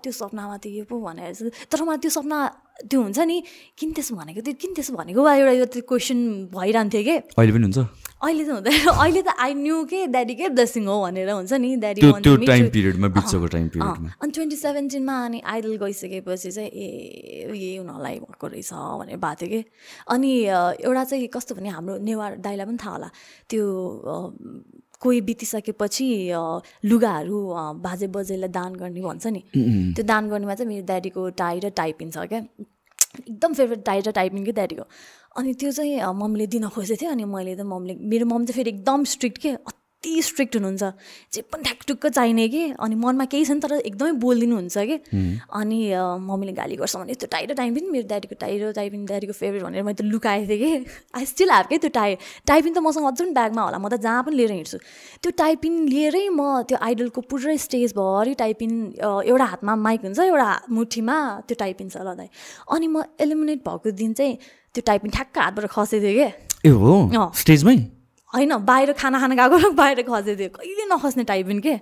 त्यो 0.00 0.12
सपनामा 0.12 0.56
त 0.56 0.72
यो 0.72 0.84
पो 0.88 0.96
भनेर 1.04 1.36
चाहिँ 1.36 1.52
तर 1.68 1.84
मलाई 1.84 2.00
त्यो 2.00 2.10
सपना 2.16 2.38
त्यो 2.78 2.98
हुन्छ 3.02 3.18
नि 3.26 3.36
किन 3.74 3.92
त्यसो 3.92 4.14
भनेको 4.14 4.40
त्यो 4.46 4.54
किन 4.54 4.74
त्यसो 4.74 4.94
भनेको 4.94 5.20
वा 5.22 5.34
एउटा 5.34 5.52
यो 5.58 5.66
त्यो 5.66 5.82
क्वेसन 5.82 6.18
भइरहन्थ्यो 6.54 7.02
कि? 7.02 7.16
अहिले 7.34 7.52
पनि 7.52 7.64
हुन्छ? 7.66 7.78
अहिले 8.22 8.44
त 8.44 8.50
हुँदैन। 8.54 8.86
अहिले 9.02 9.22
त 9.22 9.34
आई 9.34 9.54
न्यू 9.54 9.76
के 9.90 10.06
ड्याडीकै 10.14 10.48
ब्लेसिङ 10.54 10.86
हो 10.86 10.96
भनेर 11.02 11.30
हुन्छ 11.30 11.52
नि 11.58 11.70
ड्याडी 11.82 12.00
त्यो 12.22 12.34
टाइम 12.46 12.64
पिरियडमा 12.74 13.08
बित्छको 13.18 13.46
टाइम 13.54 13.66
पिरियडमा 13.74 14.10
अनि 14.22 14.30
ट्वेन्टी 14.30 14.56
सेभेन्टिनमा 14.62 15.14
अनि 15.26 15.38
आइडल 15.54 15.74
गइसकेपछि 15.82 16.50
चाहिँ 16.50 16.70
ए 16.70 16.86
यही 17.50 17.76
हुनलाई 17.82 18.18
भएको 18.22 18.46
रहेछ 18.46 18.72
भनेर 18.74 19.16
भएको 19.22 19.34
थियो 19.42 19.50
कि। 19.50 19.60
अनि 20.14 20.30
एउटा 20.86 21.04
चाहिँ 21.04 21.28
कस्तो 21.34 21.54
भने 21.58 21.68
हाम्रो 21.78 21.98
नेवार 21.98 22.36
दाइलाई 22.46 22.66
पनि 22.66 22.78
थाहा 22.78 22.94
होला। 22.94 23.10
त्यो 23.50 23.62
कोही 25.00 25.20
बितिसकेपछि 25.20 26.06
लुगाहरू 26.84 27.38
बाजे 27.82 28.06
बजेलाई 28.16 28.50
दान 28.50 28.74
गर्ने 28.74 29.00
भन्छ 29.00 29.26
नि। 29.26 29.42
त्यो 29.94 30.04
दान 30.04 30.28
गर्नेमा 30.30 30.54
चाहिँ 30.54 30.68
मेरो 30.68 30.86
ड्याडीको 30.86 31.28
टाई 31.38 31.60
र 31.64 31.70
टाइपिङ 31.80 32.10
छ 32.10 32.26
क्या। 32.28 32.40
एकदम 33.28 33.52
फेभरेट 33.54 33.84
टाई 33.84 34.00
र 34.00 34.10
टाइपिङ 34.18 34.44
क्या 34.44 34.54
ड्याडीको। 34.54 34.84
अनि 35.38 35.54
त्यो 35.54 35.70
चाहिँ 35.72 36.00
मम्मीले 36.22 36.46
दिन 36.54 36.68
खोजेको 36.74 37.00
थियो 37.00 37.10
अनि 37.10 37.24
मैले 37.24 37.54
त 37.56 37.60
मम्मीले 37.62 37.94
मेरो 38.10 38.26
मम 38.26 38.44
चाहिँ 38.44 38.56
फेरि 38.58 38.70
एकदम 38.70 39.04
स्ट्रिक्ट 39.14 39.38
के 39.38 39.50
कति 39.98 40.22
स्ट्रिक्ट 40.22 40.54
हुनुहुन्छ 40.56 40.82
जे 41.34 41.42
पनि 41.50 41.62
ठ्याकटुक्क 41.62 42.06
चाहिने 42.06 42.48
कि? 42.48 42.62
अनि 42.78 42.94
मनमा 42.94 43.24
केही 43.34 43.44
छैन 43.44 43.60
तर 43.60 43.72
एकदमै 43.82 44.12
बोलिदिनुहुन्छ 44.22 44.78
कि? 44.78 44.96
अनि 45.50 45.78
मम्मीले 46.22 46.52
गाली 46.54 46.76
गर्छ 46.78 46.96
भने 46.96 47.14
त्यो 47.18 47.28
टाइ 47.34 47.46
र 47.50 47.54
टाइम 47.58 47.74
पनि 47.74 47.90
मेरो 47.90 48.06
ड्याडीको 48.06 48.34
टाइ 48.38 48.58
र 48.62 48.72
टाइपिन 48.78 49.04
ड्याडीको 49.10 49.32
फेभरेट 49.34 49.62
भनेर 49.62 49.82
मैले 49.82 49.98
त 49.98 50.06
लुकाएको 50.06 50.46
थिएँ 50.48 50.58
कि? 50.62 50.86
आई 51.18 51.24
स्टिल 51.26 51.50
हार 51.50 51.66
क्या 51.66 51.78
त्यो 51.82 51.90
टाइ 51.90 52.16
टाइपिन 52.46 52.72
त 52.74 52.78
मसँग 52.78 53.06
अझै 53.10 53.26
ब्यागमा 53.34 53.62
होला 53.62 53.78
म 53.78 53.88
त 53.90 53.98
जहाँ 53.98 54.22
पनि 54.22 54.36
लिएर 54.38 54.52
हिँड्छु। 54.54 54.78
त्यो 55.18 55.30
टाइपिन 55.34 55.74
लिएरै 55.90 56.28
म 56.30 56.62
त्यो 56.62 56.78
आइडलको 56.78 57.20
पुरै 57.26 57.58
स्टेजभरि 57.58 58.34
टाइपिन 58.38 58.70
एउटा 59.02 59.46
हातमा 59.50 59.76
माइक 59.82 60.00
हुन्छ 60.06 60.18
एउटा 60.30 60.48
मुठीमा 60.78 61.18
त्यो 61.50 61.56
टाइपिन 61.58 61.86
छ 61.90 62.06
ल 62.06 62.14
दाइ। 62.14 62.30
अनि 62.70 62.86
म 62.86 63.02
एलिमिनेट 63.18 63.66
भएको 63.66 63.90
दिन 63.98 64.14
चाहिँ 64.14 64.34
त्यो 64.78 64.82
टाइपिन 64.86 65.10
ठ्याक्क 65.10 65.38
हातबाट 65.42 65.66
खसेको 65.74 66.06
थियो 66.06 66.14
क्या 66.22 66.30
ए 66.62 66.70
हो? 66.70 67.30
स्टेजमै? 67.34 67.97
होइन 68.34 68.56
बाहिर 68.64 68.92
खाना 68.92 69.18
खाना 69.20 69.34
गएको 69.34 69.70
बाहिर 69.72 70.02
खसेको 70.02 70.38
थियो 70.38 70.50
कहिले 70.56 70.84
नखस्ने 70.94 71.24
टाइपिन 71.24 71.58
के? 71.66 71.74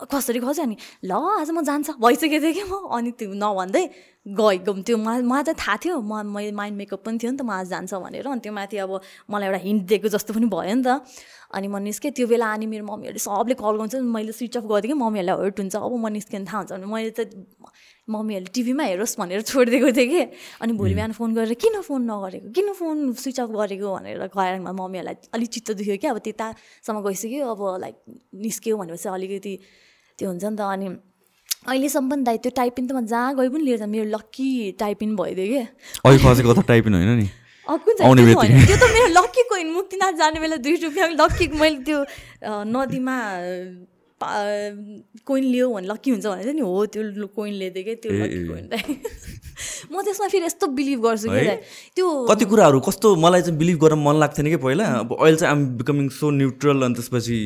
कसरी 0.00 0.40
खस्यो 0.40 0.64
अनि? 0.64 0.76
ल 1.04 1.12
आज 1.12 1.50
म 1.50 1.62
जान्छ। 1.62 2.00
भइसकेको 2.00 2.38
थिएँ 2.40 2.54
कि 2.56 2.64
म। 2.64 2.88
अनि 2.88 3.10
त्यो 3.20 3.32
नभन्दै 3.36 3.84
गएको 4.32 4.72
त्यो 4.82 4.96
मलाई 4.96 5.42
चाहिँ 5.44 5.58
थाहा 5.60 5.76
थियो। 5.76 6.00
म 6.00 6.24
मैले 6.24 6.52
माइन्ड 6.56 6.76
मेकअप 6.78 7.04
पनि 7.04 7.18
थियो 7.20 7.30
नि 7.32 7.38
त। 7.38 7.42
म 7.44 7.50
आज 7.52 7.68
जान्छ 7.68 7.94
भनेर। 7.94 8.26
अनि 8.26 8.40
त्यो 8.40 8.52
माथि 8.52 8.76
अब 8.80 9.00
मलाई 9.30 9.46
एउटा 9.48 9.60
हिन्ट 9.60 9.82
दिएको 9.92 10.08
जस्तो 10.08 10.34
पनि 10.34 10.46
भयो 10.48 10.74
नि 10.74 10.82
त। 10.88 11.04
अनि 11.52 11.68
म 11.68 11.76
निस्केँ। 11.84 12.12
त्यो 12.16 12.26
बेला 12.32 12.48
अनि 12.48 12.66
मेरो 12.66 12.84
मम्मीहरूले 12.88 13.20
सबले 13.20 13.54
कल 13.60 13.76
गर्छ। 13.76 13.94
मैले 14.00 14.32
स्विच 14.32 14.56
अफ 14.56 14.64
गरिदिएँ 14.72 14.92
कि 14.92 14.98
मम्मीहरूलाई 15.04 15.36
हर्ट 15.36 15.56
हुन्छ। 15.60 15.76
अब 15.76 15.92
म 15.92 16.08
निस्किनु 16.16 16.44
थाहा 16.48 16.58
हुन्छ 16.64 16.72
भने 16.80 16.86
मैले 16.88 17.10
त 17.12 17.28
मम्मीहरूले 18.10 18.50
टिभीमा 18.54 18.84
हेरोस् 18.90 19.14
भनेर 19.20 19.40
छोडिदिएको 19.46 19.90
थिएँ 19.96 20.08
कि? 20.10 20.22
अनि 20.62 20.72
भोलि 20.74 20.94
बिहान 20.94 21.12
फोन 21.14 21.34
गरेर 21.34 21.54
किन 21.54 21.80
फोन 21.86 22.02
नगरेको? 22.10 22.48
किन 22.50 22.68
फोन 22.74 22.96
स्विच 23.14 23.38
अफ 23.40 23.50
गरेको? 23.54 23.88
भनेर 23.96 24.18
गएर 24.34 24.54
मम्मीहरूलाई 24.60 25.16
अलिक 25.34 25.48
चित्त 25.54 25.70
दुख्यो 25.78 25.96
कि 26.02 26.06
अब 26.10 26.18
त्यतासम्म 26.26 26.98
गइसक्यो 27.06 27.46
अब 27.54 27.60
लाइक 27.80 27.96
निस्क्यो 28.44 28.76
भनेपछि 28.76 29.08
अलिकति 29.08 29.54
त्यो 30.18 30.26
हुन्छ 30.28 30.44
नि 30.44 30.56
त। 30.56 30.60
अनि 30.60 30.86
अहिलेसम्म 31.68 32.10
पनि 32.10 32.22
दाइ 32.24 32.36
त्यो 32.42 32.52
टाइपिङ 32.56 32.84
त 32.88 32.92
म 32.92 33.04
जहाँ 33.06 33.36
गए 33.36 33.48
पनि 33.52 33.64
लिएर 33.64 33.86
मेरो 33.86 34.06
लक्की 34.16 34.50
टाइपिङ 34.80 35.08
भइदियो 35.16 35.46
कि? 35.52 36.62
टाइपिङ 36.72 36.92
होइन 36.96 37.12
नि? 37.20 37.28
त्यो 37.70 38.76
त 38.76 38.84
मेरो 38.90 39.08
लक्की 39.14 39.42
कोइन 39.50 39.68
मुक्तिनाथ 39.70 40.12
जाने 40.18 40.40
बेला 40.40 40.56
दुई 40.64 40.76
रुपियाँ 40.82 41.08
लक्की 41.20 41.46
मैले 41.60 41.78
त्यो 41.86 41.98
नदीमा 42.66 43.16
कोइन 44.22 45.44
लियो 45.44 45.68
भने 45.74 45.86
लक्की 45.88 46.10
हुन्छ 46.10 46.26
भने 46.26 46.42
चाहिँ 46.42 46.54
नि 46.54 46.60
हो 46.60 46.86
त्यो 46.86 47.26
कोइन 47.36 47.54
लिएको 47.54 47.82
क्या 47.84 47.94
त्यो 48.02 48.12
लक्की 48.12 48.46
कोइन 48.48 48.68
म 49.92 50.02
त्यसमा 50.02 50.28
फेरि 50.28 50.44
यस्तो 50.44 50.66
बिलिभ 50.72 51.00
गर्छु 51.04 51.28
कि 51.28 51.56
त्यो 51.96 52.06
कति 52.30 52.44
कुराहरू 52.44 52.80
कस्तो 52.80 53.16
मलाई 53.16 53.42
चाहिँ 53.42 53.58
बिलिभ 53.58 53.78
गर्न 53.80 53.98
मन 54.00 54.16
लाग्थेन 54.20 54.46
कि 54.48 54.56
पहिला? 54.56 54.84
अब 55.04 55.16
अहिले 55.20 55.36
चाहिँ 55.36 55.52
आम 55.52 55.66
बिकमिङ 55.76 56.08
सो 56.08 56.30
न्युट्रल 56.30 56.82
अनि 56.82 56.94
त्यसपछि 56.94 57.38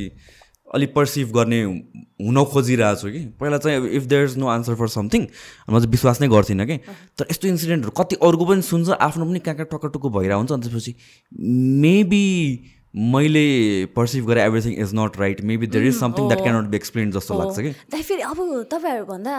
अलिक 0.74 0.94
पर्सिभ 0.94 1.30
गर्ने 1.34 1.62
हुन 1.62 2.44
खोजिरहेको 2.52 3.00
छु 3.00 3.10
कि। 3.10 3.22
पहिला 3.40 3.58
चाहिँ 3.58 3.88
if 3.98 4.02
there 4.10 4.24
is 4.24 4.36
no 4.38 4.46
answer 4.48 4.74
for 4.74 4.88
something 4.88 5.22
म 5.70 5.78
चाहिँ 5.78 5.90
विश्वास 5.90 6.20
नै 6.20 6.28
गर्थिनँ 6.28 6.66
कि। 6.66 6.76
तर 7.18 7.26
यस्तो 7.30 7.48
इन्सिडेन्टहरू 7.48 7.90
कति 7.98 8.16
अरूको 8.22 8.44
पनि 8.46 8.62
सुन्छ 8.62 8.90
आफ्नो 8.98 9.24
पनि 9.26 9.38
कहाँ 9.38 9.56
कहाँ 9.56 9.68
टक्कटुक्को 9.72 10.10
भइरहेको 10.10 10.38
हुन्छ 10.38 10.52
अनि 10.52 10.62
त्यसपछि 10.62 10.94
मेबी 11.82 12.24
मैले 12.94 13.44
पर्सिभ 13.96 14.26
गरेँ 14.26 14.42
everything 14.44 14.72
is 14.82 14.90
not 14.94 15.18
right 15.20 15.40
maybe 15.50 15.66
there 15.66 15.86
is 15.86 15.98
something 16.00 16.28
that 16.28 16.42
cannot 16.42 16.68
be 16.70 16.76
explain 16.76 17.10
जस्तो 17.10 17.38
लाग्छ 17.38 17.60
कि? 17.60 17.70
फेरि 17.94 18.22
अब 18.22 18.38
तपाईँहरू 18.70 19.04
भन्दा 19.06 19.34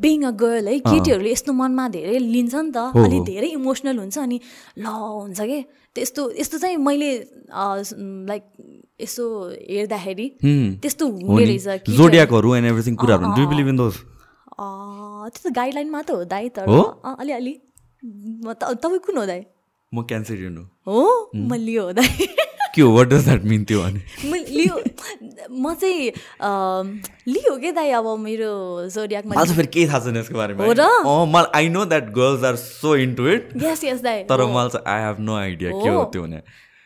बिङ 0.00 0.22
अ 0.22 0.30
गर्ल 0.42 0.68
है 0.68 0.78
केटीहरूले 0.86 1.32
यस्तो 1.32 1.52
मनमा 1.52 1.88
धेरै 1.96 2.18
लिन्छ 2.18 2.54
नि 2.54 2.70
त। 2.72 2.78
अनि 2.96 3.20
धेरै 3.26 3.48
इमोसनल 3.60 3.98
हुन्छ 3.98 4.18
अनि 4.18 4.40
ल 4.78 4.86
हुन्छ 4.86 5.40
कि? 5.40 5.58
त्यस्तो 5.96 6.22
यस्तो 6.38 6.58
चाहिँ 6.58 6.76
मैले 6.76 7.10
लाइक 7.52 8.44
यसो 9.00 9.24
हेर्दाखेरि 9.52 10.26
त्यस्तो 10.82 11.04
हुने 11.08 11.44
रहेछ 11.44 11.90
जोडियाकहरू 11.90 12.54
एन्ड 12.54 12.66
एभ्रिथिङ 12.70 12.94
कुराहरू 13.02 13.34
डु 13.36 13.46
बिलिभ 13.52 13.68
इन 13.68 13.76
दोज 13.76 13.94
त्यस्तो 14.56 15.50
गाइडलाइन 15.60 15.90
मात्र 15.90 16.14
हो 16.14 16.24
दाइ 16.24 16.48
तर। 16.56 16.64
अलिअलि 17.20 17.54
तपाईँ 18.64 19.00
कुन 19.06 19.16
हो 19.16 19.26
दाइ 19.26 19.44
म 19.92 20.02
क्यान्सरियन 20.02 20.56
हो। 20.56 20.64
हो? 20.86 21.30
म 21.34 21.54
लियो 21.54 21.82
हो 21.84 21.92
दाइ 21.92 22.26
के 22.76 22.82
हो 22.82 22.90
वाट 22.96 23.08
डज 23.08 23.24
द्याट 23.24 23.44
मिन 23.52 23.64
त्यो 23.64 23.80
अनि 23.82 24.00
लियो 24.56 24.74
म 25.50 25.74
चाहिँ 25.74 26.10
लियो 27.28 27.56
के 27.60 27.72
दाइ 27.72 27.90
अब 27.98 28.06
मेरो 28.20 28.52
जोडियाकमा 28.94 29.34
मलाई 29.34 29.54
फेरि 29.56 29.70
केही 29.74 29.86
थाहा 29.88 30.00
छैन 30.04 30.16
यसको 30.16 30.36
बारेमा। 30.38 30.64
हो 30.64 30.72
र? 30.72 30.82
मलाई 31.32 31.50
I 31.60 31.68
know 31.68 31.84
that 31.86 32.12
girls 32.20 32.44
are 32.44 32.56
so 32.62 32.94
into 33.06 33.28
it 33.28 33.42
yes 33.62 33.84
yes 33.84 34.00
दाइ। 34.02 34.22
तर 34.30 34.44
मलाई 34.52 34.68
चाहिँ 34.76 34.86
आई 34.94 35.00
हेभ 35.06 35.20
नो 35.26 35.34
आइडिया 35.36 35.70
के 35.82 35.88
हो 35.88 36.04
त्यो 36.12 36.22
भने। 36.22 36.40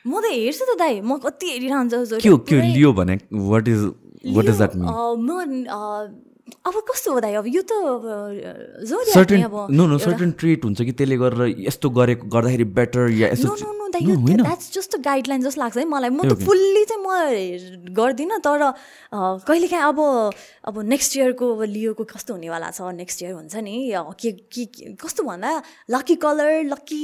म 0.05 0.21
त 0.21 0.25
हेर्छु 0.33 0.65
त 0.65 0.79
दाइ 0.79 1.01
म 1.01 1.19
कति 1.27 1.47
हेरिरहन्छ 1.51 2.23
के 2.23 2.29
हो 2.29 2.39
के 2.49 2.61
लियो 2.73 2.93
भने 2.97 3.19
what 3.51 3.69
is 3.69 3.83
what 4.37 4.45
is 4.49 4.57
that 4.57 4.75
mean 4.77 4.89
म 5.29 5.29
अब 6.67 6.75
कस्तो 6.91 7.13
हो 7.13 7.21
दाइ 7.21 7.35
अब 7.35 7.47
यो 7.47 7.63
त 7.63 7.73
certain 9.13 9.41
no 9.71 9.87
no 9.87 9.99
certain 9.99 10.31
treat 10.41 10.65
हुन्छ 10.65 10.83
कि 10.83 10.93
त्यसले 10.93 11.17
गरेर 11.17 11.55
यस्तो 11.67 11.91
गरेको 11.91 12.25
गर्दाखेरि 12.29 12.65
बेटर 12.79 13.11
या 13.11 13.29
यस्तो 13.33 13.79
द्याट्स 13.91 14.67
जस्ट 14.73 14.97
गाइडलाइन 15.03 15.43
जस्तो 15.43 15.61
लाग्छ 15.61 15.77
है 15.77 15.85
मलाई। 15.85 16.11
म 16.11 16.23
त 16.23 16.39
फुल्ली 16.47 16.85
चाहिँ 16.87 17.03
म 17.03 17.95
गर्दिनँ 17.95 18.39
तर 18.39 18.63
कहिलेकाहीँ 19.47 19.85
अब 19.85 19.99
अब 20.71 20.75
नेक्स्ट 20.87 21.17
इयरको 21.17 21.47
अब 21.55 21.63
लियोको 21.67 22.05
कस्तो 22.15 22.35
हुनेवाला 22.35 22.71
छ? 22.71 22.81
नेक्स्ट 22.95 23.23
इयर 23.23 23.33
हुन्छ 23.35 23.55
नि। 23.67 23.91
के 24.15 24.31
के 24.47 24.95
कस्तो 24.95 25.23
भन्दा? 25.27 25.51
लकी 25.91 26.15
कलर 26.23 26.71
लकी 26.71 27.03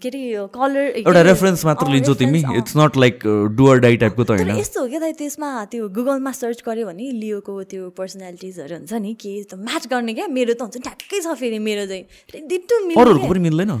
के 0.00 0.08
अरे 0.08 0.48
कलर 0.56 1.04
एउटा 1.04 1.22
रेफरेन्स 1.28 1.64
मात्र 1.64 1.86
लिन्छौ 1.92 2.14
तिमी। 2.24 2.40
It's 2.56 2.72
not 2.76 2.96
like 2.96 3.16
do or 3.52 3.76
die 3.84 3.96
टाइपको 4.00 4.24
त 4.24 4.30
होइन। 4.40 4.56
यस्तो 4.56 4.80
हो 4.80 4.88
क्या 4.88 5.00
त 5.00 5.12
त्यसमा 5.20 5.48
त्यो 5.68 5.88
गुगलमा 5.92 6.32
सर्च 6.32 6.64
गऱ्यो 6.64 6.86
भने 6.88 7.04
लियोको 7.20 7.52
त्यो 7.68 7.92
पर्सनालिटिजहरू 7.98 8.74
हुन्छ 8.76 8.92
नि 8.92 9.14
के 9.14 9.32
त 9.44 9.54
म्याच 9.54 9.86
गर्ने 9.90 10.14
क्या? 10.14 10.26
मेरो 10.28 10.54
त 10.54 10.60
हुन्छ 10.66 10.76
ठ्याक्कै 10.86 11.18
छ 11.20 11.34
फेरि 11.38 11.58
मेरो 11.58 11.84
चाहिँ। 11.86 12.04
अरूहरूको 12.96 13.28
पनि 13.28 13.40
मिल्दैन? 13.48 13.72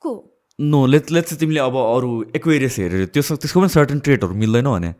को? 0.00 0.10
नो 0.58 0.80
लेट 0.86 1.10
लेट्स 1.10 1.34
तिमीले 1.40 1.60
अब 1.60 1.76
अरू 1.76 2.10
एक्वेरियस 2.36 2.74
हेरेर 2.78 3.04
त्यो 3.10 3.22
त्यसको 3.22 3.58
पनि 3.60 3.68
सर्टन 3.74 3.98
ट्रेटहरू 4.06 4.34
मिल्दैन 4.34 4.66
भने। 4.70 4.90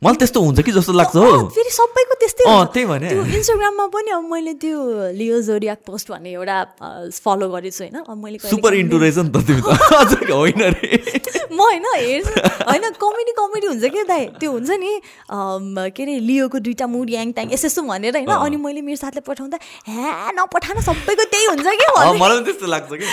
मलाई 0.00 0.16
त्यस्तो 0.16 0.40
हुन्छ 0.40 0.60
कि 0.64 0.72
जस्तो 0.72 0.92
लाग्छ 0.96 1.16
हो। 1.16 1.52
फेरि 1.52 1.70
सबैको 1.70 2.14
त्यस्तै 2.20 2.44
त्यही 2.72 2.84
भने। 2.88 3.08
इन्स्टाग्राममा 3.36 3.86
पनि 3.92 4.10
अब 4.16 4.24
मैले 4.32 4.52
त्यो 4.56 5.12
लियो 5.12 5.40
जोरियाक 5.44 5.78
पोस्ट 5.84 6.08
भन्ने 6.08 6.30
एउटा 6.40 6.56
फलो 7.20 7.48
गरेको 7.52 7.76
छु 7.76 7.84
होइन? 7.84 8.08
अब 8.08 8.16
मैले 8.16 8.38
सुपर 8.48 8.74
इन्टु 8.80 8.96
रहेछ 8.96 9.18
नि 9.20 9.28
त 9.28 9.44
तिमी 9.44 9.60
त। 9.60 10.32
होइन 10.40 10.62
रे? 10.72 10.88
म 11.52 11.60
होइन 11.60 11.84
हेर्छु 11.84 12.32
होइन 12.64 12.84
कमेडी 12.96 13.32
कमेडी 13.36 13.66
हुन्छ 13.66 13.84
क्या 13.92 14.04
दाइ। 14.08 14.24
त्यो 14.40 14.50
हुन्छ 14.52 14.70
नि 14.80 14.92
के 15.92 16.02
अरे 16.02 16.16
लियोको 16.16 16.58
दुइटा 16.64 16.86
मुड 16.88 17.10
याङ 17.10 17.36
ट्याङ 17.36 17.52
यस्तो 17.52 17.68
यस्तो 17.68 17.82
भनेर 17.92 18.16
होइन? 18.16 18.32
अनि 18.40 18.56
मैले 18.56 18.80
मेरो 18.80 18.96
साथलाई 19.04 19.24
पठाउँदा 19.28 19.60
ह्या 19.84 20.32
नपठान 20.40 20.80
सबैको 20.80 21.24
त्यही 21.28 21.44
हुन्छ 21.52 21.76
कि 21.76 21.86
मलाई 22.16 22.40
त्यस्तो 22.48 22.66
लाग्छ 22.72 22.90
कि। 22.96 23.04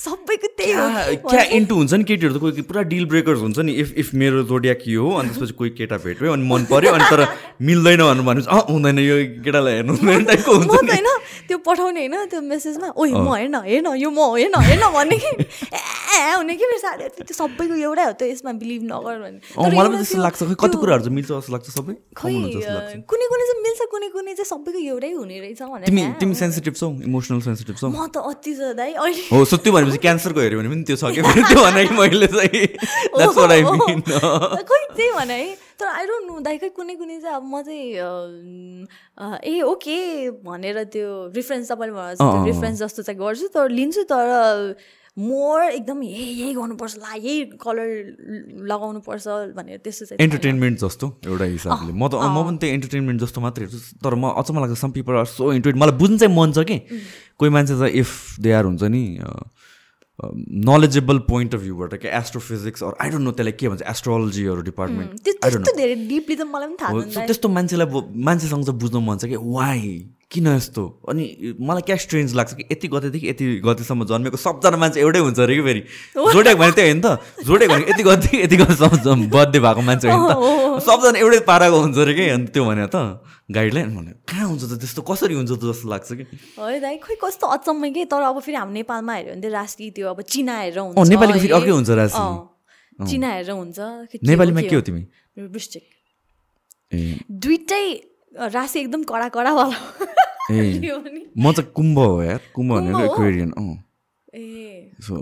सबैको 0.00 0.48
त्यही 0.56 0.72
हो। 0.72 1.28
क्या 1.28 1.44
इन्टु 1.60 1.74
हुन्छ 1.76 1.92
नि 1.92 2.04
केटीहरू 2.08 2.34
त 2.34 2.40
कोही 2.40 2.64
पुरा 2.72 2.88
डिल 2.88 3.04
ब्रेकर्स 3.12 3.40
हुन्छ 3.44 3.68
नि 3.68 3.72
इफ 3.84 3.92
इफ 4.00 4.14
मेरो 4.24 4.42
जोडिया 4.48 4.74
के 4.80 4.96
हो 4.96 5.12
अनि 5.20 5.28
त्यसपछि 5.28 5.54
कोही 5.60 5.70
केटा 5.76 5.96
भेट्यो 6.22 6.32
अनि 6.32 6.44
मन 6.46 6.62
पऱ्यो 6.70 6.92
अनि 6.94 7.06
तर 7.10 7.20
मिल्दैन 7.62 8.00
भन्नु 8.02 8.22
भने 8.26 8.40
अँ 8.46 8.60
हुँदैन 8.70 8.98
यो 8.98 9.16
केटालाई 9.44 9.74
हेर्नु 9.74 9.92
हुँदैन 9.98 10.24
टाइपको 10.30 10.52
हुन्छ 10.54 10.70
होइन। 10.70 11.08
त्यो 11.48 11.58
पठाउने 11.66 12.00
होइन 12.06 12.26
त्यो 12.30 12.40
मेसेजमा 12.42 12.88
ओइ 12.96 13.10
म 13.12 13.28
हेर्न 13.34 13.56
हेर्न 13.66 13.86
यो 13.98 14.10
म 14.10 14.20
हेर्न 14.38 14.54
हेर्न 14.68 14.84
भन्ने 14.94 15.16
कि। 15.22 15.30
ए 16.12 16.34
हुने 16.36 16.54
कि 16.56 16.64
मेरो 16.70 16.80
साथीहरू 16.82 17.24
त्यो 17.26 17.34
सबैको 17.34 17.74
एउटै 17.86 18.04
हो 18.04 18.12
त 18.12 18.22
यसमा 18.30 18.52
बिलिभ 18.62 18.82
नगर 18.90 19.14
भने 19.22 19.38
मलाई 19.56 19.88
पनि 19.88 19.96
त्यस्तो 20.02 20.22
लाग्छ 20.22 20.40
खै। 20.42 20.54
कति 20.62 20.76
कुराहरू 20.82 21.02
चाहिँ 21.02 21.14
मिल्छ 21.16 21.30
जस्तो 21.32 21.52
लाग्छ 21.54 21.68
सबै? 21.76 21.94
खै 22.18 22.30
कुनै 23.10 23.26
कुनै 23.32 23.44
चाहिँ 23.48 23.62
मिल्छ 23.66 23.80
कुनै 23.94 24.08
कुनै 24.16 24.32
चाहिँ 24.38 24.50
सबैको 24.52 24.80
एउटै 24.92 25.10
हुने 25.16 25.36
रहेछ 25.42 25.62
भनेर 25.62 25.86
तिमी 25.88 26.02
तिमी 26.20 26.34
सेन्सिटिभ 26.42 26.74
छौ 26.80 26.86
इमोसनल 27.08 27.40
सेन्सिटिभ 27.48 27.74
छौ। 27.80 27.88
म 27.88 28.06
त 28.12 28.16
अति 28.22 28.52
दाइ 28.80 28.92
अहिले। 28.92 29.22
हो 29.32 29.44
सो 29.50 29.56
त्यो 29.62 29.72
भनेपछि 29.72 29.98
क्यान्सरको 30.04 30.40
हेऱ्यो 30.44 30.58
भने 30.60 30.68
पनि 30.72 30.84
त्यो 30.88 30.96
छ 31.00 31.04
कि 31.14 31.20
त्यो 31.50 31.60
भने 31.62 31.82
मैले 31.96 32.28
चाहिँ. 32.36 32.66
खै 34.68 34.80
त्यही 34.96 35.10
भने 35.16 35.38
है। 35.42 35.50
तर 35.80 35.86
आई 35.88 36.04
डोन्ट 36.12 36.26
नो 36.30 36.40
दाइ 36.46 36.56
खै 36.62 36.70
कुनै 36.78 36.94
कुनै 37.02 37.20
चाहिँ 37.20 37.36
अब 37.36 37.44
म 37.50 37.62
चाहिँ 37.66 37.84
ए 39.52 39.60
ओके 39.74 39.98
भनेर 40.48 40.82
त्यो 40.94 41.08
रिफरेन्स 41.36 41.72
तपाईँले 41.72 42.08
रिफरेन्स 42.48 42.76
जस्तो 42.86 43.02
चाहिँ 43.02 43.20
गर्छु 43.20 43.46
तर 43.54 43.68
लिन्छु 43.78 44.02
तर 44.12 44.26
मोर 45.18 45.62
एकदम 45.62 46.02
यही 46.02 46.24
यही 46.40 46.52
गर्नुपर्छ 46.56 46.96
ला 46.96 47.14
यही 47.14 47.60
कलर 47.60 47.88
लगाउनुपर्छ 48.70 49.24
भनेर 49.56 49.78
त्यस्तो 49.84 50.04
चाहिँ 50.08 50.24
एन्टरटेनमेन्ट 50.24 50.78
जस्तो 50.80 51.06
एउटा 51.28 51.44
हिसाबले। 51.52 51.92
म 51.92 52.08
त 52.08 52.16
म 52.16 52.38
पनि 52.48 52.56
त्यही 52.56 52.72
एन्टरटेनमेन्ट 52.80 53.20
जस्तो 53.20 53.40
मात्रै 53.44 53.64
हेर्छु 53.68 54.00
तर 54.00 54.14
म 54.16 54.32
अचम्म 54.40 54.64
लाग्छ 54.64 54.78
some 54.80 54.90
people 54.96 55.20
are 55.20 55.28
so 55.36 55.52
interest 55.52 55.78
मलाई 55.84 55.96
बुझ्नु 56.00 56.16
चाहिँ 56.16 56.32
मन 56.32 56.52
छ 56.56 56.64
कि। 56.64 56.78
कोही 57.36 57.50
मान्छे 57.52 57.76
चाहिँ 57.76 57.92
इफ 57.92 58.40
दे 58.40 58.50
आर 58.56 58.64
हुन्छ 58.72 58.82
नि 58.88 59.04
नलेजेबल 60.68 61.18
पोइन्ट 61.28 61.54
अफ 61.54 61.60
भ्यूबाट 61.60 61.94
के 62.02 62.08
एस्ट्रोफिजिक्स 62.08 62.82
अरू 62.82 62.96
आई 63.00 63.10
डोन्ट 63.10 63.24
नो 63.24 63.32
त्यसलाई 63.32 63.52
के 63.52 63.68
भन्छ 63.68 63.82
एस्ट्रोलोजीहरू 63.90 64.62
डिपार्टमेन्ट 64.62 65.28
त्यस्तो 67.16 67.48
मान्छेलाई 67.48 68.02
मान्छेसँग 68.30 68.64
चाहिँ 68.64 68.78
बुझ्नु 68.80 69.00
मन 69.00 69.16
छ 69.16 69.24
कि 69.24 69.36
वाइ 69.40 69.80
किन 70.32 70.46
यस्तो? 70.48 70.82
अनि 71.08 71.24
मलाई 71.60 71.82
क्या 71.84 71.96
स्ट्रेन्ज 72.00 72.34
लाग्छ 72.34 72.52
कि 72.56 72.64
यति 72.72 72.88
गतेदेखि 72.88 73.28
यति 73.28 73.44
गतिसम्म 73.60 74.04
जन्मेको 74.08 74.36
सबजना 74.40 74.76
मान्छे 74.80 75.00
एउटै 75.00 75.20
हुन्छ 75.20 75.40
अरे 75.44 75.54
कि 75.56 75.62
फेरि? 75.62 75.82
जोडेको 76.16 76.58
भने 76.58 76.72
त्यही 76.72 76.88
होइन 76.88 77.00
त। 77.04 77.20
जोडेको 77.44 77.72
भने 77.72 77.84
यति 77.92 78.02
गति 78.02 78.30
यति 78.42 78.56
गतिसम्म 78.56 79.28
बर्थडे 79.28 79.58
भएको 79.60 79.82
मान्छे 79.84 80.08
होइन 80.08 80.24
त। 80.24 80.32
सबजना 80.80 81.18
एउटै 81.20 81.40
पाराको 81.44 81.76
हुन्छ 81.84 81.98
अरे 82.00 82.14
कि? 82.16 82.24
अनि 82.32 82.46
त्यो 82.48 82.64
भने 82.64 82.86
त 82.88 82.96
गाइडलाइन 83.52 83.88
भने 83.92 84.12
कहाँ 84.24 84.46
हुन्छ 84.48 84.62
त 84.64 84.72
त्यस्तो? 84.80 85.00
कसरी 85.04 85.34
हुन्छ 85.36 85.52
त 85.52 85.62
जस्तो 85.68 85.86
लाग्छ 85.92 86.08
कि? 86.16 86.24
है 86.56 86.80
दाइ 86.80 86.96
खोइ 87.04 87.16
कस्तो 87.20 87.46
अचम्मै 87.52 87.90
कि? 87.92 88.02
तर 88.08 88.22
अब 88.32 88.40
फेरि 88.40 88.56
हाम्रो 88.56 88.74
नेपालमा 88.80 89.12
हेऱ्यो 89.12 89.36
भने 89.36 89.48
राष्ट्रिय 89.52 89.90
त्यो 89.92 90.08
अब 90.08 90.20
चिना 90.24 90.54
हेरेर 90.64 90.80
हुन्छ 90.80 91.08
नेपालीको 91.12 91.38
फेरि 91.44 91.52
अर्कै 91.60 91.72
हुन्छ 91.76 91.90
राष्ट्रिय 91.92 93.06
चिना 93.08 93.28
हेरेर 93.36 93.52
हुन्छ। 93.52 93.78
नेपालीमा 94.24 94.60
के 94.64 94.74
हो 94.76 94.80
तिमी? 94.80 95.02
वृश्चिक 95.36 95.84
दुइटै 96.92 97.84
राशि 98.34 98.80
एकदम 98.80 99.02
कडा 99.02 99.28
कडावाला 99.28 99.78
ए 100.50 100.90
म 101.38 101.52
चाहिँ 101.52 101.70
कुम्भ 101.74 101.98
हो 101.98 102.22
यार 102.22 102.40
कुम्भ 102.54 102.72
भनेको 102.72 103.04
एक्वेरियन 103.04 103.50
अँ। 103.58 103.74
सो 105.06 105.16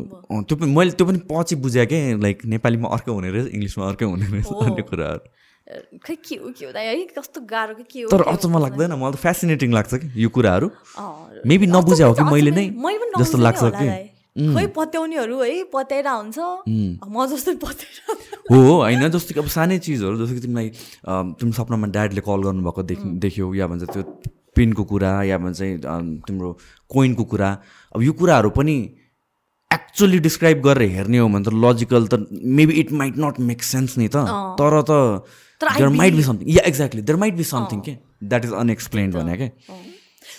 त्यो 0.48 0.56
पनि 0.56 0.72
मैले 0.74 0.90
त्यो 0.90 1.06
पनि 1.06 1.18
पछि 1.30 1.56
बुझेँ 1.56 1.86
कि 1.86 1.98
लाइक 2.22 2.44
नेपालीमा 2.46 2.88
अर्कै 2.88 3.12
हुने 3.12 3.30
रहेछ 3.30 3.46
इङ्ग्लिसमा 3.54 3.88
अर्कै 3.88 4.04
हुने 4.04 4.26
रहेछ 4.26 4.46
अन्य 4.62 4.82
कुराहरू। 4.90 5.98
खै 6.06 6.14
के 6.14 6.34
हो 6.36 6.50
के 6.58 6.66
है 6.78 7.04
कस्तो 7.16 7.40
गाह्रो 7.50 7.74
के 7.90 8.00
हो 8.02 8.08
तर 8.10 8.22
अचम्म 8.32 8.58
लाग्दैन 8.58 8.92
मलाई 8.92 9.12
त 9.12 9.16
फेसिनेटिङ 9.26 9.72
लाग्छ 9.72 9.94
कि 9.94 10.08
यो 10.24 10.28
कुराहरू। 10.28 10.70
मेबी 11.46 11.66
नबुझे 11.66 12.04
हो 12.04 12.12
कि 12.14 12.24
मैले 12.32 12.50
नै 12.50 12.66
जस्तो 13.18 13.38
लाग्छ 13.38 13.62
कि। 13.76 13.86
खै 14.36 14.66
पत्याउनेहरू 14.70 15.38
है 15.40 15.62
पत्याएर 15.72 16.08
हुन्छ 16.08 16.38
म 17.04 17.26
जस्तो 17.26 17.54
पत्याएर 17.58 18.18
हो 18.50 18.60
होइन 18.76 19.08
जस्तो 19.08 19.34
कि 19.34 19.40
अब 19.40 19.48
सानै 19.50 19.78
चिजहरू 19.80 20.16
जस्तो 20.16 20.34
कि 20.34 20.40
तिमीलाई 20.40 20.68
तिम्रो 21.34 21.52
सपनामा 21.52 21.86
ड्याडले 21.90 22.22
कल 22.22 22.42
गर्नुभएको 22.44 22.82
देख 22.84 23.00
देख्यौ 23.20 23.52
या 23.54 23.66
भन्छ 23.66 23.90
त्यो 23.90 24.02
पिनको 24.56 24.84
कुरा 24.86 25.12
या 25.24 25.38
भन्छ 25.40 25.60
तिम्रो 26.24 26.48
कोइनको 26.90 27.24
कुरा 27.26 27.50
अब 27.94 28.02
यो 28.02 28.12
कुराहरू 28.14 28.50
पनि 28.52 28.76
एक्चुली 29.70 30.18
डिस्क्राइब 30.20 30.62
गरेर 30.62 30.90
हेर्ने 30.90 31.18
हो 31.18 31.28
भने 31.28 31.44
त 31.44 31.54
लजिकल 31.58 32.06
त 32.06 32.26
maybe 32.56 32.80
it 32.80 32.92
might 32.94 33.18
not 33.18 33.40
make 33.44 33.62
sense 33.64 33.98
नि 33.98 34.08
त 34.08 34.26
तर 34.58 34.80
त 34.82 35.00
there 35.60 35.88
might 35.96 36.14
be 36.14 36.22
something 36.22 36.48
yeah 36.50 36.62
exactly 36.66 37.02
there 37.02 37.18
might 37.18 37.34
be 37.36 37.44
something 37.46 37.80
के 37.80 37.96
द्याट 38.24 38.44
इज 38.44 38.52
अनएक्सप्लेन्ड 38.56 39.16
भने 39.16 39.36
क्या 39.36 39.50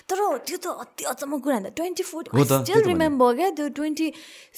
तर 0.09 0.19
त्यो 0.47 0.57
त 0.57 0.65
अति 0.83 1.03
अचम्म 1.11 1.39
कुरा 1.39 1.59
ट्वेन्टी 1.77 2.03
फोर 2.03 2.23
स्टिल 2.31 2.81
रिमेम्बर 2.85 3.35
क्या 3.35 3.49
त्यो 3.57 3.67
ट्वेन्टी 3.79 4.07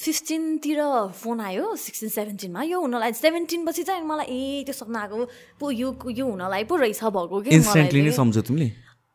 फिफ्टिनतिर 0.04 0.80
फोन 1.22 1.40
आयो 1.40 1.74
सिक्सटिन 1.76 2.08
सेभेन्टिनमा। 2.18 2.62
यो 2.62 2.80
हुनलाई 2.80 3.12
सेभेन्टिन 3.12 3.60
पछि 3.66 3.82
चाहिँ 3.82 4.02
मलाई 4.04 4.26
ए 4.26 4.62
त्यो 4.66 4.74
सपना 4.74 4.98
आएको 5.02 5.16
पो 5.60 5.70
यो 5.70 5.88
यो 6.10 6.24
हुनलाई 6.26 6.64
पो 6.64 6.74
रहेछ 6.76 7.04
भएको 7.04 7.40
कि 7.40 7.50
इन्स्टेन्टली 7.54 8.02
नै 8.02 8.12
सम्झ्यो 8.12 8.42
तिमीले? 8.42 8.68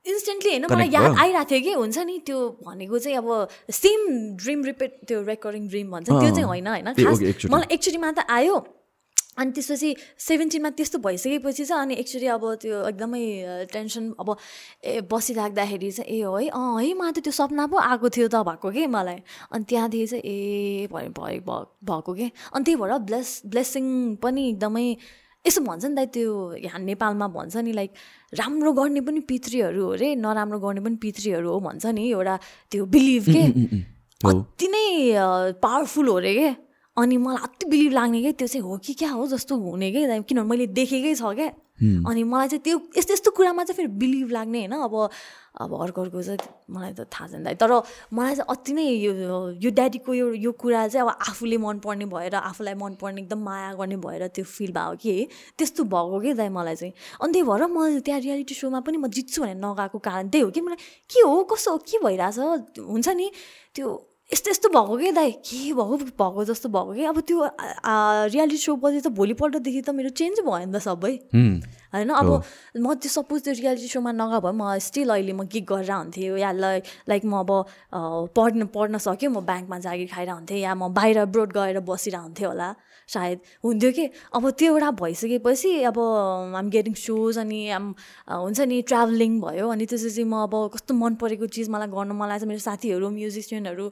इन्स्टेन्टली 0.05 0.49
होइन 0.49 0.65
मलाई 0.71 0.89
याद 0.89 1.11
आइरहेको 1.19 1.49
थियो 1.49 1.61
कि 1.61 1.73
हुन्छ 1.75 1.97
नि? 2.09 2.15
त्यो 2.25 2.37
भनेको 2.65 2.99
चाहिँ 2.99 3.17
अब 3.17 3.27
सेम 3.67 3.99
ड्रिम 4.41 4.59
रिपिट 4.65 4.91
त्यो 5.07 5.21
रेकर्डिङ 5.27 5.67
ड्रिम 5.67 5.87
भन्छ 5.91 6.07
त्यो 6.09 6.29
चाहिँ 6.35 6.47
होइन 6.51 6.67
होइन। 6.67 6.87
मलाई 7.51 7.67
एक्चुलीमा 7.75 8.11
त 8.11 8.25
आयो। 8.29 8.55
अनि 9.39 9.51
त्यसपछि 9.51 9.89
सेभेन्टिनमा 10.19 10.69
त्यस्तो 10.69 10.97
भइसकेपछि 10.99 11.65
चाहिँ 11.65 11.81
अनि 11.81 11.95
एक्चुली 11.95 12.27
अब 12.27 12.43
त्यो 12.61 12.75
एकदमै 12.87 13.23
टेन्सन 13.73 14.13
अब 14.19 14.35
ए 14.83 15.01
बसिराख्दाखेरि 15.11 15.91
चाहिँ 15.91 16.11
ए 16.11 16.19
है 16.19 16.49
अँ 16.49 16.81
है 16.81 16.93
मलाई 16.93 17.11
त 17.11 17.23
त्यो 17.23 17.31
सपना 17.31 17.67
पो 17.67 17.77
आएको 17.79 18.09
थियो 18.09 18.27
त 18.27 18.43
भएको 18.43 18.71
कि 18.71 18.87
मलाई। 18.87 19.19
अनि 19.51 19.63
त्यहाँदेखि 19.63 20.07
चाहिँ 20.07 20.23
ए 20.23 20.87
भयो 20.91 21.09
भएको 21.83 22.13
कि। 22.13 22.31
अनि 22.53 22.63
त्यही 22.63 22.75
भएर 22.75 22.97
ब्लेस 23.07 23.41
ब्लेसिङ 23.47 24.15
पनि 24.15 24.49
एकदमै 24.49 24.85
यसो 25.45 25.61
भन्छ 25.63 25.85
नि 25.85 25.95
त 25.95 26.09
त्यो 26.13 26.31
यहाँ 26.59 26.79
नेपालमा 26.83 27.27
भन्छ 27.31 27.55
नि 27.63 27.71
लाइक 27.71 27.91
राम्रो 28.33 28.71
गर्ने 28.73 29.01
पनि 29.01 29.19
पितृहरू 29.23 29.83
हो 29.85 29.91
अरे 29.93 30.15
नराम्रो 30.15 30.59
गर्ने 30.59 30.81
पनि 30.81 30.95
पितृहरू 30.99 31.49
हो 31.49 31.59
भन्छ 31.59 31.85
नि 31.95 32.09
एउटा 32.11 32.39
त्यो 32.71 32.85
बिलिभ 32.85 33.23
के। 33.29 33.43
अति 34.29 34.67
नै 34.67 34.85
पावरफुल 35.63 36.07
हो 36.07 36.15
अरे 36.17 36.33
के। 36.35 36.68
अनि 36.99 37.17
मलाई 37.17 37.43
अति 37.43 37.65
बिलिभ 37.69 37.91
लाग्ने 37.93 38.21
क्या 38.21 38.31
त्यो 38.31 38.47
चाहिँ 38.47 38.63
हो 38.67 38.77
कि 38.77 38.93
क्या 38.93 39.09
हो 39.11 39.27
जस्तो 39.27 39.55
हुने 39.55 39.91
क्या 39.91 40.19
किनभने 40.21 40.49
मैले 40.49 40.67
देखेकै 40.75 41.15
छ 41.15 41.33
क्या 41.35 41.51
अनि 41.79 42.23
मलाई 42.23 42.47
चाहिँ 42.47 42.63
त्यो 42.63 42.77
यस्तो 42.97 43.13
यस्तो 43.13 43.31
कुरामा 43.31 43.63
चाहिँ 43.63 43.75
फेरि 43.77 43.87
बिलिभ 43.99 44.31
लाग्ने 44.31 44.59
होइन। 44.59 44.71
अब 44.83 45.09
अब 45.63 45.73
अर्को 45.81 46.01
अर्को 46.01 46.21
चाहिँ 46.23 46.39
मलाई 46.71 46.91
त 46.93 47.07
थाहा 47.07 47.27
छैन 47.27 47.55
तर 47.55 47.71
मलाई 48.13 48.35
चाहिँ 48.35 48.47
अति 48.51 48.73
नै 48.73 48.83
यो 48.83 49.11
यो 49.63 49.69
ड्याडीको 49.71 50.13
यो 50.13 50.27
यो 50.43 50.51
कुरा 50.59 50.87
चाहिँ 50.87 51.07
अब 51.07 51.15
आफूले 51.29 51.57
मनपर्ने 51.57 52.05
भएर 52.05 52.35
आफूलाई 52.35 52.73
मनपर्ने 52.83 53.21
एकदम 53.21 53.39
माया 53.43 53.73
गर्ने 53.79 53.95
भएर 53.95 54.27
त्यो 54.27 54.45
फिल 54.45 54.71
भयो 54.75 54.95
कि 54.99 55.27
त्यस्तो 55.57 55.83
भएको 55.87 56.19
कि 56.19 56.33
दाइ 56.35 56.49
मलाई 56.51 56.75
चाहिँ। 56.75 56.93
अनि 57.23 57.31
त्यही 57.33 57.47
भएर 57.47 57.63
म 57.71 57.99
त्यहाँ 58.03 58.19
रियालिटी 58.19 58.55
सोमा 58.55 58.79
पनि 58.83 58.97
म 58.99 59.07
जित्छु 59.07 59.41
भनेर 59.41 59.55
नगएको 59.63 59.97
कारण 60.03 60.29
त्यही 60.29 60.43
हो 60.43 60.51
कि। 60.51 60.61
मलाई 60.61 60.77
के 61.07 61.19
हो 61.23 61.43
कसो 61.47 61.77
के 61.79 61.97
भइरहेछ 62.03 62.37
हुन्छ 62.83 63.07
नि। 63.09 63.31
त्यो 63.75 63.87
यस्तो 64.29 64.49
यस्तो 64.51 64.69
भएको 64.69 64.97
कि 64.97 65.11
दाइ? 65.11 65.31
के 65.41 65.73
भएको? 65.73 65.97
भएको 65.97 66.43
जस्तो 66.45 66.69
भएको 66.69 66.93
कि? 66.93 67.03
अब 67.09 67.19
त्यो 67.25 67.39
रियालिटी 68.29 68.57
सो 68.61 68.75
पछि 68.77 69.01
त 69.01 69.07
भोलिपल्टदेखि 69.17 69.81
त 69.81 69.89
मेरो 69.89 70.09
चेन्ज 70.13 70.45
भयो 70.45 70.65
नि 70.69 70.73
त 70.73 70.81
सबै। 70.85 71.13
होइन 71.33 72.09
अब 72.13 72.29
म 72.77 72.93
त्यो 73.01 73.09
सपोज 73.09 73.41
त्यो 73.49 73.53
रियालिटी 73.57 73.89
सोमा 73.89 74.11
नगए 74.13 74.39
भए 74.45 74.53
म 74.53 74.77
स्टिल 74.77 75.09
अहिले 75.09 75.33
म 75.33 75.49
गिक 75.49 75.65
गरेर 75.65 75.91
हुन्थेँ। 75.91 76.37
या 76.45 76.51
लाइक 76.53 77.25
म 77.25 77.41
अब 77.41 77.51
पढ्न 78.37 78.69
पढ्न 78.69 78.97
सक्यो 79.01 79.29
म 79.33 79.41
ब्याङ्कमा 79.49 79.77
जागिर 79.81 80.07
खाएर 80.13 80.29
हुन्थेँ। 80.29 80.61
या 80.61 80.77
म 80.77 80.93
बाहिर 80.93 81.25
ब्रोड 81.33 81.49
गएर 81.57 81.79
बसिरह 81.81 82.21
हुन्थेँ 82.29 82.47
होला। 82.53 82.69
सायद 83.09 83.39
हुन्थ्यो 83.65 83.91
कि? 83.97 84.05
अब 84.35 84.49
त्यो 84.59 84.73
एउटा 84.73 84.89
भइसकेपछि 85.01 85.71
अब 85.91 85.97
आम 86.59 86.69
गेटिङ 86.69 86.93
सोज 86.93 87.37
अनि 87.43 87.59
आम 87.77 87.85
हुन्छ 88.29 88.59
नि 88.69 88.81
ट्राभलिङ 88.89 89.39
भयो 89.41 89.67
अनि 89.69 89.85
त्यसपछि 89.85 90.23
म 90.23 90.45
अब 90.45 90.53
कस्तो 90.73 90.93
मन 90.93 91.15
परेको 91.21 91.45
चिज 91.57 91.69
मलाई 91.69 91.87
गर्नु 91.89 92.13
मलाई 92.13 92.39
चाहिँ 92.39 92.49
मेरो 92.49 92.63
साथीहरू 92.69 93.09
म्युजिसियनहरू 93.09 93.85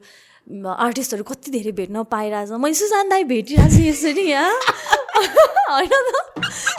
आर्टिस्टहरू 0.64 1.24
कति 1.28 1.50
धेरै 1.52 1.72
भेट्न 1.78 2.02
पाइरहेछ। 2.08 2.50
मैले 2.56 2.74
सुशान्त 2.74 3.10
दाई 3.10 3.24
भेटिरहेको 3.32 3.68
छु 3.74 3.82
यसरी 3.84 4.24
यहाँ 4.30 4.54
होइन 5.68 5.92
त? 5.92 6.12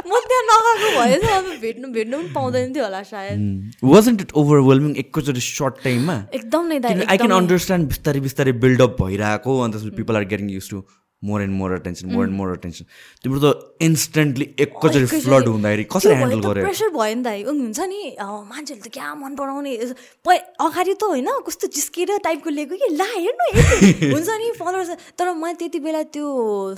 म 0.09 0.11
त्यहाँ 0.29 0.43
नगएको 0.49 0.89
भए 0.97 1.17
चाहिँ 1.21 1.37
अब 1.37 1.47
भेट्नु 1.61 1.87
भेट्नु 1.93 2.17
पनि 2.17 2.33
पाउँदैन 2.33 2.73
थियो 2.73 2.83
होला 2.83 3.01
सायद। 3.09 3.37
वाजन्ट 3.83 4.21
इट 4.21 4.31
ओभरवेलमिङ 4.41 4.95
एकैचोटि 5.03 5.41
सर्ट 5.47 5.83
टाइममा 5.83 6.15
एकदम 6.39 6.65
नै 6.71 6.77
आई 7.05 7.17
क्यान 7.17 7.31
अन्डरस्ट्यान्ड 7.37 7.87
बिस्तारै 7.93 8.21
बिस्तारै 8.27 8.53
बिल्डअप 8.65 8.97
भइरहेको 9.01 9.59
अन्त 9.67 9.93
people 9.99 10.21
are 10.21 10.25
getting 10.33 10.49
use 10.55 10.69
to 10.69 10.81
more 11.24 11.41
and 11.41 11.53
more 11.59 11.72
attention 11.74 12.11
more 12.15 12.26
and 12.26 12.36
more 12.36 12.49
attention 12.57 12.86
तिम्रो 13.24 13.39
त 13.43 13.76
इन्स्टेन्टली 13.84 14.45
एकैचोटि 14.65 15.20
फ्लड 15.20 15.47
हुँदाखेरि 15.47 15.84
कसरी 15.91 16.15
ह्यान्डल 16.15 16.39
गर्यो? 16.47 16.63
प्रेसर 16.63 16.89
भयो 16.95 17.15
नि 17.15 17.24
त। 17.24 17.28
हुन्छ 17.43 17.80
नि। 17.91 18.01
मान्छेहरूले 18.24 18.88
त 18.88 18.93
क्या 18.93 19.07
मन 19.20 19.36
पराउने। 19.36 19.74
अगाडि 19.76 20.93
त 20.95 21.03
होइन 21.03 21.30
कस्तो 21.43 21.67
जिस्केर 21.76 22.17
टाइपको 22.24 22.49
लिएको 22.49 22.76
कि? 22.80 22.88
ला 22.95 23.07
हेर्नु 23.20 23.47
हुन्छ 24.15 24.30
नि 24.39 24.47
फलोवर्स 24.59 24.89
तर 25.20 25.28
मैले 25.36 25.59
त्यति 25.59 25.80
बेला 25.84 26.03
त्यो 26.15 26.26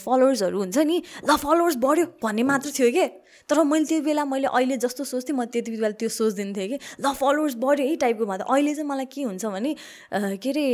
फलोवर्सहरू 0.01 0.57
हुन्छ 0.57 0.77
नि 0.89 0.97
ल 1.29 1.29
फलोवर्स 1.37 1.75
बढ्यो 1.85 2.05
भन्ने 2.23 2.43
मात्र 2.49 2.73
थियो 2.73 2.89
कि? 2.97 3.05
तर 3.51 3.63
मैले 3.67 3.85
त्यो 3.85 4.01
बेला 4.07 4.23
मैले 4.31 4.47
अहिले 4.47 4.77
जस्तो 4.79 5.03
सोच्थेँ 5.03 5.35
म 5.35 5.43
त्यति 5.51 5.71
बेला 5.75 5.89
त्यो 5.99 6.09
सोच्दिनँ 6.09 6.55
थिएँ 6.55 6.67
कि 6.71 6.77
ल 7.03 7.11
फलोवर्स 7.19 7.55
बढ्यो 7.59 7.87
है 7.87 7.95
टाइपको 7.99 8.23
त। 8.25 8.47
अहिले 8.47 8.71
चाहिँ 8.79 8.87
मलाई 8.87 9.07
के 9.11 9.21
हुन्छ 9.27 9.45
भने 9.51 9.71
के 10.39 10.49
अरे 10.55 10.65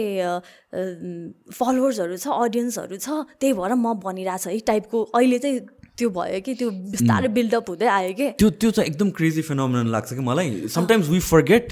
फलोवर्सहरू 1.58 2.18
छ 2.22 2.28
अडियन्सहरू 2.30 2.96
छ 3.02 3.10
त्यही 3.42 3.54
भएर 3.58 3.74
म 3.74 3.98
भनिरहेको 3.98 4.38
छ 4.38 4.54
है 4.54 4.60
टाइपको 4.70 4.98
अहिले 5.18 5.40
चाहिँ 5.42 5.60
त्यो 5.98 6.10
भयो 6.14 6.40
कि 6.46 6.54
त्यो 6.54 6.70
बिस्तारै 6.94 7.30
बिल्डअप 7.34 7.70
हुँदै 7.70 7.88
आयो 7.90 8.14
कि। 8.14 8.28
त्यो 8.38 8.50
त्यो 8.62 8.70
चाहिँ 8.70 8.90
एकदम 8.94 9.10
क्रेजी 9.18 9.42
फिनोमिनन 9.50 9.90
लाग्छ 9.90 10.14
कि 10.14 10.22
मलाई। 10.22 10.70
समटाइम्स 10.70 11.10
वी 11.10 11.20
फर्गेट 11.26 11.66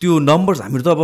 त्यो 0.00 0.18
नम्बर्स 0.24 0.60
हामीहरू 0.64 0.84
त 0.84 0.96
अब 0.96 1.02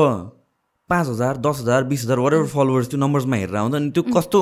पाँच 0.91 1.07
हजार 1.09 1.37
दस 1.45 1.57
हजार 1.61 1.85
बिस 1.93 2.01
हजार 2.05 2.18
वाट 2.18 2.33
एभर 2.35 2.47
फलोवर्स 2.57 2.89
त्यो 2.91 2.99
नम्बर्समा 3.01 3.37
हेरेर 3.37 3.57
आउँदा 3.57 3.77
अनि 3.77 3.91
त्यो 3.93 4.03
कस्तो 4.16 4.41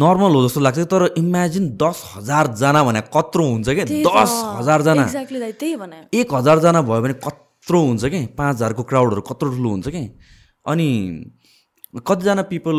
नर्मल 0.00 0.32
हो 0.34 0.40
जस्तो 0.46 0.60
लाग्छ 0.60 0.78
तर 0.92 1.02
इमेजिन 1.18 1.64
दस 1.82 2.02
हजारजना 2.14 2.82
भने 2.84 3.00
कत्रो 3.16 3.44
हुन्छ 3.48 3.68
क्या 3.78 3.84
दस 4.06 4.32
हजारजना 4.58 5.04
एक 6.20 6.34
हजारजना 6.34 6.82
भयो 6.90 7.00
भने 7.02 7.14
कत्रो 7.26 7.80
हुन्छ 7.86 8.04
कि? 8.04 8.20
पाँच 8.38 8.54
हजारको 8.56 8.82
क्राउडहरू 8.90 9.20
कत्रो 9.30 9.48
ठुलो 9.56 9.70
हुन्छ 9.70 9.88
कि? 9.88 10.02
अनि 10.66 10.88
कतिजना 12.06 12.42
people 12.50 12.76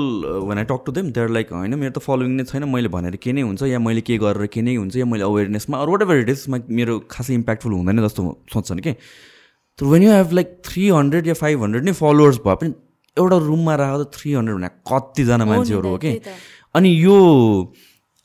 I 0.58 0.64
talk 0.70 0.84
to 0.86 0.92
them 0.92 1.12
there 1.12 1.30
like 1.36 1.52
होइन 1.54 1.74
मेरो 1.80 1.92
त 1.92 2.02
फलोइङ 2.08 2.32
नै 2.38 2.44
छैन। 2.52 2.64
मैले 2.70 2.90
भनेर 2.96 3.16
के 3.24 3.32
नै 3.34 3.42
हुन्छ 3.42 3.64
या 3.74 3.80
मैले 3.80 4.02
के 4.06 4.18
गरेर 4.24 4.48
के 4.54 4.62
नै 4.62 4.76
हुन्छ 4.76 4.96
या 4.96 5.06
मैले 5.06 5.24
अवेरनेसमा 5.26 5.78
अरू 5.82 5.92
वाट 5.92 6.02
एभर 6.02 6.18
इट 6.24 6.30
इज 6.30 6.46
मेरो 6.50 7.00
खासै 7.12 7.34
इम्प्याक्टफुल 7.34 7.74
हुँदैन 7.74 8.06
जस्तो 8.06 8.22
सोच्छन् 8.54 8.80
कि? 8.86 8.94
तर 9.80 9.86
when 9.86 10.04
you 10.04 10.12
have 10.12 10.32
like 10.40 10.62
three 10.66 10.88
hundred 10.90 11.28
yeah 11.28 11.34
five 11.42 11.64
hundred 11.64 11.84
नै 11.90 11.94
फलोवर्स 12.00 12.38
भए 12.46 12.56
पनि 12.62 12.74
एउटा 13.18 13.38
रुममा 13.50 13.76
राखेर 13.82 14.04
थ्री 14.16 14.34
हन्ड्रेड 14.34 14.56
भने 14.58 14.70
कतिजना 14.92 15.46
मान्छेहरू 15.52 15.90
हो 15.90 15.98
कि? 16.06 16.12
अनि 16.76 16.90
यो 17.04 17.16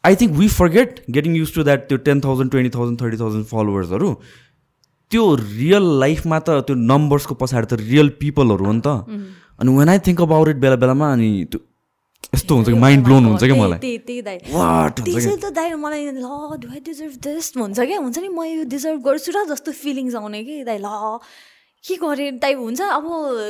I 0.04 0.14
think 0.20 0.32
we 0.38 0.48
forget 0.54 1.04
getting 1.16 1.36
use 1.36 1.54
to 1.54 1.62
that 1.64 1.88
त्यो 1.88 1.98
ten 2.08 2.20
thousand 2.24 2.50
twenty 2.50 2.70
thousand 2.78 3.00
thirty 3.02 3.18
thousand 3.20 3.44
फलोवर्सहरू 3.52 4.08
त्यो 5.10 5.22
रियल 5.36 5.84
लाइफमा 6.00 6.38
त 6.38 6.64
त्यो 6.66 6.74
नम्बर्सको 6.90 7.34
पछाडि 7.44 7.66
त 7.66 7.72
रियल 7.80 8.08
पिपलहरू 8.20 8.64
हो 8.64 8.72
नि 8.72 8.82
त। 8.86 8.88
अनि 9.60 9.76
when 9.78 9.88
I 9.88 9.98
think 10.06 10.20
about 10.26 10.48
it 10.48 10.58
बेला 10.64 10.76
बेलामा 10.84 11.12
अनि 11.12 11.30
त्यो 11.52 11.60
यस्तो 12.34 12.54
हुन्छ 12.54 12.68
कि 12.68 12.78
माइन्ड 12.84 13.04
ब्लोन 13.06 13.24
हुन्छ 13.30 13.42
कि 13.44 13.56
मलाई? 13.60 13.78
त्यसै 14.98 15.36
त 15.36 15.52
दाइ 15.54 15.74
मलाई 15.78 16.02
ल 16.10 16.26
डु 16.60 16.68
आई 16.68 16.80
डिजर्भ 16.90 17.14
दिस 17.26 17.46
हुन्छ 17.56 17.78
क्या 17.80 17.98
हुन्छ 18.04 18.16
नि 18.18 18.28
म 18.28 18.44
यो 18.44 18.64
डिजर्भ 18.74 18.98
गर्छु 19.08 19.30
र 19.36 19.44
जस्तो 19.54 19.70
फिलिङ्स 19.82 20.14
आउने 20.20 20.40
कि 20.44 20.64
दाइ 20.68 20.78
ल। 20.82 20.88
के 21.84 21.94
गरेँ 22.00 22.30
दाइ 22.40 22.52
हुन्छ। 22.56 22.80
अब 22.80 23.04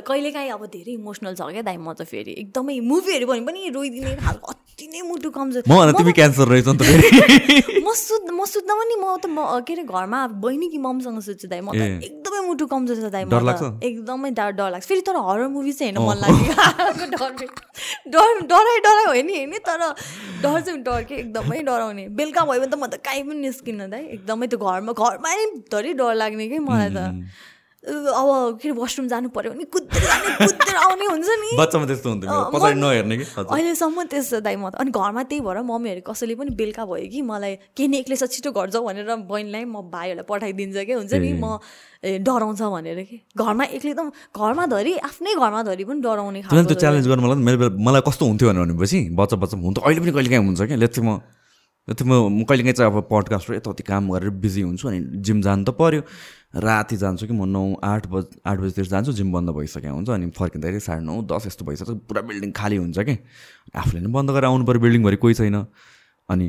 कहिलेकाहीँ 0.09 0.51
अब 0.51 0.67
धेरै 0.67 0.93
इमोसनल 0.99 1.35
छ 1.39 1.47
क्या 1.55 1.63
दाइ 1.63 1.77
म 1.79 1.95
त 1.95 2.03
फेरि 2.03 2.33
एकदमै 2.43 2.79
मुभीहरू 2.83 3.27
भने 3.31 3.41
पनि 3.47 3.69
रोइदिने 3.71 4.15
खालको 4.19 4.49
अति 4.53 4.87
नै 4.91 5.01
मुटु 5.07 5.31
कमजोर। 5.31 5.63
तिमी 5.95 6.13
क्यान्सर 6.19 6.47
रहेछ 6.51 6.67
नि 6.67 6.75
त 6.75 6.83
म 7.87 7.95
सुत् 7.95 8.27
म 8.35 8.43
सुत्दा 8.43 8.75
पनि 8.75 8.95
म 8.99 9.07
त 9.23 9.31
म 9.31 9.39
के 9.63 9.73
अरे 9.79 9.85
घरमा 9.87 10.21
बहिनी 10.43 10.67
कि 10.75 10.79
ममसँग 10.83 11.21
सुत्छु 11.23 11.47
दाइ 11.47 11.61
म 11.63 11.71
त 11.79 12.03
एकदमै 12.11 12.41
मुटु 12.51 12.67
कमजोर 12.67 12.97
छ 13.07 13.11
दाइ 13.15 13.23
लाग्छ? 13.31 13.63
एकदमै 13.87 14.31
डर 14.35 14.51
डर 14.59 14.69
लाग्छ। 14.75 14.85
फेरि 14.91 15.03
तर 15.07 15.17
हरर 15.31 15.47
मुभी 15.55 15.73
चाहिँ 15.79 15.95
हेर्नु 15.95 16.03
मन 16.03 16.19
लाग्यो। 16.27 17.47
डर 18.11 18.29
डराइ 18.51 18.79
डराइ 18.87 19.07
होइन 19.15 19.27
नि 19.27 19.35
होइन 19.39 19.55
तर 19.63 19.79
डर 20.43 20.61
चाहिँ 20.61 20.83
डर 20.83 21.03
के 21.07 21.15
एकदमै 21.23 21.63
डराउने। 21.71 22.09
बेलुका 22.19 22.43
भयो 22.51 22.61
भने 22.61 22.67
त 22.67 22.83
म 22.83 22.91
त 22.91 22.99
काहीँ 22.99 23.23
पनि 23.31 23.41
निस्किनँ 23.47 23.89
दाइ। 23.95 24.03
एकदमै 24.19 24.47
त्यो 24.51 24.59
घरमा 24.59 24.93
घरमा 24.93 25.29
नै 25.39 25.47
धरि 25.71 25.93
डर 26.03 26.15
लाग्ने 26.19 26.49
कि 26.51 26.59
मलाई 26.59 26.91
त। 26.91 26.99
अब 27.85 28.59
के 28.63 28.69
अरे 28.69 28.79
वासरुम 28.81 29.09
जानु 29.09 29.29
पऱ्यो 29.29 29.51
भने 29.53 29.65
कुद्दै 29.69 30.01
जाने 30.01 30.29
कुद्दै 30.41 30.75
आउने 30.85 31.07
हुन्छ 31.07 31.29
नि 31.41 31.49
बच्चामा 31.59 31.87
त्यस्तो 31.87 32.09
हुन्थ्यो 32.11 32.39
पछाडि 32.55 32.81
नहेर्ने 32.81 33.17
कि 33.17 33.25
अहिलेसम्म 33.45 34.03
त्यस्तो 34.09 34.41
दाइ 34.41 34.57
म 34.57 34.71
त 34.73 34.81
अनि 34.81 34.91
घरमा 34.91 35.23
त्यही 35.29 35.41
भएर 35.45 35.61
मम्मीहरू 35.69 36.03
कसैले 36.09 36.35
पनि 36.41 36.51
बेलुका 36.57 36.85
भयो 36.89 37.09
कि 37.13 37.21
मलाई 37.29 37.55
के 37.77 37.89
नि 37.89 37.99
एक्लै 38.01 38.17
छिटो 38.25 38.51
घर 38.57 38.71
जाऊ 38.73 38.85
भनेर 38.89 39.05
बहिनीलाई 39.29 39.65
म 39.69 39.85
भाइहरूलाई 39.93 40.25
पठाइदिन्छ 40.25 40.77
कि 40.89 40.93
हुन्छ 40.97 41.13
नि 41.13 41.33
म 41.45 41.61
डराउँछ 42.25 42.63
भनेर 42.73 43.01
कि 43.05 43.17
घरमा 43.37 43.65
एक्लै 43.77 43.95
त 44.01 44.01
घरमा 44.33 44.65
धरि 44.73 44.93
आफ्नै 45.05 45.35
घरमा 45.37 45.63
धरि 45.69 45.85
पनि 45.85 46.01
डराउने 46.01 46.41
त्यो 46.49 46.81
च्यालेन्ज 46.81 47.07
गर्नु 47.13 47.23
मलाई 47.29 47.45
मेरो 47.45 47.71
मलाई 47.77 48.03
कस्तो 48.09 48.25
हुन्थ्यो 48.33 48.53
भनेपछि 48.65 48.99
बच्चा 49.13 49.37
बच्चा 49.45 49.57
हुन्थ्यो 49.61 49.85
अहिले 49.85 50.01
पनि 50.01 50.13
कहिले 50.17 50.31
काहीँ 50.33 50.45
हुन्छ 50.49 50.61
क्या 50.73 50.81
लेट्स 50.81 50.99
म 51.05 51.21
म 51.89 52.45
कहिले 52.49 52.63
काहीँ 52.63 52.73
चाहिँ 52.73 52.93
अब 52.93 53.07
पडकास्ट 53.11 53.51
यताउति 53.51 53.83
काम 53.83 54.09
गरेर 54.13 54.31
बिजी 54.41 54.61
हुन्छु 54.63 54.89
अनि 54.89 55.01
जिम 55.21 55.41
जानु 55.43 55.65
त 55.65 55.77
पऱ्यो 55.77 56.01
राति 56.57 56.97
जान्छु 56.97 57.27
कि 57.27 57.33
म 57.33 57.45
नौ 57.45 57.77
आठ 57.85 58.07
बज 58.09 58.25
आठ 58.41 58.59
बजीतिर 58.59 58.87
जान्छु 58.89 59.13
जिम 59.13 59.33
बन्द 59.33 59.51
भइसक्यो 59.53 59.93
हुन्छ 59.93 60.09
अनि 60.09 60.31
फर्किँदाखेरि 60.33 60.81
साढे 60.81 61.05
नौ 61.05 61.21
दस 61.29 61.47
यस्तो 61.47 61.65
भइसक्छ। 61.65 61.91
पुरा 62.09 62.23
बिल्डिङ 62.25 62.51
खाली 62.57 62.77
हुन्छ 62.77 62.99
कि? 62.99 63.17
आफूले 63.77 64.01
नै 64.01 64.09
बन्द 64.17 64.31
गरेर 64.31 64.45
आउनु 64.49 64.65
पऱ्यो 64.65 64.81
बिल्डिङभरि 64.81 65.17
कोही 65.21 65.35
छैन। 65.35 65.57
अनि 66.29 66.47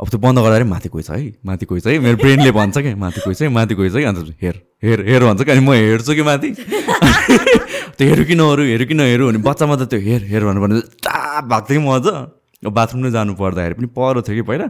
अब 0.00 0.08
त्यो 0.08 0.18
बन्द 0.18 0.38
गर्दाखेरि 0.38 0.68
माथि 0.70 0.88
कोही 0.88 1.02
छ 1.04 1.10
है? 1.10 1.34
माथि 1.44 1.64
कोही 1.66 1.80
छ 1.80 1.86
है? 1.86 1.98
मेरो 2.00 2.16
ब्रेनले 2.24 2.50
भन्छ 2.56 2.78
कि? 2.78 2.94
माथि 2.94 3.20
कोही 3.20 3.34
छ 3.34 3.42
है? 3.42 3.48
माथि 3.52 3.74
कोही 3.74 3.90
छ 3.90 4.00
कि 4.00 4.04
अन्त 4.08 4.36
हेर 4.40 4.56
हेर 4.80 4.98
हेर 5.08 5.22
भन्छ 5.28 5.42
कि? 5.44 5.50
अनि 5.50 5.60
म 5.60 5.72
हेर्छु 5.76 6.14
कि 6.14 6.22
माथि? 6.24 6.48
त्यो 8.00 8.08
हेरौँ 8.08 8.24
कि 8.24 8.34
नहरू 8.34 8.62
हेरौँ 8.64 8.86
कि 8.88 8.94
नहेरौँ 8.94 9.28
भने 9.28 9.44
बच्चामा 9.44 9.76
त 9.76 9.92
त्यो 9.92 10.00
हेर 10.00 10.24
हेर 10.24 10.42
भनेर 10.44 10.60
भने 10.64 10.80
टाप 11.04 11.44
भएको 11.52 11.66
थियो 11.68 11.80
कि 11.80 11.84
म 11.84 11.90
अझ। 12.00 12.43
बाथरुम 12.70 13.00
नै 13.04 13.10
जानु 13.10 13.34
पर्दाखेरि 13.34 13.74
पनि 13.74 13.88
पर 13.92 14.22
थियो 14.24 14.34
कि 14.40 14.44
पहिला? 14.48 14.66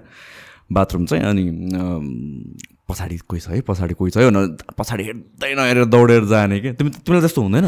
बाथरुम 0.73 1.05
चाहिँ 1.07 1.25
अनि 1.25 1.45
पछाडि 2.85 3.17
कोही 3.25 3.41
छ 3.41 3.49
है? 3.49 3.61
पछाडि 3.65 3.95
कोही 3.97 4.11
छ 4.13 4.17
है? 4.21 4.29
भनेर 4.29 4.77
पछाडि 4.77 5.03
हेर्दै 5.05 5.53
नहेरेर 5.57 5.85
दौडेर 5.89 6.25
जाने 6.29 6.61
कि? 6.61 6.73
तिमी 6.77 6.91
तिमीलाई 7.01 7.21
त्यस्तो 7.25 7.41
हुँदैन। 7.43 7.67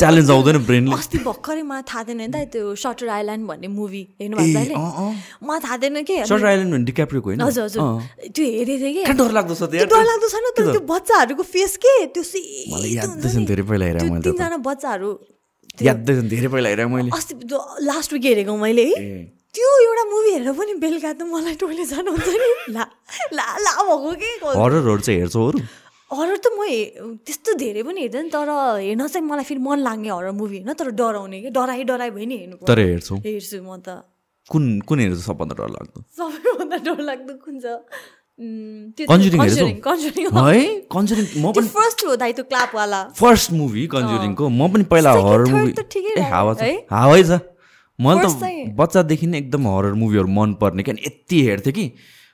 च्यालेन्ज 0.00 0.30
आउँदैन 0.30 0.58
ब्रेनले 0.64 0.94
अस्ति 0.96 1.18
भर्खरै 1.20 1.62
मलाई 1.68 1.84
थाहा 1.84 2.02
थिएन 2.08 2.20
नि 2.20 2.28
त 2.32 2.48
त्यो 2.52 2.74
सटर 2.76 3.08
आइल्यान्ड 3.12 3.44
भन्ने 3.48 3.68
मुभी 3.68 4.02
हेर्नु 4.20 4.36
मलाई 4.36 5.60
थाहा 5.60 5.76
थिएन 5.76 6.02
कि? 6.04 6.16
सटर 6.24 6.46
आइल्यान्ड 6.48 6.72
भन्ने 6.72 6.84
डिक्याप्रियोको 6.88 7.28
होइन? 7.28 7.40
हजुर 7.44 7.64
हजुर। 7.64 7.80
त्यो 8.32 8.44
हेरेको 8.56 8.84
थिएँ 8.84 9.04
कि। 9.04 9.12
डर 9.20 9.30
लाग्दो 9.36 9.54
छ 9.54 9.62
डर 9.68 10.04
लाग्दो 10.04 10.26
छैन 10.32 10.46
तर 10.56 10.64
त्यो 10.72 10.80
बच्चाहरूको 10.80 11.44
फेस 11.52 11.76
के? 11.84 11.94
त्यो 12.16 12.22
मलाई 12.72 12.90
याद 12.96 13.08
धेरै 13.52 13.64
पहिला 13.68 13.84
हेरेँ 13.84 14.08
मैले 14.10 14.24
तिनजना 14.32 14.58
बच्चाहरू 14.64 15.08
याद 15.80 15.98
धेरै 16.28 16.48
पहिला 16.52 16.68
हेरेँ 16.68 16.86
मैले। 16.92 17.10
अस्ति 17.16 17.34
लास्ट 17.88 18.12
विक 18.12 18.24
हेरेको 18.24 18.56
मैले। 18.56 18.84
है 18.92 19.24
त्यो 19.52 19.68
एउटा 19.84 20.04
मुभी 20.10 20.30
हेरेर 20.32 20.52
पनि 20.52 20.72
बेलुका 20.80 21.12
त 21.12 21.22
मलाई 21.32 21.54
टोइलेट 21.60 21.88
जानुहुन्छ 21.88 22.28
नि। 22.28 22.50
ला 22.76 22.84
ला 23.32 23.46
ला 23.64 23.72
भएको 23.80 24.12
के 24.20 24.30
हररहरू 24.60 25.00
चाहिँ 25.00 25.18
हेर्छौ 25.20 25.40
अरू? 25.48 25.58
हरर 26.12 26.36
त 26.44 26.46
म 26.52 26.60
त्यस्तो 27.24 27.50
धेरै 27.56 27.82
पनि 27.88 28.00
हेर्दैन 28.04 28.28
तर 28.28 28.48
हेर्न 28.84 29.02
चाहिँ 29.08 29.26
मलाई 29.28 29.44
फेरि 29.48 29.60
मन 29.64 29.78
लाग्ने 29.80 30.08
हरर 30.12 30.32
मुभी 30.36 30.56
होइन 30.60 30.72
तर 30.76 30.88
डराउने 30.92 31.38
कि? 31.40 31.50
डराइ 31.56 31.84
डराइ 31.88 32.10
भयो 32.16 32.26
नि 32.28 32.36
हेर्नु 32.36 32.56
तर 32.68 32.78
हेर्छौ। 32.80 33.16
हेर्छु 33.24 33.60
म 33.64 33.80
त। 33.80 34.04
कुन 34.48 34.64
कुन 34.88 34.98
हेर्छ 35.00 35.20
सबभन्दा 35.24 35.54
डर 35.56 35.68
लाग्दो? 35.72 35.98
सबैभन्दा 36.16 36.76
डर 36.84 37.00
लाग्दो 37.00 37.32
कुन 37.44 37.54
छ? 37.60 37.66
फर्स्ट 43.18 43.50
मुभी 43.52 43.86
कन्जुरिङको 43.92 44.48
म 44.50 44.68
पनि 44.72 44.84
पहिला 44.92 45.12
हरर 45.26 45.44
मुभी 45.52 46.24
हावा 46.32 46.54
छ 46.54 46.70
हावै 46.92 47.22
छ 47.22 47.38
मैले 47.98 48.24
त 48.24 48.72
बच्चादेखि 48.78 49.26
नै 49.26 49.38
एकदम 49.38 49.68
हरर 49.68 49.94
मुभीहरू 50.02 50.28
मनपर्ने 50.38 50.82
क्या 50.82 50.94
यति 51.06 51.42
हेर्थेँ 51.48 51.72
कि 51.72 51.84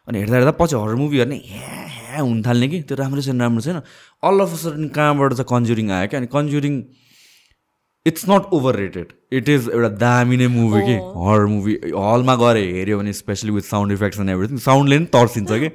अनि 0.09 0.19
हेर्दा 0.19 0.37
हेर्दा 0.37 0.55
पछि 0.61 0.77
हरर 0.77 0.95
मुभी 1.03 1.19
हेर्ने 1.19 1.41
ह्या 1.49 1.83
ह्या 1.97 2.21
हुन 2.21 2.43
थाल्ने 2.47 2.69
कि 2.69 2.83
त्यो 2.89 2.97
राम्रो 3.03 3.23
छैन 3.23 3.41
राम्रो 3.41 3.67
छैन 3.67 3.83
अल 4.23 4.47
अफ 4.47 4.55
सडन 4.63 4.89
कहाँबाट 4.95 5.35
चाहिँ 5.35 5.49
कन्जुरिङ 5.53 5.91
आयो 5.99 6.09
क्या 6.15 6.21
अनि 6.21 6.31
Conjuring 6.37 6.81
it's 8.09 8.29
not 8.29 8.53
overrated 8.77 9.13
it 9.33 9.49
is 9.49 9.69
एउटा 9.75 9.89
दामी 10.03 10.37
नै 10.37 10.47
मुभी 10.57 10.81
कि 10.81 10.97
हरर 11.23 11.47
मुभी 11.55 11.75
हलमा 11.95 12.35
गएर 12.43 12.57
हेऱ्यो 12.57 12.99
भने 12.99 13.13
specially 13.13 13.51
with 13.51 13.71
sound 13.71 13.93
effects 13.93 14.21
and 14.21 14.31
everything 14.31 14.59
साउन्डले 14.67 14.99
नि 14.99 15.07
तर्सिन्छ 15.17 15.51
कि। 15.53 15.69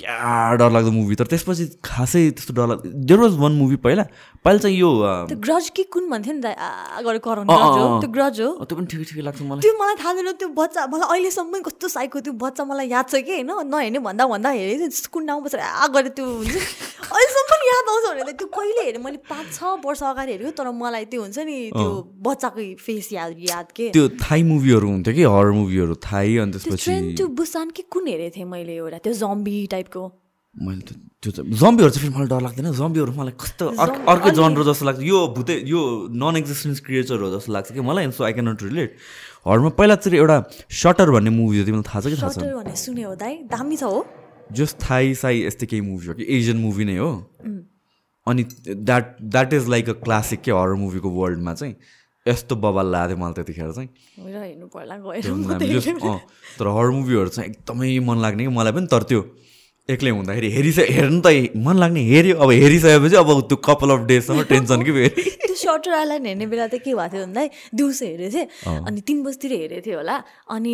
क्या 0.00 0.54
डरलाग्दो 0.56 0.90
मुभी 0.90 1.14
तर 1.14 1.26
त्यसपछि 1.30 1.64
खासै 1.84 2.20
त्यस्तो 2.30 2.54
डरलाग्दो 2.54 2.90
देयर 3.08 3.20
वाज 3.20 3.34
वान 3.38 3.52
मुभी 3.52 3.76
पहिला 3.86 4.04
पहिला 4.44 4.58
चाहिँ 4.58 4.76
यो 4.76 4.90
ग्रज 5.36 5.68
कि 5.76 5.82
कुन 5.92 6.08
भन्थ्यो 6.10 6.32
नि 6.32 6.40
त 6.40 6.56
त्यो 7.04 8.08
ग्रज 8.08 8.40
हो? 8.40 8.64
त्यो 8.64 8.76
पनि 8.76 8.86
ठिकै 8.88 9.04
ठिकै 9.04 9.22
लाग्छ 9.28 9.40
मलाई। 9.44 9.60
त्यो 9.60 9.72
मलाई 9.76 9.96
थाहा 10.00 10.12
छैन 10.16 10.32
त्यो 10.40 10.48
बच्चा 10.56 10.86
मलाई 10.88 11.08
अहिलेसम्म 11.12 11.60
कस्तो 11.68 11.88
साइको 11.92 12.20
त्यो 12.24 12.32
बच्चा 12.40 12.64
मलाई 12.64 12.88
याद 12.88 13.06
छ 13.12 13.20
कि 13.20 13.32
होइन? 13.36 13.68
नहेर्ने 13.68 14.00
भन्दा 14.00 14.24
भन्दा 14.32 14.50
हेरेँ 14.56 14.88
कुन 15.12 15.26
ठाउँ 15.28 15.42
बसेर 15.44 15.60
आ 15.60 15.86
गरेर 15.92 16.12
त्यो 16.16 16.24
हुन्छ। 16.24 16.56
अहिलेसम्म 17.12 17.46
पनि 17.52 17.64
याद 17.68 17.84
आउँछ 17.92 18.04
भने 18.16 18.32
त्यो 18.40 18.48
कहिले 18.48 18.82
हेरेँ? 18.88 19.02
मैले 19.04 19.20
पाँच 19.28 19.46
छ 19.52 19.76
वर्ष 19.84 20.02
अगाडि 20.08 20.32
हेरेको 20.32 20.52
तर 20.56 20.72
मलाई 20.72 21.04
त्यो 21.12 21.20
हुन्छ 21.20 21.38
नि 21.44 21.56
त्यो 21.76 21.90
बच्चाको 22.24 22.60
फेस 22.80 23.12
याद 23.12 23.36
याद 23.44 23.66
के? 23.76 23.92
त्यो 23.92 24.08
थाई 24.24 24.40
मुभीहरू 24.48 24.88
हुन्थ्यो 24.88 25.14
कि 25.20 25.24
हरर 25.36 25.52
मुभीहरू 25.60 25.94
थाई 26.00 26.36
अनि 26.48 26.56
त्यसपछि 26.56 26.96
त्यो 27.20 27.26
बुसान 27.36 27.76
कि 27.76 27.82
कुन 27.92 28.08
हेरेको 28.08 28.36
थिएँ 28.40 28.48
मैले 28.48 28.74
एउटा? 28.80 28.98
त्यो 29.04 29.12
जम्बी 29.20 29.58
टाइपको 29.76 30.02
मैले 30.54 30.82
त 30.82 30.90
त्यो 31.22 31.30
चाहिँ 31.30 31.52
जम्बीहरू 31.52 31.90
चाहिँ 31.94 32.02
फेरि 32.02 32.14
मलाई 32.16 32.28
डर 32.32 32.40
लाग्दैन। 32.42 32.66
जम्बीहरू 32.74 33.12
मलाई 33.12 33.34
कस्तो 33.38 33.64
अर्कै 33.78 34.30
जनरो 34.34 34.64
जस्तो 34.66 34.84
लाग्छ। 34.86 35.00
यो 35.04 35.28
भुते 35.36 35.54
यो 35.68 35.80
नन 36.10 36.36
एक्जिस्टेन्स 36.36 36.80
क्रिएचर 36.80 37.20
हो 37.22 37.30
जस्तो 37.38 37.52
लाग्छ 37.52 37.72
कि 37.72 37.80
मलाई 37.80 38.10
so 38.10 38.24
I 38.24 38.32
can 38.34 38.48
not 38.48 38.62
relate 38.66 38.96
हरमा 39.46 39.68
पहिला 39.78 39.94
चाहिँ 40.00 40.18
एउटा 40.18 40.42
सटर 40.68 41.10
भन्ने 41.10 41.30
मुभी 41.30 41.58
हो 41.60 41.64
तिमीलाई 41.64 41.82
थाहा 41.86 42.00
छ 42.00 42.06
कि 42.10 42.16
थाहा 42.18 42.32
छ 42.34 42.74
सुने 42.82 43.02
हो 43.02 43.14
दाइ। 43.14 43.34
दामी 43.46 43.76
छ 43.76 43.82
हो। 43.84 44.06
जस 44.52 44.74
थाई 44.82 45.14
साई 45.14 45.46
यस्तै 45.46 45.66
केही 45.70 45.80
मुभी 45.86 46.06
हो 46.06 46.14
कि? 46.18 46.24
एसियन 46.26 46.56
मुभी 46.58 46.84
नै 46.84 46.96
हो। 46.98 47.30
अनि 48.26 48.42
that 48.68 49.16
that 49.22 49.52
is 49.54 49.68
like 49.68 49.88
a 49.88 49.92
classic 50.02 50.40
के 50.42 50.50
हरर 50.50 50.74
मुभीको 50.82 51.10
वर्ल्डमा 51.10 51.54
चाहिँ 51.54 51.74
यस्तो 52.26 52.56
बबाल 52.56 52.86
लाग्यो 52.92 53.16
मलाई 53.16 53.32
त्यतिखेर 53.38 53.72
चाहिँ। 53.72 53.88
तर 56.58 56.66
हरर 56.66 56.90
मुभीहरू 56.90 57.28
चाहिँ 57.28 57.50
एकदमै 57.50 57.98
मन 58.08 58.18
लाग्ने 58.24 58.44
कि? 58.44 58.50
मलाई 58.50 58.72
पनि 58.72 58.86
तर 58.90 59.02
त्यो 59.12 59.22
एक्लै 59.88 60.10
हुँदाखेरि 60.10 60.48
हेरिसके 60.52 60.92
हेर्नु 60.92 61.20
त 61.24 61.56
मन 61.56 61.76
लाग्ने 61.78 62.02
हेऱ्यो। 62.04 62.36
अब 62.36 62.50
हेरिसकेपछि 62.50 63.16
अब 63.16 63.28
त्यो 63.48 63.56
कपाल 63.58 63.90
अफ 63.90 64.00
डेजसम्म 64.06 64.42
टेन्सन 64.50 64.82
कि 64.82 64.92
फेरि? 64.92 65.22
त्यो 65.40 65.54
सटर 65.56 65.92
आइल्यान्ड 65.92 66.26
हेर्ने 66.26 66.46
बेला 66.46 66.66
त 66.66 66.78
के 66.84 66.94
भएको 66.94 67.08
थियो 67.10 67.26
भन्दा 67.26 67.42
दिउँसो 67.74 68.04
हेरेको 68.06 68.30
थिएँ। 68.30 68.46
अनि 68.86 69.00
तिन 69.02 69.22
बजीतिर 69.24 69.52
हेरेको 69.52 69.82
थिएँ 69.86 69.96
होला। 69.98 70.16
अनि 70.54 70.72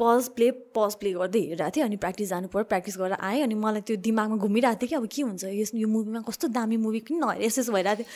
पज 0.00 0.22
प्ले 0.36 0.50
पज 0.72 0.92
प्ले 1.00 1.10
गर्दै 1.12 1.40
हेरिरहेको 1.44 1.74
थिएँ। 1.76 1.84
अनि 1.84 1.96
प्र्याक्टिस 2.00 2.28
जानु 2.28 2.48
पऱ्यो। 2.48 2.64
प्र्याक्टिस 2.72 2.96
गरेर 2.98 3.20
आएँ। 3.20 3.42
अनि 3.44 3.54
मलाई 3.54 3.82
त्यो 3.84 3.96
दिमागमा 4.00 4.36
घुमिरहेको 4.40 4.80
थियो 4.80 4.88
कि 4.88 4.96
अब 4.96 5.06
के 5.12 5.22
हुन्छ? 5.28 5.44
यस 5.44 5.70
यो 5.74 5.88
मुभीमा 5.88 6.20
कस्तो 6.24 6.48
दामी 6.56 6.76
मुभी 6.80 7.00
किन 7.04 7.20
नहेर 7.20 7.44
यस 7.44 7.68
भइरहेको 7.68 8.00
थियो? 8.00 8.08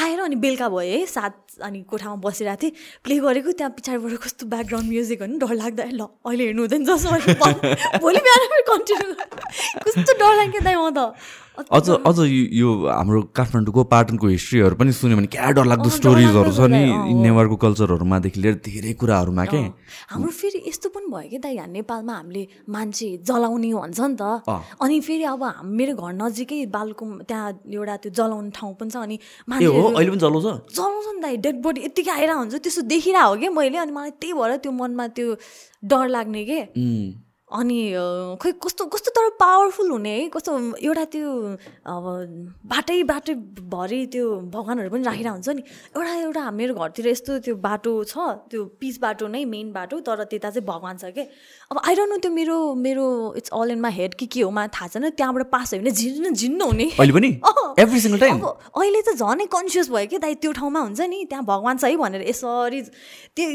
आएर 0.00 0.18
अनि 0.24 0.36
बेलुका 0.40 0.68
भयो 0.72 0.80
है 0.80 1.04
सात 1.06 1.60
अनि 1.60 1.84
कोठामा 1.84 2.16
बसिरहेको 2.24 2.60
थिएँ। 2.62 2.72
प्ले 3.04 3.14
गरेको 3.20 3.52
त्यहाँ 3.52 3.72
पछाडिबाट 3.76 4.16
कस्तो 4.24 4.48
ब्याकग्राउन्ड 4.48 4.88
म्युजिक 4.88 5.18
होइन 5.20 5.38
डर 5.38 5.52
लाग्दा 5.60 5.84
ल 5.92 6.02
अहिले 6.24 6.44
हेर्नु 6.48 6.62
हुँदैन 6.64 6.82
जस्तो 6.88 7.08
भोलि 8.00 8.20
बिहान 8.24 8.62
कन्टिन्यू 8.70 9.14
कस्तो 9.80 10.12
डर 10.20 10.32
लाग्यो 10.36 10.60
दाइ 10.60 10.76
म 10.76 10.90
त। 10.92 11.14
अझ 11.60 11.88
अझ 12.08 12.18
यो 12.56 12.68
हाम्रो 12.88 13.20
काठमाडौँको 13.36 13.82
पाटनको 13.84 14.26
हिस्ट्रीहरू 14.32 14.74
पनि 14.80 14.92
सुन्यो 14.96 15.16
भने 15.18 15.28
क्या 15.28 15.50
डरलाग्दो 15.60 15.88
स्टोरिजहरू 15.92 16.52
छ 16.56 16.60
नि। 16.72 16.80
नेवारको 17.20 17.56
कल्चरहरूमादेखि 17.60 18.40
लिएर 18.40 18.54
धेरै 18.64 18.92
कुराहरूमा 18.96 19.44
के 19.44 19.60
हाम्रो 20.08 20.30
फेरि 20.30 20.58
यस्तो 20.68 20.88
पनि 20.88 21.06
भयो 21.12 21.28
कि 21.28 21.38
दाइ 21.44 21.56
नेपालमा 21.68 22.14
हामीले 22.16 22.42
मान्छे 22.64 23.08
जलाउने 23.28 23.70
भन्छ 23.76 24.00
नि 24.00 24.16
त। 24.16 24.24
अनि 24.80 25.00
फेरि 25.04 25.24
अब 25.36 25.42
मेरो 25.68 25.92
घर 26.00 26.12
नजिकै 26.16 26.60
बालको 26.72 27.04
त्यहाँ 27.28 27.48
एउटा 27.68 27.96
त्यो 28.08 28.10
जलाउने 28.16 28.50
ठाउँ 28.56 28.72
पनि 28.80 28.90
छ 28.90 28.96
अनि 29.04 29.16
अहिले 29.52 30.10
पनि 30.16 30.20
जलाउँछ? 30.24 30.46
जलाउँछ 30.76 31.06
नि 31.12 31.20
दाइ। 31.20 31.36
डेड 31.44 31.56
बडी 31.60 31.80
यत्तिकै 31.92 32.12
आएर 32.16 32.30
हुन्छ 32.40 32.54
त्यस्तो 32.56 32.82
देखिरहेको 32.88 33.28
हो 33.28 33.36
कि 33.36 33.48
मैले। 33.52 33.78
अनि 33.84 33.92
मलाई 33.92 34.10
त्यही 34.16 34.32
भएर 34.32 34.56
त्यो 34.64 34.72
मनमा 34.72 35.06
त्यो 35.12 35.28
डर 35.84 36.08
लाग्ने 36.08 36.44
के। 36.48 36.60
अनि 37.50 37.78
खोइ 38.42 38.52
कस्तो 38.62 38.84
कस्तो 38.86 39.10
तर 39.10 39.28
पावरफुल 39.40 39.90
हुने 39.90 40.10
है 40.10 40.28
कस्तो 40.34 40.52
एउटा 40.78 41.04
त्यो 41.14 41.30
अब 41.90 42.04
बाटै 42.72 43.02
बाटै 43.10 43.34
भरि 43.74 44.00
त्यो 44.12 44.26
भगवान्हरू 44.54 44.90
पनि 44.90 45.02
राखिरहेको 45.02 45.34
हुन्छ 45.34 45.48
नि। 45.48 45.62
एउटा 45.96 46.14
एउटा 46.14 46.50
मेरो 46.50 46.74
घरतिर 46.74 47.08
यस्तो 47.08 47.38
त्यो 47.44 47.54
बाटो 47.58 47.92
छ 48.04 48.14
त्यो 48.50 48.64
पिच 48.80 48.98
बाटो 49.02 49.26
नै 49.26 49.44
मेन 49.44 49.72
बाटो 49.72 50.00
तर 50.06 50.24
त्यता 50.30 50.50
चाहिँ 50.50 50.66
भगवान् 50.66 50.98
छ 51.02 51.10
क्या 51.10 51.24
अब 51.70 51.80
आइरहनु 51.90 52.16
त्यो 52.22 52.30
मेरो 52.30 52.56
मेरो 52.86 53.06
it's 53.36 53.50
all 53.50 53.70
in 53.70 53.80
my 53.80 53.92
head 53.92 54.14
कि 54.14 54.26
के 54.26 54.40
हो 54.42 54.50
मलाई 54.50 54.68
थाहा 54.76 54.88
छैन 54.88 55.10
त्यहाँबाट 55.10 55.50
पास 55.50 55.74
भयो 55.74 55.82
भने 55.82 55.90
झिन्न 55.90 56.34
झिन्न 56.34 56.60
हुने। 56.62 56.86
अहिले 56.98 57.12
पनि? 57.12 57.30
टाइम 58.20 58.40
अहिले 58.46 59.02
त 59.02 59.16
झनै 59.18 59.46
कन्सियस 59.50 59.90
भयो 59.90 60.06
कि 60.06 60.18
दाइ 60.18 60.34
त्यो 60.38 60.52
ठाउँमा 60.52 60.80
हुन्छ 60.80 61.00
नि 61.00 61.24
त्यहाँ 61.30 61.44
भगवान् 61.44 61.78
छ 61.78 61.84
है 61.84 61.96
भनेर 61.96 62.22
यसरी 62.28 62.80
त्यो 63.36 63.46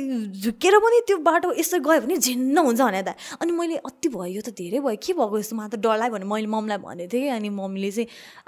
झुकेर 0.44 0.78
पनि 0.84 1.00
त्यो 1.08 1.18
बाटो 1.28 1.54
यसो 1.60 1.80
गयो 1.80 2.02
भने 2.02 2.18
झिन्न 2.18 2.58
हुन्छ 2.58 2.82
भने 2.82 3.02
दाइ 3.04 3.16
अनि 3.42 3.52
मैले 3.52 3.78
अति 3.86 4.10
भयो 4.10 4.26
यो 4.36 4.42
त 4.42 4.50
धेरै 4.58 4.80
भयो। 4.82 4.98
के 4.98 5.14
भएको 5.14 5.38
यस्तो 5.40 5.56
मलाई 5.56 5.70
त 5.70 5.76
डर 5.80 5.98
लाग्यो 5.98 6.14
भने 6.16 6.26
मैले 6.26 6.48
मम्मीलाई 6.48 6.78
भनेको 6.86 7.10
थिएँ 7.14 7.30
अनि 7.38 7.50
मम्मीले 7.50 7.92
चाहिँ 7.92 8.08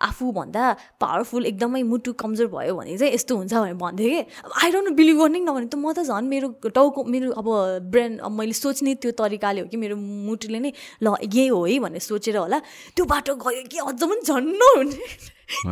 आफूभन्दा 0.10 0.64
पावरफुल 1.02 1.46
एकदमै 1.52 1.82
मुटु 1.88 2.14
कमजोर 2.18 2.48
भयो 2.54 2.76
भने 2.76 2.98
चाहिँ 2.98 3.14
यस्तो 3.14 3.34
हुन्छ 3.38 3.54
भनेर 3.54 3.78
भन्थ्यो 3.78 4.10
कि? 4.10 4.22
अब 4.46 4.52
आई 4.64 4.72
डोन्ट 4.72 4.90
बिलिभ 4.98 5.18
गर्ने 5.22 5.40
नभने 5.46 5.68
त 5.68 5.76
म 5.78 5.94
त 5.94 6.04
झन् 6.08 6.28
मेरो 6.28 6.48
टाउको 6.74 7.04
मेरो 7.04 7.32
अब 7.38 7.48
ब्रेन 7.92 8.18
अब 8.26 8.32
मैले 8.32 8.54
सोच्ने 8.54 8.96
त्यो 9.02 9.12
तरिकाले 9.16 9.62
हो 9.62 9.68
कि 9.68 9.78
मेरो 9.78 9.96
मुटुले 9.96 10.60
नै 10.60 10.72
ल 11.04 11.16
यही 11.22 11.48
हो 11.48 11.66
है 11.66 11.80
भनेर 11.80 12.02
सोचेर 12.02 12.38
होला। 12.38 12.60
त्यो 12.96 13.06
बाटो 13.06 13.36
गयो 13.38 13.64
कि 13.70 13.78
अझ 13.78 14.02
पनि 14.04 14.22
झन्न 14.26 14.62
हुने 14.78 15.06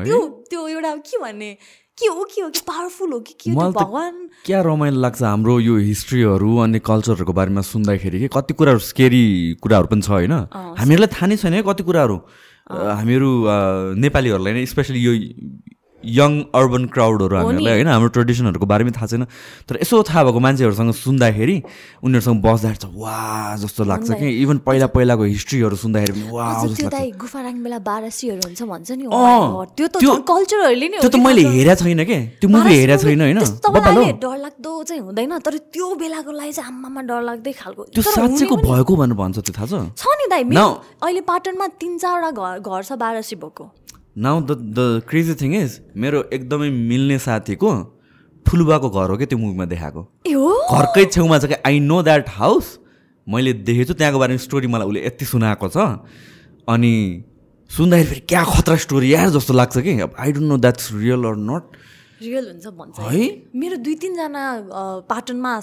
त्यो 0.05 0.17
त्यो 0.49 0.67
एउटा 0.67 0.95
के 1.03 1.17
भन्ने? 1.19 1.49
के 1.97 2.07
हो 2.07 2.23
के 2.27 2.41
हो 2.41 2.49
कि 2.49 2.59
पावरफुल 2.67 3.11
हो 3.13 3.19
कि 3.19 3.33
के 3.39 3.51
भगवान्? 3.55 4.15
क्या 4.45 4.61
रमाइलो 4.61 4.99
लाग्छ 4.99 5.21
हाम्रो 5.23 5.59
यो 5.59 5.75
हिस्ट्रीहरू 5.79 6.57
अनि 6.67 6.79
कल्चरहरूको 6.83 7.33
बारेमा 7.33 7.61
सुन्दाखेरि 7.63 8.19
कि 8.19 8.27
कति 8.35 8.53
कुराहरू 8.53 8.79
स्केरी 8.83 9.23
कुराहरू 9.63 9.87
पनि 9.87 10.01
छ 10.03 10.09
होइन? 10.11 10.33
हामीहरूलाई 10.51 11.07
थाहा 11.07 11.27
नै 11.31 11.35
छैन 11.39 11.53
है 11.55 11.61
कति 11.63 11.83
कुराहरू। 11.87 12.17
हामीहरू 12.99 13.31
नेपालीहरूलाई 14.03 14.53
नै 14.53 14.65
स्पेसली 14.67 14.99
यो 14.99 15.13
यङ 16.05 16.31
अर्बन 16.53 16.85
क्राउडहरू 16.93 17.35
हामीहरूलाई 17.35 17.73
होइन 17.73 17.87
हाम्रो 17.87 18.09
ट्रेडिसनहरूको 18.15 18.65
बारेमा 18.65 18.91
थाहा 18.95 19.07
छैन। 19.07 19.23
तर 19.67 19.75
यसो 19.81 19.95
थाहा 20.05 20.23
भएको 20.29 20.39
मान्छेहरूसँग 20.45 20.91
सुन्दाखेरि 20.93 21.57
उनीहरूसँग 22.05 22.37
बस्दाखेरि 22.45 22.79
छ 22.79 22.85
वा 22.93 23.17
जस्तो 23.61 23.81
लाग्छ 23.83 24.09
कि। 24.21 24.27
इभन 24.43 24.57
पहिला 24.67 24.87
पहिलाको 24.95 25.23
हिस्ट्रीहरू 25.35 25.75
सुन्दाखेरि 25.75 26.13
पनि 26.15 26.29
वा 26.29 26.45
त्यो 29.75 29.87
त 31.09 31.15
मैले 31.17 31.41
हेरेको 31.55 31.83
छैन 31.83 32.03
कि? 32.05 32.17
त्यो 32.39 32.47
मुभी 32.49 32.73
हेरेको 32.75 33.03
छैन 33.03 33.21
होइन? 33.21 33.39
डरलाग्दो 34.21 34.71
चाहिँ 34.83 35.01
हुँदैन 35.01 35.33
तर 35.41 35.57
त्यो 35.73 35.87
बेलाको 35.95 36.31
लागि 36.31 36.51
चाहिँ 36.51 36.69
आम्मामा 36.69 37.01
डरलाग्दै 37.09 37.53
खालको। 37.53 37.83
त्यो 37.95 38.03
साँच्चैको 38.03 38.55
भएको 38.61 38.93
भनेर 38.95 39.17
भन्छ 39.17 39.37
त्यो 39.39 39.53
थाहा 39.57 39.67
छ? 39.67 39.73
नि 40.05 40.25
दाइ 40.29 40.43
अहिले 40.45 41.21
पाटनमा 41.21 41.67
तिन 41.81 41.97
चारवटा 41.97 42.31
घर 42.31 42.59
घर 42.59 42.81
छ 42.83 42.91
बाह्रसी 42.93 43.35
भएको। 43.35 43.63
Now 44.15 44.41
the 44.41 44.51
the 44.77 45.01
crazy 45.09 45.33
thing 45.35 45.55
is 45.55 45.79
मेरो 45.97 46.23
एकदमै 46.33 46.69
मिल्ने 46.69 47.17
साथीको 47.19 47.71
ठुलुबाको 48.45 48.89
घर 48.89 49.09
हो 49.09 49.17
क्या 49.17 49.27
त्यो 49.27 49.37
मुभीमा 49.37 49.65
देखाएको। 49.65 50.01
घरकै 50.71 51.05
छेउमा 51.05 51.39
छ 51.39 51.45
क्या। 51.45 51.59
आई 51.67 51.79
नो 51.81 52.01
द्याट 52.03 52.29
हाउस 52.29 52.65
मैले 53.27 53.53
देखेको 53.67 53.87
छु 53.87 53.93
त्यहाँको 53.93 54.19
बारेमा 54.19 54.41
स्टोरी 54.43 54.67
मलाई 54.67 54.87
उसले 54.87 55.05
यति 55.05 55.25
सुनाएको 55.25 55.67
छ। 55.67 55.77
अनि 56.69 56.93
सुन्दाखेरि 57.69 58.07
फेरि 58.09 58.21
क्या 58.29 58.43
खतरा 58.45 58.75
स्टोरी 58.85 59.13
यार 59.13 59.29
जस्तो 59.35 59.53
लाग्छ 59.53 59.77
कि। 59.77 59.99
I 59.99 60.31
don't 60.31 60.47
know 60.47 60.57
that's 60.63 60.91
real 60.93 61.23
or 61.25 61.35
not 61.35 61.63
real 62.21 62.45
हुन्छ 62.47 62.65
भन्छ। 62.79 62.99
है? 63.11 63.23
मेरो 63.51 63.77
दुई 63.83 63.95
तिनजना 63.99 64.43
पाटनमा 65.11 65.53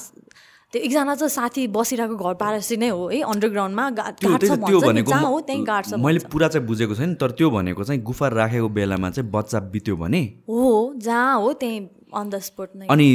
त्यो 0.73 0.81
एकजना 0.83 1.15
चाहिँ 1.15 1.29
साथी 1.31 1.67
बसिरहेको 1.69 2.17
घर 2.17 2.35
पारसी 2.41 2.77
नै 2.81 2.89
हो 2.89 3.09
है 3.09 3.21
अन्डरग्राउन्डमा 3.29 3.85
त्यो 4.21 4.81
भनेको 4.81 5.99
मैले 6.01 6.21
पुरा 6.33 6.49
चाहिँ 6.49 6.67
बुझेको 6.67 6.95
छैन 6.97 7.15
तर 7.21 7.31
त्यो 7.37 7.51
भनेको 7.53 7.85
चाहिँ 7.85 8.01
गुफा 8.03 8.29
राखेको 8.33 8.69
बेलामा 8.81 9.11
चाहिँ 9.11 9.31
बच्चा 9.31 9.61
बित्यो 9.69 9.97
भने। 9.97 10.23
हो 10.49 10.97
जहाँ 10.97 11.37
हो 11.37 11.53
त्यहीँ 11.61 11.81
अन 12.17 12.31
द 12.31 12.39
स्पोट 12.49 12.69
नै। 12.77 12.87
अनि 12.89 13.07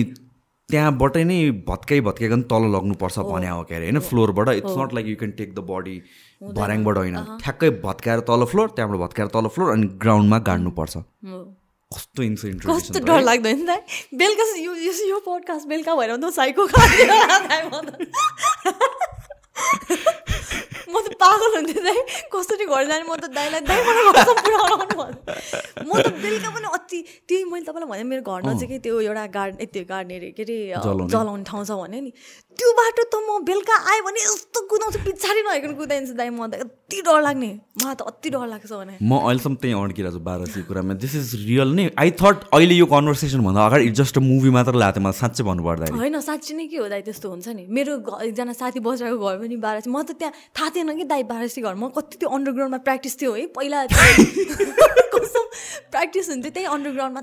त्यहाँबाटै 0.69 1.23
नै 1.23 1.39
भत्काइ 1.67 2.01
भत्काइकन 2.05 2.41
तल 2.45 2.63
लग्नुपर्छ 2.71 3.19
भने 3.25 3.49
हो। 3.49 3.63
के 3.65 3.75
अरे 3.75 3.85
होइन 3.85 3.99
फ्लोरबाट। 4.05 4.49
It's 4.53 4.77
not 4.77 4.93
like 4.93 5.07
you 5.07 5.15
can 5.17 5.31
take 5.37 5.53
the 5.55 5.59
body 5.65 5.95
भर्याङबाट 6.53 6.97
होइन। 6.97 7.17
ठ्याक्कै 7.41 7.69
भत्काएर 7.83 8.19
तल 8.29 8.45
फ्लोर 8.53 8.67
त्यहाँबाट 8.77 8.99
भत्काएर 9.01 9.29
तल 9.33 9.47
फ्लोर 9.49 9.71
अनि 9.73 9.87
ग्राउन्डमा 9.97 10.37
गाड्नुपर्छ। 10.49 10.97
कस्तो 11.91 12.23
इन्सिडेन्ट 12.23 12.65
कस्तो 12.67 12.99
डर 13.07 13.21
लाग्दैन 13.23 13.57
नि 13.59 13.65
त 13.65 14.17
बेलुका 14.19 14.45
यो 14.59 14.71
यो 15.09 15.19
पोडकास्ट 15.23 15.67
बेलुका 15.67 15.93
भएर 15.95 16.11
त 16.17 16.29
साइको 16.35 16.63
म 20.87 20.99
त 21.03 21.07
पागल 21.21 21.55
हुन्थेँ 21.55 21.83
दाइ 21.85 21.97
कसरी 22.33 22.65
घर 22.67 22.83
जाने 22.91 23.03
म 23.07 23.15
त 23.15 23.31
दाइलाई 23.31 23.61
दाइ 23.71 23.79
मलाई 23.87 24.03
पुऱ्याउनु 24.43 24.75
म 25.87 25.91
त 25.95 26.11
बेलुका 26.23 26.49
पनि 26.51 26.67
अति 26.75 26.99
त्यही 27.23 27.43
मैले 27.51 27.65
तपाईँलाई 27.65 27.89
भने 27.91 28.03
मेरो 28.11 28.23
घर 28.27 28.39
नजिकै 28.47 28.77
त्यो 28.83 28.99
एउटा 29.07 29.25
गार्ड 29.37 29.63
त्यो 29.71 29.83
गार्डन 29.87 30.15
अरे 30.17 30.29
के 30.35 30.43
अरे 30.43 30.57
जलाउने 31.07 31.43
ठाउँ 31.47 31.63
छ 31.63 31.71
भने 31.81 31.99
नि 32.03 32.11
त्यो 32.57 32.69
बाटो 32.73 33.03
त 33.13 33.15
म 33.21 33.45
बेलुका 33.45 33.75
आयो 33.91 34.01
भने 34.05 34.21
यस्तो 34.25 34.59
कुदाउँछु 34.65 34.99
पछाडि 35.05 35.41
नहेर्नु 35.45 35.75
कुदाइन्छ 35.77 36.11
दाइ 36.17 36.29
म 36.33 36.49
त। 36.49 36.53
यति 36.57 36.97
डर 37.05 37.21
लाग्ने। 37.21 37.49
मलाई 37.77 37.95
त 37.95 38.01
अति 38.01 38.29
डर 38.33 38.45
लाग्छ 38.49 38.71
भने। 38.73 38.93
म 38.97 39.11
अहिलेसम्म 39.13 39.55
त्यहीँ 39.61 39.77
अड्किरहेको 39.77 40.17
छु 40.17 40.21
बाह्र 40.25 40.65
कुरामा। 40.65 40.93
दिस 40.97 41.13
इज 41.21 41.29
रियल 41.45 41.69
नै। 41.77 41.85
आई 41.93 42.09
थट 42.17 42.49
अहिले 42.49 42.75
यो 42.81 42.85
कन्भर्सेसन 42.89 43.39
भन्दा 43.45 43.61
अगाडि 43.61 43.89
जस्ट 44.01 44.17
मुभी 44.25 44.49
मात्र 44.57 44.73
लाग्थ्यो 44.73 45.01
मलाई 45.05 45.17
साँच्चै 45.21 45.43
भन्नु 45.45 45.63
पर्दा 45.69 45.85
होइन 45.93 46.17
साँच्ची 46.17 46.53
नै 46.57 46.65
के 46.65 46.77
हो 46.81 46.87
दाइ 46.89 47.01
त्यस्तो 47.05 47.29
हुन्छ 47.29 47.47
नि? 47.53 47.63
मेरो 47.69 47.91
एकजना 48.25 48.53
साथी 48.57 48.79
बसेको 48.81 49.17
घर 49.21 49.35
पनि 49.37 49.57
बाह्र 49.61 49.85
म 49.85 50.01
त 50.01 50.17
त्यहाँ 50.17 50.33
थाहा 50.57 50.69
थिएन 50.73 50.89
कि 50.97 51.05
दाइ 51.13 51.23
बाह्रसी 51.29 51.61
घर। 51.61 51.75
म 51.77 51.93
कति 51.93 52.25
त्यो 52.25 52.29
अन्डरग्राउन्डमा 52.33 52.81
प्र्याक्टिस 52.81 53.13
थियो 53.21 53.31
है। 53.37 53.45
पहिला 53.53 53.85
प्र्याक्टिस 55.93 56.25
हुन्थ्यो 56.31 56.51
त्यही 56.51 56.65
अन्डरग्राउन्डमा 56.73 57.21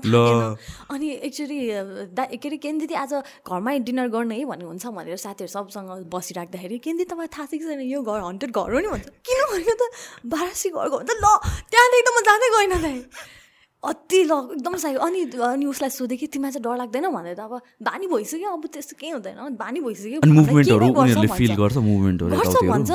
अनि 0.95 1.07
एक्चुली 1.27 1.59
दा 2.15 2.23
के 2.31 2.47
अरे 2.47 2.57
केन्द्र 2.63 2.85
दिदी 2.85 2.95
आज 3.03 3.13
घरमै 3.47 3.75
डिनर 3.87 4.07
गर्ने 4.15 4.35
है 4.35 4.45
भन्ने 4.45 4.65
हुन्छ 4.65 4.85
भनेर 4.95 5.17
साथीहरू 5.25 5.51
सबसँग 5.55 5.89
बसिराख्दाखेरि 6.13 6.77
केन्द्र 6.85 7.05
तपाईँ 7.11 7.29
थाहा 7.33 7.45
छ 7.49 7.57
कि 7.57 7.65
छैन 7.65 7.81
यो 7.89 7.99
घर 8.05 8.19
हन्टेड 8.29 8.49
घर 8.53 8.69
हो 8.73 8.79
नि? 8.79 8.87
भन्छ 8.93 9.07
किन 9.25 9.39
भन्यो 9.51 9.75
त? 9.75 9.83
बाह्रसी 10.33 10.69
घर 10.69 10.87
गयो 10.93 11.01
त 11.01 11.11
ल 11.17 11.25
त्यहाँदेखि 11.71 12.03
त 12.05 12.09
म 12.13 12.17
जाँदै 12.29 12.49
गएन 12.55 12.73
दाइ 12.85 12.99
अति 13.83 14.19
ल 14.25 14.33
एकदम 14.57 14.75
साह्रो। 14.81 14.99
अनि 15.05 15.19
अनि 15.45 15.65
उसलाई 15.69 15.89
सोधेँ 15.93 16.17
कि 16.17 16.27
तिमीलाई 16.33 16.57
चाहिँ 16.57 16.65
डर 16.65 16.73
लाग्दैन? 16.81 17.05
भनेर। 17.13 17.37
अब 17.37 17.53
बानी 17.85 18.05
भइसक्यो 18.09 18.49
अब 18.49 18.65
त्यस्तो 18.73 18.93
केही 18.97 19.11
हुँदैन। 19.13 19.61
बानी 19.61 19.79
भइसक्यो। 19.85 20.25
गर्छ? 21.61 21.77
भन्छ। 22.65 22.91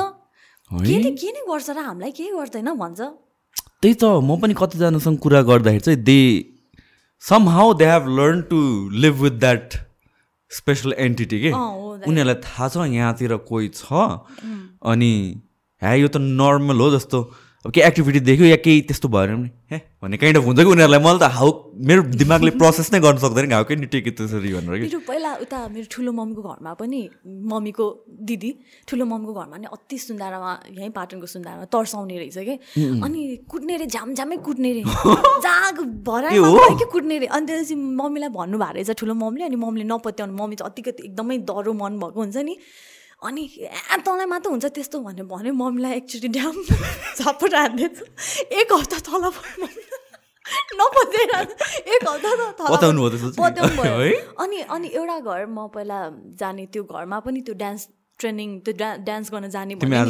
के 0.71 1.29
नै 1.31 1.41
गर्छ 1.47 1.67
र 1.71 1.79
हामीलाई 1.79 2.11
केही 2.11 2.31
गर्दैन? 2.35 2.69
भन्छ। 2.75 2.99
त्यही 3.81 3.95
त 3.95 4.03
म 4.19 4.35
पनि 4.35 4.53
कतिजनासँग 4.53 5.17
कुरा 5.23 5.41
गर्दाखेरि 5.47 5.79
चाहिँ 5.79 5.99
they 6.03 6.19
somehow 7.49 7.73
they 7.79 7.85
have 7.87 8.03
learn 8.19 8.41
to 8.51 8.59
live 8.91 9.15
with 9.23 9.35
that 9.39 9.67
special 10.51 10.93
entity 10.97 11.37
के? 11.41 11.51
उनीहरूलाई 11.51 12.35
थाहा 12.43 12.67
छ 12.69 12.75
यहाँतिर 12.91 13.35
कोही 13.49 13.67
छ। 13.75 13.93
अनि 14.83 15.13
ह्या 15.81 15.93
यो 15.93 16.07
त 16.07 16.17
नर्मल 16.17 16.77
हो 16.79 16.89
जस्तो। 16.97 17.19
अब 17.65 17.71
केही 17.71 17.85
एक्टिभिटी 17.87 18.19
देख्यो 18.25 18.45
या 18.45 18.55
केही 18.57 18.81
त्यस्तो 18.89 19.07
भएन 19.07 19.35
भने 19.35 19.49
हे 19.71 19.77
भन्ने 20.01 20.17
काइन्ड 20.17 20.37
अफ 20.37 20.45
हुन्छ 20.45 20.59
कि 20.59 20.65
उनीहरूलाई? 20.65 20.99
मैले 21.05 21.19
त 21.21 21.29
हाउ 21.29 21.49
मेरो 21.77 22.01
दिमागले 22.17 22.51
प्रोसेस 22.57 22.89
नै 22.93 22.99
गर्न 23.05 23.17
सक्दैन 23.21 23.53
हाउ 23.53 23.63
कैन 23.69 23.85
टेक 23.85 24.07
त्यसरी 24.17 24.53
भनेर 24.53 24.81
कि। 24.81 24.85
मेरो 24.89 24.99
पहिला 25.05 25.29
उता 25.45 25.59
मेरो 25.69 25.85
ठुलो 25.93 26.11
मम्मीको 26.11 26.41
घरमा 26.41 26.73
पनि 26.81 27.01
मम्मीको 27.53 27.85
दिदी 28.29 28.51
ठुलो 28.89 29.05
मम्मीको 29.05 29.33
घरमा 29.37 29.57
नि 29.61 29.67
अति 29.77 29.97
सुन्दारामा 30.09 30.51
यहीँ 30.73 30.89
पाटनको 30.89 31.27
सुन्दारामा 31.37 31.65
तर्साउने 31.69 32.17
रहेछ 32.17 32.37
कि। 32.49 32.55
अनि 33.05 33.21
कुट्ने 33.45 33.77
रे 33.77 33.85
झ्यामझ्यामै 33.93 34.37
कुट्ने 34.41 34.69
रे। 34.73 34.83
जहाँ 35.45 35.71
भराइ 36.01 36.41
के 36.81 36.85
कुट्ने 36.89 37.17
रे? 37.21 37.27
अनि 37.29 37.45
त्यसपछि 37.45 37.75
मम्मीलाई 37.77 38.29
भन्नुभएको 38.41 38.73
रहेछ 38.73 38.89
ठुलो 38.97 39.13
मम्मीले 39.21 39.45
अनि 39.45 39.57
मम्मीले 39.61 39.85
नपत्याउनु। 39.93 40.33
मम्मी 40.33 40.55
चाहिँ 40.57 40.71
अतिकति 40.71 41.13
एकदमै 41.13 41.37
डह्रो 41.45 41.73
मन 41.77 42.01
भएको 42.01 42.19
हुन्छ 42.25 42.37
नि। 42.41 42.57
अनि 43.21 43.43
ए 43.61 43.97
तँलाई 44.01 44.25
मात्र 44.25 44.49
हुन्छ 44.49 44.65
त्यस्तो 44.75 44.97
भनेर 45.05 45.25
भन्यो 45.29 45.53
मम्मीलाई 45.53 45.93
एकचोटि 46.01 46.27
ड्याम 46.37 46.55
झापट 47.21 47.53
हान्दैछ। 47.53 47.97
एक 48.49 48.69
हप्ता 48.73 48.97
तल 49.05 49.23
नपत्याएर 50.79 51.47
एक 51.93 52.01
हप्ता 52.09 52.31
भयो। 53.77 54.17
अनि 54.41 54.57
अनि 54.73 54.87
एउटा 54.89 55.17
घर 55.21 55.45
म 55.45 55.69
पहिला 55.69 55.99
जाने 56.41 56.65
त्यो 56.73 56.83
घरमा 56.83 57.17
पनि 57.21 57.39
त्यो 57.45 57.55
डान्स 57.61 57.81
ट्रेनिङ 58.19 58.49
त्यो 58.65 58.73
डा 58.81 58.89
डान्स 59.05 59.25
गर्न 59.33 59.49
जाने 59.53 59.73
घरमा 59.75 60.01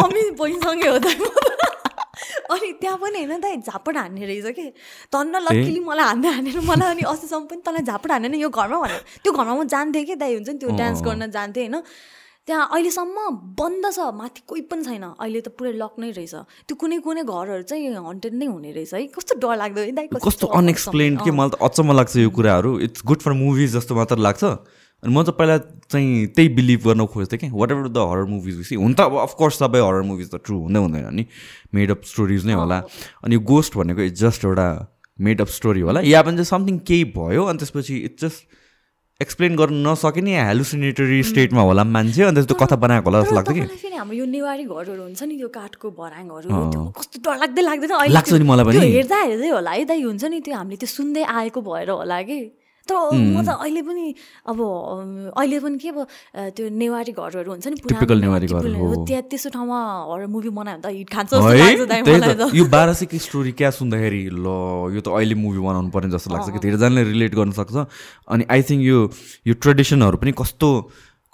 मम्मी 0.00 0.22
बहिनीसँगै 0.40 0.88
हो 0.88 0.98
त। 1.04 1.06
अनि 2.50 2.72
त्यहाँ 2.80 2.98
पनि 2.98 3.24
होइन 3.24 3.40
त 3.40 3.46
झापड 3.66 3.96
हान्ने 3.96 4.26
रहेछ 4.26 4.46
कि? 4.56 4.66
तन्न 5.12 5.34
लक्कीली 5.46 5.80
मलाई 5.80 6.06
हान्दै 6.06 6.30
हानेर 6.36 6.60
मलाई 6.62 6.88
अनि 6.94 7.02
अस्तिसम्म 7.02 7.44
पनि 7.46 7.60
तँलाई 7.66 7.82
झापड 7.82 8.10
हानेन 8.12 8.34
यो 8.34 8.48
घरमा 8.48 8.78
भनेर। 8.80 9.02
त्यो 9.22 9.32
घरमा 9.32 9.54
म 9.54 9.66
जान्थेँ 9.66 10.04
कि 10.04 10.14
दाइ 10.14 10.34
हुन्छ 10.34 10.48
नि 10.48 10.58
त्यो 10.58 10.70
डान्स 10.76 11.02
गर्न 11.02 11.30
जान्थेँ 11.30 11.66
होइन। 11.66 11.82
त्यहाँ 12.46 12.68
अहिलेसम्म 12.70 13.18
बन्द 13.58 13.84
छ 13.90 13.98
माथि 14.14 14.40
कोही 14.46 14.62
पनि 14.70 14.82
छैन। 14.86 15.04
अहिले 15.18 15.40
त 15.42 15.50
पुरै 15.58 15.74
लक 15.74 15.98
नै 15.98 16.10
रहेछ। 16.14 16.34
त्यो 16.70 16.74
कुनै 16.78 17.02
कुनै 17.02 17.22
घरहरू 17.26 17.66
चाहिँ 17.66 17.90
हन्टेड 17.90 18.34
नै 18.38 18.46
हुने 18.46 18.70
रहेछ 18.70 18.94
है। 18.94 19.06
कस्तो 19.10 19.34
डर 19.42 19.56
लाग्दो 19.58 19.80
है 19.82 19.92
दाइ 19.98 20.06
कस्तो 20.14 20.46
अनएक्सप्लेन 20.54 21.26
के 21.26 21.30
मलाई 21.34 21.50
त 21.50 21.58
अचम्म 21.58 21.90
लाग्छ 21.98 22.16
यो 22.22 22.30
कुराहरू। 22.30 22.70
इट्स 22.86 23.02
गुड 23.02 23.20
फर 23.26 23.32
मुभिज 23.34 23.74
जस्तो 23.74 23.94
मात्र 23.98 24.22
लाग्छ। 24.22 24.44
अनि 25.04 25.12
म 25.12 25.22
त 25.22 25.30
पहिला 25.36 25.56
चाहिँ 25.92 26.26
त्यही 26.32 26.48
बिलिभ 26.56 26.80
गर्न 26.88 27.06
खोज्थेँ 27.06 27.38
कि 27.38 27.48
whatever 27.70 27.88
the 27.88 27.98
horror 28.10 28.24
movies 28.32 28.56
we see 28.56 28.74
हुन 28.80 28.94
त 28.94 29.00
अब 29.06 29.16
अफकोर्स 29.28 29.58
सबै 29.60 29.80
हरर 29.80 30.02
मुभिज 30.08 30.28
त 30.32 30.40
ट्रु 30.44 30.56
हुँदै 30.58 30.80
हुँदैन 30.80 31.14
नि। 31.14 31.24
मेड 31.74 31.90
अप 31.90 32.02
स्टोरिज 32.04 32.46
नै 32.46 32.54
होला। 32.56 32.78
अनि 33.24 33.36
गोस्ट 33.50 33.76
भनेको 33.76 34.02
इट्स 34.08 34.20
जस्ट 34.20 34.44
एउटा 34.44 34.68
मेड 35.20 35.40
अप 35.40 35.48
स्टोरी 35.48 35.80
होला। 35.80 36.00
या 36.04 36.22
पनि 36.22 36.36
चाहिँ 36.36 36.50
समथिङ 36.52 36.78
केही 36.88 37.04
भयो 37.16 37.44
अनि 37.44 37.58
त्यसपछि 37.58 37.96
इट्स 38.08 38.24
जस्ट 38.24 38.40
एक्सप्लेन 39.20 39.56
गर्न 39.56 39.86
नसके 39.86 40.20
नि 40.20 40.32
हेलुसिनेटरी 40.36 41.22
स्टेटमा 41.24 41.62
होला 41.68 41.84
मान्छे 41.84 42.22
अनि 42.22 42.34
त्यस्तो 42.36 42.54
कथा 42.60 42.76
बनाएको 42.76 43.08
होला 43.08 43.22
जस्तो 43.22 43.34
लाग्छ 43.34 43.52
कि। 43.52 43.60
फेरि 43.80 43.96
हाम्रो 43.96 44.16
यो 44.16 44.24
नेवारी 44.28 44.64
घरहरू 44.64 45.02
हुन्छ 45.02 45.22
नि 45.22 45.36
त्यो 45.36 45.48
काठको 45.56 45.90
भराङहरू 45.96 46.48
कस्तो 46.98 47.16
डर 47.24 47.36
लाग्दै 47.40 47.62
लाग्दैन 47.62 48.12
लाग्छ 48.12 48.32
नि 48.32 48.44
मलाई 48.44 48.64
पनि। 48.64 48.92
हेर्दा 48.92 49.16
हेर्दै 49.24 49.48
होला 49.56 49.72
है 49.72 49.84
दाइ 49.88 50.02
हुन्छ 50.04 50.24
नि 50.24 50.40
त्यो 50.44 50.54
हामीले 50.56 50.76
त्यो 50.76 50.88
सुन्दै 50.92 51.24
आएको 51.24 51.60
भएर 51.64 51.90
होला 51.96 52.20
कि। 52.28 52.40
तर 52.86 53.14
म 53.14 53.42
त 53.42 53.48
अहिले 53.58 53.82
पनि 53.82 54.04
अब 54.46 54.58
अहिले 55.36 55.58
पनि 55.60 55.76
के 55.82 55.88
अब 55.90 55.98
त्यो 56.54 56.64
नेवारी 56.82 57.12
घरहरू 57.12 57.50
हुन्छ 57.50 57.66
नि 57.66 57.76
टिपिकल 57.82 58.18
नेवारी 58.22 58.46
घर 58.46 58.62
त्यहाँ 59.06 59.22
त्यस्तो 59.30 59.50
ठाउँमा 59.56 59.78
हरर 60.10 60.26
मुभी 60.30 60.50
बनायो 60.54 60.78
भने 60.78 60.82
त 60.82 60.94
हिट 60.94 61.08
खान्छ 61.10 62.54
यो 62.54 62.64
बाह्र 62.70 62.90
स्टोरी 63.26 63.52
क्या 63.58 63.70
सुन्दाखेरि 63.74 64.22
ल 64.30 64.46
यो 64.94 65.00
त 65.02 65.08
अहिले 65.10 65.34
मुभी 65.34 65.60
बनाउनु 65.66 65.90
पर्ने 65.90 66.10
जस्तो 66.14 66.30
लाग्छ 66.34 66.48
कि 66.54 66.58
धेरैजनाले 66.62 67.02
रिलेट 67.10 67.34
गर्न 67.34 67.52
सक्छ। 67.58 67.74
अनि 68.30 68.44
आई 68.50 68.62
थिङ्क 68.68 68.82
यो 68.86 68.98
यो 69.46 69.54
ट्रेडिसनहरू 69.58 70.16
पनि 70.22 70.32
कस्तो 70.38 70.68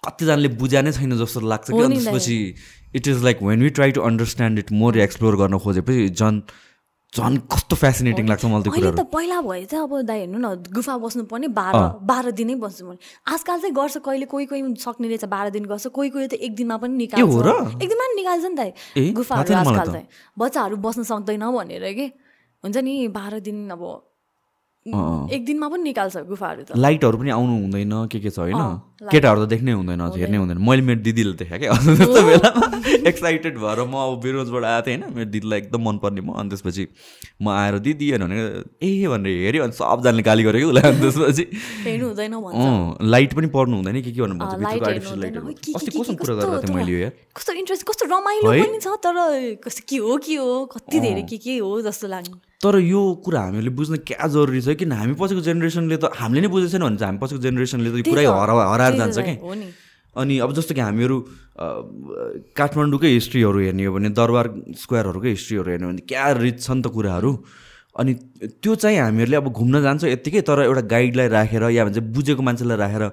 कतिजनाले 0.02 0.48
बुझा 0.58 0.80
नै 0.82 0.92
छैन 0.92 1.12
जस्तो 1.20 1.40
लाग्छ 1.52 1.66
कि। 1.70 1.82
त्यसपछि 1.82 2.38
it 2.96 3.04
is 3.08 3.22
like 3.24 3.42
when 3.42 3.62
we 3.62 3.70
try 3.76 3.90
to 3.92 4.00
understand 4.08 4.58
it 4.58 4.72
more 4.72 4.98
explore 4.98 5.36
गर्न 5.36 5.58
खोजेपछि 5.58 6.08
झन् 6.10 6.40
झन् 7.12 7.36
कस्तो 7.52 7.76
फेसिनेटिङ 7.76 8.28
लाग्छ 8.28 8.44
मलाई 8.44 8.62
त्यो 8.64 8.72
अहिले 8.72 8.90
त 8.96 9.04
पहिला 9.12 9.40
भए 9.44 9.64
चाहिँ 9.68 9.84
अब 9.84 9.92
दाइ 10.08 10.18
हेर्नु 10.20 10.38
न 10.40 10.48
गुफा 10.72 10.96
बस्नु 10.96 11.22
पर्ने 11.28 11.48
बाह्र 11.52 11.80
बाह्र 12.08 12.30
दिनै 12.40 12.54
बस्नु 12.56 12.88
पर्ने। 12.88 13.00
आजकल 13.28 13.58
चाहिँ 13.60 13.74
गर्छ 13.76 13.96
कहिले 14.00 14.26
कोही 14.32 14.46
कोही 14.48 14.62
सक्ने 14.80 15.06
रहेछ 15.12 15.24
बाह्र 15.28 15.50
दिन 15.52 15.64
गर्छ 15.68 15.92
कोही 15.92 16.08
कोही 16.08 16.26
त 16.32 16.40
एक 16.40 16.52
दिनमा 16.56 16.76
पनि 16.80 16.96
निकाल्छ। 16.96 17.84
एक 17.84 17.88
दिनमा 17.92 18.04
पनि 18.08 18.16
निकाल्छ 18.16 18.44
नि 18.48 18.56
त 18.56 19.12
गुफाहरू 19.12 19.54
आजकल 19.60 19.92
चाहिँ 19.92 20.06
बच्चाहरू 20.40 20.76
बस्न 20.80 21.02
सक्दैन 21.12 21.44
भनेर 21.52 21.84
कि? 21.92 22.06
हुन्छ 22.64 22.76
नि 22.80 22.94
बाह्र 23.12 23.40
दिन 23.44 23.68
अब 23.76 23.82
एक 24.82 25.44
दिनमा 25.46 25.66
पनि 25.70 25.82
निकाल्छ 25.82 26.16
गुफाहरू 26.26 26.62
त। 26.66 26.74
लाइटहरू 26.74 27.18
पनि 27.18 27.30
आउनु 27.30 27.54
हुँदैन 27.62 27.92
के 28.10 28.18
के 28.18 28.30
छ 28.34 28.38
होइन? 28.42 28.58
केटाहरू 29.14 29.46
त 29.46 29.48
देख्नै 29.54 29.72
हुँदैन 29.78 30.00
हेर्नै 30.10 30.38
हुँदैन। 30.42 30.58
मैले 30.58 30.82
मेरो 30.82 31.00
दिदीले 31.06 31.38
देखाएँ 31.38 31.60
क्या। 31.62 31.70
त्यस्तो 31.86 32.22
बेलामा 32.26 32.66
एक्साइटेड 33.06 33.54
भएर 33.62 33.78
म 33.86 33.94
अब 33.94 34.18
बिरोजबाट 34.26 34.64
आएको 34.66 34.82
थिएँ 34.86 34.98
होइन। 34.98 35.14
मेरो 35.14 35.30
दिदीलाई 35.30 35.58
एकदम 35.62 35.82
मनपर्ने 35.86 36.20
म। 36.26 36.34
अनि 36.34 36.48
त्यसपछि 36.50 36.84
म 37.42 37.54
आएर 37.54 37.78
दिदी 37.78 38.10
भने 38.18 38.38
ए 38.82 39.06
भनेर 39.06 39.38
हेऱ्यो 39.46 39.62
अनि 39.62 39.74
सबजनाले 39.78 40.22
गाली 40.26 40.42
गरेको 40.50 40.66
उसलाई। 40.74 40.84
अनि 40.90 40.98
त्यसपछि 40.98 41.44
लाइट 43.06 43.30
पनि 43.38 43.46
पर्नु 43.54 43.74
हुँदैन 43.78 44.02
के 44.02 44.10
के 44.10 44.18
भन्नु 44.18 44.34
भन्छ? 44.42 44.58
अस्ति 45.78 45.90
कस्तो 45.94 46.14
कुरा 46.18 46.34
गरेको 46.34 46.58
थिएँ 46.58 46.74
मैले 46.74 46.90
यो 46.90 47.10
कस्तो 47.38 47.52
इन्ट्रेस्ट 47.54 47.86
कस्तो 47.86 48.04
रमाइलो 48.10 48.50
पनि 48.50 48.78
छ 48.82 48.98
तर 48.98 49.14
कस्तो 49.62 49.82
के 49.86 49.96
हो 50.02 50.16
के 50.26 50.34
हो 50.42 50.66
कति 50.74 50.98
धेरै 51.06 51.22
के 51.30 51.38
के 51.38 51.58
हो 51.62 51.70
जस्तो 51.86 52.08
लाग्ने 52.10 52.50
तर 52.62 52.78
यो 52.78 53.02
कुरा 53.24 53.40
हामीले 53.42 53.70
बुझ्न 53.74 53.96
क्या 54.06 54.26
जरुरी 54.30 54.60
छ 54.62 54.78
किन? 54.78 54.92
हामी 54.92 55.14
पछिको 55.18 55.40
जेनेरेसनले 55.42 55.96
त 55.98 56.14
हामीले 56.14 56.40
नै 56.46 56.48
बुझेको 56.48 56.70
छैन 56.72 56.82
भने 56.82 56.96
चाहिँ 56.96 57.10
हामी 57.10 57.18
पछिको 57.22 57.40
जेनेरेसनले 57.42 57.90
त 57.90 57.94
पुरै 58.06 58.24
हरा 58.24 58.54
हराएर 58.72 58.94
जान्छ 59.02 59.18
कि? 59.18 59.34
अनि 60.14 60.34
अब 60.44 60.50
जस्तो 60.54 60.74
कि 60.74 60.80
हामीहरू 60.80 61.16
काठमाडौँकै 62.54 63.08
हिस्ट्रीहरू 63.08 63.58
हेर्ने 63.66 63.84
हो 63.84 63.92
भने 63.96 64.08
दरबार 64.12 64.46
स्क्वायरहरूकै 64.78 65.30
हिस्ट्रीहरू 65.36 65.68
हेर्ने 65.72 65.86
हो 65.86 65.92
भने 65.92 66.02
क्या 66.06 66.24
रिच 66.38 66.58
छ 66.62 66.70
नि 66.70 66.82
त 66.82 66.86
कुराहरू। 66.94 67.32
अनि 67.98 68.12
त्यो 68.62 68.74
चाहिँ 68.82 68.98
हामीहरूले 68.98 69.36
अब 69.36 69.48
घुम्न 69.52 69.82
जान्छ 69.82 70.04
यत्तिकै 70.04 70.40
तर 70.48 70.58
एउटा 70.64 70.82
गाइडलाई 70.92 71.28
राखेर 71.28 71.64
या 71.76 71.84
भन्छ 71.84 71.98
बुझेको 72.14 72.42
मान्छेलाई 72.42 72.78
राखेर 72.84 73.04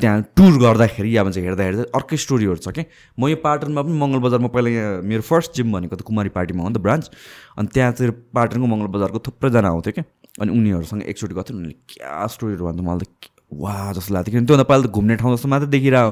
त्यहाँ 0.00 0.22
टुर 0.36 0.58
गर्दाखेरि 0.62 1.16
या 1.16 1.22
भन्छ 1.24 1.38
हेर्दा 1.38 1.64
हेर्दा 1.64 1.82
अर्कै 1.98 2.16
स्टोरीहरू 2.22 2.62
छ 2.62 2.70
कि 2.70 2.82
म 3.18 3.28
यो 3.28 3.36
पाटनमा 3.42 3.82
पनि 3.82 3.98
मङ्गल 3.98 4.20
बजारमा 4.22 4.48
पहिला 4.54 4.70
यहाँ 4.70 5.02
मेरो 5.02 5.22
फर्स्ट 5.26 5.58
जिम 5.58 5.72
भनेको 5.74 5.96
त 5.98 6.06
कुमारी 6.06 6.30
पार्टीमा 6.30 6.62
हो 6.62 6.68
नि 6.70 6.74
त 6.74 6.82
ब्रान्च। 6.86 7.10
अनि 7.58 7.68
त्यहाँ 7.74 7.92
चाहिँ 7.98 8.12
पाटनको 8.30 8.66
मङ्गल 8.70 8.86
बजारको 8.94 9.18
थुप्रैजना 9.26 9.68
आउँथ्यो 9.74 9.92
क्या 9.98 10.04
अनि 10.38 10.50
उनीहरूसँग 10.54 11.02
एकचोटि 11.02 11.34
गर्थ्यो 11.34 11.56
उनीहरूले 11.58 11.98
क्या 11.98 12.26
स्टोरीहरू 12.30 12.64
भन्दा 12.70 12.82
मलाई 12.86 13.10
त 13.10 13.26
वा 13.58 13.74
जस्तो 13.98 14.14
लाग्थ्यो। 14.14 14.32
किनभने 14.38 14.46
त्योभन्दा 14.46 14.66
पहिला 14.70 14.86
त 14.86 14.94
घुम्ने 14.94 15.14
ठाउँ 15.18 15.34
जस्तो 15.34 15.48
मात्रै 15.50 15.70
देखिरह 15.74 16.04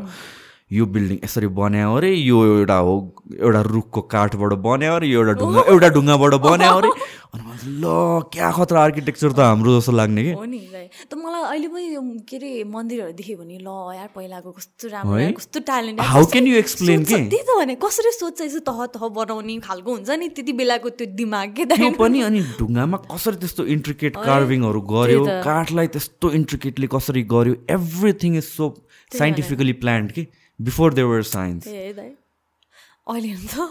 यो 0.70 0.84
बिल्डिङ 0.94 1.18
यसरी 1.24 1.46
बनायो 1.56 1.90
अरे 1.96 2.08
यो 2.12 2.38
एउटा 2.44 2.76
हो 2.86 2.94
एउटा 3.38 3.60
रुखको 3.66 4.00
काठबाट 4.14 4.52
बनायो 4.62 4.94
अरे 4.94 5.06
यो 5.08 5.18
एउटा 5.22 5.32
ढुङ्गा 5.40 5.62
एउटा 5.72 5.88
ढुङ्गाबाट 5.96 6.34
बनायो 6.46 6.78
अरे। 6.78 6.88
अनि 7.34 7.74
ल 7.82 7.92
क्या 8.34 8.48
खतरा 8.56 8.80
आर्किटेक्चर 8.86 9.30
त 9.30 9.38
हाम्रो 9.46 9.74
जस्तो 9.78 9.92
लाग्ने 9.94 10.22
कि? 10.26 10.32
हो 10.34 10.44
नि 10.44 10.58
त 11.06 11.14
मलाई 11.14 11.42
अहिले 11.50 11.68
पनि 11.70 12.18
के 12.26 12.36
अरे 12.36 12.50
मन्दिरहरू 12.66 13.12
देख्यो 13.20 13.36
भने 13.42 13.58
ल 13.62 13.68
यार 13.94 14.08
पहिलाको 14.16 14.50
कस्तो 14.58 14.88
राम्रो 14.90 15.28
कस्तो 15.38 15.60
talent 15.70 16.00
how 16.02 16.24
can 16.34 16.46
you 16.50 16.56
explain 16.62 17.04
के? 17.04 17.20
त्यही 17.30 17.42
त 17.46 17.58
भने 17.60 17.74
कसरी 17.86 18.12
सोध्छ 18.18 18.40
यसो 18.50 18.60
तह 18.66 18.80
तह 18.96 19.04
बनाउने 19.20 19.58
खालको 19.68 19.90
हुन्छ 20.02 20.18
नि 20.18 20.28
त्यति 20.34 20.52
बेलाको 20.62 20.90
त्यो 20.98 21.06
दिमाग 21.22 21.54
के 21.60 21.64
त्यो 21.74 21.90
पनि 22.00 22.24
अनि 22.30 22.40
ढुङ्गामा 22.58 22.98
कसरी 23.06 23.36
त्यस्तो 23.44 23.66
इन्ट्रिकेट 23.76 24.18
कार्भिङहरू 24.26 24.80
गर्यो 24.94 25.22
काठलाई 25.46 25.86
त्यस्तो 25.94 26.32
इन्ट्रिकेटली 26.40 26.90
कसरी 26.96 27.22
गर्यो 27.36 27.54
everything 27.78 28.36
is 28.42 28.50
so 28.50 28.68
scientifically 29.12 29.76
planned 29.86 30.12
कि? 30.18 30.26
बिफोर 30.58 30.94
दे 30.94 31.02
वर 31.02 31.22
साइन्स 31.32 31.66
अहिले 31.66 33.34
त 33.36 33.68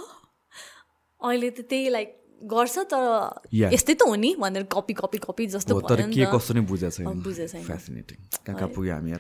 अहिले 1.22 1.50
त 1.50 1.60
त्यही 1.70 1.90
लाइक 1.90 2.10
गर्छ 2.52 2.76
तर 2.92 3.04
यस्तै 3.54 3.94
त 3.96 4.02
हो 4.06 4.16
नि 4.16 4.36
भनेर 4.40 4.64
कपी 4.70 4.94
कपी 4.94 5.18
कपी 5.24 5.46
जस्तो 5.56 5.80
तर 5.90 6.02
के 6.12 6.26
कस्तो 6.34 6.52
नै 6.54 6.62
बुझेको 6.70 6.92
छैन। 6.96 7.22
बुझेको 7.26 7.48
छैन। 7.52 7.64
फेसिनेटिङ 7.64 8.18
कहाँ 8.46 8.56
कहाँ 8.60 8.70
पुग्यो 8.76 8.94
हामी 8.96 9.12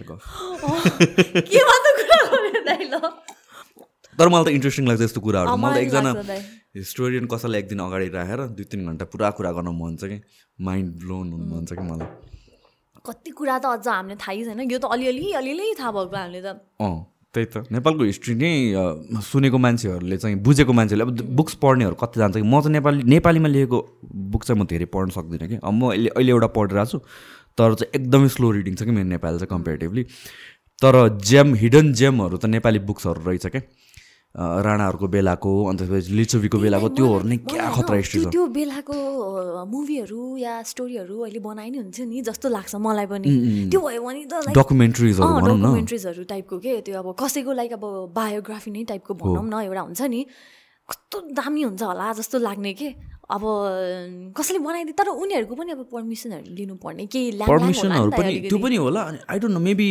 तर 4.15 4.27
मलाई 4.31 4.43
त 4.45 4.49
इन्ट्रेस्टिङ 4.55 4.83
लाग्छ 4.87 5.01
यस्तो 5.01 5.19
कुराहरू। 5.23 5.55
मलाई 5.59 5.81
एकजना 5.85 6.11
हिस्टोरियन 6.75 7.25
कसैलाई 7.31 7.59
एक 7.59 7.67
दिन 7.67 7.79
अगाडि 7.87 8.07
राखेर 8.15 8.39
दुई 8.55 8.65
तिन 8.71 8.79
घन्टा 8.87 9.05
पुरा 9.11 9.27
कुरा 9.39 9.51
गर्न 9.57 9.69
मन 9.75 9.95
छ 9.99 10.07
कि। 10.11 10.17
माइन्ड 10.55 10.89
ब्लोन 11.03 11.25
हुनु 11.35 11.45
मन 11.51 11.63
छ 11.65 11.75
कि 11.75 11.83
मलाई। 11.83 12.07
कति 13.03 13.31
कुरा 13.31 13.55
त 13.59 13.65
अझ 13.75 13.87
हामीले 13.87 14.15
थाहै 14.15 14.43
छैन। 14.47 14.59
यो 14.71 14.79
त 14.79 14.85
अलिअलि 14.87 15.25
अलिअलि 15.39 15.65
थाहा 15.79 15.91
भएको 15.91 16.15
हामीले 16.15 16.41
त 16.47 16.47
अँ। 16.79 16.95
त्यही 17.35 17.47
त। 17.51 17.67
नेपालको 17.71 18.03
हिस्ट्री 18.03 18.33
नै 18.39 18.51
सुनेको 19.21 19.57
मान्छेहरूले 19.59 20.17
चाहिँ 20.17 20.35
बुझेको 20.39 20.73
मान्छेहरूले 20.73 21.05
अब 21.05 21.35
बुक्स 21.35 21.53
पढ्नेहरू 21.59 21.95
कति 21.99 22.19
जान्छ 22.19 22.35
कि? 22.35 22.43
म 22.43 22.61
चाहिँ 22.61 22.73
नेपाली 22.73 23.03
नेपालीमा 23.03 23.47
लेखेको 23.51 23.77
बुक 24.31 24.43
चाहिँ 24.43 24.61
म 24.61 24.65
धेरै 24.65 24.87
पढ्न 24.95 25.09
सक्दिनँ 25.11 25.47
कि? 25.47 25.57
अब 25.63 25.73
म 25.73 25.91
अहिले 25.91 26.09
अहिले 26.15 26.31
एउटा 26.31 26.47
पढिरहेको 26.55 26.91
छु 26.91 26.99
तर 27.59 27.73
चाहिँ 27.75 27.91
एकदमै 27.95 28.27
स्लो 28.31 28.51
रिडिङ 28.51 28.75
छ 28.75 28.83
कि 28.83 28.91
मेरो 28.91 29.09
नेपाली 29.11 29.37
चाहिँ 29.39 29.51
कम्पेरिटिभली। 29.51 30.03
तर 30.79 30.95
जेम 31.23 31.55
हिडन 31.55 31.93
जेमहरू 31.93 32.37
त 32.37 32.45
नेपाली 32.51 32.79
बुक्सहरू 32.87 33.21
रहेछ 33.27 33.45
क्या? 33.47 33.61
राणाहरूको 34.35 35.07
बेलाको 35.07 35.51
अन्त 35.71 35.81
लिचोबीको 36.11 36.57
बेलाको 36.59 36.87
त्योहरू 36.91 37.25
नै 37.31 37.37
क्या 37.47 37.65
खतरा 37.71 37.95
हिस्ट्री 37.95 38.19
छ। 38.19 38.27
त्यो 38.35 38.43
बेलाको 38.51 38.95
मुभीहरू 39.63 40.21
या 40.37 40.53
स्टोरीहरू 40.71 41.15
अहिले 41.23 41.39
बनाइ 41.39 41.69
नै 41.71 41.79
हुन्छ 41.79 41.99
नि 42.11 42.21
जस्तो 42.27 42.47
लाग्छ 42.51 42.75
मलाई 42.75 43.07
पनि। 43.07 43.27
त्यो 43.71 43.79
भयो 43.79 44.01
भने 44.03 44.21
त 44.27 44.51
डकुमेन्ट्रिजहरू 44.51 45.55
डकुमेन्ट्रिजहरू 45.55 46.23
टाइपको 46.27 46.55
के 46.59 46.73
त्यो 46.83 46.95
अब 46.99 47.07
कसैको 47.15 47.51
लाइक 47.55 47.71
अब 47.79 47.83
बायोग्राफी 48.11 48.71
नै 48.75 48.83
टाइपको 48.91 49.11
भनौँ 49.23 49.47
न 49.47 49.55
एउटा 49.71 49.81
हुन्छ 49.87 50.01
नि 50.11 50.21
कस्तो 50.89 51.17
दामी 51.31 51.61
हुन्छ 51.63 51.81
होला 51.81 52.07
जस्तो 52.19 52.37
लाग्ने 52.43 52.73
के। 52.75 52.89
अब 53.25 53.41
कसैले 54.37 54.59
बनाइदिए 54.61 54.93
तर 54.93 55.09
उनीहरूको 55.09 55.55
पनि 55.57 55.71
अब 55.73 55.81
पर्मिसनहरू 55.89 56.53
लिनुपर्ने 56.59 57.05
केही 57.09 57.31
पर्मिसनहरू 57.41 58.11
पनि 58.11 58.33
त्यो 58.51 58.57
पनि 58.61 58.75
होला 58.83 59.01
अनि 59.01 59.17
I 59.25 59.37
don't 59.41 59.53
know 59.57 59.61
maybe 59.65 59.89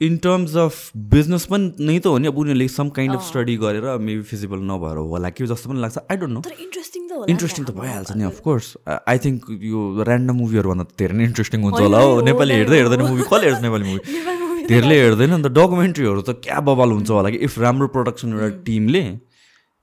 in 0.00 0.16
terms 0.24 0.54
of 0.60 0.76
business 1.12 1.44
पनि 1.50 1.86
नै 1.88 1.98
त 1.98 2.06
हो 2.12 2.18
नि 2.18 2.26
अब 2.28 2.38
उनीहरूले 2.42 2.66
सम 2.76 2.88
काइन्ड 2.96 3.14
अफ 3.16 3.22
स्टडी 3.26 3.54
गरेर 3.64 3.84
मेबी 4.06 4.22
फिजिबल 4.30 4.60
नभएर 4.70 4.96
होला 5.10 5.30
कि 5.38 5.46
जस्तो 5.52 5.70
पनि 5.70 5.80
लाग्छ 5.84 5.98
आई 6.10 6.16
डोन्ट 6.22 6.34
नो 6.34 6.40
इन्ट्रेस्टिङ 6.64 7.02
त 7.10 7.30
इन्ट्रेस्टिङ 7.34 7.62
त 7.68 7.70
भइहाल्छ 7.78 8.16
नि 8.18 8.24
अफकोर्स 8.30 8.66
आई 8.90 9.18
थिङ्क 9.26 9.46
यो 9.72 9.80
ऱ्यान्डम 10.06 10.36
मुभीहरूभन्दा 10.42 10.86
धेरै 11.02 11.14
नै 11.20 11.24
इन्ट्रेस्टिङ 11.30 11.60
हुन्छ 11.68 11.80
होला 11.86 12.00
हो। 12.04 12.10
नेपाली 12.30 12.54
हेर्दै 12.60 12.78
हेर्दैन 12.82 13.02
मुभी 13.06 13.24
कसले 13.30 13.46
हेर्छ 13.50 13.62
नेपाली 13.66 13.84
मुभी 13.90 14.66
धेरैले 14.72 14.96
हेर्दैन 15.04 15.30
अन्त 15.38 15.48
डकुमेन्ट्रीहरू 15.60 16.20
त 16.26 16.30
क्या 16.48 16.58
बबाल 16.68 16.90
हुन्छ 16.98 17.10
होला 17.14 17.30
कि? 17.30 17.38
इफ 17.46 17.54
राम्रो 17.66 17.86
प्रडक्सन 17.96 18.28
एउटा 18.34 18.50
टिमले 18.66 19.04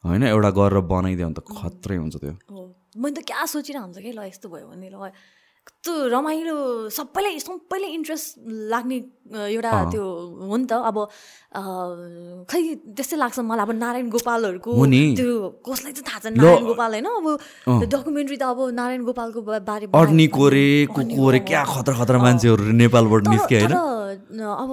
होइन 0.04 0.24
एउटा 0.36 0.50
गरेर 0.60 0.80
बनाइदियो 0.92 1.28
भने 1.32 1.40
त 1.40 1.60
खत्रै 1.62 1.98
हुन्छ 2.04 2.16
त्यो। 2.24 2.34
मैले 3.00 3.16
त 3.16 3.22
क्या 3.32 3.46
सोचिरहेको 3.56 3.86
हुन्छ 3.88 3.98
कि 4.06 4.12
ल 4.12 4.28
यस्तो 4.28 4.48
भयो 4.54 4.66
भने 4.76 4.90
ल 4.92 5.14
कस्तो 5.62 5.94
रमाइलो 6.14 6.56
सबैलाई 6.90 7.40
सबैले 7.40 7.88
इन्ट्रेस्ट 7.98 8.28
लाग्ने 8.74 8.98
एउटा 9.54 9.72
त्यो 9.94 10.04
हो 10.50 10.56
नि 10.58 10.66
त। 10.66 10.74
अब 10.90 10.98
खै 12.50 12.62
त्यस्तै 12.98 13.18
लाग्छ 13.22 13.40
मलाई 13.46 13.66
अब 13.66 13.72
नारायण 13.78 14.10
गोपालहरूको 14.10 14.72
त्यो 15.18 15.30
कसलाई 15.66 15.94
चाहिँ 15.94 16.06
थाहा 16.10 16.20
छ 16.22 16.26
नारायण 16.34 16.66
गोपाल 16.70 16.92
होइन? 16.98 17.08
अब 17.22 17.26
डकुमेन्ट्री 17.94 18.38
त 18.42 18.44
अब 18.54 18.60
नारायण 18.74 19.02
गोपालको 19.10 19.40
बारे 19.70 19.86
कोरे 20.38 20.68
कुकुरे 20.98 21.40
क्या 21.50 21.64
खतरा 21.74 21.96
खतरा 22.02 22.18
मान्छेहरू 22.26 22.64
नेपालबाट 22.82 23.22
निस्के 23.34 23.56
होइन? 23.62 23.74
अब 24.42 24.70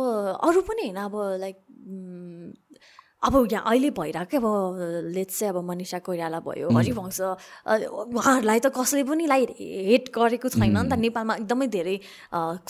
अरू 0.48 0.60
पनि 0.68 0.82
होइन 0.88 1.00
अब 1.04 1.14
लाइक 1.44 1.56
अब 3.18 3.34
यहाँ 3.52 3.64
अहिले 3.66 3.90
भइरहेको 3.98 4.38
अब 4.38 5.10
लेट्स 5.14 5.38
चाहिँ 5.38 5.52
अब 5.54 5.58
मनिषा 5.68 5.98
कोइराला 6.06 6.38
भयो 6.40 6.70
हरिवंश 6.70 7.20
उहाँहरूलाई 7.20 8.58
त 8.62 8.70
कसैले 8.70 9.02
पनि 9.10 9.26
लाइ 9.26 9.42
हेट 9.58 10.14
गरेको 10.14 10.48
छैन 10.48 10.70
नि 10.78 10.86
त। 10.86 10.94
नेपालमा 11.02 11.34
एकदमै 11.42 11.66
धेरै 11.66 11.96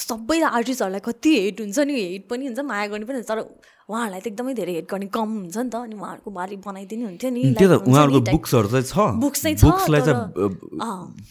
सबै 0.01 0.41
आर्टिस्टहरूलाई 0.41 1.05
कति 1.05 1.31
हेट 1.37 1.61
हुन्छ 1.61 1.79
नि 1.85 1.95
हेट 2.01 2.25
पनि 2.33 2.47
हुन्छ 2.49 2.65
माया 2.65 2.87
गर्ने 2.89 3.05
पनि 3.05 3.21
हुन्छ 3.21 3.29
तर 3.29 3.45
उहाँहरूलाई 3.93 4.21
त 4.21 4.27
एकदमै 4.33 4.55
धेरै 4.57 4.73
हेट 4.73 4.89
गर्ने 4.89 5.07
कम 5.13 5.29
हुन्छ 5.37 5.57
नि 5.59 5.69
त। 5.69 5.75
अनि 5.85 5.95
उहाँहरूको 6.01 6.31
बारे 6.33 6.57
बनाइदिनु 6.65 7.05
हुन्थ्यो 7.13 7.31
नि 7.31 7.41
त्यो 7.53 7.69
त 7.69 7.85
उहाँहरूको 7.85 8.21
बुक्सहरू 8.33 8.69
चाहिँ 8.73 8.89
छ। 8.89 9.21
बुक्स 9.21 9.41
चाहिँ 9.45 9.57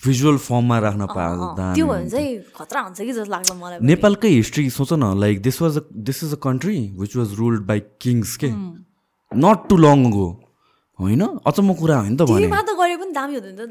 भिजुअल 0.05 0.37
फर्ममा 0.45 0.77
राख्न 0.85 1.03
पाए 1.09 1.73
त्यो 1.73 1.85
भयो 1.89 2.05
चाहिँ 2.05 2.29
खतरा 2.53 2.79
हुन्छ 2.85 2.99
कि 3.01 3.13
जस्तो 3.17 3.31
लाग्छ 3.33 3.49
मलाई 3.65 3.77
नेपालकै 3.81 4.29
हिस्ट्री 4.37 4.69
सोच 4.77 4.93
न 4.93 5.17
like 5.25 5.41
this 5.41 5.61
was 5.61 5.73
this 6.05 6.23
is 6.23 6.33
a 6.33 6.39
country 6.45 6.77
which 7.01 7.15
was 7.17 7.33
ruled 7.41 7.65
by 7.65 7.81
kings 7.97 8.37
के? 8.45 8.53
नट 9.31 9.59
टु 9.69 9.75
लङ 9.77 9.99
गो 10.11 10.27
होइन? 10.99 11.21
अचम्म 11.45 11.73
कुरा 11.79 11.95
हो 11.97 12.07
नि 12.09 12.15
त 12.17 12.21
भने। 12.25 12.47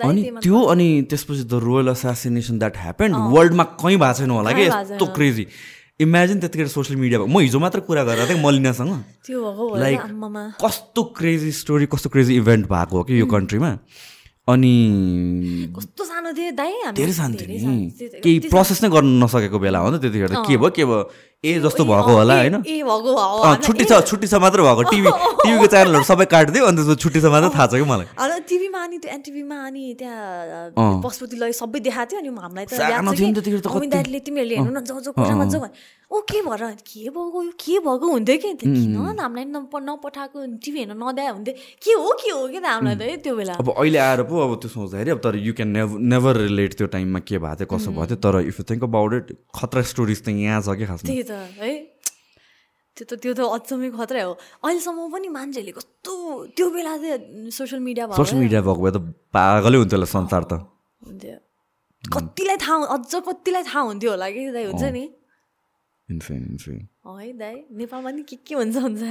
अनि 0.08 0.20
त्यो 0.44 0.58
अनि 0.72 0.86
त्यसपछि 1.10 1.44
the 1.50 1.54
royal 1.64 1.88
assassination 1.90 2.58
that 2.58 2.76
happen 2.76 3.10
वर्ल्डमा 3.34 3.64
कहीँ 3.80 3.96
भएको 3.98 4.14
छैन 4.18 4.30
होला 4.30 4.52
कि? 4.52 4.66
यस्तो 4.66 5.06
क्रेजी 5.16 5.46
इमेजिन 6.04 6.36
त्यतिखेर 6.40 6.68
सोसियल 6.68 7.00
मिडियामा 7.00 7.26
म 7.26 7.40
हिजो 7.40 7.58
मात्र 7.58 7.80
कुरा 7.88 8.02
गरेर 8.04 8.28
थिएँ 8.28 8.42
मलिनासँग 8.44 8.92
लाइक 9.80 10.00
कस्तो 10.60 11.02
क्रेजी 11.16 11.50
स्टोरी 11.60 11.86
कस्तो 11.88 12.08
क्रेजी 12.12 12.36
इभेन्ट 12.36 12.64
भएको 12.68 12.96
हो 12.96 13.02
कि 13.08 13.20
यो 13.20 13.26
कन्ट्रीमा 13.26 13.70
अनि 14.46 14.74
कस्तो 15.72 16.02
सानो 16.04 16.30
धेरै 16.36 17.12
सानो 17.16 17.34
थियो 17.34 17.58
नि। 17.66 17.90
केही 18.22 18.38
प्रोसेस 18.52 18.78
नै 18.84 18.88
गर्न 18.94 19.24
नसकेको 19.24 19.58
बेला 19.58 19.78
हो 19.82 19.88
नि 19.90 19.98
त 19.98 20.00
त्यतिखेर 20.06 20.46
के 20.46 20.54
भयो 20.54 20.70
के 20.70 20.84
भयो? 20.84 21.00
ए 21.44 21.58
जस्तो 21.60 21.84
भएको 21.84 22.12
होला 22.16 22.34
होइन? 22.36 22.54
छुट्टी 23.64 23.84
छ 23.84 24.00
छुट्टी 24.08 24.26
छ 24.26 24.34
मात्र 24.44 24.62
भएको। 24.66 24.82
टिभी 24.90 25.10
टिभीको 25.44 25.66
च्यानलहरू 25.66 26.04
सबै 26.10 26.24
काटिदियो 26.32 26.64
अन्त 26.66 26.78
त्यसको 26.80 26.94
छुट्टी 27.02 27.20
छ 27.20 27.30
मात्र 27.34 27.48
थाहा 27.54 27.66
छ 27.66 27.74
कि 27.76 27.86
मलाई? 27.90 28.06
टिभीमा 28.48 28.78
अनि 28.86 28.98
त्यो 29.04 29.10
एनटिभीमा 29.16 29.56
अनि 29.66 29.82
त्यहाँ 30.00 31.02
पशुपति 31.04 31.36
लय 31.42 31.52
सबै 31.60 31.80
देखाएको 31.86 32.10
थियो 32.10 32.20
अनि 32.20 32.30
हामीलाई 32.40 32.64
त 32.66 34.24
तिमीहरूले 34.26 34.56
हेर्नु 34.56 34.72
न 34.72 34.84
जाउँ 34.88 35.00
जाउँ 35.04 35.14
कोठामा 35.14 35.44
जाउँ 35.52 35.68
ओ 36.06 36.20
के 36.30 36.40
भएर? 36.46 36.62
के 36.86 37.10
भएको? 37.10 37.42
यो 37.42 37.52
के 37.58 37.78
भएको 37.82 38.06
हुन्थ्यो 38.06 38.36
कि? 38.42 38.50
किन 38.62 39.18
हामीलाई 39.20 39.44
नपठाएको? 39.44 40.38
टिभी 40.62 40.78
हेर्न 40.78 40.94
नद्या 41.02 41.30
हुन्थ्यो। 41.30 41.54
के 41.82 41.92
हो 41.98 42.10
के 42.22 42.30
हो? 42.30 42.46
कि 42.48 42.58
त 42.62 42.66
हामीलाई 42.66 42.94
त 42.96 43.22
त्यो 43.26 43.34
बेला। 43.36 43.54
अब 43.58 43.68
अहिले 43.74 43.98
आएर 43.98 44.22
पो 44.30 44.34
अब 44.46 44.54
त्यो 44.62 44.68
सोच्दाखेरि 44.70 45.10
अब 45.10 45.20
तर 45.26 45.34
you 45.36 45.52
can 45.58 45.68
never 45.76 45.98
never 45.98 46.36
relate 46.46 46.78
त्यो 46.78 46.86
टाइममा 46.94 47.20
के 47.26 47.38
भएको 47.42 47.54
थियो 47.58 47.66
कसो 47.74 47.90
भएको 47.90 48.06
थियो 48.06 48.18
तर 48.22 48.34
if 48.46 48.54
you 48.60 48.64
think 48.70 48.82
about 48.86 49.12
it 49.18 49.26
खतरा 49.50 49.82
स्टोरिज 49.92 50.22
त 50.24 50.28
यहाँ 50.46 50.62
छ 50.62 50.78
कि 50.78 50.86
खासमा? 50.86 51.06
त्यही 51.10 51.22
त। 51.26 51.35
है? 51.60 51.72
त्यो 52.96 53.04
त 53.04 53.12
त्यो 53.20 53.32
त 53.36 53.40
अचम्मै 53.56 53.90
खतरा 53.92 54.22
हो। 54.24 54.32
अहिलेसम्म 54.64 55.00
पनि 55.12 55.28
मान्छेहरूले 55.36 55.72
कस्तो 55.78 56.12
त्यो 56.56 56.66
बेला 56.74 56.94
चाहिँ 56.96 57.50
सोसियल 57.52 57.80
मिडिया 57.84 58.04
सोसियल 58.16 58.40
मिडिया 58.40 58.60
भएको 58.64 58.80
भए 58.84 58.92
त 58.96 58.98
पागलै 59.36 59.76
हुन्थ्यो 59.84 59.98
होला 60.00 60.08
संसार 60.16 60.42
त। 60.48 60.52
कतिलाई 62.14 62.56
थाहा 62.64 62.76
अझ 62.96 63.12
कतिलाई 63.28 63.62
थाहा 63.68 63.80
हुन्थ्यो 63.90 64.10
होला 64.16 64.26
कि 64.32 64.42
हुन्छ 64.48 64.84
नि? 64.96 65.04
है 66.08 67.32
दाइ 67.38 67.56
नेपालमा 67.78 68.10
नि 68.14 68.22
के 68.30 68.36
के 68.46 68.54
हुन्छ 68.54 68.76
हुन्छ? 68.78 69.02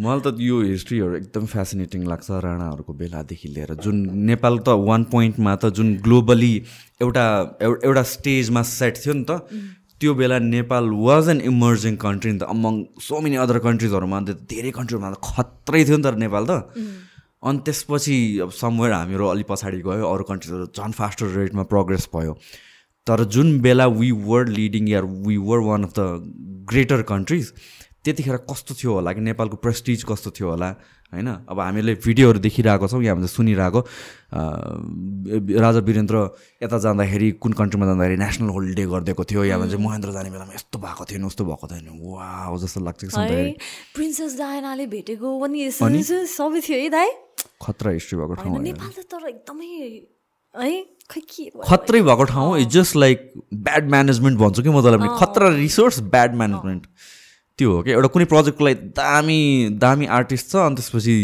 मलाई 0.00 0.20
त 0.24 0.40
यो 0.40 0.56
हिस्ट्रीहरू 0.72 1.14
एकदम 1.20 1.44
फेसिनेटिङ 1.54 2.00
लाग्छ 2.08 2.28
राणाहरूको 2.44 2.92
बेलादेखि 2.96 3.48
लिएर। 3.54 3.70
जुन 3.84 3.96
नेपाल 4.30 4.54
त 4.64 4.68
वान 4.88 5.04
पोइन्टमा 5.12 5.52
त 5.60 5.64
जुन 5.76 5.88
ग्लोबली 6.00 6.54
एउटा 7.04 7.24
एउटा 7.60 8.02
स्टेजमा 8.16 8.62
सेट 8.72 8.94
थियो 9.04 9.14
नि 9.20 9.24
त 9.28 9.32
त्यो 10.00 10.14
बेला 10.20 10.38
Nepal 10.38 10.84
was 11.06 11.28
an 11.28 11.40
emerging 11.52 11.96
country 12.06 12.32
नि 12.32 12.38
त 12.38 12.48
अमङ 12.54 12.74
सो 13.06 13.20
मेनी 13.20 13.36
अदर 13.44 13.58
कन्ट्रिजहरूमा 13.66 14.16
अन्त 14.16 14.30
धेरै 14.52 14.70
कन्ट्रीहरूमा 14.78 15.10
त 15.14 15.18
खत्रै 15.28 15.84
थियो 15.84 15.96
नि 15.96 16.04
त 16.04 16.14
नेपाल 16.24 16.44
त। 16.50 16.52
अनि 17.40 17.58
त्यसपछि 17.66 18.16
अब 18.44 18.50
समवेयर 18.52 18.92
हामीहरू 18.92 19.26
अलिक 19.26 19.46
पछाडि 19.48 19.80
गयो 19.84 20.04
अरू 20.12 20.24
कन्ट्रिजहरू 20.30 20.64
झन् 20.76 20.96
फास्टर 21.00 21.26
रेटमा 21.36 21.62
प्रोग्रेस 21.72 22.08
भयो। 22.14 22.32
तर 23.06 23.24
जुन 23.34 23.48
बेला 23.60 23.86
we 24.00 24.10
were 24.28 24.42
leading 24.56 24.88
yeah 24.88 25.00
we 25.28 25.36
were 25.48 25.58
one 25.68 25.84
of 25.84 25.92
the 25.98 26.00
greater 26.72 27.02
countries 27.12 27.52
त्यतिखेर 28.04 28.36
कस्तो 28.50 28.74
थियो 28.80 28.92
होला 28.94 29.12
कि 29.12 29.20
नेपालको 29.20 29.56
प्रेस्टिज 29.60 30.04
कस्तो 30.08 30.30
थियो 30.36 30.48
होला 30.50 30.68
होइन? 31.12 31.28
अब 31.50 31.58
हामीले 31.60 31.94
भिडियोहरू 32.00 32.38
देखिरहेको 32.40 32.86
छौँ 32.88 33.02
या 33.02 33.14
भन्छ 33.14 33.30
सुनिरहेको 33.30 33.80
राजा 35.60 35.80
वीरेन्द्र 35.84 36.16
यता 36.62 36.78
जाँदाखेरि 36.80 37.28
कुन 37.42 37.52
कन्ट्रीमा 37.60 37.86
जाँदाखेरि 37.86 38.16
नेसनल 38.24 38.48
होलिडे 38.56 38.84
गरिदिएको 38.88 39.24
थियो 39.26 39.44
या 39.44 39.58
भन्छ 39.58 39.74
महेन्द्र 39.74 40.10
जाने 40.16 40.30
बेलामा 40.30 40.54
यस्तो 40.54 40.78
भएको 40.80 41.04
थिएन 41.10 41.24
उस्तो 41.28 41.44
भएको 41.44 41.66
थिएन 41.72 41.88
वा 41.98 42.56
जस्तो 42.62 42.80
लाग्छ 42.88 43.00
कि 43.04 43.56
प्रिन्सेस 43.94 44.38
डायनाले 44.38 44.86
भेटेको 44.96 45.28
पनि 45.42 45.58
सबै 45.68 46.60
थियो 46.62 46.78
है 46.80 46.88
दाइ। 46.96 47.08
खतरा 47.60 47.90
हिस्ट्री 47.98 48.16
भएको 48.18 48.34
ठाउँ 48.40 48.62
नेपाल 48.64 48.90
त 48.96 49.04
तर 49.12 49.28
एकदमै 49.28 49.68
है 50.56 50.72
खत्रै 51.68 52.00
भएको 52.02 52.24
ठाउँ 52.32 52.58
is 52.58 52.68
just 52.74 52.96
like 52.96 53.32
bad 53.66 53.90
management 53.90 54.38
भन्छु 54.38 54.62
कि 54.62 54.70
म 54.70 54.82
तँलाई 54.82 54.98
पनि। 54.98 55.18
खतरा 55.20 55.48
रिसोर्स 55.58 56.00
ब्याड 56.14 56.34
म्यानेजमेन्ट 56.38 56.86
त्यो 57.60 57.70
हो 57.76 57.82
कि? 57.84 57.90
एउटा 57.92 58.08
कुनै 58.16 58.26
प्रोजेक्टको 58.32 58.64
लागि 58.64 58.80
दामी 58.96 59.40
दामी 59.84 60.06
आर्टिस्ट 60.18 60.46
छ 60.50 60.64
अनि 60.64 60.80
त्यसपछि 60.80 61.16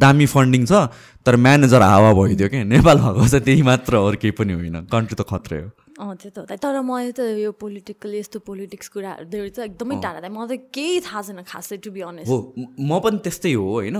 दामी 0.00 0.26
फन्डिङ 0.34 0.64
छ 0.72 0.88
तर 1.26 1.36
म्यानेजर 1.46 1.82
हावा 1.84 2.10
भइदियो 2.18 2.48
कि? 2.48 2.64
नेपाल 2.72 2.96
भएको 3.04 3.28
चाहिँ 3.28 3.44
त्यही 3.44 3.62
मात्र 3.70 3.92
अरू 4.08 4.16
केही 4.24 4.34
पनि 4.40 4.52
होइन। 4.58 4.76
कन्ट्री 4.90 5.16
त 5.20 5.22
खत्रै 5.30 5.60
हो। 5.62 5.70
अँ 6.02 6.16
त्यो 6.18 6.30
त 6.32 6.58
तर 6.58 6.80
म 6.80 6.98
त 7.12 7.20
यो 7.38 7.52
पोलिटिकल 7.62 8.10
यस्तो 8.18 8.38
पोलिटिक्स 8.48 8.88
कुराहरू 8.96 9.44
एकदमै 9.68 9.96
टाढा। 10.02 10.28
मलाई 10.32 10.48
त 10.56 10.72
केही 10.74 11.00
थाहा 11.06 11.20
छैन 11.28 11.44
खासै 11.46 11.76
टु 11.84 11.90
बी 11.94 12.00
अनेस्ट 12.10 12.32
हो 12.32 12.38
म 12.58 12.90
पनि 13.04 13.18
त्यस्तै 13.22 13.52
हो 13.54 13.64
होइन? 13.76 13.98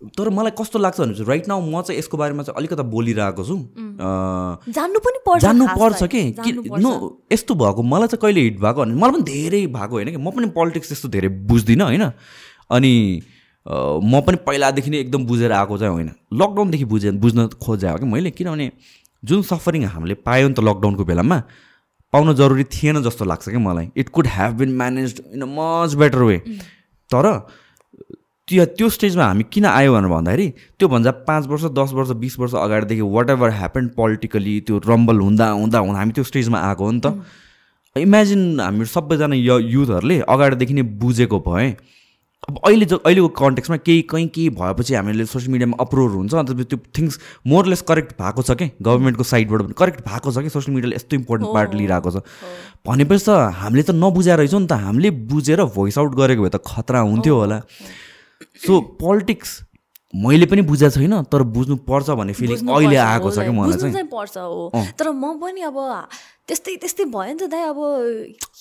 तर 0.00 0.28
मलाई 0.32 0.52
कस्तो 0.58 0.78
लाग्छ 0.78 1.00
भने 1.00 1.14
चाहिँ 1.14 1.28
राइट 1.28 1.48
नाउ 1.48 1.60
म 1.60 1.82
चाहिँ 1.82 1.98
यसको 1.98 2.16
बारेमा 2.16 2.42
चाहिँ 2.42 2.56
अलिकति 2.56 2.82
बोलिरहेको 2.88 3.44
छु। 3.44 3.56
जान्नु 4.72 4.98
पनि 5.04 5.18
पर्छ 5.26 5.42
जान्नु 5.42 5.66
पर्छ 5.76 6.02
कि? 6.14 6.22
नो 6.80 6.92
यस्तो 7.32 7.54
भएको 7.54 7.82
मलाई 7.82 8.08
चाहिँ 8.08 8.20
कहिले 8.22 8.40
हिट 8.40 8.56
भएको 8.60 8.80
भने 8.80 8.94
मलाई 8.94 9.12
पनि 9.12 9.22
धेरै 9.22 9.66
भएको 9.66 9.94
होइन 9.94 10.10
कि? 10.10 10.16
म 10.16 10.30
पनि 10.30 10.46
पोलिटिक्स 10.56 10.88
त्यस्तो 10.88 11.08
धेरै 11.08 11.28
बुझ्दिनँ 11.28 11.84
होइन। 11.84 12.04
अनि 12.70 12.92
म 13.68 14.20
पनि 14.26 14.36
पहिलादेखि 14.46 14.90
नै 14.90 14.98
एकदम 14.98 15.26
बुझेर 15.26 15.52
आएको 15.52 15.78
चाहिँ 15.78 15.92
होइन। 15.92 16.10
लकडाउनदेखि 16.32 16.84
बुझे 16.84 17.10
बुझ्न 17.20 17.46
खोजेँ 17.60 17.98
कि 17.98 18.06
मैले? 18.06 18.30
किनभने 18.32 18.70
जुन 19.22 19.42
सफरिङ 19.42 19.84
हामीले 19.84 20.14
पायौँ 20.24 20.48
नि 20.48 20.54
त 20.54 20.60
लकडाउनको 20.64 21.04
बेलामा 21.04 21.42
पाउन 22.12 22.34
जरुरी 22.34 22.64
थिएन 22.64 23.02
जस्तो 23.02 23.24
लाग्छ 23.24 23.48
कि 23.48 23.60
मलाई। 23.60 23.90
It 23.96 24.08
could 24.08 24.26
have 24.26 24.52
been 24.58 24.70
manage 24.76 25.20
in 25.34 25.42
a 25.42 25.46
much 25.46 25.94
better 25.94 26.22
way 26.24 26.38
तर 27.10 27.26
त्यो 28.50 28.64
त्यो 28.78 28.88
स्टेजमा 28.90 29.24
हामी 29.24 29.44
किन 29.52 29.64
आयो 29.70 29.92
भनेर 29.94 30.10
भन्दाखेरि 30.10 30.46
त्योभन्दा 30.78 31.10
पाँच 31.26 31.46
वर्ष 31.46 31.64
दस 31.78 31.92
वर्ष 31.94 32.10
बिस 32.18 32.38
वर्ष 32.38 32.54
अगाडिदेखि 32.58 33.04
वाट 33.14 33.30
एभर 33.30 33.50
ह्यापन 33.58 33.86
पोलिटिकली 33.94 34.54
त्यो 34.66 34.78
रम्बल 34.86 35.20
हुँदा 35.20 35.46
हुँदा 35.50 35.78
हुँदा 35.78 35.98
हामी 35.98 36.12
त्यो 36.18 36.24
स्टेजमा 36.24 36.58
आएको 36.58 36.84
हो 36.84 36.90
नि 36.90 37.00
त। 37.06 37.06
इमेजिन 37.96 38.60
हामी 38.60 38.84
सबैजना 38.90 39.36
य 39.38 39.58
युथहरूले 39.70 40.18
अगाडिदेखि 40.28 40.74
नै 40.74 40.82
बुझेको 40.98 41.38
भए। 41.46 41.70
अब 42.48 42.58
अहिले 42.66 42.84
जो 42.90 42.96
अहिलेको 42.96 43.28
कन्टेक्समा 43.38 43.76
केही 43.86 44.02
कहीँ 44.10 44.26
केही 44.34 44.48
भएपछि 44.58 44.94
हामीले 44.94 45.24
सोसियल 45.30 45.52
मिडियामा 45.52 45.76
अपलोड 45.80 46.10
हुन्छ 46.10 46.34
अन्त 46.34 46.50
त्यो 46.66 46.78
थिङ्स 46.96 47.18
मोरलेस 47.46 47.82
करेक्ट 47.86 48.12
भएको 48.18 48.42
छ 48.42 48.50
कि? 48.58 48.70
गभर्मेन्टको 48.82 49.24
साइडबाट 49.30 49.60
पनि 49.62 49.74
करेक्ट 49.78 50.00
भएको 50.08 50.32
छ 50.32 50.38
कि? 50.42 50.50
सोसियल 50.50 50.74
मिडियाले 50.74 50.96
यस्तो 50.96 51.16
इम्पोर्टेन्ट 51.16 51.54
पार्ट 51.54 51.74
लिइरहेको 51.78 52.10
छ। 52.10 52.24
भनेपछि 52.82 53.24
त 53.28 53.30
हामीले 53.62 53.82
त 53.82 53.90
नबुझाएर 53.94 54.38
रहेछौँ 54.40 54.60
नि 54.60 54.66
त 54.66 54.80
हामीले 54.80 55.10
बुझेर 55.30 55.60
भोइस 55.76 55.98
आउट 55.98 56.14
गरेको 56.16 56.42
भए 56.42 56.52
त 56.56 56.64
खतरा 56.64 57.00
हुन्थ्यो 57.04 57.34
होला। 57.36 57.58
सो 58.66 58.80
पोलिटिक्स 59.00 59.60
मैले 60.14 60.46
पनि 60.46 60.62
बुझेको 60.68 60.90
छैन 60.90 61.22
तर 61.32 61.42
बुझ्नु 61.54 61.76
पर्छ 61.86 62.10
भन्ने 62.18 62.32
फिलिङ 62.34 62.68
अहिले 62.68 62.96
आएको 62.96 63.30
छ 63.30 63.38
कि 63.46 63.52
मलाई 63.56 63.78
चाहिँ। 63.78 64.06
पर्छ 64.10 64.36
हो। 64.36 64.70
तर 64.98 65.10
म 65.10 65.38
पनि 65.40 65.60
अब 65.70 65.78
त्यस्तै 66.50 66.72
त्यस्तै 66.82 67.04
भयो 67.14 67.32
नि 67.32 67.38
त 67.40 67.46
दाइ 67.50 67.62
अब 67.70 67.78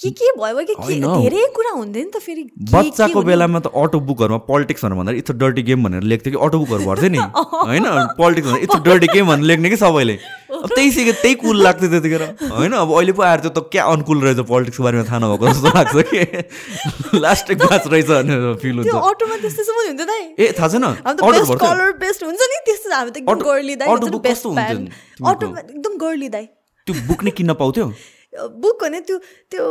के 0.01 0.09
के 0.17 0.27
भयो? 0.39 0.63
कि 0.69 0.73
धेरै 1.01 1.45
कुरा 1.57 1.71
हुँदैन 1.77 2.05
नि 2.05 2.11
त 2.13 2.21
फेरि 2.25 2.43
बच्चाको 2.73 3.21
बेलामा 3.29 3.59
त 3.65 3.71
अटो 3.83 3.99
बुकहरूमा 4.09 4.39
पोलिटिक्सहरू 4.49 4.95
भन्दा 4.99 5.15
इट्स 5.21 5.33
डर्टी 5.43 5.63
गेम 5.69 5.87
भनेर 5.87 6.03
लेख्थ्यो 6.11 6.31
कि 6.35 6.39
अटो 6.47 6.59
बुकहरू 6.63 6.85
भर्थ्यो 6.89 7.09
नि। 7.15 7.21
होइन? 7.69 7.87
पोलिटिक्स 8.19 8.47
भन्दा 8.49 8.61
इट्स 8.67 8.83
डर्टी 8.89 9.07
गेम 9.13 9.31
भनेर 9.31 9.49
लेख्ने 9.51 9.69
कि 9.69 9.79
सबैले? 9.83 10.17
अब 10.59 10.67
त्यही 10.75 10.91
सिके 10.91 11.13
त्यही 11.23 11.35
कुल 11.45 11.63
लाग्थ्यो 11.65 11.89
त्यतिखेर। 11.95 12.23
होइन? 12.53 12.77
अब 12.83 12.93
अहिले 12.99 13.13
पो 13.17 13.25
आएर 13.29 13.39
त 13.47 13.65
क्या 13.73 13.83
अनुकूल 13.95 14.21
रहेछ 14.27 14.45
पोलिटिक्सको 14.53 14.83
बारेमा 14.83 15.05
थाहा 15.09 15.19
नभएको 15.25 15.45
जस्तो 15.49 15.69
लाग्छ 15.79 15.95
कि। 16.13 17.19
लास्ट 17.25 17.51
बाँच 17.63 17.89
रहेछ 17.95 18.07
भनेर 18.13 18.53
फिल 18.61 18.75
हुन्छ 18.83 19.01
अटोमा 19.09 19.41
त्यस्तो 19.47 19.79
हुन्छ 19.81 20.07
ए 20.37 20.53
थाहा 20.59 20.67
छैन? 20.77 20.85
अटो 21.09 21.91
बेस्ट 22.05 22.23
हुन्छ 22.29 22.39
नि। 22.53 22.63
त्यस्तो 22.69 22.95
हामी 22.95 23.11
त 23.11 23.25
एकदम 23.25 23.43
गर्ली 23.49 23.75
दाइ 23.81 23.87
अटो 23.89 25.47
एकदम 25.57 25.97
गर्ली 26.05 26.29
दाइ। 26.37 26.47
त्यो 26.89 26.97
बुक 27.07 27.23
नै 27.29 27.31
किन्न 27.37 27.53
पाउँथ्यो? 27.61 27.87
बुक 28.65 28.83
भने 28.83 28.99
त्यो 29.05 29.17
त्यो 29.53 29.63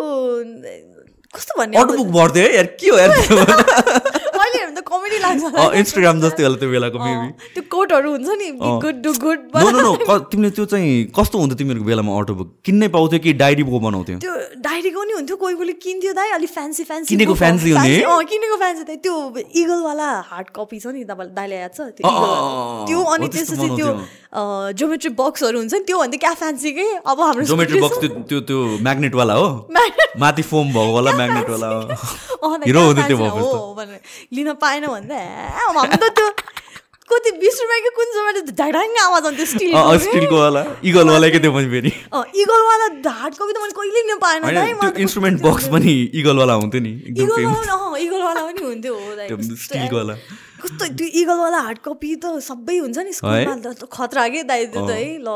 कस्तो 1.35 1.53
भन्ने 1.61 1.77
अटो 1.77 1.93
बुक 2.01 2.11
भर्थ्यो 2.15 2.43
है 2.43 2.55
यार 2.57 2.67
के 2.81 2.89
हो 2.89 2.97
यार 2.99 3.11
अहिले 3.11 4.61
त 4.79 4.81
कमेडी 4.89 5.19
लाग्छ। 5.21 5.45
इन्स्टाग्राम 5.79 6.21
जस्तै 6.21 6.43
होला 6.45 6.57
त्यो 6.61 6.69
बेलाको 6.73 6.99
मेबी 6.99 7.29
त्यो 7.55 7.63
कोटहरू 7.69 8.09
हुन्छ 8.17 8.29
नि 8.41 8.49
good 8.85 8.97
do 9.05 9.11
good 9.25 9.41
no 9.55 9.71
no 9.77 9.81
no 9.85 10.19
तिमीले 10.33 10.51
त्यो 10.57 10.65
चाहिँ 10.73 11.13
कस्तो 11.19 11.37
हुन्थ्यो 11.39 11.59
तिमीहरूको 11.61 11.87
बेलामा 11.89 12.13
अटो 12.21 12.35
बुक 12.39 12.49
किन्नै 12.65 12.89
पाउँथ्यो 12.97 13.19
कि 13.27 13.33
डायरी 13.43 13.63
बुक 13.69 13.83
बनाउँथ्यो? 13.83 14.17
त्यो 14.25 14.35
डायरीको 14.65 15.01
नि 15.05 15.13
हुन्थ्यो 15.19 15.37
कोही 15.43 15.55
कोहीले 15.61 15.75
किन्थ्यो 15.85 16.13
दाइ 16.21 16.29
अलिक 16.39 16.51
फ्यान्सी 16.57 16.83
फ्यान्सी 16.89 17.09
किनेको 17.13 17.35
फ्यान्सी 17.43 17.69
हुने? 17.77 17.93
अँ 18.09 18.25
किनेको 18.33 18.57
फ्यान्सी 18.65 18.97
त्यो 19.05 19.15
इगलवाला 19.63 20.09
हार्ड 20.33 20.49
कपी 20.57 20.79
छ 20.81 20.97
नि 20.97 21.05
तपाईँलाई 21.05 21.35
दाइले 21.37 21.57
याद 21.61 21.73
छ? 21.77 21.93
त्यो 22.89 22.99
अनि 23.15 23.27
त्यसपछि 23.37 23.69
त्यो 23.77 23.89
जोमेट्री 24.29 25.11
बक्सहरू 25.17 25.59
हुन्छ 25.59 25.75
नि 25.75 25.81
त्यो 25.89 25.99
भन्दा 25.99 26.17
क्या 26.21 26.33
फ्यान्सी 26.37 26.71
के 26.77 26.87
अब 27.01 27.21
हाम्रो 27.21 27.45
जोमेट्री 27.49 27.81
बक्स 27.81 27.97
त्यो 28.29 28.41
त्यो 28.45 28.59
म्याग्नेटवाला 28.85 29.35
हो। 29.35 29.49
माथि 30.21 30.43
फोम 30.43 30.67
भएको 30.73 30.93
वाला 30.95 31.11
म्याग्नेटवाला 31.17 31.69
हिरो 32.67 32.81
हुँदै 32.87 33.03
त्यो 33.09 33.17
लिन 34.37 34.53
पाएन 34.61 34.85
भन्दा। 34.87 35.19
त 35.97 36.13
त्यो 36.13 36.29
कति 37.09 37.31
बिस 37.41 37.57
रुपियाँको 37.61 37.91
कुन 37.97 38.09
चाहिँ 38.15 38.53
ढाडाङ 38.53 38.89
आवाज 39.01 39.25
आउँथ्यो 39.27 39.47
स्टिल 39.49 39.73
स्टिलको 40.05 40.37
वाला। 40.37 40.63
इगलवाला 40.85 41.29
के 41.33 41.39
त्यो 41.41 41.53
पनि 41.53 41.69
फेरि? 41.73 41.91
इगलवाला 42.37 42.87
हार्ड 43.09 43.35
कपी 43.35 43.53
त 43.53 43.59
मैले 43.65 43.73
कहिले 43.81 44.01
लिन 44.09 44.19
पाएन। 44.21 44.41
त्यो 44.77 44.91
इन्स्ट्रुमेन्ट 45.09 45.37
बक्स 45.43 45.65
पनि 45.73 45.95
इगलवाला 46.21 46.55
हुन्थ्यो 46.61 46.81
नि 46.85 46.93
इगलवाला 47.09 48.43
पनि 48.45 48.61
हुन्थ्यो 48.61 48.95
स्टिलको 49.65 49.97
कस्तो 50.63 50.87
त्यो 50.99 51.07
इगलवाला 51.23 51.61
हार्ड 51.67 51.79
कपी 51.85 52.15
त 52.23 52.39
सबै 52.43 52.77
हुन्छ 52.79 52.99
नि 52.99 53.13
स्कुलमा 53.19 53.55
त 53.65 53.89
खतरा 53.93 54.29
के 54.35 54.43
दाइ 54.51 54.67
त्यो 54.75 54.87
त 54.87 54.91
है 54.91 55.09
ल 55.23 55.31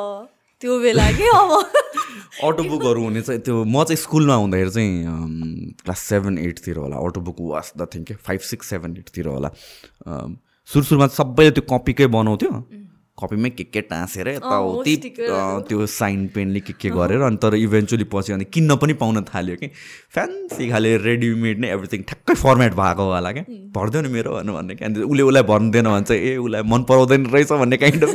त्यो 0.62 0.78
बेला 0.78 1.06
के 1.18 1.26
अब? 1.36 1.50
अटो 2.46 2.62
बुकहरू 2.70 3.02
हुने 3.02 3.20
चाहिँ 3.22 3.40
त्यो 3.42 3.64
म 3.64 3.82
चाहिँ 3.84 3.98
स्कुलमा 3.98 4.34
हुँदाखेरि 4.42 4.70
चाहिँ 4.70 5.74
क्लास 5.82 6.00
सेभेन 6.10 6.38
एटतिर 6.38 6.76
होला। 6.78 6.96
Auto 7.06 7.20
book 7.26 7.36
was 7.50 7.72
the 7.78 7.86
thing 7.94 8.12
five 8.26 8.40
six 8.50 8.70
seven 8.70 8.96
एटतिर 8.98 9.26
होला। 9.26 9.50
सुरु 10.68 10.84
सुरुमा 10.86 11.06
सबैले 11.18 11.50
त्यो 11.58 11.64
कपीकै 11.66 12.06
बनाउँथ्यो। 12.14 12.52
कपीमै 13.22 13.50
के 13.50 13.64
के 13.64 13.80
टाँसेर 13.90 14.28
यताउति 14.28 14.94
त्यो 15.68 15.86
साइन 15.96 16.26
पेनले 16.34 16.60
के 16.60 16.72
के 16.82 16.90
गरेर 16.90 17.20
अनि 17.30 17.36
तर 17.42 17.54
इभेन्चुली 17.56 18.04
पछि 18.12 18.32
अनि 18.32 18.44
किन्न 18.54 18.76
पनि 18.82 18.92
पाउन 19.02 19.22
थाल्यो 19.32 19.56
कि। 19.62 19.68
फ्यान्सी 20.14 20.68
खाले 20.70 20.96
रेडिमेड 21.06 21.58
नै 21.60 21.68
एभ्रिथिङ 21.72 22.02
ठ्याक्कै 22.08 22.34
फर्मेट 22.42 22.72
भएको 22.80 23.02
होला 23.12 23.30
क्या। 23.32 23.44
भर्दैन 23.76 24.06
मेरो 24.12 24.30
भन्नु 24.36 24.52
भन्ने 24.52 24.74
क्या। 24.74 24.88
उसले 25.08 25.22
उसलाई 25.22 25.42
भन्दैन 25.52 25.86
भन्छ 25.88 26.10
ए 26.10 26.36
उसलाई 26.36 26.62
मन 26.72 26.82
पराउँदैन 26.90 27.26
रहेछ 27.34 27.52
भन्ने 27.62 27.76
काइन्ड 27.82 28.04
अफ 28.12 28.14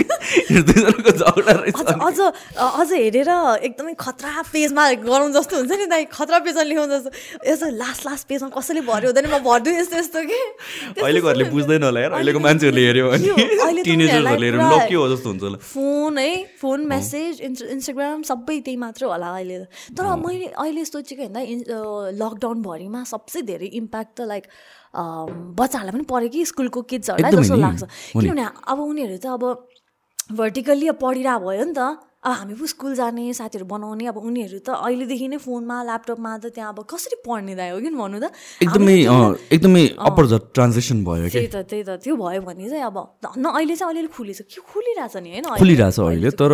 झगडा 1.17 1.51
रहेछ 1.51 1.75
अझ 2.07 2.19
अझ 2.81 2.89
हेरेर 2.91 3.29
एकदमै 3.67 3.93
खतरा 3.99 4.41
पेजमा 4.53 4.83
गरौँ 5.07 5.29
जस्तो 5.37 5.53
हुन्छ 5.57 5.71
नि 5.81 5.85
दाइ। 5.93 6.05
खतरा 6.13 6.39
पेजमा 6.45 6.63
लेखाउँ 6.69 6.87
जस्तो। 6.93 7.09
यसो 7.51 7.65
लास्ट 7.81 8.05
लास्ट 8.05 8.27
पेजमा 8.29 8.49
कसैले 8.57 8.81
भर्यो 8.91 9.09
हुँदैन 9.09 9.25
म 9.33 9.39
भरिदिउँ 9.47 9.75
यस्तो 9.79 9.95
यस्तो 9.97 10.19
कि। 10.29 10.39
अहिलेकोहरूले 11.01 11.45
बुझ्दैन 11.55 11.83
होला 11.87 11.99
यार। 12.01 12.11
अहिलेको 12.19 12.39
मान्छेहरूले 12.47 12.81
हेऱ्यो 12.87 13.05
भने 13.11 13.81
टिनेजर्सहरूले 13.87 14.47
हेऱ्यो 14.47 14.79
के 14.89 14.96
हो 14.97 15.07
जस्तो 15.09 15.29
हुन्छ 15.29 15.43
होला 15.43 15.57
फोन 15.65 16.17
है 16.17 16.31
फोन 16.61 16.85
मेसेज 16.87 17.41
इन्स्टाग्राम 17.41 18.21
सबै 18.29 18.59
त्यही 18.59 18.77
मात्र 18.77 19.05
होला 19.05 19.29
अहिले 19.35 19.59
तर 19.97 20.15
मैले 20.25 20.49
अहिले 20.55 20.85
सोचेको 20.85 21.29
होइन 21.37 21.63
लकडाउनभरिमा 22.19 23.03
सबसे 23.13 23.41
धेरै 23.49 23.71
इम्प्याक्ट 23.81 24.11
त 24.11 24.27
लाइक 24.33 24.43
बच्चाहरूलाई 25.55 25.93
पनि 25.93 26.05
पऱ्यो 26.09 26.29
कि 26.29 26.45
स्कुलको 26.51 26.81
किड्सहरूलाई 26.91 27.31
जस्तो 27.37 27.61
लाग्छ 27.63 27.83
किनभने 28.13 28.45
अब 28.67 28.79
उनीहरू 28.85 29.17
त 29.17 29.37
अब 29.37 30.37
भर्टिकल्ली 30.37 30.91
पढिरहेको 31.01 31.49
भयो 31.49 31.65
नि 31.65 31.73
त 31.73 31.89
हामी 32.27 32.53
पो 32.59 32.65
स्कुल 32.67 32.95
जाने 32.95 33.33
साथीहरू 33.33 33.65
बनाउने 33.65 34.05
अब 34.11 34.17
उनीहरू 34.17 34.59
त 34.59 34.69
अहिलेदेखि 34.75 35.27
नै 35.27 35.37
फोनमा 35.39 35.77
ल्यापटपमा 35.89 36.31
त 36.37 36.45
त्यहाँ 36.55 36.71
अब 36.73 36.79
कसरी 36.91 37.17
पढ्ने 37.27 37.53
दाइ 37.55 37.69
हो 37.71 37.79
कि 37.79 37.89
भन्नु 37.95 38.17
त? 38.19 38.31
एकदमै 38.63 38.95
एकदमै 39.55 39.83
अपर 40.09 40.23
ट्रान्जेक्सन 40.57 40.97
भयो 41.07 41.27
त्यही 41.31 41.47
त 41.47 41.63
त्यही 41.71 41.83
त 41.87 41.89
त्यो 42.03 42.15
भयो 42.19 42.41
भने 42.47 42.69
चाहिँ 42.69 42.83
अब 42.83 42.97
न 43.37 43.45
अहिले 43.47 43.75
चाहिँ 43.75 43.91
अलिअलि 43.91 44.11
खुलेछ 44.17 44.39
के 44.51 44.59
खुलिरहेछ 44.71 45.15
नि 45.23 45.29
होइन 45.35 45.45
खुलिरहेछ 45.59 45.99
अहिले 45.99 46.29
तर 46.41 46.51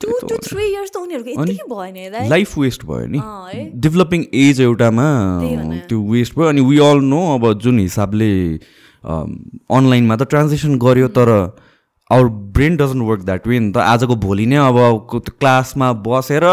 टु 0.00 0.08
टु 0.28 0.34
थ्री 0.48 0.64
इयर्स 0.64 0.90
त 0.90 0.96
उनीहरूको 1.04 1.30
यतिकै 1.32 1.66
भयो 1.72 1.92
नि 1.94 2.28
लाइफ 2.28 2.58
वेस्ट 2.58 2.84
भयो 2.90 3.06
नि। 3.14 3.20
डेभलपिङ 3.86 4.20
एज 4.42 4.60
एउटामा 4.60 5.06
त्यो 5.88 5.98
वेस्ट 6.12 6.32
भयो। 6.38 6.48
अनि 6.48 6.60
वी 6.68 6.78
अल 6.88 7.00
नो 7.14 7.20
अब 7.34 7.44
जुन 7.64 7.78
हिसाबले 7.78 8.30
अनलाइनमा 9.04 10.16
त 10.16 10.22
ट्रान्जेक्सन 10.34 10.78
गर्यो 10.84 11.08
तर 11.16 11.30
our 12.10 12.26
brain 12.56 12.76
doesn't 12.76 13.02
work 13.04 13.22
that 13.22 13.46
way 13.46 13.58
नि 13.58 13.72
त। 13.72 13.76
आजको 13.76 14.14
भोलि 14.16 14.46
नै 14.48 14.56
अब 14.56 14.78
क्लासमा 15.12 15.92
बसेर 16.00 16.44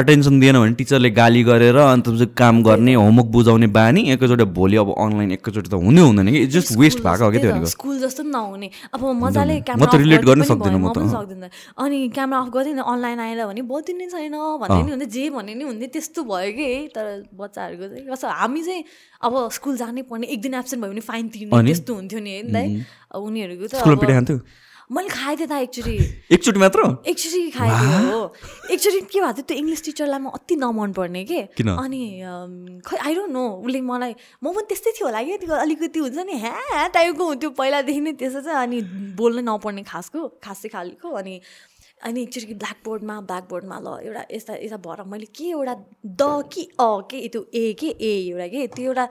अटेन्सन 0.00 0.40
दिएन 0.40 0.56
भने 0.56 0.72
टिचरले 0.74 1.10
गाली 1.10 1.42
गरेर 1.44 1.76
अन्त 1.76 2.08
काम 2.32 2.62
गर्ने 2.62 2.94
होमवर्क 2.94 3.28
बुझाउने 3.28 3.66
बानी 3.76 4.00
एकैचोटि 4.12 4.44
भोलि 4.56 4.76
अब 4.80 4.94
अनलाइन 4.96 5.30
एकैचोटि 5.36 5.68
त 5.68 5.74
हुनै 5.76 6.00
हुँदैन 6.00 6.28
कि। 6.32 6.46
जस्ट 6.56 6.72
वेस्ट 6.80 6.98
भएको 7.04 7.24
हो 7.24 7.30
कि 7.30 7.38
त्यो 7.44 7.64
स्कुल 7.76 7.98
जस्तो 8.00 8.22
पनि 8.24 8.32
नहुने। 8.32 8.68
अब 8.94 9.02
मजाले 9.20 9.56
म 9.68 9.84
त 9.84 9.94
रिलेट 10.00 10.24
गर्न 10.24 10.42
सक्दिनँ 10.48 10.80
म 10.80 10.88
त। 10.96 11.04
सक्दिनँ। 11.12 11.50
अनि 11.76 11.98
क्यामेरा 12.16 12.40
अफ 12.40 12.48
गरिदिनु 12.56 12.82
अनलाइन 12.82 13.20
आएर 13.20 13.40
भने 13.52 13.62
बदिने 13.68 14.06
छैन 14.08 14.32
भन्ने 14.64 14.80
नि 14.80 14.90
हुँदै 14.96 15.08
जे 15.12 15.28
भन्ने 15.28 15.52
नि 15.60 15.64
हुँदै 15.68 15.86
त्यस्तो 15.92 16.20
भयो 16.24 16.52
कि। 16.56 16.68
तर 16.96 17.28
बच्चाहरूको 17.36 17.84
चाहिँ 17.84 18.08
कस्तो 18.08 18.28
हामी 18.32 18.60
चाहिँ 18.64 18.82
अब 19.28 19.32
स्कुल 19.52 19.76
जानै 19.76 20.02
पर्ने 20.08 20.26
एक 20.32 20.40
दिन 20.40 20.54
एब्सेन्ट 20.56 20.80
भयो 20.80 20.92
भने 20.96 21.04
फाइन 21.04 21.28
तिर्ने 21.36 21.62
त्यस्तो 21.68 21.92
हुन्थ्यो 22.00 22.20
नि 22.24 22.32
है 22.32 22.64
उनीहरूको 23.12 23.66
त 23.68 24.40
मैले 24.90 25.08
खाएको 25.08 25.46
थिएँ 25.46 25.48
त 25.48 25.52
एकचोटि। 25.70 25.96
एकचोटि 26.34 26.58
मात्र? 26.58 26.80
एकचोटि 27.06 27.50
खाएको 27.54 27.78
थिएँ 27.78 28.10
हो। 28.10 28.20
एकचोटि 28.74 29.00
के 29.06 29.20
भएको 29.20 29.32
थियो 29.32 29.44
त्यो 29.46 29.56
इङ्ग्लिस 29.56 29.82
टिचरलाई 29.86 30.18
म 30.18 30.26
अति 30.34 30.54
नमन 30.58 30.92
पर्ने 30.98 31.22
के 31.30 31.40
अनि 31.62 32.02
खै 32.82 32.96
आई 32.98 33.14
डोन्ट 33.14 33.30
नो 33.30 33.44
उसले 33.62 33.80
मलाई 33.86 34.12
म 34.42 34.50
पनि 34.50 34.66
त्यस्तै 34.66 34.90
थियो 34.98 35.06
होला 35.06 35.22
क्या 35.22 35.36
त्यो 35.46 35.54
अलिकति 35.54 35.98
हुन्छ 36.00 36.18
नि 36.26 36.34
ह्या 36.42 36.86
टाइपको 36.90 37.24
हुन्थ्यो 37.30 37.50
पहिलादेखि 37.54 38.00
नै 38.02 38.12
त्यसो 38.18 38.40
चाहिँ 38.42 38.58
अनि 38.66 38.78
बोल्नै 39.14 39.42
नपर्ने 39.46 39.82
खासको 39.86 40.20
खासै 40.42 40.68
खालको 40.74 41.08
अनि 41.22 41.34
अनि 42.00 42.22
एकचोटि 42.22 42.54
ब्ल्याकबोर्डमा 42.54 43.14
ब्ल्याकबोर्डमा 43.28 43.76
ल 43.84 43.88
एउटा 44.08 44.22
यस्ता 44.32 44.52
यस्ता 44.64 44.76
भएर 44.86 45.02
मैले 45.12 45.26
के 45.36 45.44
एउटा 45.50 45.74
द 46.20 46.22
कि 46.52 46.62
अ 46.80 46.88
के 47.10 47.18
त्यो 47.28 47.42
ए 47.54 47.72
के 47.80 47.88
ए 48.00 48.12
एउटा 48.30 48.46
के 48.54 48.66
त्यो 48.76 48.84
एउटा 48.84 49.04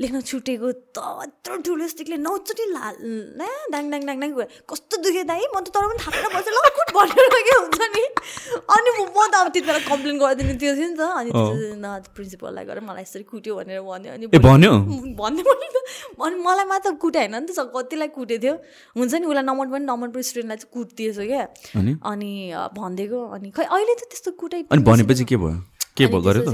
लेख्न 0.00 0.20
छुटेको 0.30 0.70
त 0.94 0.98
यत्रो 1.22 1.56
ठुलो 1.66 1.86
स्टिकले 1.88 2.16
नौचोटि 2.22 2.64
ला 2.70 2.92
ड्याङ 3.00 3.90
ड्याङ 3.90 4.02
ड्याङ 4.06 4.18
ड्याङ 4.20 4.30
कस्तो 4.70 4.96
दुखे 5.02 5.22
दाइ 5.32 5.42
म 5.54 5.60
त 5.64 5.74
तर 5.74 5.84
पनि 5.90 5.98
थापेर 6.04 6.26
बस्छ 6.36 6.48
ल 6.54 6.58
कुट 6.78 6.88
भनेर 6.96 7.26
के 7.48 7.54
हुन्छ 7.56 7.80
नि? 7.96 8.04
अनि 8.76 8.90
म 8.94 9.18
त 9.26 9.34
अब 9.42 9.48
त्यति 9.50 9.66
बेला 9.66 9.80
कम्प्लेन 9.90 10.18
गरिदिने 10.22 10.54
त्यो 10.62 10.72
थियो 10.78 10.88
नि 10.90 10.96
त। 10.96 11.02
अनि 11.18 11.30
प्रिन्सिपललाई 12.14 12.64
गएर 12.70 12.80
मलाई 12.86 13.02
यसरी 13.02 13.24
कुट्यो 13.32 13.52
भनेर 13.58 13.80
भन्यो। 13.90 14.12
अनि 14.14 14.26
भन्यो? 14.46 14.72
भन्यो 15.20 15.54
अनि 16.24 16.36
मलाई 16.46 16.64
मात्र 16.70 16.94
कुटे 17.02 17.18
होइन 17.18 17.34
नि 17.42 17.52
त 17.52 17.66
कतिलाई 17.74 18.08
कुटे 18.14 18.38
थियो 18.38 18.54
हुन्छ 18.96 19.12
नि 19.14 19.26
उसलाई 19.26 19.44
नम्बर 19.50 19.66
पनि 19.74 19.84
नम्बर 19.90 20.08
पनि 20.14 20.22
स्टुडेन्टलाई 20.30 20.58
चाहिँ 20.62 20.72
कुटिदिएछ 20.76 21.18
क्या। 21.26 21.44
अनि 22.10 22.30
भनिदिएको 22.78 23.20
अनि 23.36 23.50
खै 23.56 23.64
अहिले 23.66 23.94
त 23.94 24.10
त्यस्तो 24.12 24.30
कुटै 24.42 24.60
अनि 24.70 24.82
भनेपछि 24.82 25.24
के 25.24 25.36
भयो? 25.36 25.56
के 25.96 26.04
गर्यो 26.06 26.42
त? 26.44 26.50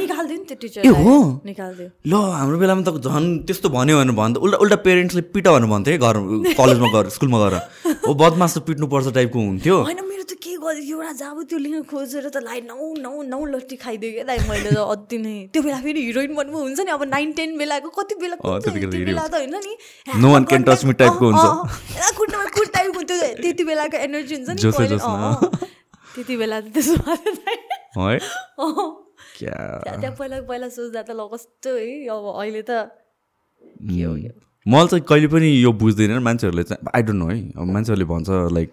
निकालिदियो 0.00 0.38
नि 0.40 0.44
त्यो 0.48 0.56
टिचर 0.62 0.80
ए 0.84 0.90
हो? 0.92 1.14
निकालिदियो। 1.44 1.88
ल 2.08 2.12
हाम्रो 2.40 2.56
बेलामा 2.62 2.82
त 2.84 2.88
झन् 3.00 3.28
त्यस्तो 3.48 3.68
भन्यो 3.76 3.94
भने 4.00 4.12
भन्दा 4.20 4.38
उल्टा 4.44 4.56
उल्टा 4.64 4.76
पेरेन्ट्सले 4.86 5.22
पिट 5.34 5.46
भनेर 5.48 5.68
भन्थ्यो 5.72 5.92
है 5.94 5.98
घर 6.00 6.16
कलेजमा 6.58 6.88
गएर 6.94 7.06
स्कुलमा 7.16 7.38
गएर। 7.44 7.54
हो 8.08 8.12
बदमास 8.22 8.52
त 8.56 8.58
पिट्नुपर्छ 8.68 9.06
टाइपको 9.16 9.38
हुन्थ्यो। 9.48 9.76
होइन 9.88 10.00
मेरो 10.10 10.24
त 10.24 10.32
के 10.44 10.50
एउटा 10.56 11.12
जाब 11.20 11.36
त्यो 11.48 11.58
लिन 11.64 11.82
खोजेर 11.88 12.28
त 12.28 12.36
लाइ 12.44 12.60
नौ 12.68 12.76
नौ 13.04 13.12
नौ 13.32 13.40
लट्टी 13.54 13.76
खाइदियो 13.84 14.10
क्या 14.12 14.24
दाइ 14.28 14.38
मैले 14.48 14.70
त 14.72 14.80
अति 14.94 15.16
नै। 15.24 15.36
त्यो 15.52 15.60
बेला 15.64 15.78
फेरि 15.84 16.00
हिरोइन 16.08 16.32
भन्नु 16.34 16.56
हुन्छ 16.64 16.80
नि 16.84 16.90
अब 16.96 17.02
नाइन 17.14 17.32
टेन 17.38 17.50
बेलाको 17.60 17.88
कति 17.98 18.14
बेला 18.20 18.36
बेला 18.40 19.24
त 19.28 19.34
होइन 19.40 19.56
नि। 19.64 19.72
खुट्टामा 22.14 22.44
खुट 22.56 22.68
टाइपको 22.74 23.00
त्यो 23.08 23.16
त्यति 23.42 23.64
बेलाको 23.64 23.96
एनर्जी 24.08 24.34
हुन्छ 24.34 24.50
नि 24.50 24.60
त्यति 26.14 26.34
बेला 26.36 26.60
त 26.60 26.70
त्यसो 26.74 26.94
त्यहाँ 29.38 30.12
पहिला 30.18 30.40
पहिला 30.48 30.68
सोच्दा 30.68 31.02
त 31.02 31.10
ल 31.10 31.28
कस्तो 31.32 31.70
है 31.76 32.06
अब 32.08 32.24
अहिले 32.40 32.62
त 32.62 32.70
हो 32.70 34.12
मलाई 34.66 34.86
चाहिँ 34.88 35.04
कहिले 35.08 35.28
पनि 35.28 35.48
यो 35.62 35.72
बुझ्दैन 35.72 36.18
मान्छेहरूले 36.18 36.62
चाहिँ 36.62 36.88
आई 36.94 37.02
डोन्ट 37.02 37.20
नो 37.22 37.28
है। 37.28 37.38
अब 37.56 37.66
मान्छेहरूले 37.74 38.04
भन्छ 38.04 38.28
लाइक 38.52 38.70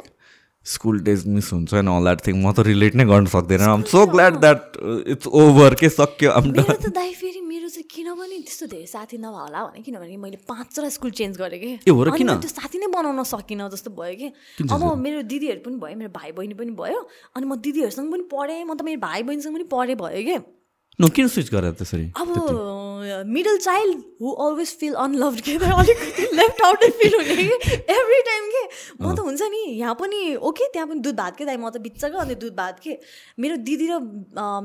स्कुल 0.65 0.99
डेज 1.01 1.25
मिस 1.27 1.51
हुन्छ 1.53 1.73
एन्ड 1.73 1.89
अल 1.89 2.03
द्याट 2.03 2.19
थिङ 2.27 2.35
म 2.37 2.51
त 2.53 2.59
रिलेट 2.65 2.95
नै 2.95 3.05
गर्न 3.05 3.25
सक्दैन। 3.33 3.61
I'm 3.65 3.83
so 3.89 4.05
glad 4.07 4.35
that 4.39 4.77
it's 5.09 5.27
over 5.27 5.75
के 5.81 5.89
सक्यो? 5.89 6.31
त 6.31 6.93
दाइ 6.93 7.13
फेरि 7.17 7.41
मेरो 7.41 7.69
चाहिँ 7.69 7.87
किनभने 7.89 8.37
त्यस्तो 8.45 8.65
धेरै 8.69 8.85
साथी 8.85 9.17
नभए 9.17 9.41
होला 9.41 9.63
भने 9.65 9.81
किनभने 9.81 10.17
मैले 10.21 10.37
पाँचवटा 10.45 10.89
स्कुल 10.93 11.11
चेन्ज 11.17 11.37
गरेँ 11.41 11.59
कि। 11.59 11.71
ए 11.81 11.89
हो 11.89 12.03
र 12.03 12.13
किन? 12.13 12.29
त्यो 12.45 12.53
साथी 12.53 12.77
नै 12.77 12.87
बनाउन 12.93 13.23
सकिनँ 13.25 13.69
जस्तो 13.73 13.89
भयो 13.97 14.15
कि। 14.21 14.27
अब 14.69 14.81
मेरो 15.01 15.21
दिदीहरू 15.25 15.61
पनि 15.65 15.77
भयो 15.81 15.97
मेरो 15.97 16.13
भाइ 16.13 16.31
बहिनी 16.37 16.53
पनि 16.61 16.71
भयो 16.77 16.99
अनि 17.35 17.45
म 17.49 17.57
दिदीहरूसँग 17.57 18.11
पनि 18.13 18.23
पढेँ 18.29 18.63
म 18.63 18.77
त 18.77 18.85
मेरो 18.85 19.01
भाइ 19.01 19.23
बहिनीसँग 19.25 19.53
पनि 19.57 19.65
पढेँ 19.65 19.97
भयो 19.97 20.21
कि। 20.29 20.37
नो 20.99 21.07
किन 21.15 21.27
स्विच 21.27 21.49
गरेर 21.51 21.71
त्यसरी 21.79 22.11
अब 22.21 22.29
middle 23.27 23.57
child 23.57 23.97
who 24.21 24.31
always 24.45 24.75
feel 24.79 24.93
unloved 25.03 25.39
के 25.45 25.55
अलिकति 25.55 26.27
लेफ्ट 26.37 26.61
आउटै 26.65 26.89
फिल 26.99 27.13
हुने। 27.13 27.35
कि 27.35 27.45
एभ्री 27.95 28.21
टाइम 28.27 28.43
के 28.55 28.63
म 29.01 29.15
त 29.15 29.19
हुन्छ 29.19 29.41
नि 29.41 29.63
यहाँ 29.79 29.95
पनि 30.01 30.35
ओके 30.35 30.67
त्यहाँ 30.73 30.87
पनि 30.87 30.99
दुध 30.99 31.15
भात 31.17 31.37
के 31.37 31.45
दाइ 31.45 31.57
म 31.57 31.69
त 31.69 31.81
बिच्चाको 31.87 32.17
अन्त 32.17 32.37
दुध 32.43 32.55
भात 32.55 32.79
के। 32.83 32.97
मेरो 33.39 33.55
दिदी 33.67 33.87
र 33.91 33.99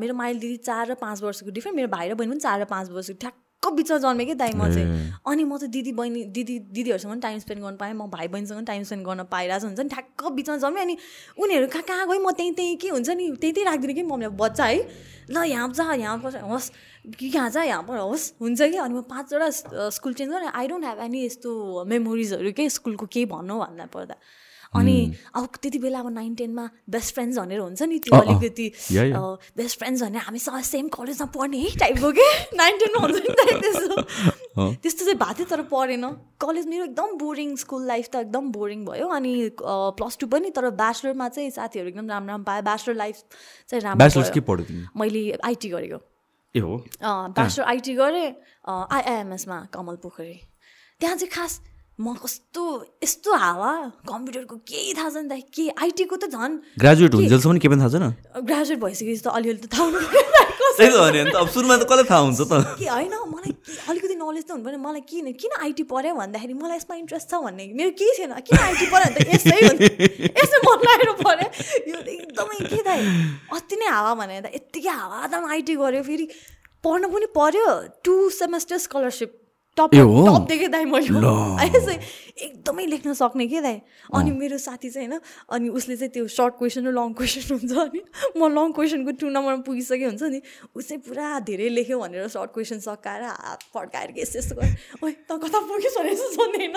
मेरो 0.02 0.14
माइल 0.14 0.38
दिदी 0.38 0.56
चार 0.68 0.90
र 0.90 0.94
पाँच 1.00 1.22
वर्षको 1.22 1.50
डिफ्रेन्ट 1.50 1.76
मेरो 1.76 1.88
भाइ 1.96 2.08
र 2.10 2.14
बहिनी 2.14 2.32
पनि 2.32 2.40
चार 2.40 2.60
र 2.60 2.64
पाँच 2.70 2.90
वर्षको 2.90 3.16
ठ्याक्क 3.20 3.38
बिचमा 3.76 3.98
जन्मेँ 3.98 4.26
कि 4.26 4.34
दाइ 4.34 4.52
म 4.56 4.68
चाहिँ। 4.72 5.12
अनि 5.26 5.44
म 5.44 5.56
त 5.58 5.64
दिदी 5.68 5.92
बहिनी 5.92 6.24
दिदी 6.30 6.58
दिदीहरूसँग 6.70 7.10
पनि 7.12 7.20
टाइम 7.20 7.38
स्पेन्ड 7.38 7.62
गर्न 7.62 7.76
पाएँ 7.76 7.92
म 7.92 8.06
भाइ 8.10 8.28
बहिनीसँग 8.28 8.66
टाइम 8.66 8.82
स्पेन्ड 8.82 9.06
गर्न 9.06 9.22
पाइरहेको 9.26 9.60
छ 9.60 9.64
हुन्छ 9.66 9.80
नि। 9.80 9.88
ठ्याक्क 9.88 10.22
बिचमा 10.32 10.56
जन्मेँ 10.56 10.82
अनि 10.82 10.96
उनीहरू 11.38 11.66
कहाँ 11.66 11.82
कहाँ 11.82 12.06
गएँ? 12.08 12.18
म 12.18 12.30
त्यहीँ 12.30 12.52
त्यहीँ 12.54 12.76
के 12.76 12.88
हुन्छ 12.88 13.10
नि? 13.10 13.26
त्यहीँ 13.40 13.54
त्यहीँ 13.54 13.66
राखिदिनु 13.66 13.94
कि 13.94 14.02
मम्मीलाई 14.02 14.36
बच्चा 14.36 14.64
है? 14.64 14.78
ल 15.30 15.36
यहाँ 15.50 15.68
जा 15.74 15.92
यहाँ 15.92 16.18
पर्छ 16.22 16.36
होस्। 16.46 16.70
कि 17.18 17.30
कहाँ 17.30 17.50
जा 17.50 17.62
यहाँ 17.62 17.82
पर 17.82 17.98
होस्। 17.98 18.32
हुन्छ 18.40 18.60
कि? 18.62 18.76
अनि 18.76 18.94
म 18.94 19.02
पाँचवटा 19.10 19.50
स्कुल 19.90 20.12
चेन्ज 20.14 20.30
गरेँ। 20.32 20.50
आई 20.54 20.66
डोन्ट 20.68 20.84
ह्याभ 20.84 21.00
एनी 21.04 21.24
यस्तो 21.26 21.84
मेमोरिजहरू 21.90 22.52
के? 22.52 22.68
स्कुलको 22.70 23.06
केही 23.06 23.26
भन्नु 23.26 23.58
भन्दा 23.58 23.86
पर्दा। 23.90 24.14
अनि 24.74 24.96
अब 25.34 25.48
त्यति 25.62 25.78
बेला 25.78 25.98
अब 26.00 26.08
नाइन 26.12 26.34
टेनमा 26.34 26.68
बेस्ट 26.90 27.14
फ्रेन्ड्स 27.14 27.38
भनेर 27.38 27.60
हुन्छ 27.60 27.82
नि 27.82 27.98
त्यो 28.06 28.20
अलिकति 28.20 28.66
बेस्ट 29.56 29.78
फ्रेन्ड्स 29.78 30.02
भनेर 30.02 30.22
हामीसँग 30.26 30.62
सेम 30.70 30.88
कलेजमा 30.96 31.26
पढ्ने 31.36 31.58
है 31.58 31.70
टाइपको 31.78 32.10
के 32.18 32.28
नाइन 32.56 32.78
टेनमा 32.78 33.00
हुन्छ 33.06 33.16
नि 33.16 33.34
त्यस्तो। 33.60 34.02
त्यस्तो 34.56 35.04
चाहिँ 35.04 35.18
भएको 35.18 35.34
थियो 35.38 35.46
तर 35.50 35.62
पढेन। 35.70 36.04
कलेज 36.40 36.66
मेरो 36.66 36.84
एकदम 36.84 37.16
बोरिङ 37.18 37.54
स्कुल 37.56 37.86
लाइफ 37.86 38.08
त 38.12 38.16
एकदम 38.16 38.50
बोरिङ 38.52 38.84
भयो। 38.86 39.08
अनि 39.08 39.32
प्लस 39.60 40.16
टू 40.20 40.26
पनि 40.26 40.50
तर 40.56 40.70
ब्याचलरमा 40.82 41.28
चाहिँ 41.28 41.50
साथीहरू 41.50 41.88
एकदम 41.88 42.08
राम्रो 42.08 42.28
राम्रो 42.32 42.44
पाएँ 42.44 42.62
ब्याचलर 42.62 42.94
लाइफ 42.96 43.16
चाहिँ 43.70 43.82
राम्रो 43.84 44.90
मैले 44.96 45.22
आइटी 45.44 45.68
गरेको। 45.68 45.98
ए 46.54 46.60
हो? 46.60 46.76
ब्याचलर 47.02 47.64
आइटी 47.64 47.94
गरेँ 47.94 48.28
आइआइएमएसमा 48.66 49.58
कमल 49.74 49.96
पोखरी 50.02 50.36
त्यहाँ 51.00 51.16
चाहिँ 51.16 51.30
खास 51.32 51.60
म 51.96 52.12
कस्तो 52.20 52.62
यस्तो 53.04 53.32
हावा? 53.32 53.72
कम्प्युटरको 54.04 54.56
केही 54.68 54.92
थाहा 55.00 55.10
छैन 55.16 55.28
त 55.32 55.40
के 55.48 55.64
आइटीको 55.80 56.16
त 56.20 56.28
झन् 56.28 56.76
ग्रेजुएट 56.76 57.14
हुन्जेलसम्म 57.16 57.56
के? 57.56 57.68
पनि 57.72 57.80
थाहा 57.80 57.88
छैन? 57.88 58.04
ग्रेजुएट 58.44 58.78
भइसकेपछि 58.84 59.22
त 59.24 59.32
अलिअलि 59.32 59.60
त 59.64 59.72
थाहा 59.72 59.88
त 60.76 60.76
त 60.76 61.48
सुरुमा 61.56 61.76
त 61.80 61.88
कसलाई 61.88 62.04
थाहा 62.04 62.20
हुन्छ 62.20 62.40
त? 62.52 62.76
के 62.76 62.84
होइन? 62.84 63.14
मलाई 63.32 63.52
अलिकति 63.88 64.14
नलेज 64.20 64.44
त 64.44 64.50
हुनु 64.52 64.64
पर्ने 64.68 64.78
मलाई 64.84 65.02
किन 65.08 65.32
किन 65.40 65.52
आइटी 65.64 65.84
पऱ्यो 65.88 66.12
भन्दाखेरि 66.20 66.52
मलाई 66.52 66.76
यसमा 66.76 66.94
इन्ट्रेस्ट 67.00 67.28
छ 67.32 67.40
भन्ने 67.40 67.64
मेरो 67.80 67.90
केही 67.96 68.12
छैन। 68.20 68.32
किन 68.44 68.60
आइटी 68.60 68.86
पऱ्यो 68.92 69.08
भने 69.08 69.16
त 69.16 69.32
यसै 69.32 69.56
यसै 70.36 70.58
मन 70.68 70.78
लागेर 70.84 71.10
पऱ्यो 71.24 71.48
यो 71.96 71.96
एकदमै 71.96 72.60
के 72.60 72.80
त? 72.84 72.88
अति 73.56 73.74
नै 73.80 73.88
हावा 73.88 74.12
भने 74.20 74.36
त 74.44 74.52
यत्तिकै 74.52 74.92
हावा 75.00 75.24
त 75.32 75.40
आइटी 75.48 75.80
गऱ्यो। 75.80 76.04
फेरि 76.12 76.28
पढ्नु 76.84 77.08
पनि 77.08 77.26
पऱ्यो। 77.40 77.68
Two 78.04 78.14
semester 78.36 78.84
scholarship 78.84 79.32
top 79.76 79.90
top 79.92 80.46
देखेँ 80.48 80.68
दाइ 80.70 80.84
मैले। 80.84 81.96
एकदमै 82.36 82.84
लेख्न 82.86 83.12
सक्ने 83.12 83.46
के 83.48 83.60
दाइ? 83.60 83.80
अनि 84.12 84.30
मेरो 84.30 84.58
साथी 84.58 84.90
चाहिँ 84.90 85.08
होइन 85.08 85.20
अनि 85.48 85.68
उसले 85.68 85.96
चाहिँ 85.96 86.12
त्यो 86.12 86.26
सर्ट 86.28 86.54
क्वेसन 86.58 86.86
र 86.86 86.92
लङ 86.92 87.12
क्वेसन 87.16 87.54
हुन्छ 87.54 87.72
अनि 87.72 88.00
म 88.36 88.48
लङ 88.52 88.72
क्वेसनको 88.72 89.12
टु 89.20 89.26
नम्बरमा 89.32 89.62
पुगिसकेँ 89.64 90.06
हुन्छ 90.06 90.22
नि 90.22 90.40
चाहिँ 90.76 91.00
पुरा 91.00 91.26
धेरै 91.48 91.68
लेख्यो 91.76 91.96
भनेर 91.96 92.28
सर्ट 92.28 92.50
क्वेसन 92.52 92.78
सकाएर 92.84 93.22
हात 93.24 93.60
फड्काएर 93.72 94.10
के 94.12 94.20
यस्तो 94.20 94.38
यस्तो 94.38 94.54
गरेँ 94.56 94.76
ओइ 95.00 95.12
त 95.24 95.40
कता 95.44 95.58
पुगिस् 95.64 95.96
भने 95.96 96.12
जस्तो 96.12 96.28
सोध्ने 96.36 96.66
होइन। 96.66 96.76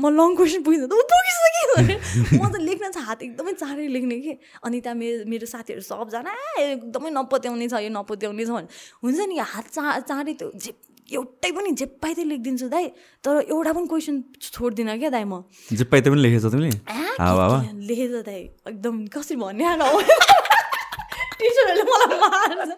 म 0.00 0.08
लङ 0.08 0.36
क्वेसन 0.36 0.62
पुगिन्छ 0.64 0.84
त 0.88 0.92
ऊ 0.92 1.04
पुगिसकेँ 1.12 2.40
म 2.40 2.48
त 2.48 2.56
लेख्न 2.64 2.84
चाहिँ 2.88 3.06
हात 3.08 3.22
एकदमै 3.22 3.52
चाँडै 3.60 3.88
लेख्ने 3.92 4.16
कि? 4.24 4.32
अनि 4.64 4.80
त्यहाँ 4.80 4.96
मेरो 4.96 5.24
मेरो 5.28 5.46
साथीहरू 5.46 5.84
सबजना 5.84 6.32
एकदमै 6.64 7.10
नपत्याउने 7.12 7.68
छ 7.68 7.84
यो 7.84 7.90
नपत्याउने 7.92 8.44
छ 8.44 8.50
भने 8.56 8.68
हुन्छ 9.04 9.18
नि 9.28 9.36
हात 9.36 9.66
चा 9.68 10.00
चाँडै 10.08 10.32
त्यो 10.40 10.48
एउटै 11.12 11.50
पनि 11.56 11.70
जे 11.80 11.86
पाइ 12.02 12.12
त्यही 12.14 12.28
लेखिदिन्छु 12.28 12.68
दाइ 12.68 12.86
तर 13.24 13.34
एउटा 13.48 13.72
पनि 13.72 13.86
क्वेसन 13.88 14.22
छोड्दिनँ 14.40 14.98
क्या 14.98 15.10
दाइ 15.16 15.24
म। 15.24 15.42
जे 15.72 15.84
पाइ 15.88 16.00
पनि 16.04 16.20
लेखेछ 16.20 16.44
तिमीले? 16.52 16.70
लेखेछ 17.88 18.12
दाइ 18.28 18.40
एकदम 18.68 18.94
कसरी 19.14 19.36
भन्ने 19.42 19.64
आएर 19.64 19.82
टिचरहरूले 21.38 21.84
मलाई 21.88 22.18
मार्छ। 22.22 22.70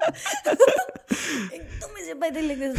एकदमै 1.57 2.01
जे 2.07 2.15
पाइ 2.21 2.31
त्यही 2.31 2.47
लेख्दैछ 2.49 2.75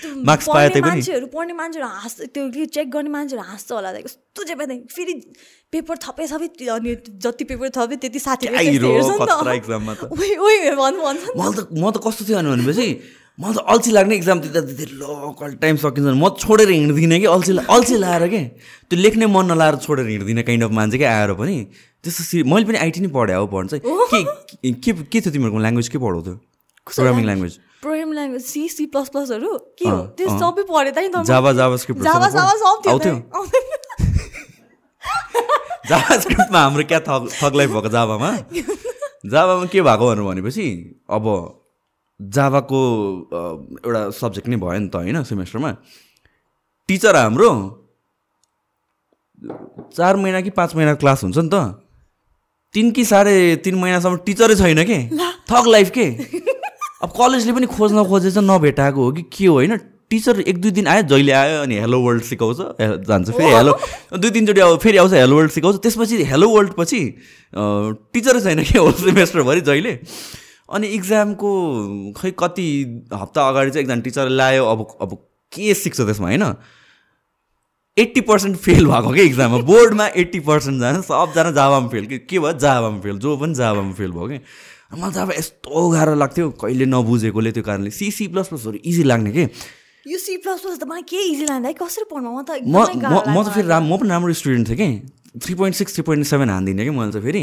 मार्क्स 0.00 0.48
पाए 0.48 0.80
मान्छेहरू 0.80 1.26
पढ्ने 1.32 1.52
मान्छेहरू 1.52 1.88
हाँस 1.88 2.14
त्यो 2.34 2.64
चेक 2.74 2.90
गर्ने 2.90 3.10
मान्छेहरू 3.12 3.44
हाँस्छ 3.48 3.72
होला 3.72 3.92
दाइ 3.92 4.02
कस्तो 4.02 4.44
जे 4.48 4.54
पाइ 4.60 4.66
फेरि 4.88 5.14
पेपर 5.72 5.96
थपे 6.04 6.26
थपे 6.26 6.66
अनि 6.74 6.94
जति 7.20 7.44
पेपर 7.50 7.68
थपे 7.76 7.96
त्यति 8.02 8.18
साथीहरू 8.18 8.88
म 9.80 9.82
त। 11.92 11.94
कस्तो 12.00 12.24
थियो 12.24 12.40
भनेपछि 12.40 12.86
म 13.38 13.52
त 13.54 13.58
अल्छी 13.72 13.90
लाग्ने 13.92 14.14
इक्जाम 14.20 14.38
दिँदा 14.40 14.60
दिँदै 14.60 14.86
ल 15.00 15.02
कहिले 15.38 15.56
टाइम 15.62 15.76
सकिन्छ 15.80 16.12
म 16.12 16.28
छोडेर 16.40 16.68
हिँड्दिनँ 16.70 17.18
कि 17.20 17.26
अल्छी 17.30 17.52
अल्छी 17.64 17.96
लाएर 17.96 18.24
के? 18.28 18.42
त्यो 18.90 18.96
लेख्ने 19.00 19.26
मन 19.26 19.44
नलाएर 19.52 19.76
छोडेर 19.86 20.06
हिँड्दिनँ 20.08 20.42
काइन्ड 20.44 20.64
अफ 20.64 20.70
मान्छे 20.76 20.98
क्या 20.98 21.10
आएर 21.16 21.32
पनि। 21.40 21.56
त्यस्तो 22.04 22.24
सि 22.24 22.42
मैले 22.44 22.64
पनि 22.68 22.78
आइटी 22.84 23.00
नै 23.00 23.08
पढेँ 23.08 23.36
हो 23.36 23.46
पढ्नु 23.48 23.68
चाहिँ। 23.70 23.82
के 24.12 24.72
के 24.72 24.92
के 24.92 25.20
थियो 25.20 25.30
तिमीहरूको 25.32 25.58
ल्याङ्ग्वेज 25.64 25.88
के 25.88 25.98
पढाउँथ्यो 25.98 26.34
programming 26.86 27.24
language 27.24 27.54
programming 27.80 28.14
language 28.14 28.42
C 28.44 28.68
C 28.68 28.86
plus 28.92 29.08
प्लसहरू 29.08 29.50
के 29.78 29.88
हो? 29.88 30.00
त्यो 30.16 30.26
सबै 30.36 30.62
पढेँ 30.68 30.92
त 30.92 31.24
Java 31.24 31.52
Java 31.60 31.76
script 31.80 32.02
Java 32.04 32.28
Java 32.28 32.52
सब 32.60 32.88
आउँथ्यो। 32.92 33.14
जावा 35.88 36.18
स्क्रिप्टमा 36.18 36.60
हाम्रो 36.66 36.84
क्या 36.92 37.00
थग 37.08 37.28
थगलाइ 37.40 37.66
भएको 37.72 37.88
जावामा 37.88 38.30
जावामा 39.32 39.64
के 39.72 39.80
भएको 39.80 40.14
भनेपछि 40.28 40.66
अब 41.08 41.24
जावाको 42.20 42.80
एउटा 43.32 44.02
सब्जेक्ट 44.12 44.48
नै 44.48 44.56
भयो 44.56 44.78
नि 44.78 44.88
त 44.88 44.96
होइन 44.96 45.22
सेमेस्टरमा। 45.24 45.70
टिचर 46.88 47.16
हाम्रो 47.16 47.50
चार 49.96 50.16
महिना 50.16 50.40
कि 50.40 50.50
पाँच 50.50 50.76
महिना 50.76 50.94
क्लास 50.94 51.24
हुन्छ 51.24 51.38
नि 51.38 51.48
त। 51.48 51.54
तिन 52.74 52.90
कि 52.90 53.04
साढे 53.04 53.56
तिन 53.64 53.74
महिनासम्म 53.74 54.16
टिचरै 54.26 54.54
छैन 54.56 54.84
के? 54.84 54.98
थक 55.50 55.64
लाइफ 55.66 55.90
के? 55.90 56.06
अब 57.02 57.10
कलेजले 57.16 57.52
पनि 57.52 57.66
खोज्न 57.66 58.04
खोजेछ 58.04 58.36
नभेटाएको 58.38 59.04
हो 59.04 59.12
कि 59.12 59.22
के 59.32 59.46
हो 59.46 59.54
होइन? 59.54 59.76
टिचर 60.10 60.40
एक 60.40 60.60
दुई 60.60 60.70
दिन 60.70 60.86
आयो 60.86 61.02
जहिले 61.08 61.32
आयो 61.32 61.62
अनि 61.62 61.76
हेलो 61.78 61.98
वर्ल्ड 62.02 62.22
सिकाउँछ 62.24 62.56
जान्छ 63.06 63.30
फेरि 63.30 63.52
हेलो। 63.54 63.72
दुई 64.18 64.30
तिनचोटि 64.30 64.60
अब 64.60 64.78
फेरि 64.82 64.98
आउँछ 64.98 65.12
हेलो 65.12 65.36
वर्ल्ड 65.36 65.50
सिकाउँछ। 65.50 65.76
त्यसपछि 65.82 66.22
हेलो 66.26 66.48
वर्ल्ड 66.50 66.72
पछि 66.78 67.00
टिचरै 68.12 68.40
छैन 68.40 68.62
कि 68.62 68.78
होल 68.78 68.92
सेमेस्टरभरि 68.92 69.60
जहिले? 69.62 69.94
अनि 70.70 70.86
इक्जामको 70.96 71.50
खै 72.16 72.30
कति 72.38 72.66
हप्ता 73.12 73.48
अगाडि 73.48 73.70
चाहिँ 73.70 73.84
एकजना 73.84 74.00
टिचरले 74.06 74.36
लायो 74.36 74.64
अब 74.64 74.86
अब 75.02 75.10
के 75.52 75.74
सिक्छ 75.74 76.00
त्यसमा 76.00 76.28
होइन? 76.28 76.44
एट्टी 77.96 78.20
पर्सेन्ट 78.30 78.56
फेल 78.56 78.86
भएको 78.86 79.12
क्या 79.12 79.24
इक्जाममा 79.24 79.58
बोर्डमा 79.66 80.06
एट्टी 80.22 80.40
पर्सेन्ट 80.46 80.80
जान्छ 80.80 81.04
सबजना 81.06 81.50
जाबामा 81.58 81.88
फेल। 81.88 82.06
कि 82.06 82.18
के 82.18 82.38
भयो? 82.38 82.52
जाबामा 82.52 83.00
फेल 83.00 83.18
जो 83.18 83.36
पनि 83.36 83.54
जाबामा 83.54 83.92
फेल 83.98 84.10
भयो 84.12 84.28
कि? 84.28 84.38
मलाई 84.94 85.10
त 85.10 85.16
अब 85.18 85.32
यस्तो 85.38 85.88
गाह्रो 85.90 86.14
लाग्थ्यो 86.22 86.50
कहिले 86.62 86.86
नबुझेकोले 86.86 87.50
त्यो 87.52 87.62
कारणले। 87.62 87.90
सिसी 87.90 88.26
प्लस 88.30 88.48
प्लसहरू 88.48 88.78
इजी 88.84 89.02
लाग्ने 89.10 89.30
कि? 89.32 89.44
यो 90.06 90.18
सी 90.18 90.36
प्लस 90.42 90.60
प्लस 90.62 90.78
त 90.78 90.84
मलाई 90.86 91.02
के 91.02 91.18
इजी 91.34 91.44
लाग्दा 91.50 91.72
कसरी 91.82 92.04
पढ्नु? 92.10 92.30
म 92.30 92.42
त 92.46 92.50
म 93.04 93.42
त 93.42 93.48
फेरि 93.54 93.68
राम 93.68 93.84
म 93.90 93.98
पनि 93.98 94.08
राम्रो 94.08 94.32
स्टुडेन्ट 94.38 94.68
थिएँ 94.68 94.78
कि? 94.78 94.88
Three 95.34 95.54
point 95.54 95.76
six 95.76 95.94
three 95.94 96.02
point 96.02 96.26
seven 96.26 96.50
हानिदिने 96.50 96.84
कि 96.84 96.90
मैले 96.90 97.12
चाहिँ 97.12 97.26
फेरि। 97.26 97.42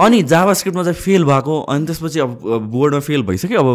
अनि 0.00 0.22
जावा 0.32 0.52
स्क्रिप्टमा 0.54 0.84
चाहिँ 0.84 1.00
फेल 1.00 1.24
भएको 1.24 1.60
अनि 1.60 1.86
त्यसपछि 1.86 2.20
अब 2.20 2.30
बोर्डमा 2.72 3.00
फेल 3.00 3.22
भइसक्यो 3.22 3.58
अब 3.60 3.70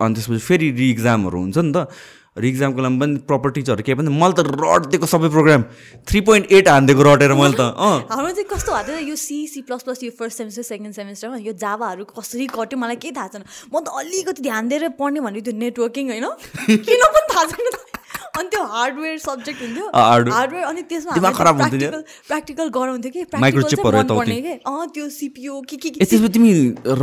अनि 0.00 0.14
त्यसपछि 0.14 0.38
फेरि 0.38 0.70
रि 0.78 0.90
इक्जामहरू 0.90 1.38
हुन्छ 1.38 1.58
नि 1.58 1.72
त। 1.76 1.88
इक्जामको 2.34 2.82
लागि 2.82 2.98
पनि 2.98 3.16
प्रपर 3.30 3.50
टिचर 3.54 3.80
केही 3.86 3.94
पनि 3.94 4.10
मैले 4.10 4.34
त 4.34 4.58
रड 4.58 4.86
दिएको 4.90 5.06
सबै 5.06 5.28
प्रोग्राम 5.30 5.62
थ्री 6.02 6.20
पोइन्ट 6.20 6.52
एट 6.52 6.68
हानिदिएको 6.68 7.02
रटेर 7.06 7.32
मैले 7.38 7.54
त 7.54 7.62
अँ। 7.78 8.10
हाम्रो 8.10 8.30
चाहिँ 8.34 8.48
कस्तो 8.50 8.74
भएको 8.74 8.90
थियो 8.90 9.06
यो 9.08 9.16
सी 9.16 9.46
सी 9.46 9.62
प्लस 9.62 9.82
प्लस 9.86 10.02
यो 10.02 10.10
फर्स्ट 10.18 10.38
सेमेस्टर 10.38 10.62
सेकेन्ड 10.62 10.94
सेमेस्टरमा 10.94 11.36
यो 11.46 11.52
जावाहरू 11.54 12.04
कसरी 12.10 12.46
कट्यो 12.50 12.78
मलाई 12.78 12.96
केही 12.98 13.14
थाहा 13.14 13.28
छैन। 13.38 13.42
म 13.70 13.78
त 13.78 13.86
अलिकति 13.86 14.42
ध्यान 14.42 14.68
दिएर 14.68 14.88
पढ्ने 14.98 15.20
भनेको 15.22 15.44
त्यो 15.46 15.54
नेटवर्किङ 15.62 16.10
होइन? 16.10 16.26
किन 16.86 17.02
पनि 17.14 17.26
थाहा 17.30 17.44
छैन 17.54 17.70
अनि 18.38 18.48
त्यो 18.50 18.62
हार्डवेयर 18.74 19.18
सब्जेक्ट 19.18 19.60
हुन्थ्यो। 19.62 19.86
हार्डवेयर 19.94 20.64
अनि 20.64 20.82
त्यसमा 20.90 21.12
प्र्याक्टिकल 21.14 22.00
प्र्याक्टिकल 22.28 22.68
गराउँथ्यो 22.76 23.10
कि। 23.14 23.24
पढ्ने 23.34 24.40
कि? 24.42 24.52
अँ 24.66 24.86
त्यो 24.94 25.08
सिपिओ 25.08 25.60
के 25.70 25.76
के 25.76 25.88
तिमी 26.34 26.52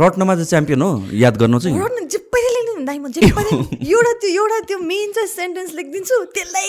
रट्नमा 0.00 0.34
चाहिँ 0.34 0.48
च्याम्पियन 0.52 0.82
हो 0.82 0.90
याद 1.24 1.36
गर्नु 1.42 1.58
चाहिँ। 1.60 1.78
रट्न 1.80 2.06
जे 2.12 2.18
पहिला 2.32 2.60
लेख्नु 2.60 2.84
दाइ 2.86 2.98
म 2.98 3.08
जे 3.12 3.20
एउटा 3.22 4.12
त्यो 4.22 4.30
एउटा 4.42 4.58
त्यो 4.68 4.78
मेन 4.78 5.12
चाहिँ 5.12 5.28
सेन्टेन्स 5.28 5.70
लेखिदिन्छु 5.74 6.16
त्यसलाई 6.36 6.68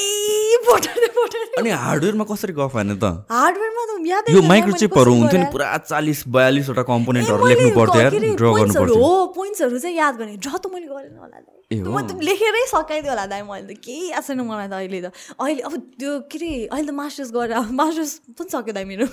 पठाउँदै 0.67 1.09
पठाउँदै 1.17 1.59
अनि 1.61 1.69
हार्डवेयरमा 1.83 2.25
कसरी 2.31 2.53
गफ 2.53 2.73
होइन 2.79 2.95
त? 3.03 3.05
हार्डवेयरमा 3.31 3.83
त 3.83 3.91
याद 4.07 4.23
यो 4.35 4.41
माइक्रोचिपहरू 4.47 5.11
हुन्थ्यो 5.13 5.39
नि 5.39 5.47
पुरा 5.51 5.65
चालिस 5.91 6.19
बयालिसवटा 6.35 6.83
कम्पोनेन्टहरू 6.91 7.43
लेख्नु 7.51 7.69
पर्थ्यो 7.79 8.09
ड्र 8.39 8.45
गर्नु 8.59 8.73
पर्थ्यो। 8.79 8.95
हो 9.03 9.11
पोइन्ट्सहरू 9.35 9.77
चाहिँ 9.79 9.97
याद 9.97 10.13
गर्ने। 10.19 10.35
ड्र 10.39 10.55
त 10.55 10.65
मैले 10.73 10.87
गरेन 10.87 11.17
होला। 11.19 11.37
म 11.71 12.01
त 12.07 12.11
लेखेरै 12.21 12.63
सकाइदियो 12.69 13.11
होला 13.11 13.25
दाइ 13.33 13.41
मैले 13.49 13.73
त 13.73 13.77
केही 13.85 14.11
आएको 14.11 14.27
छैन 14.27 14.41
मलाई 14.49 14.67
त 14.67 14.73
अहिले 14.73 14.99
त 15.01 15.07
अहिले 15.39 15.61
अब 15.67 15.73
त्यो 15.99 16.11
के 16.29 16.37
अरे 16.37 16.51
अहिले 16.69 16.87
त 16.87 16.93
मास्टर्स 16.99 17.29
गरेर 17.33 17.71
मास्टर्स 17.79 18.11
पनि 18.37 18.49
सक्यो 18.53 18.73
दाइ 18.77 18.85
मेरो 18.91 19.05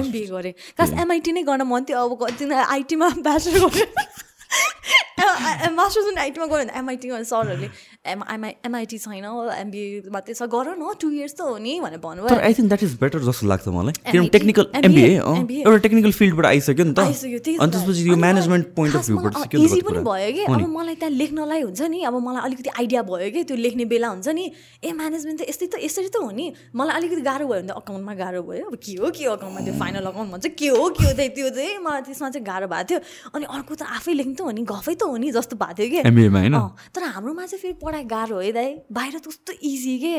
एमबिए 0.00 0.26
गरेँ 0.34 0.54
खास 0.78 0.90
एमआइटी 1.04 1.30
नै 1.36 1.42
गर्न 1.50 1.62
मन 1.70 1.82
थियो 1.90 1.98
अब 2.08 2.12
कति 2.24 2.44
आइटीमा 2.50 3.08
ब्याचलर 3.28 3.62
गरेँ 3.76 5.70
मास्टर्स 5.78 6.04
पनि 6.06 6.20
आइटीमा 6.26 6.46
गयो 6.46 6.58
भने 6.58 6.72
एमआइटीमा 6.82 7.22
सरहरूले 7.30 7.68
एम 8.04 8.22
एमआइटी 8.64 8.98
छैन 8.98 9.24
एमबिए 9.54 10.10
मात्रै 10.12 10.34
छ 10.34 10.46
गर 10.52 10.68
न 10.68 10.92
टु 11.00 11.08
इयर्स 11.10 11.34
त 11.34 11.44
हो 11.44 11.56
नि 11.60 11.72
भनेर 11.80 11.98
भन्नुभयो 12.04 12.36
I 12.40 12.54
think 12.58 12.68
that 12.68 12.82
is 12.82 12.92
better 13.00 13.24
जस्तो 13.24 13.46
लाग्छ 13.46 13.72
मलाई 13.74 13.92
किनभने 14.04 14.28
टेक्निकल 14.36 14.70
एमबिए 14.80 15.10
एउटा 15.16 15.76
टेक्निकल 15.86 16.12
फिल्डबाट 16.18 16.46
आइसक्यो 16.50 16.84
नि 16.84 16.94
त 16.96 17.04
अनि 17.04 17.72
त्यसपछि 17.74 18.04
यो 18.06 18.16
म्यानेजमेन्ट 18.22 18.70
पोइन्ट 18.78 18.96
अफ 18.96 19.06
भ्यूबाट 19.06 19.56
इजी 19.56 19.80
पनि 19.88 20.04
भयो 20.06 20.30
कि 20.38 20.44
अब 20.44 20.64
मलाई 20.76 20.94
त्यहाँ 21.02 21.12
लेख्नलाई 21.16 21.62
हुन्छ 21.62 21.90
नि 21.96 22.00
अब 22.12 22.16
मलाई 22.28 22.42
अलिकति 22.48 22.72
आइडिया 22.84 23.02
भयो 23.10 23.28
कि 23.36 23.42
त्यो 23.52 23.56
लेख्ने 23.66 23.84
बेला 23.92 24.12
हुन्छ 24.14 24.34
नि 24.40 24.46
ए 24.48 24.92
म्यानेजमेन्ट 25.02 25.42
त 25.42 25.50
यस्तै 25.52 25.66
त 25.66 25.84
यसरी 25.84 26.08
त 26.08 26.24
हो 26.24 26.30
नि 26.40 26.48
मलाई 26.74 26.96
अलिकति 27.02 27.26
गाह्रो 27.28 27.50
भयो 27.52 27.60
भने 27.60 27.68
त 27.68 27.76
अकाउन्टमा 27.82 28.16
गाह्रो 28.22 28.42
भयो 28.48 28.72
अब 28.72 28.80
के 28.88 28.96
हो 29.02 29.12
के 29.20 29.28
हो 29.28 29.36
अकाउन्टमा 29.36 29.66
त्यो 29.68 29.76
फाइनल 29.84 30.10
अकाउन्ट 30.14 30.38
भन्छ 30.38 30.54
के 30.62 30.72
हो 30.78 30.88
के 30.96 31.10
हो 31.10 31.28
त्यो 31.36 31.52
चाहिँ 31.60 31.76
मलाई 31.84 32.08
त्यसमा 32.08 32.32
चाहिँ 32.32 32.46
गाह्रो 32.48 32.72
भएको 32.72 32.88
थियो 32.94 33.04
अनि 33.34 33.52
अर्को 33.60 33.72
त 33.76 33.92
आफै 34.00 34.18
लेख्नु 34.22 34.34
त 34.40 34.48
हो 34.48 34.56
नि 34.56 34.66
गफै 34.72 34.96
त 34.96 35.12
हो 35.12 35.22
नि 35.26 35.36
जस्तो 35.38 35.62
भएको 35.66 35.78
थियो 35.84 35.92
कि 35.92 36.88
तर 36.96 37.08
हाम्रोमा 37.12 37.46
चाहिँ 37.46 37.62
फेरि 37.62 37.89
पढाइ 37.90 38.04
गाह्रो 38.14 38.40
है 38.40 38.52
दाइ 38.52 38.74
बाहिर 38.92 39.18
त 39.18 39.26
कस्तो 39.26 39.52
इजी 39.66 39.98
के? 39.98 40.16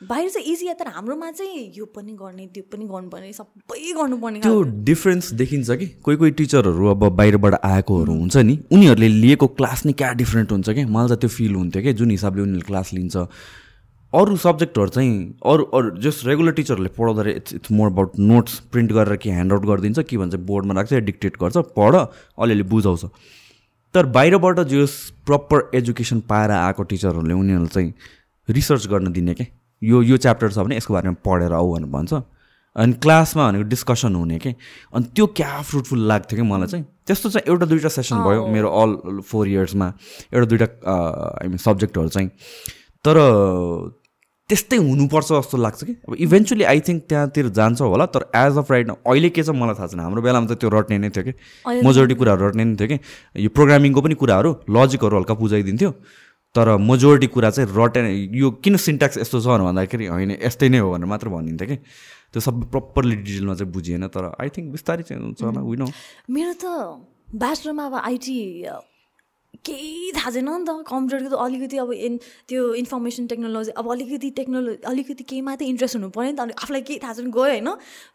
बाहिर 0.00 0.28
चाहिँ 0.30 0.46
इजी 0.52 0.72
तर 0.80 0.88
हाम्रोमा 0.88 1.30
चाहिँ 1.30 1.72
यो 1.76 1.84
पनि 1.94 2.12
गर्ने 2.16 2.46
त्यो 2.54 2.62
पनि 2.72 2.84
गर्नुपर्ने 2.88 3.32
सबै 3.32 3.92
गर्नुपर्ने 3.96 4.40
त्यो 4.40 4.62
डिफ्रेन्स 4.88 5.32
देखिन्छ 5.40 5.70
कि? 5.70 5.86
कोही 6.04 6.16
कोही 6.16 6.30
टिचरहरू 6.40 6.86
अब 6.90 7.02
बाहिरबाट 7.16 7.54
आएकोहरू 7.54 8.14
हुन्छ 8.20 8.36
नि 8.48 8.58
उनीहरूले 8.72 9.08
लिएको 9.08 9.46
क्लास 9.58 9.84
नै 9.86 9.92
क्या 9.92 10.12
डिफ्रेन्ट 10.22 10.52
हुन्छ 10.52 10.70
कि? 10.70 10.84
मलाई 10.84 11.08
त 11.08 11.20
त्यो 11.20 11.28
फिल 11.36 11.54
हुन्थ्यो 11.54 11.82
कि 11.82 11.92
जुन 12.00 12.10
हिसाबले 12.10 12.42
उनीहरूले 12.42 12.66
क्लास 12.70 12.92
लिन्छ। 12.94 13.16
अरू 14.12 14.36
सब्जेक्टहरू 14.42 14.88
चाहिँ 14.88 15.10
अरू 15.46 15.64
अरू 15.76 15.90
जस 16.06 16.22
रेगुलर 16.26 16.52
टिचरहरूले 16.52 16.90
पढाउँदाखेरि 16.96 17.36
it's 17.36 17.54
it's 17.54 17.72
more 17.72 17.90
about 17.90 18.18
notes 18.30 18.58
print 18.72 18.92
गरेर 18.92 19.16
कि 19.16 19.30
ह्यान्ड 19.30 19.52
आउट 19.52 19.66
गरिदिन्छ 19.66 19.98
कि 20.08 20.16
भन्छ 20.16 20.34
बोर्डमा 20.48 20.74
राख्छ 20.80 21.02
डिक्टेट 21.10 21.36
गर्छ 21.42 21.56
पढ 21.76 21.94
अलिअलि 22.38 22.62
बुझाउँछ। 22.72 23.04
तर 23.94 24.06
बाहिरबाट 24.06 24.60
जो 24.70 24.86
प्रपर 25.26 25.70
एजुकेसन 25.74 26.20
पाएर 26.30 26.50
आएको 26.50 26.82
टिचरहरूले 26.82 27.34
उनीहरूले 27.34 27.68
चाहिँ 27.68 27.92
रिसर्च 28.48 28.86
गर्न 28.86 29.12
दिने 29.12 29.34
क्या 29.34 29.46
यो 29.82 30.02
यो 30.02 30.16
च्याप्टर 30.16 30.52
छ 30.52 30.58
भने 30.58 30.76
यसको 30.76 30.94
बारेमा 30.94 31.16
पढेर 31.24 31.52
आऊ 31.52 31.74
भनेर 31.74 31.90
भन्छ। 31.90 32.22
अनि 32.76 32.92
क्लासमा 33.02 33.46
भनेको 33.48 33.64
डिस्कसन 33.68 34.14
हुने 34.14 34.38
कि? 34.38 34.54
अनि 34.94 35.04
त्यो 35.14 35.26
क्या 35.26 35.60
फ्रुटफुल 35.62 36.06
लाग्थ्यो 36.08 36.36
कि 36.38 36.42
मलाई 36.46 36.68
चाहिँ? 36.68 36.84
त्यस्तो 37.06 37.30
चाहिँ 37.30 37.50
एउटा 37.50 37.66
दुइटा 37.66 37.88
सेसन 37.88 38.16
भयो 38.24 38.46
मेरो 38.46 38.68
अल 38.70 39.20
फोर 39.26 39.48
इयर्समा 39.48 39.92
एउटा 40.34 40.46
दुइटा 40.46 40.66
आई 41.42 41.48
मिन 41.48 41.58
सब्जेक्टहरू 41.58 42.08
चाहिँ। 42.08 42.28
तर 43.04 43.16
त्यस्तै 44.50 44.76
हुनुपर्छ 44.76 45.28
जस्तो 45.30 45.56
लाग्छ 45.56 45.84
कि? 45.84 45.92
अब 46.08 46.14
इभेन्चुली 46.26 46.64
आई 46.72 46.80
थिङ्क 46.86 47.02
त्यहाँतिर 47.08 47.48
जान्छ 47.58 47.80
होला 47.80 48.06
तर 48.14 48.22
एज 48.34 48.58
अफ 48.58 48.70
राइट 48.70 48.90
अहिले 48.90 49.30
के 49.30 49.42
छ 49.42 49.54
मलाई 49.54 49.74
थाहा 49.78 49.86
छैन। 49.94 50.00
हाम्रो 50.00 50.22
बेलामा 50.26 50.46
त 50.50 50.58
त्यो 50.58 50.68
रट्ने 50.74 50.98
नै 50.98 51.10
थियो 51.14 51.24
कि? 51.24 51.32
मेजोरिटी 51.86 52.14
कुराहरू 52.18 52.48
रट्ने 52.48 52.64
नै 52.64 52.76
थियो 52.76 52.88
कि? 52.90 52.98
यो 53.46 53.50
प्रोग्रामिङको 53.54 54.00
पनि 54.02 54.14
कुराहरू 54.18 54.50
लजिकहरू 54.68 55.16
हल्का 55.16 55.34
बुझाइदिन्थ्यो। 55.38 55.90
तर 56.54 56.76
मेजोरिटी 56.82 57.26
कुरा 57.30 57.50
चाहिँ 57.54 57.70
रटे 57.70 58.00
यो 58.34 58.50
किन 58.58 58.76
सिन्ट्याक्स 58.76 59.18
यस्तो 59.22 59.38
छ 59.40 59.46
भन्दाखेरि 59.62 60.06
होइन 60.10 60.30
यस्तै 60.42 60.68
नै 60.74 60.78
हो 60.82 60.90
भनेर 60.90 61.06
मात्र 61.06 61.28
भनिन्थ्यो 61.30 61.68
कि? 61.70 61.76
त्यो 62.34 62.40
सबै 62.42 62.66
प्रपरली 62.74 63.16
डिटेलमा 63.22 63.54
चाहिँ 63.54 63.72
बुझिएन 63.72 64.06
तर 64.14 64.24
आई 64.34 64.48
थिङ्क 64.54 64.66
बिस्तारै 64.74 65.02
चाहिँ 65.06 65.22
हुन्छ 65.22 65.42
होला 65.46 65.60
विन 65.62 65.82
मेरो 66.30 66.52
त 66.58 66.66
ब्याचलरमा 67.38 67.84
अब 67.86 67.94
आइटी 68.02 68.34
केही 69.64 70.12
थाहा 70.16 70.30
छैन 70.30 70.48
नि 70.48 70.64
त। 70.64 70.70
कम्प्युटरको 70.88 71.28
त 71.28 71.38
अलिकति 71.38 71.76
अब 71.78 71.92
इन 71.92 72.16
त्यो 72.48 72.60
इन्फर्मेसन 72.80 73.26
टेक्नोलोजी 73.26 73.70
अब 73.76 73.90
अलिकति 73.92 74.30
टेक्नोलोजी 74.38 74.82
अलिकति 74.88 75.24
केहीमा 75.24 75.54
त 75.56 75.62
इन्ट्रेस्ट 75.62 75.96
हुनु 75.96 76.08
पऱ्यो 76.10 76.30
नि 76.30 76.36
त। 76.36 76.40
अनि 76.40 76.52
आफूलाई 76.56 76.82
केही 76.82 76.98
थाहा 77.04 77.12
छैन 77.14 77.30
गयो 77.30 77.44
होइन। 77.44 77.68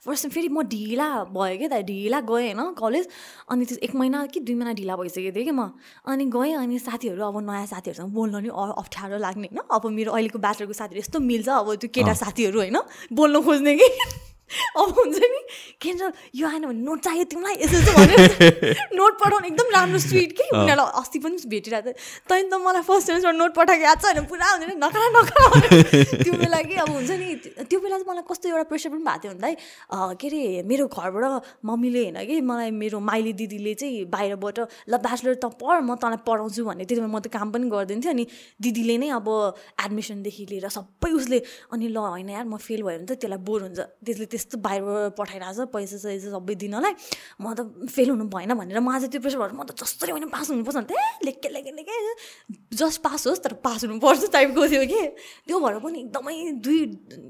फर्स्ट 0.05 0.27
फेरि 0.33 0.49
म 0.49 0.63
ढिला 0.65 1.07
भयो 1.29 1.57
क्या 1.57 1.69
त। 1.69 1.85
ढिला 1.85 2.19
गएँ 2.25 2.53
होइन 2.55 2.73
कलेज। 2.81 3.05
अनि 3.51 3.65
त्यो 3.65 3.77
एक 3.85 3.95
महिना 3.95 4.25
कि 4.33 4.39
दुई 4.41 4.55
महिना 4.55 4.73
ढिला 4.73 4.95
भइसकेको 4.95 5.35
थिएँ 5.35 5.45
कि 5.45 5.53
म। 5.53 5.69
अनि 6.07 6.25
गएँ 6.33 6.53
अनि 6.55 6.79
साथीहरू 6.81 7.21
अब 7.21 7.37
नयाँ 7.45 7.65
साथीहरूसँग 7.69 8.09
बोल्नु 8.09 8.39
नि 8.39 8.49
अप्ठ्यारो 8.49 9.17
लाग्ने 9.21 9.47
होइन। 9.53 9.61
अब 9.69 9.83
मेरो 9.85 10.11
अहिलेको 10.11 10.39
ब्याचलरको 10.39 10.73
साथीहरू 10.73 10.99
यस्तो 10.99 11.19
मिल्छ 11.21 11.49
अब 11.61 11.75
त्यो 11.77 11.89
केटा 11.93 12.13
साथीहरू 12.25 12.57
होइन। 12.59 12.77
बोल्नु 13.13 13.41
खोज्ने 13.41 13.75
कि। 13.77 13.89
अब 14.79 14.89
हुन्छ 14.97 15.17
नि 15.17 15.39
के 15.81 15.93
भन्छ 15.93 16.13
यो 16.35 16.47
आएन 16.47 16.65
भने 16.65 16.81
नोट 16.85 16.99
चाहियो 17.01 17.23
तिमीलाई? 17.33 17.55
यसो 17.65 17.77
चाहिँ 17.85 18.07
भनेर 18.07 18.75
नोट 18.93 19.13
पठाउनु 19.21 19.47
एकदम 19.47 19.67
राम्रो 19.73 19.99
स्विट 19.99 20.31
कि? 20.37 20.43
उनीहरूलाई 20.53 20.91
अस्ति 21.01 21.19
पनि 21.19 21.37
भेटिरहेको 21.49 21.91
थियो। 21.91 22.29
तैँले 22.29 22.49
त 22.49 22.61
मलाई 22.61 22.81
फर्स्ट 22.85 23.07
सेमेस्टर 23.07 23.33
नोट 23.33 23.51
पठाएको 23.55 23.83
याद 23.83 23.97
छ 23.99 24.05
होइन? 24.05 24.25
पुरा 24.29 24.45
हुन्छ 24.45 24.65
नि 24.69 24.75
नखरा 24.77 25.07
नखरा 25.17 25.45
त्यो 26.21 26.33
बेला 26.37 26.61
कि 26.69 26.75
अब 26.75 26.89
हुन्छ 26.89 27.11
नि 27.11 27.27
त्यो 27.65 27.79
बेला 27.79 27.97
चाहिँ 27.97 28.09
मलाई 28.11 28.25
कस्तो 28.29 28.45
एउटा 28.49 28.63
प्रेसर 28.69 28.89
पनि 28.89 29.01
भएको 29.01 29.19
थियो 29.23 29.33
भन्दा 29.33 30.13
के 30.21 30.27
अरे 30.27 30.61
मेरो 30.69 30.85
घरबाट 30.87 31.25
मम्मीले 31.65 32.03
होइन 32.05 32.17
कि 32.29 32.41
मलाई 32.45 32.71
मेरो 32.71 32.99
माइली 33.01 33.33
दिदीले 33.41 33.73
चाहिँ 33.81 34.05
बाहिरबाट 34.13 34.59
ल 34.89 34.93
ब्याचलर 35.01 35.35
त 35.41 35.45
पढ 35.57 35.81
म 35.81 35.95
तँलाई 35.97 36.21
पढाउँछु 36.21 36.61
भन्ने 36.69 36.85
त्यति 36.85 37.01
बेला 37.01 37.09
म 37.09 37.19
त 37.19 37.33
काम 37.33 37.51
पनि 37.51 37.65
गरिदिन्थेँ 37.73 38.11
अनि 38.13 38.25
दिदीले 38.61 38.97
नै 39.01 39.09
अब 39.17 39.27
एडमिसनदेखि 39.85 40.43
लिएर 40.53 40.69
सबै 40.69 41.11
उसले 41.17 41.39
अनि 41.73 41.87
ल 41.89 41.97
होइन 41.97 42.29
यार 42.29 42.45
म 42.45 42.57
फेल 42.61 42.81
भयो 42.85 42.97
भने 42.97 43.05
त 43.09 43.17
त्यसलाई 43.17 43.41
बोर 43.41 43.61
हुन्छ। 43.65 43.79
त्यसले 44.05 44.25
त्यस्तो 44.35 44.59
बाहिरबाट 44.59 45.15
पठाइरहेको 45.15 45.63
छ 45.63 45.71
पैसा 45.71 45.97
सैसा 46.03 46.35
सबै 46.35 46.55
दिनलाई। 46.59 46.93
म 47.39 47.55
त 47.55 47.87
फेल 47.87 48.09
हुनु 48.11 48.27
भएन 48.27 48.51
भनेर 48.59 48.79
म 48.83 48.91
आज 48.91 49.07
त्यो 49.15 49.23
प्रेसर 49.23 49.39
भएर 49.39 49.55
म 49.55 49.63
त 49.63 49.71
जसरी 49.79 50.11
भने 50.11 50.27
पास 50.27 50.51
हुनुपर्छ 50.51 50.75
भने 50.75 50.87
त्यही 50.91 51.25
लेखे 51.25 51.49
लेखे 51.55 51.71
लेखे 51.79 51.95
जस्ट 52.75 52.99
पास 52.99 53.27
होस् 53.31 53.43
तर 53.47 53.53
पास 53.63 53.87
हुनुपर्छ 53.87 54.31
टाइपको 54.35 54.61
थियो 54.67 54.83
कि। 54.91 55.01
त्यो 55.47 55.57
भएर 55.63 55.79
पनि 55.79 55.99
एकदमै 56.11 56.35
दुई 56.59 56.79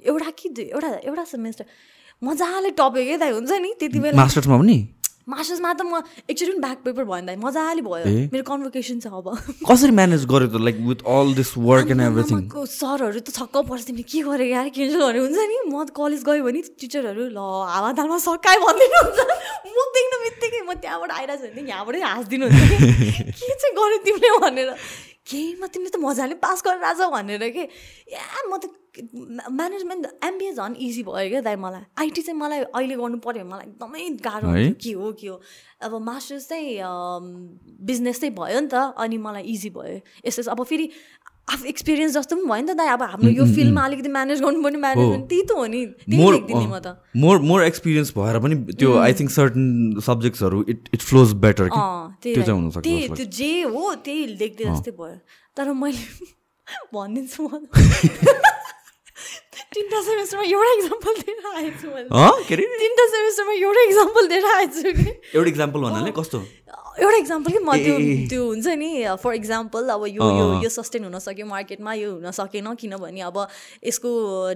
एउटा 0.10 0.30
कि 0.34 0.49
दुई 0.49 0.65
एउटा 0.73 0.90
एउटा 1.06 1.23
सेमेस्टर 1.30 1.65
मजाले 2.26 2.69
क्या 2.73 3.18
दाइ 3.22 3.32
हुन्छ 3.38 3.52
नि? 3.52 3.69
त्यति 3.80 3.99
बेला 3.99 4.18
मास्टर्समा 4.18 4.57
पनि? 4.57 4.77
मास्टर्समा 5.28 5.70
त 5.74 5.82
म 5.90 6.02
एकचोटि 6.30 6.52
पनि 6.54 6.62
ब्याक 6.62 6.80
पेपर 6.86 7.04
भयो 7.04 7.10
भने 7.10 7.36
मजाले 7.42 7.82
भयो। 7.82 8.06
मेरो 8.30 8.44
कन्भोकेसन 8.46 9.00
छ 9.02 9.10
अब। 9.10 9.28
कसरी 9.70 9.92
म्यानेज 10.00 10.26
गर्यो 10.30 10.48
त 10.54 10.62
like 10.62 10.78
with 10.86 11.02
all 11.02 11.34
this 11.40 11.50
work 11.66 11.90
and 11.98 12.02
everything 12.08 12.40
सरहरू 12.54 13.20
त 13.26 13.30
छक्क 13.34 13.56
पर्छ 13.70 13.82
तिमीले 13.90 14.06
के 14.06 14.22
गरेको 14.30 14.54
यार 14.54 14.70
क्यान्सलहरू 14.78 15.20
हुन्छ 15.26 15.40
नि? 15.50 15.58
म 15.74 15.86
कलेज 15.98 16.22
गयो 16.30 16.44
भने 16.46 16.62
टिचरहरू 16.78 17.24
ल 17.34 17.40
हावातालमा 17.74 18.18
सकाए 18.28 18.58
भनिदिनु 18.66 19.02
हुन्छ। 19.02 19.20
मुख 19.76 19.88
देख्नु 19.98 20.18
बित्तिकै 20.26 20.62
म 20.62 20.72
त्यहाँबाट 20.86 21.12
आइरहेको 21.18 21.42
छु 21.42 21.54
भने 21.58 21.70
यहाँबाटै 21.74 22.02
हाँसिदिनु 22.06 22.46
हुन्छ 22.46 22.64
के? 23.42 23.54
चाहिँ 23.60 23.74
गर्यो 23.82 23.98
तिमीले 24.06 24.30
भनेर? 24.46 24.70
केहीमा 25.26 25.68
तिमीले 25.74 25.90
त 25.90 25.98
मजाले 26.06 26.36
पास 26.38 26.62
गरेर 26.70 26.86
आज 26.94 27.02
भनेर 27.18 27.44
के? 27.50 27.64
या 28.14 28.26
म 28.46 28.62
त 28.62 28.70
म्यानेजमेन्ट 29.04 30.06
एमबिए 30.24 30.52
झन् 30.54 30.76
इजी 30.88 31.04
भयो 31.04 31.30
क्या 31.30 31.42
दाइ 31.42 31.56
मलाई। 31.56 31.84
आइटी 32.00 32.22
चाहिँ 32.22 32.40
मलाई 32.40 32.60
अहिले 32.64 32.96
गर्नु 32.96 33.18
पऱ्यो 33.26 33.44
भने 33.44 33.50
मलाई 33.52 33.66
एकदमै 33.68 34.10
गाह्रो 34.26 34.50
के 34.82 34.92
हो 34.94 35.12
के 35.20 35.28
हो। 35.28 35.42
अब 35.84 36.02
मास्टर्स 36.02 36.48
चाहिँ 36.50 36.80
बिजनेस 37.92 38.20
चाहिँ 38.20 38.36
भयो 38.36 38.60
नि 38.60 38.68
त 38.74 38.94
अनि 38.98 39.18
मलाई 39.18 39.44
इजी 39.54 39.70
भयो। 39.70 40.00
यस्तो 40.28 40.52
अब 40.52 40.64
फेरि 40.64 40.90
आफू 41.46 41.66
एक्सपिरियन्स 41.70 42.14
जस्तो 42.18 42.36
पनि 42.36 42.46
भयो 42.50 42.62
नि 42.62 42.74
त 42.74 42.78
दाइ। 42.78 42.88
अब 42.96 43.02
हाम्रो 43.04 43.30
यो 43.30 43.46
फिल्डमा 43.56 43.82
अलिकति 43.86 44.10
म्यानेज 44.10 44.42
गर्नुपर्ने 44.42 44.80
म्यानेजमेन्ट 44.86 45.28
त्यही 45.30 45.44
त 45.44 45.52
हो 45.52 45.66
नि। 45.66 45.86
त्यही 46.10 46.66
म 46.66 46.80
त। 46.80 46.98
मोर 47.16 47.40
मोर 47.52 47.64
एक्सपिरियन्स 47.64 48.14
भएर 48.18 48.40
पनि 48.46 48.56
त्यो 48.74 48.98
आई 48.98 49.14
थिङ्क 49.20 49.32
सर्टन 49.32 50.00
सब्जेक्ट्सहरू 50.06 50.64
इट 50.70 50.90
इट 50.94 51.02
फ्लोज 51.02 51.34
बेटर 51.46 51.70
त्यो 51.70 52.44
त्यो 53.16 53.26
जे 53.26 53.52
हो 53.62 53.94
त्यही 54.06 54.26
लेख्दै 54.40 54.66
जस्तै 54.66 54.92
भयो। 54.98 55.20
तर 55.58 55.74
मैले 55.74 56.34
भनिदिन्छु 56.94 57.42
म। 57.46 57.66
तिनवटा 59.76 60.00
सेमेस्टरमा 60.08 60.44
एउटा 60.56 60.72
इक्जाम्पल 60.80 61.14
दिएर 61.22 61.40
आएछु 61.56 61.88
मैले। 61.96 62.08
तिनवटा 62.82 63.06
सेमेस्टरमा 63.16 63.54
एउटा 63.54 63.82
इक्जाम्पल 63.90 64.24
दिएर 64.28 64.46
आएछु 64.56 64.82
कि 65.00 65.10
एउटा 65.36 65.50
इक्जाम्पल 65.50 65.80
भन्नाले? 65.86 66.12
कस्तो? 66.20 66.40
एउटा 66.96 67.18
इक्जाम्पल 67.18 67.50
कि? 67.52 67.60
म 67.60 67.76
त्यो 67.76 67.96
त्यो 68.32 68.42
हुन्छ 68.48 68.68
नि 68.80 68.90
फर 69.24 69.34
इक्जाम्पल 69.36 69.84
अब 69.96 70.02
यो 70.16 70.24
यो 70.40 70.46
यो 70.64 70.70
सस्टेन 70.72 71.04
हुन 71.04 71.20
सक्यो 71.20 71.46
मार्केटमा 71.46 71.92
यो 71.94 72.10
हुन 72.24 72.32
सकेन 72.32 72.68
किनभने 72.80 73.22
अब 73.28 73.38
यसको 73.84 74.10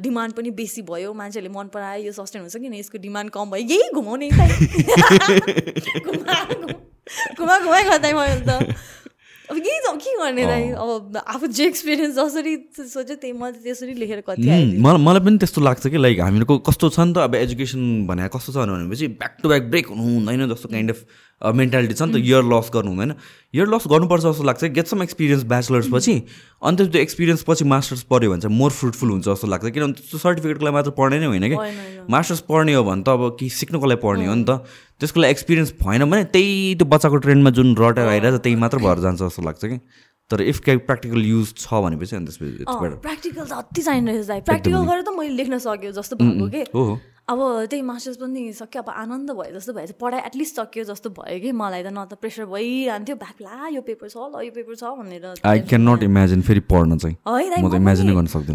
डिमान्ड 0.07 0.31
पनि 0.39 0.49
बेसी 0.55 0.81
भयो 0.87 1.11
मान्छेले 1.19 1.49
मन 1.51 1.67
परायो 1.75 1.99
यो 2.07 2.11
सस्टेन 2.15 2.41
हुन्छ 2.47 2.55
किन? 2.55 2.73
यसको 2.79 2.97
डिमान्ड 3.03 3.29
कम 3.35 3.51
भयो। 3.51 3.67
यही 3.75 3.91
घुमाउने 3.91 4.27
घुमा 7.39 7.55
घुमाइ 7.59 7.83
गर्दा 7.83 8.07
मैले 8.13 8.39
त। 8.47 8.49
अब 9.51 9.57
यही 9.57 9.79
त 9.85 9.93
के 10.03 10.11
गर्ने 10.19 10.43
दाइ 10.45 10.63
अब 10.77 11.17
आफू 11.35 11.47
जे 11.57 11.65
एक्सपिरियन्स 11.67 12.15
जसरी 12.15 12.53
सोच्यो 12.89 13.15
त्यही 13.21 13.33
मैले 13.33 13.57
त्यसरी 13.63 13.93
लेखेर 14.01 14.21
कति 14.27 14.45
मलाई 14.85 15.01
मलाई 15.05 15.21
पनि 15.25 15.37
त्यस्तो 15.43 15.61
लाग्छ 15.67 15.87
कि 15.87 15.97
लाइक 15.97 16.19
हामीहरूको 16.21 16.57
कस्तो 16.69 16.89
छ 16.93 16.99
नि 16.99 17.13
त? 17.13 17.17
अब 17.25 17.35
एजुकेसन 17.35 17.81
भने 18.07 18.27
कस्तो 18.35 18.53
छ 18.53 18.57
भनेपछि 18.69 19.07
ब्याक 19.17 19.33
टु 19.41 19.49
ब्याक 19.49 19.63
ब्रेक 19.73 19.87
हुनु 19.89 20.03
हुँदैन 20.13 20.47
जस्तो 20.53 20.69
काइन्ड 20.69 20.89
अफ 20.93 20.99
मेन्टालिटी 21.39 21.93
छ 21.93 22.01
नि 22.03 22.13
त 22.13 22.15
इयर 22.19 22.43
लस 22.43 22.69
गर्नु 22.73 22.91
हुँदैन। 22.91 23.13
इयर 23.55 23.67
लस 23.67 23.83
गर्नुपर्छ 23.87 24.23
जस्तो 24.23 24.43
लाग्छ 24.43 24.63
गेट 24.75 24.87
सम 24.87 25.03
एक्सपिरियन्स 25.03 25.43
ब्याचलर्स 25.47 25.87
पछि 25.93 26.15
अनि 26.61 26.75
त्यो 26.77 27.01
एक्सपिरियन्स 27.01 27.43
पछि 27.47 27.63
मास्टर्स 27.63 28.03
पढ्यो 28.11 28.29
भने 28.31 28.41
चाहिँ 28.41 28.57
मोर 28.57 28.71
फ्रुटफुल 28.71 29.09
हुन्छ 29.09 29.25
जस्तो 29.29 29.47
लाग्छ। 29.47 29.71
किनभने 29.71 29.93
त्यो 30.03 30.19
सर्टिफिकेटको 30.19 30.65
लागि 30.65 30.75
मात्र 30.75 30.91
पढ्ने 30.99 31.19
नै 31.19 31.25
होइन 31.31 31.47
कि। 31.47 31.57
मास्टर्स 32.11 32.41
पढ्ने 32.49 32.73
हो 32.75 32.83
भने 32.83 33.03
त 33.03 33.09
अब 33.15 33.39
केही 33.39 33.49
सिक्नुको 33.49 33.85
लागि 33.87 34.01
पढ्ने 34.03 34.25
हो 34.27 34.35
नि 34.35 34.43
त। 34.43 34.67
त्यसको 34.99 35.19
लागि 35.19 35.31
एक्सपिरियन्स 35.31 35.73
भएन 35.79 36.03
भने 36.11 36.23
त्यही 36.35 36.75
त्यो 36.75 36.85
बच्चाको 36.91 37.17
ट्रेन्डमा 37.23 37.49
जुन 37.55 37.75
रटेर 37.79 38.07
आइरहेको 38.07 38.37
छ 38.37 38.41
त्यही 38.43 38.55
मात्र 38.59 38.77
भएर 38.83 38.99
जान्छ 39.07 39.19
जस्तो 39.23 39.41
लाग्छ 39.47 39.65
कि। 39.65 39.79
तर 40.29 40.41
इफ 40.45 40.59
के 40.61 40.77
प्र्याक्टिकल 40.85 41.21
युज 41.25 41.53
छ 41.57 41.73
भनेपछि 41.73 42.15
अनि 42.15 42.25
त्यसपछि 42.29 42.65
प्र्याक्टिकल 43.01 43.45
त 43.49 43.53
अति 43.65 43.81
चाहिने 43.81 44.13
प्र्याक्टिकल 44.45 44.81
गरेर 44.85 45.01
त 45.01 45.09
मैले 45.17 45.33
लेख्न 45.41 45.57
सक्यो 45.57 45.91
जस्तो 45.91 46.15
भएको 46.21 46.47
कि। 46.53 46.61
अब 47.29 47.39
त्यही 47.69 47.81
मास्टर्स 47.85 48.17
पनि 48.17 48.41
सक्यो 48.57 48.81
अब 48.81 48.89
आनन्द 48.89 49.31
भयो 49.37 49.53
जस्तो 49.53 49.73
भयो 49.73 49.93
पढाइ 50.01 50.21
एटलिस्ट 50.29 50.55
सक्यो 50.59 50.83
जस्तो 50.89 51.09
भयो 51.17 51.39
कि 51.39 51.51
मलाई 51.53 51.83
त 51.83 51.93
न 51.93 52.05
त 52.09 52.17
प्रेसर 52.17 52.45
भइरहन्थ्यो। 52.49 53.15
ला 53.45 53.67
यो 53.69 53.81
पेपर 53.85 54.07
छ 54.09 54.17
ल 54.33 54.41
यो 54.45 54.51
पेपर 54.57 54.75
छ 54.75 54.83
भनेर 54.97 55.45
आई 55.45 55.59
क्यान 55.69 55.81
नट 55.89 56.03
इमेजिन 56.09 56.41
फेरि 56.49 56.59
पढ्न 56.65 56.97
चाहिँ। 56.97 57.15
है 57.29 57.61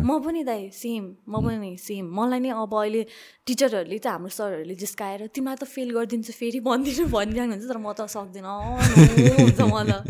म 0.02 0.18
पनि 0.26 0.42
दाइ 0.50 0.68
सेम 0.74 1.04
म 1.30 1.42
पनि 1.46 1.70
सेम 1.78 2.04
मलाई 2.18 2.40
नै 2.42 2.50
अब 2.50 2.74
अहिले 2.74 3.02
टिचरहरूले 3.46 3.98
त 3.98 4.06
हाम्रो 4.10 4.34
सरहरूले 4.38 4.74
जिस्काएर 4.82 5.26
तिमीलाई 5.30 5.56
त 5.62 5.64
फेल 5.70 5.94
गरिदिन्छु 5.94 6.32
फेरि 6.34 6.60
भनिदिनु 6.66 7.06
हुन्छ 7.14 7.64
तर 7.70 7.78
म 7.78 7.94
त 7.94 8.10
सक्दिनँ। 8.10 8.50
हुन्छ 9.38 9.60
मलाई। 9.74 10.02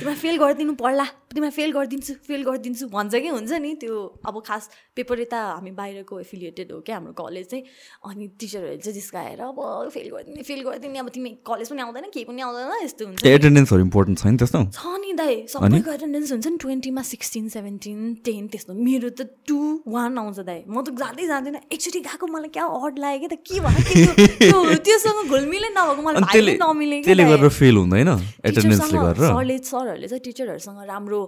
तिमीलाई 0.00 0.16
फेल 0.24 0.36
गरिदिनु 0.40 0.72
पर्ला 0.80 1.06
तिमीलाई 1.36 1.52
फेल 1.52 1.70
गरिदिन्छु 1.76 2.12
फेल 2.26 2.42
गरिदिन्छु 2.48 2.84
भन्छ 2.96 3.14
कि 3.20 3.28
हुन्छ 3.28 3.52
नि। 3.60 3.70
त्यो 3.84 3.94
अब 4.24 4.40
खास 4.48 4.70
पेपर 4.96 5.20
यता 5.20 5.38
हामी 5.60 5.70
बाहिरको 5.76 6.20
एफिलिएटेड 6.20 6.72
हो 6.72 6.80
क्या 6.86 6.96
हाम्रो 6.96 7.12
कलेज 7.20 7.46
चाहिँ। 7.50 7.64
अनि 8.00 8.26
टिचरहरूले 8.40 8.78
चाहिँ 8.80 8.94
जिस्काएर 8.94 9.40
अब 9.40 9.58
फेल 9.94 10.08
गरिदिने 10.10 10.42
फेल 10.42 10.60
गरिदिने। 10.64 10.98
अब 10.98 11.08
तिमी 11.14 11.30
कलेज 11.46 11.68
पनि 11.70 11.80
आउँदैन 11.82 12.04
केही 12.14 12.24
पनि 12.24 12.40
आउँदैन 12.40 12.84
यस्तो 12.84 13.02
हुन्छ। 13.06 13.26
एटेन्डेन्सहरू 13.26 13.82
इम्पोर्टेन्ट 13.84 14.18
छ 14.18 14.26
नि 14.26 14.36
त्यस्तो। 14.40 14.58
छ 14.72 14.82
नि 15.00 15.12
दाइ 15.20 15.34
सबैको 15.50 15.90
एटेन्डेन्स 15.92 16.30
हुन्छ 16.32 16.46
नि 16.46 16.56
ट्वेन्टीमा 16.64 17.02
सिक्सटिन 17.10 17.48
सेभेन्टिन 17.50 17.98
टेन 18.24 18.42
त्यस्तो। 18.48 18.72
मेरो 18.74 19.08
त 19.10 19.28
टु 19.44 19.58
वान 19.86 20.18
आउँछ 20.18 20.38
दाइ। 20.48 20.60
म 20.68 20.80
त 20.80 20.96
जाँदै 20.96 21.24
जाँदैन। 21.26 21.56
एकचोटि 21.68 22.00
गएको 22.08 22.26
मलाई 22.26 22.50
क्या 22.56 22.64
अड 22.64 22.94
लाग्यो 22.98 23.28
कि 23.28 23.28
त 23.28 23.42
के 23.44 23.56
भयो? 23.60 24.80
त्योसँग 24.80 25.20
घुलमिलै 25.28 25.70
नभएको 25.76 26.02
मलाई 26.02 27.48
फेल 27.50 27.76
हुँदैन 27.76 28.10
सरले 28.40 29.56
सरहरूले 29.60 30.06
चाहिँ 30.08 30.22
टिचरहरूसँग 30.24 30.78
राम्रो 30.88 31.20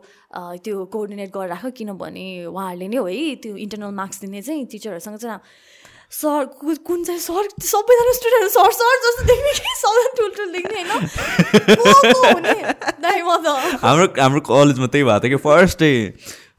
त्यो 0.65 0.77
कोअर्डिनेट 0.93 1.31
गरेर 1.33 1.51
राख। 1.53 1.65
किनभने 1.73 2.25
उहाँहरूले 2.47 2.87
नै 2.89 2.97
हो 2.97 3.07
है 3.07 3.35
त्यो 3.43 3.57
इन्टरनल 3.57 3.93
मार्क्स 3.97 4.21
दिने 4.21 4.41
चाहिँ। 4.43 4.65
टिचरहरूसँग 4.73 5.17
चाहिँ 5.19 5.41
सर 6.13 6.45
कुन 6.61 7.05
चाहिँ 7.05 7.21
सर? 7.21 7.49
सबैजना 7.65 8.13
स्टुडेन्ट 8.13 8.51
सर 8.53 8.71
सर 8.79 8.97
जस्तो 9.05 9.23
देख्ने 9.27 9.53
कि 9.59 9.73
सबैजना 9.81 10.13
ठुल्ठुलो 10.19 10.51
देख्ने 10.53 10.83
होइन? 10.83 10.91
हाम्रो 13.83 14.07
हाम्रो 14.21 14.41
कलेजमा 14.49 14.87
त्यही 14.87 15.05
भएको 15.05 15.21
थियो 15.25 15.37
कि 15.37 15.43
फर्स्ट 15.43 15.79
डे 15.81 15.91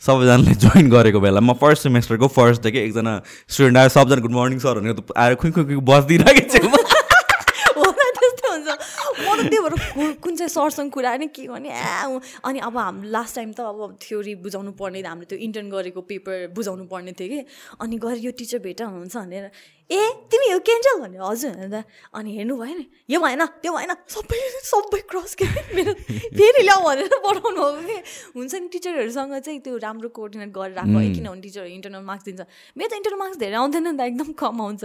सबैजनाले 0.05 0.53
जोइन 0.63 0.89
गरेको 0.89 1.19
बेला। 1.21 1.39
म 1.39 1.53
फर्स्ट 1.61 1.83
सेमेस्टरको 1.83 2.27
फर्स्ट 2.33 2.59
डे 2.63 2.69
कि 2.71 2.79
एकजना 2.79 3.13
स्टुडेन्ट 3.47 3.77
आयो 3.77 3.89
सबजना 3.95 4.21
गुड 4.25 4.35
मर्निङ 4.35 4.59
सर 4.59 4.79
भनेको 4.79 5.13
आएर 5.13 5.35
खुइ 5.37 5.51
खुइ 5.53 5.77
बसिदिइरहेको 5.91 6.67
म 6.67 6.82
त 9.35 9.41
त्यही 9.49 9.61
भएर 9.63 10.13
कुन 10.23 10.35
चाहिँ 10.35 10.49
सरसँग 10.49 10.91
कुरा 10.93 11.11
नै 11.17 11.27
के 11.33 11.45
गर्ने? 11.47 11.69
ए 11.69 12.19
अनि 12.45 12.59
अब 12.59 12.77
हाम्रो 12.77 13.09
लास्ट 13.09 13.35
टाइम 13.35 13.51
त 13.53 13.59
अब 13.61 13.97
थ्योरी 14.01 14.33
बुझाउनु 14.43 14.71
पर्ने 14.77 15.01
हाम्रो 15.03 15.25
त्यो 15.29 15.37
इन्टर्न 15.39 15.69
गरेको 15.69 16.01
पेपर 16.01 16.53
बुझाउनु 16.55 16.85
पर्ने 16.87 17.11
थियो 17.17 17.27
कि। 17.29 17.39
अनि 17.81 17.95
गएर 17.97 18.17
यो 18.25 18.31
टिचर 18.37 18.59
भेटा 18.63 18.85
हुनुहुन्छ 18.85 19.15
भनेर 19.17 19.45
ए 19.91 19.99
तिमी 20.31 20.47
यो 20.51 20.59
क्यान्सल 20.63 20.97
भने 21.03 21.17
हजुर 21.19 21.51
भनेर 21.53 21.83
अनि 22.15 22.29
हेर्नु 22.37 22.55
भएन। 22.57 22.79
यो 23.09 23.19
भएन 23.19 23.45
त्यो 23.61 23.71
भएन। 23.73 23.91
सबै 24.09 24.39
सबै 24.63 25.01
क्रस 25.11 25.35
के 25.35 25.45
मेरो 25.75 25.93
फेरि 26.33 26.61
ल्याऊ 26.63 26.81
भनेर 26.83 27.09
पठाउनु 27.23 27.61
हो 27.61 27.71
कि। 27.83 27.97
हुन्छ 28.35 28.53
नि 28.53 28.67
टिचरहरूसँग 28.73 29.33
चाहिँ 29.43 29.59
त्यो 29.59 29.77
राम्रो 29.77 30.09
कोअर्डिनेट 30.09 30.49
गरेर 30.55 30.75
राख्नु 30.79 30.99
है। 30.99 31.09
किनभने 31.13 31.41
टिचर 31.41 31.65
इन्टरनल 31.67 32.03
मार्क्स 32.07 32.25
दिन्छ। 32.25 32.41
मेरो 32.77 32.89
त 32.89 32.93
इन्टरनल 32.99 33.19
मार्क्स 33.19 33.37
धेरै 33.43 33.57
आउँदैन 33.59 33.83
नि 33.87 33.97
त 33.97 34.01
एकदम 34.07 34.31
कम 34.33 34.61
आउँछ। 34.61 34.83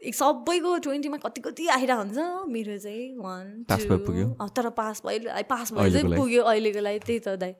सबैको 0.00 0.70
ट्वेन्टीमा 0.80 1.16
कति 1.20 1.40
कति 1.44 1.66
आइरहेको 1.76 2.00
हुन्छ। 2.00 2.18
मेरो 2.48 2.76
चाहिँ 2.80 3.20
वान 3.20 3.68
टू 3.68 4.48
तर 4.56 4.68
पास 4.72 5.02
भयो 5.06 5.44
पास 5.44 5.72
भयो 5.76 5.90
चाहिँ 5.92 6.16
पुग्यो 6.16 6.42
अहिलेको 6.42 6.80
लागि 6.80 6.98
त्यही 7.04 7.20
त 7.20 7.36
दाइ। 7.36 7.52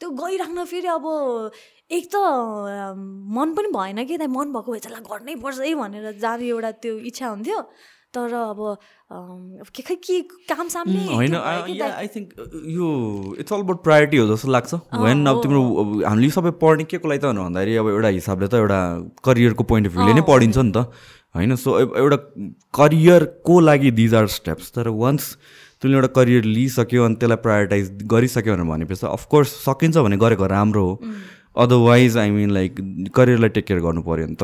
त्यो 0.00 0.08
गइराख्न 0.12 0.64
फेरि 0.68 0.88
अब 0.92 1.06
एक 1.88 2.04
त 2.12 2.16
मन 3.32 3.48
पनि 3.56 3.68
भएन 3.72 4.04
कि 4.04 4.16
दाइ? 4.20 4.28
मन 4.28 4.52
भएको 4.52 4.72
भए 4.72 4.80
चाहिँ 4.84 5.04
गर्नै 5.08 5.34
पर्छ 5.40 5.58
है 5.64 5.74
भनेर 5.74 6.18
जाने 6.20 6.44
एउटा 6.48 6.70
त्यो 6.84 6.98
इच्छा 7.08 7.26
हुन्थ्यो। 7.28 7.60
तर 8.08 8.32
अब 8.32 8.60
के 9.68 9.82
खै 9.84 9.94
के 10.00 10.20
काम 10.48 10.68
सामने 10.72 11.12
होइन। 11.12 11.34
आई 11.36 12.08
थिङ्क 12.08 12.28
यो 12.72 12.88
इट्स 13.40 13.52
अल 13.52 13.60
अबाउट 13.60 13.82
प्रायोरिटी 13.84 14.16
हो 14.16 14.26
जस्तो 14.32 14.48
लाग्छ। 14.48 14.74
वेन 14.96 15.26
अब 15.28 15.42
तिम्रो 15.44 15.60
हामीले 16.08 16.30
सबै 16.32 16.50
पढ्ने 16.56 16.84
के 16.88 16.98
को 16.98 17.08
लागि 17.08 17.20
त 17.20 17.36
भन्दाखेरि 17.36 17.76
अब 17.76 17.88
एउटा 17.88 18.08
हिसाबले 18.16 18.48
त 18.48 18.54
एउटा 18.64 18.80
करियरको 19.24 19.64
पोइन्ट 19.64 19.86
अफ 19.88 19.92
भ्यूले 19.92 20.12
नै 20.14 20.24
पढिन्छ 20.24 20.56
नि 20.56 20.72
त। 20.72 20.88
होइन? 21.34 21.56
सो 21.56 21.78
एउटा 21.78 22.16
करियरको 22.74 23.60
लागि 23.60 23.90
दिज 23.98 24.14
आर 24.14 24.26
स्टेप्स 24.34 24.72
तर 24.72 24.88
वान्स 25.00 25.32
तिमीले 25.82 25.96
एउटा 25.96 26.08
करियर 26.14 26.44
लिइसक्यो 26.44 27.04
अनि 27.04 27.14
त्यसलाई 27.16 27.42
प्रायोरिटाइज 27.42 27.90
गरिसक्यो 28.12 28.54
भनेर 28.54 28.70
भनेपछि 28.70 29.06
अफकोर्स 29.08 29.50
सकिन्छ 29.64 29.96
भने 29.98 30.16
गरेको 30.18 30.46
राम्रो 30.54 30.84
हो। 30.86 30.94
अदरवाइज 31.58 32.16
आई 32.16 32.30
मिन 32.30 32.50
लाइक 32.50 32.74
करियरलाई 33.14 33.48
टेक 33.50 33.64
केयर 33.66 33.80
गर्नु 33.82 34.02
पऱ्यो 34.08 34.26
नि 34.26 34.36
त। 34.40 34.42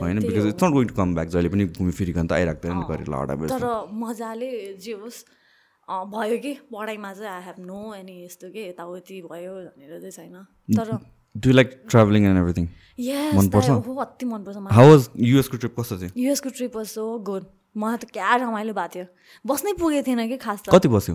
होइन? 0.00 0.18
Because 0.20 0.46
it's 0.46 0.64
not 0.64 0.72
going 0.72 0.86
to 0.88 0.94
come 0.94 1.14
back 1.14 1.28
जहिले 1.28 1.48
पनि 1.48 1.64
घुमिफिरिकन 1.76 2.26
त 2.26 2.32
आइराख्दैन 2.32 2.76
नि 2.76 2.84
करियरलाई 2.90 3.20
हटाएर 3.22 3.48
तर 3.52 3.66
मजाले 3.92 4.50
जे 4.80 4.92
होस् 5.00 5.24
भयो 5.88 6.36
कि? 6.40 6.52
पढाइमा 6.72 7.12
चाहिँ 7.12 7.32
आई 7.32 7.42
हेभ 7.44 7.58
नो 7.64 7.80
एनी 7.94 8.16
यस्तो 8.24 8.48
के 8.52 8.68
यताउति 8.68 9.20
भयो 9.32 9.52
भनेर 9.76 10.00
चाहिँ 10.00 10.12
छैन। 10.12 10.36
तर 10.72 10.88
do 11.34 11.50
like 11.52 11.68
travelling 11.90 12.24
and 12.26 12.38
everything 12.38 12.66
मनपर्छ? 13.36 13.68
अति 14.00 14.26
मनपर्छ 14.26 14.56
हाउ 14.72 14.90
वाज 14.90 15.08
युएसको 15.18 15.56
ट्रिप 15.56 15.74
कस्तो 15.80 15.98
थियो? 15.98 16.10
युएसको 16.16 16.48
ट्रिप 16.50 16.76
वाज 16.76 16.86
सो 16.86 17.18
गुड 17.26 17.44
मलाई 17.76 17.96
त 17.98 18.04
क्या 18.14 18.34
रमाइलो 18.36 18.72
भएको 18.74 18.94
थियो। 18.94 19.06
बस्नै 19.42 19.72
पुगेको 19.74 20.06
थिएन 20.06 20.28
कि 20.28 20.36
खास 20.38 20.62
त। 20.62 20.70
कति 20.70 20.88
बस्यो? 20.88 21.14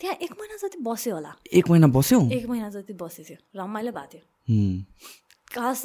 त्यहाँ 0.00 0.16
एक 0.24 0.32
महिना 0.40 0.56
जति 0.56 0.78
बस्यो 0.80 1.14
होला। 1.14 1.32
एक 1.52 1.68
महिना 1.68 1.86
बस्यो? 1.92 2.18
एक 2.32 2.46
महिना 2.48 2.68
जति 2.70 2.92
बसेको 2.96 3.28
थियो। 3.28 3.38
रमाइलो 3.60 3.92
भएको 3.92 4.08
थियो। 4.12 4.24
खास 5.48 5.82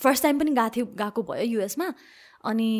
फर्स्ट 0.00 0.22
टाइम 0.22 0.38
पनि 0.38 0.50
गएको 0.56 0.68
थियो 0.76 0.86
गएको 0.96 1.22
भयो 1.28 1.44
युएसमा 1.44 1.86
अनि 2.44 2.70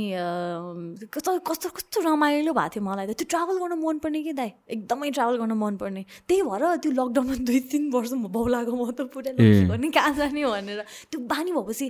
कस्तो 1.08 1.38
कस्तो 1.40 1.68
कस्तो 1.76 2.00
रमाइलो 2.04 2.52
भएको 2.52 2.68
थियो 2.74 2.84
मलाई 2.84 3.06
त। 3.06 3.12
त्यो 3.16 3.26
ट्राभल 3.32 3.56
गर्न 3.64 3.74
मनपर्ने 3.80 4.20
कि 4.22 4.32
दाइ? 4.36 4.50
एकदमै 4.68 5.10
ट्राभल 5.16 5.36
गर्न 5.40 5.52
मनपर्ने 5.56 6.02
त्यही 6.28 6.42
भएर 6.44 6.62
त्यो 6.84 6.90
लकडाउनमा 6.92 7.34
दुई 7.48 7.60
तिन 7.72 7.82
वर्ष 7.90 8.12
म 8.12 8.28
बाउलाको 8.28 8.72
म 8.76 8.92
त 8.92 9.08
पुरै 9.08 9.32
गर्ने 9.72 9.88
कहाँ 9.88 10.12
जाने 10.20 10.44
भनेर। 10.44 10.80
त्यो 11.08 11.18
बानी 11.32 11.50
भएपछि 11.56 11.86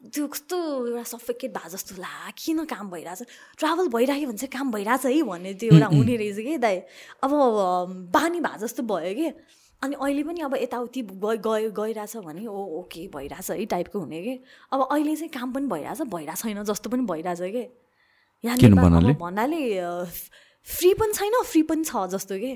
त्यो 0.00 0.26
कस्तो 0.32 0.56
एउटा 0.96 1.04
सफेकेट 1.12 1.50
भए 1.52 1.68
जस्तो 1.76 2.00
ला 2.00 2.32
किन 2.32 2.64
काम 2.64 2.88
भइरहेछ? 2.88 3.20
ट्राभल 3.60 3.86
भइराख्यो 3.92 4.26
भने 4.32 4.38
चाहिँ 4.40 4.52
काम 4.56 4.66
भइरहेछ 4.72 5.04
है 5.04 5.22
भन्ने 5.28 5.52
त्यो 5.60 5.76
एउटा 5.76 5.88
हुने 5.92 6.16
रहेछ 6.16 6.38
कि 6.40 6.56
दाइ? 6.56 6.76
अब 7.20 7.30
बानी 8.08 8.40
भए 8.40 8.56
जस्तो 8.64 8.82
भयो 8.88 9.12
कि। 9.12 9.28
अनि 9.82 9.96
अहिले 9.96 10.22
पनि 10.22 10.40
अब 10.40 10.54
यताउति 10.56 11.02
गयो 11.24 11.70
गइरहेछ 11.72 12.16
भने 12.16 12.46
ओ 12.46 12.58
ओके 12.78 13.06
भइरहेछ 13.16 13.50
है 13.50 13.64
टाइपको 13.66 13.98
हुने 13.98 14.22
कि। 14.22 14.34
अब 14.72 14.88
अहिले 14.90 15.16
चाहिँ 15.16 15.30
काम 15.34 15.52
पनि 15.52 15.66
भइरहेछ 15.66 16.00
भइरहेको 16.14 16.48
छैन 16.48 16.64
जस्तो 16.64 16.90
पनि 16.90 17.02
भइरहेछ 17.06 17.40
कि। 17.40 17.64
यहाँ 18.44 18.56
भन्नाले? 19.18 19.58
फ्री 20.66 20.92
पनि 20.94 21.12
छैन 21.12 21.42
फ्री 21.42 21.62
पनि 21.62 21.84
छ 21.84 22.06
जस्तो 22.12 22.38
कि। 22.38 22.52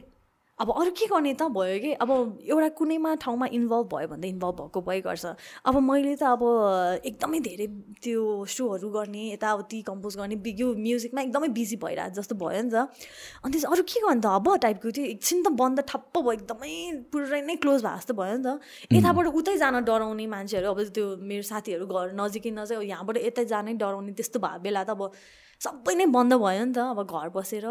अब 0.61 0.71
अरू 0.71 0.91
के 0.95 1.07
गर्ने 1.11 1.33
त? 1.35 1.43
भयो 1.51 1.79
कि? 1.83 1.93
अब 1.99 2.39
एउटा 2.47 2.69
कुनैमा 2.79 3.15
ठाउँमा 3.23 3.47
इन्भल्भ 3.59 3.87
भयो 3.91 4.09
भने 4.09 4.23
त 4.23 4.31
इन्भल्भ 4.31 4.55
भएको 4.61 4.81
भइ 4.87 5.01
गर्छ। 5.03 5.27
अब 5.67 5.75
मैले 5.83 6.15
त 6.15 6.23
अब 6.31 6.43
एकदमै 7.03 7.41
धेरै 7.43 7.67
त्यो 7.99 8.23
सोहरू 8.47 8.89
गर्ने 8.95 9.23
यताउति 9.35 9.83
कम्पोज 9.83 10.17
गर्ने 10.17 10.39
यो 10.39 10.69
म्युजिकमा 10.79 11.21
एकदमै 11.27 11.49
बिजी 11.59 11.77
भइरहेको 11.83 12.15
जस्तो 12.15 12.35
भयो 12.39 12.63
नि 12.63 12.71
त। 12.71 12.87
अनि 13.43 13.51
त्यस 13.51 13.65
अरू 13.67 13.83
के 13.83 13.99
गर्नु 14.07 14.23
त? 14.23 14.27
अब 14.31 14.47
टाइपको 14.63 14.91
त्यो 14.95 15.05
एकछिन 15.19 15.43
त 15.43 15.49
बन्द 15.59 15.81
ठप्प 15.91 16.15
भयो 16.23 16.33
एकदमै 16.39 16.73
पुरै 17.11 17.41
नै 17.51 17.57
क्लोज 17.59 17.83
भएको 17.83 17.99
जस्तो 17.99 18.15
भयो 18.15 18.37
नि 18.39 18.43
त। 18.47 18.95
यताबाट 18.95 19.27
उतै 19.35 19.59
जान 19.59 19.83
डराउने 19.83 20.27
मान्छेहरू 20.39 20.71
अब 20.71 20.79
त्यो 20.95 21.07
मेरो 21.19 21.43
साथीहरू 21.51 21.85
घर 21.91 22.15
नजिकै 22.15 22.55
नजिक 22.55 22.79
यहाँबाट 22.95 23.17
यतै 23.27 23.45
जानै 23.51 23.75
डराउने 23.83 24.15
त्यस्तो 24.15 24.39
भएको 24.39 24.63
बेला 24.63 24.87
त 24.87 24.95
अब 24.95 25.11
सबै 25.59 25.95
नै 25.99 26.07
बन्द 26.15 26.39
भयो 26.39 26.63
नि 26.63 26.73
त। 26.79 26.95
अब 26.95 27.03
घर 27.11 27.29
बसेर 27.35 27.67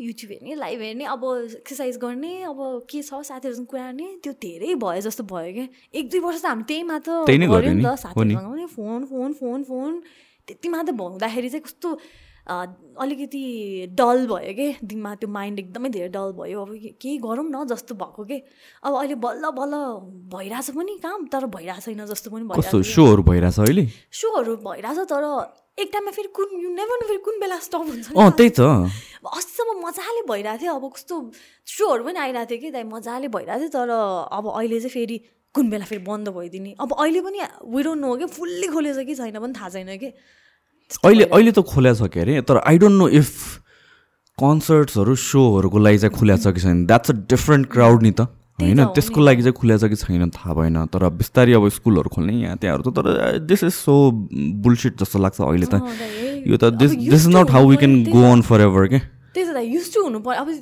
युट्युब 0.00 0.30
हेर्ने 0.32 0.54
लाइभ 0.54 0.80
हेर्ने 0.80 1.04
अब 1.04 1.24
एक्सर्साइज 1.58 1.96
गर्ने 1.98 2.32
अब 2.44 2.58
के 2.90 3.02
छ 3.02 3.20
साथीहरूसँग 3.24 3.66
कुरा 3.66 3.82
गर्ने 3.82 4.06
त्यो 4.22 4.32
धेरै 4.42 4.74
भयो 4.78 5.00
जस्तो 5.02 5.24
भयो 5.26 5.52
क्या। 5.54 5.66
एक 5.94 6.10
दुई 6.10 6.20
वर्ष 6.20 6.42
त 6.42 6.46
हामी 6.46 6.62
त्यही 6.68 6.82
मात्र 6.86 7.12
गऱ्यौँ 7.26 7.74
नि 7.74 7.84
त 7.84 7.94
साथीहरूसँग 7.98 8.50
पनि 8.52 8.66
फोन 8.76 9.04
फोन 9.10 9.32
फोन 9.34 9.64
फोन। 9.64 10.00
त्यति 10.48 10.68
मात्र 10.68 10.92
हुँदाखेरि 10.94 11.48
चाहिँ 11.50 11.64
कस्तो 11.66 11.90
अलिकति 12.48 13.42
डल 13.92 14.26
भयो 14.26 14.52
कि 14.56 14.68
दिमाग 14.80 15.16
त्यो 15.20 15.28
माइन्ड 15.28 15.58
एकदमै 15.58 15.88
धेरै 15.90 16.08
डल 16.08 16.32
भयो। 16.38 16.62
अब 16.64 16.70
केही 17.02 17.18
गरौँ 17.18 17.44
न 17.44 17.64
जस्तो 17.68 17.94
भएको 17.94 18.24
के। 18.24 18.38
अब 18.84 18.94
अहिले 18.94 19.14
बल्ल 19.20 19.50
बल्ल 19.52 19.74
भइरहेछ 20.32 20.70
पनि 20.72 20.96
काम 21.02 21.26
तर 21.28 21.46
भइरहेको 21.52 21.80
छैन 21.84 22.06
जस्तो 22.06 22.30
पनि 22.30 22.44
भइरहेको 22.48 22.82
सोहरू 22.94 23.22
भइरहेछ 23.22 23.58
अहिले? 23.60 23.84
सोहरू 24.14 24.56
भइरहेछ 24.64 24.98
तर 25.12 25.24
एक 25.78 25.90
टाइममा 25.92 26.10
फेरि 26.10 26.28
कुन 26.34 26.48
यु 26.62 26.70
नेभर 26.74 27.06
फेरि 27.08 27.22
कुन 27.26 27.40
बेला 27.40 27.58
स्टप 27.66 27.82
हुन्छ 27.88 28.06
अँ 28.16 28.30
त्यही 28.38 28.50
त। 28.50 28.60
अस्तिसम्म 29.28 29.78
मजाले 29.86 30.22
भइरहेको 30.28 30.58
थियो। 30.62 30.74
अब 30.74 30.84
कस्तो 30.94 31.14
सोहरू 31.66 32.04
पनि 32.04 32.18
आइरहेको 32.18 32.50
थियो 32.50 32.60
कि 32.60 32.70
दाइ 32.70 32.84
मजाले 32.90 33.28
भइरहेको 33.28 33.60
थियो। 33.60 33.70
तर 33.74 33.90
अब 34.32 34.44
अहिले 34.54 34.80
चाहिँ 34.80 34.94
फेरि 34.94 35.16
कुन 35.54 35.70
बेला 35.70 35.84
फेरि 35.84 36.02
बन्द 36.04 36.28
भइदिने। 36.34 36.74
अब 36.80 36.92
अहिले 36.92 37.20
पनि 37.20 37.38
विडो 37.74 37.94
नो 37.94 38.16
कि 38.16 38.26
फुल्ली 38.26 38.66
खोलेछ 38.74 38.98
कि 39.06 39.14
छैन 39.14 39.38
पनि 39.38 39.52
थाहा 39.54 39.68
छैन 39.68 39.96
कि। 39.98 40.12
अहिले 41.04 41.24
अहिले 41.24 41.52
त 41.52 41.60
खोलेको 41.62 42.06
छ 42.06 42.10
के 42.12 42.20
अरे? 42.20 42.40
तर 42.42 42.56
आई 42.64 42.78
डोन्ट 42.78 42.98
नो 42.98 43.08
इफ 43.08 43.30
कन्सर्ट्सहरू 44.38 45.14
सोहरूको 45.14 45.78
लागि 45.78 45.98
चाहिँ 45.98 46.14
खुल्या 46.18 46.36
छ 46.36 46.54
कि 46.54 46.60
छैन। 46.60 46.86
द्याट्स 46.86 47.10
अ 47.10 47.14
डिफ्रेन्ट 47.28 47.70
क्राउड 47.70 48.02
नि 48.02 48.12
त। 48.12 48.28
होइन 48.58 48.84
त्यसको 48.94 49.20
लागि 49.20 49.42
चाहिँ 49.42 49.54
खुल्या 49.54 49.76
छ 49.78 49.84
कि 49.90 49.96
छैन 49.96 50.30
थाहा 50.34 50.54
भएन 50.54 50.76
तर 50.92 51.08
बिस्तारै 51.16 51.52
अब 51.54 51.68
स्कुलहरू 51.76 52.08
खोल्ने 52.14 52.32
यहाँ 52.38 52.56
त्यहाँहरू 52.58 52.90
त 52.90 52.94
तर 52.96 53.38
दिस 53.46 53.64
इज 53.64 53.72
सो 53.74 53.94
बुलसिट 54.64 54.98
जस्तो 55.00 55.18
लाग्छ 55.18 55.40
अहिले 55.40 55.66
त। 55.66 55.78
यो 56.46 56.56
त 56.56 56.74
this 56.74 56.90
this 56.98 57.26
is 57.26 57.28
not 57.36 57.50
how 57.50 57.68
we 57.70 57.76
can 57.76 57.94
go 58.10 58.22
on 58.32 58.42
forever 58.66 58.86
के 58.94 59.00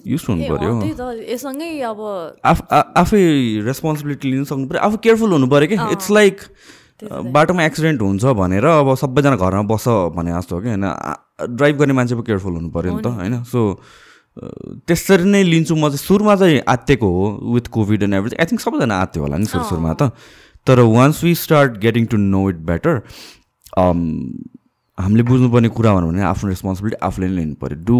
युज 0.05 0.24
टु 0.27 0.32
हुनु 0.32 0.47
पऱ्यो 0.52 0.73
यससँगै 1.32 1.70
अब 1.90 2.01
आफै 3.01 3.23
रेस्पोन्सिबिलिटी 3.66 4.31
लिनु 4.31 4.44
सक्नु 4.44 4.66
पऱ्यो 4.68 4.81
आफू 4.86 4.97
केयरफुल 5.05 5.31
हुनु 5.32 5.47
पऱ्यो 5.48 5.68
कि 5.68 5.93
इट्स 5.93 6.10
लाइक 6.10 6.40
बाटोमा 7.32 7.64
एक्सिडेन्ट 7.64 8.01
हुन्छ 8.02 8.24
भनेर 8.36 8.64
अब 8.64 8.94
सबैजना 8.97 9.36
घरमा 9.36 9.62
बस 9.73 9.85
भने 10.16 10.32
जस्तो 10.36 10.56
हो 10.56 10.60
कि 10.62 10.68
होइन 10.68 10.85
ड्राइभ 11.56 11.77
गर्ने 11.78 11.93
मान्छे 11.93 12.14
पो 12.16 12.23
केयरफुल 12.28 12.52
हुनु 12.56 12.68
पऱ्यो 12.77 12.97
नि 12.97 13.02
त 13.02 13.06
होइन? 13.16 13.43
सो 13.44 13.60
त्यसरी 14.86 15.24
नै 15.24 15.42
लिन्छु 15.42 15.74
म 15.76 15.88
चाहिँ। 15.88 15.98
सुरुमा 15.98 16.34
चाहिँ 16.36 16.60
आत्तिएको 16.68 17.08
हो 17.12 17.24
with 17.54 17.66
covid 17.72 18.02
and 18.02 18.14
everything 18.14 18.38
I 18.40 18.46
think 18.50 18.60
सबैजना 18.60 18.94
आत्यो 19.02 19.22
होला 19.22 19.36
नि 19.36 19.46
सुरु 19.46 19.64
सुरुमा 19.64 19.92
त। 19.94 20.12
तर 20.66 20.80
once 20.80 21.22
we 21.24 21.34
start 21.34 21.78
getting 21.80 22.06
to 22.12 22.16
know 22.16 22.48
it 22.50 22.58
better 22.68 22.94
हामीले 24.98 25.22
बुझ्नुपर्ने 25.28 25.68
कुरा 25.68 25.92
भनौँ 25.94 26.08
भने 26.10 26.22
आफ्नो 26.24 26.48
रेस्पोन्सिबिलिटी 26.48 26.96
आफूले 27.06 27.26
नै 27.28 27.34
लिनु 27.36 27.54
पऱ्यो। 27.60 27.76
डु 27.84 27.96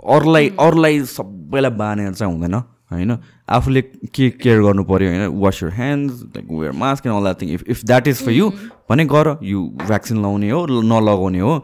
अरूलाई 0.00 0.46
अरूलाई 0.60 1.00
सबैलाई 1.08 1.72
बाँधेर 1.76 2.12
चाहिँ 2.12 2.32
हुँदैन 2.32 2.54
होइन? 2.92 3.12
आफूले 3.48 3.80
के 4.12 4.28
केयर 4.40 4.60
गर्नु 4.62 4.84
पऱ्यो 4.84 5.08
होइन? 5.08 5.24
Wash 5.40 5.62
your 5.62 5.70
hands 5.72 6.14
like 6.36 6.46
wear 6.50 6.72
mask 6.72 7.06
and 7.06 7.16
all 7.16 7.22
that 7.24 7.40
thing 7.42 7.48
if 7.52 7.62
if 7.68 7.84
that 7.84 8.08
is 8.08 8.24
for 8.24 8.32
you 8.32 8.50
भने 8.90 9.04
गर। 9.12 9.36
यु 9.42 9.60
भ्याक्सिन 9.86 10.22
लाउने 10.22 10.50
हो 10.50 10.60
नलगाउने 10.66 11.40
हो। 11.40 11.54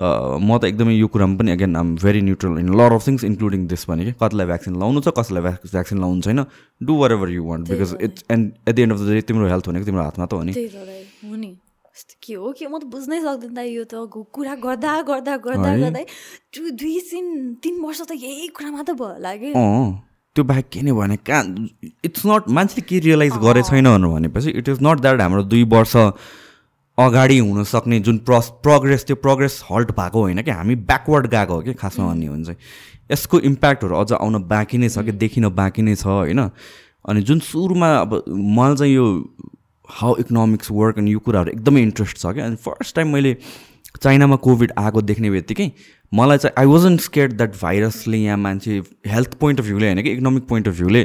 म 0.00 0.58
त 0.58 0.64
एकदमै 0.64 0.94
यो 0.96 1.06
कुरामा 1.12 1.36
पनि 1.36 1.50
again 1.52 1.76
I'm 1.76 1.88
very 2.00 2.20
neutral 2.28 2.58
in 2.58 2.68
lot 2.80 2.92
of 2.96 3.06
things 3.06 3.24
including 3.24 3.66
this 3.72 3.82
भने 3.88 4.04
कि 4.04 4.12
कतिलाई 4.22 4.46
भ्याक्सिन 4.50 4.74
लाउनु 4.82 5.00
छ 5.04 5.12
कसैलाई 5.18 5.42
भ्याक्सिन 5.72 5.98
लाउनु 6.00 6.20
छैन। 6.26 6.44
Do 6.80 6.92
whatever 7.12 7.28
you 7.30 7.44
want 7.44 7.68
because 7.70 7.96
it's 8.08 8.24
end 8.32 8.44
at 8.68 8.74
the 8.74 8.78
end 8.78 8.92
of 8.92 9.00
the 9.00 9.08
day 9.12 9.22
तिम्रो 9.28 9.48
हेल्थ 9.52 9.68
भनेको 9.68 9.84
तिम्रो 9.90 10.02
हातमा 10.02 10.26
त 10.26 10.32
हो 10.32 10.42
नि। 10.42 11.52
के 12.24 12.34
हो 12.34 12.52
के 12.56 12.64
म 12.66 12.78
त 12.80 12.84
बुझ्नै 12.88 13.18
सक्दैन 13.20 13.58
यो 13.68 13.84
त 13.84 14.08
कुरा 14.32 14.54
गर्दा 14.64 14.92
गर्दा 15.04 15.36
गर्दा 15.36 15.70
गर्दै। 15.84 16.04
दुई 16.56 16.96
तिन 17.10 17.26
तिन 17.60 17.74
वर्ष 17.84 18.00
त 18.00 18.16
यही 18.16 18.48
कुरा 18.56 18.70
मात्र 18.72 18.92
भयो 18.96 19.12
होला 19.20 19.32
कि 19.36 19.52
त्यो 20.36 20.42
बाहेक 20.48 20.66
के 20.72 20.80
नै 20.86 20.92
भने 20.96 21.16
कहाँ 21.28 21.44
इट्स 22.08 22.22
नट 22.26 22.48
मान्छेले 22.56 22.82
के 22.88 22.98
रियलाइज 23.04 23.34
गरे 23.44 23.62
छैन 23.68 23.88
भनेपछि 24.00 24.50
इट 24.62 24.68
इज 24.68 24.78
नट 24.80 25.00
द्याट 25.04 25.20
हाम्रो 25.20 25.42
दुई 25.52 25.64
वर्ष 25.74 25.94
अगाडि 27.00 27.38
हुनसक्ने 27.38 27.98
जुन 28.00 28.18
प्रस 28.28 28.48
प्रोग्रेस 28.62 29.04
त्यो 29.06 29.16
प्रोग्रेस 29.16 29.62
हल्ट 29.70 29.90
भएको 29.90 30.20
होइन 30.20 30.42
कि 30.42 30.50
हामी 30.50 30.74
ब्याकवर्ड 30.88 31.26
गएको 31.26 31.54
हो 31.54 31.60
कि 31.60 31.74
खासमा 31.74 32.06
भन्ने 32.06 32.26
हो 32.26 32.34
भने 32.34 32.44
चाहिँ। 32.44 32.58
यसको 33.12 33.40
इम्प्याक्टहरू 33.40 33.96
अझ 33.96 34.12
आउन 34.12 34.42
बाँकी 34.48 34.78
नै 34.78 34.88
छ 34.88 35.04
कि 35.04 35.12
देखिन 35.12 35.48
बाँकी 35.54 35.82
नै 35.82 35.94
छ 35.94 36.06
होइन? 36.06 36.40
अनि 37.08 37.22
जुन 37.22 37.38
सुरुमा 37.40 37.88
अब 37.96 38.22
मलाई 38.28 38.76
चाहिँ 38.76 38.94
यो 38.94 39.06
हाउ 39.88 40.16
इकोनोमिक्स 40.20 40.70
वर्क 40.70 40.98
अनि 40.98 41.12
यो 41.12 41.18
कुराहरू 41.18 41.50
एकदमै 41.50 41.82
इन्ट्रेस्ट 41.82 42.18
छ 42.18 42.34
क्या। 42.34 42.46
अनि 42.46 42.56
फर्स्ट 42.56 42.96
टाइम 42.96 43.12
मैले 43.12 43.36
चाइनामा 44.02 44.36
कोभिड 44.36 44.72
आएको 44.78 45.02
देख्ने 45.02 45.30
बित्तिकै 45.30 45.70
मलाई 46.12 46.38
चाहिँ 46.38 46.54
आई 46.58 46.66
वाजन 46.66 46.96
स्केयर 46.96 47.32
द्याट 47.32 47.56
भाइरसले 47.62 48.18
यहाँ 48.18 48.36
मान्छे 48.38 48.82
हेल्थ 49.06 49.34
पोइन्ट 49.40 49.60
अफ 49.60 49.66
भ्यूले 49.66 49.86
होइन 49.86 50.02
कि 50.02 50.10
इकोनोमिक 50.10 50.46
पोइन्ट 50.48 50.68
अफ 50.68 50.74
भ्यूले 50.74 51.02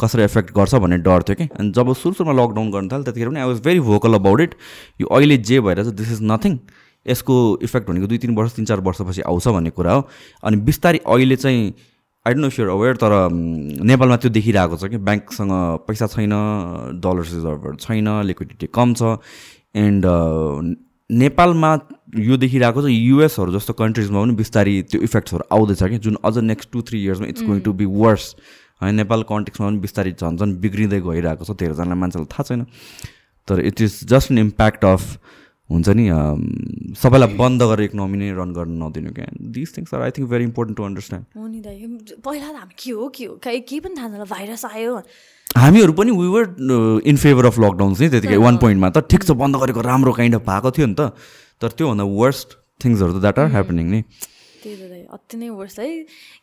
कसरी 0.00 0.22
एफेक्ट 0.22 0.52
गर्छ 0.56 0.74
भन्ने 0.74 0.98
डर 0.98 1.22
थियो 1.22 1.36
कि? 1.36 1.48
अनि 1.58 1.70
जब 1.72 1.92
सुरु 1.94 2.14
सुरुमा 2.14 2.32
लकडाउन 2.42 2.70
गर्नु 2.70 2.88
थाल्यो 2.92 3.04
त्यतिखेर 3.04 3.28
पनि 3.28 3.40
I 3.40 3.46
was 3.46 3.60
very 3.64 3.80
vocal 3.80 4.14
about 4.14 4.40
it 4.40 4.54
यो 5.00 5.06
अहिले 5.06 5.36
जे 5.50 5.60
भइरहेछ 5.60 5.94
दिस 5.94 6.12
इज 6.12 6.20
नथिङ 6.22 6.58
यसको 7.06 7.34
इफेक्ट 7.62 7.88
भनेको 7.88 8.06
दुई 8.06 8.18
तिन 8.18 8.34
वर्ष 8.36 8.52
तिन 8.54 8.64
चार 8.64 8.80
वर्षपछि 8.80 9.20
आउँछ 9.22 9.48
भन्ने 9.48 9.70
कुरा 9.70 9.92
हो। 9.92 10.08
अनि 10.44 10.56
बिस्तारै 10.68 11.00
अहिले 11.06 11.36
चाहिँ 11.36 11.74
I 12.26 12.32
don't 12.32 12.44
know 12.44 12.50
sure 12.50 12.68
aware 12.70 12.96
तर 12.96 13.12
नेपालमा 13.30 14.16
त्यो 14.16 14.30
देखिरहेको 14.32 14.76
छ 14.76 14.88
कि 14.88 14.96
ब्याङ्कसँग 15.04 15.52
पैसा 15.88 16.06
छैन 16.14 16.32
डलर 17.04 17.22
रिजर्भहरू 17.22 17.76
छैन 17.76 18.08
लिक्विडिटी 18.26 18.66
कम 18.74 18.94
छ। 18.94 19.20
एन्ड 19.76 20.06
नेपालमा 21.10 21.72
यो 22.18 22.36
देखिरहेको 22.40 22.82
छ 22.82 22.88
युएसहरू 22.88 23.52
जस्तो 23.52 23.72
कन्ट्रिजमा 23.76 24.20
पनि 24.20 24.34
बिस्तारै 24.34 24.80
त्यो 24.90 25.00
इफेक्ट्सहरू 25.04 25.44
आउँदैछ 25.52 25.82
कि? 25.82 25.98
जुन 25.98 26.16
अझ 26.24 26.36
next 26.50 26.70
two 26.72 26.82
three 26.82 27.04
इयर्समा 27.04 27.26
it's 27.28 27.42
going 27.44 27.60
to 27.60 27.72
be 27.72 27.84
worse 28.00 28.34
होइन 28.80 28.94
नेपाल 29.02 29.20
कन्टेक्समा 29.30 29.66
पनि 29.68 29.78
बिस्तारै 29.84 30.12
झन् 30.18 30.38
झन् 30.40 30.52
बिग्रिँदै 30.64 31.00
गइरहेको 31.06 31.44
छ 31.44 31.50
धेरैजनालाई 31.62 31.98
मान्छेलाई 32.02 32.28
थाहा 32.34 32.44
छैन। 32.48 32.62
तर 33.48 33.60
it 33.70 33.80
is 33.80 33.92
just 34.12 34.30
an 34.32 34.38
impact 34.38 34.84
of 34.84 35.02
हुन्छ 35.70 35.88
नि 35.96 36.04
सबैलाई 37.00 37.36
बन्द 37.36 37.60
गरेर 37.70 37.84
इकोनोमी 37.88 38.16
नै 38.20 38.28
रन 38.36 38.50
गर्न 38.52 38.72
नदिनु 38.82 39.10
क्या। 39.16 39.28
This 39.54 39.68
things 39.76 39.94
are 39.94 40.00
I 40.04 40.10
think 40.16 40.28
very 40.28 40.44
important 40.44 40.76
to 40.76 40.84
understand 40.84 41.24
हो 41.36 41.46
नि 41.48 41.60
दाइ 41.64 41.76
पहिला 42.20 42.48
त 42.52 42.56
हामी 42.60 42.74
के 42.76 42.90
हो 42.92 43.08
के 43.08 43.24
हो? 43.24 43.32
केही 43.40 43.80
पनि 43.80 43.94
थाहा 43.96 44.08
छैन 44.12 44.24
भाइरस 44.28 44.64
आयो। 44.64 44.92
हामीहरू 45.56 45.92
पनि 45.96 46.10
we 46.12 46.28
were 46.34 46.44
in 47.08 47.16
favour 47.16 47.44
of 47.46 47.58
lockdowns 47.64 48.00
नि 48.00 48.08
त्यतिकै। 48.12 48.36
वान 48.44 48.56
पोइन्टमा 48.60 48.88
त 48.90 49.08
ठिक 49.08 49.22
छ 49.24 49.30
बन्द 49.40 49.56
गरेको 49.62 49.80
राम्रो 49.88 50.12
काइन्ड 50.20 50.34
अफ 50.36 50.44
भएको 50.44 50.70
थियो 50.76 50.86
नि 50.92 50.96
त। 51.00 51.16
तर 51.62 51.70
त्योभन्दा 51.78 52.04
वर्स्ट 52.04 52.48
थिङ्सहरू 52.84 53.12
त 53.16 53.20
द्याट 53.24 53.38
आर 53.38 53.48
ह्यापनिङ 53.56 53.86
नि। 53.88 54.00
त्यही 54.60 54.76
त। 54.76 54.93
अति 55.12 55.36
नै 55.36 55.48
वर्ष 55.50 55.78
है। 55.78 55.88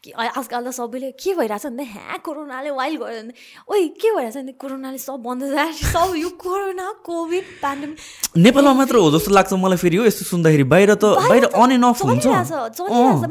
कि 0.04 0.12
आजकल 0.12 0.62
त 0.68 0.72
सबैले 0.72 1.12
के 1.18 1.34
भइरहेछ 1.36 1.66
भने 1.66 1.84
ह्या 1.84 2.18
कोरोनाले 2.26 2.70
वाइल 2.72 2.96
गयो 3.02 3.22
भने। 3.22 3.34
ओइ 3.70 3.88
के 3.98 4.10
भइरहेछ 4.16 4.38
भने 4.38 4.52
कोरोनाले 4.62 4.98
सब 4.98 5.18
बन्द 5.24 5.42
सब 5.94 6.14
यो 6.18 6.30
कोरोना 6.42 6.88
कोभिड 7.06 7.46
पेन्डेमिक 7.62 7.98
नेपालमा 8.38 8.74
मात्र 8.74 8.96
हो 8.96 9.12
जस्तो 9.12 9.32
लाग्छ 9.32 9.54
मलाई 9.54 9.78
फेरि 9.78 9.98
हो 9.98 10.06
यस्तो 10.06 10.26
सुन्दाखेरि। 10.32 10.64
बाहिर 10.72 10.94
त 10.96 11.04
बाहिर 11.28 11.46
अन 11.52 11.72
एन्ड 11.72 11.86
अफ 11.86 12.00
हुन्छ। 12.06 12.26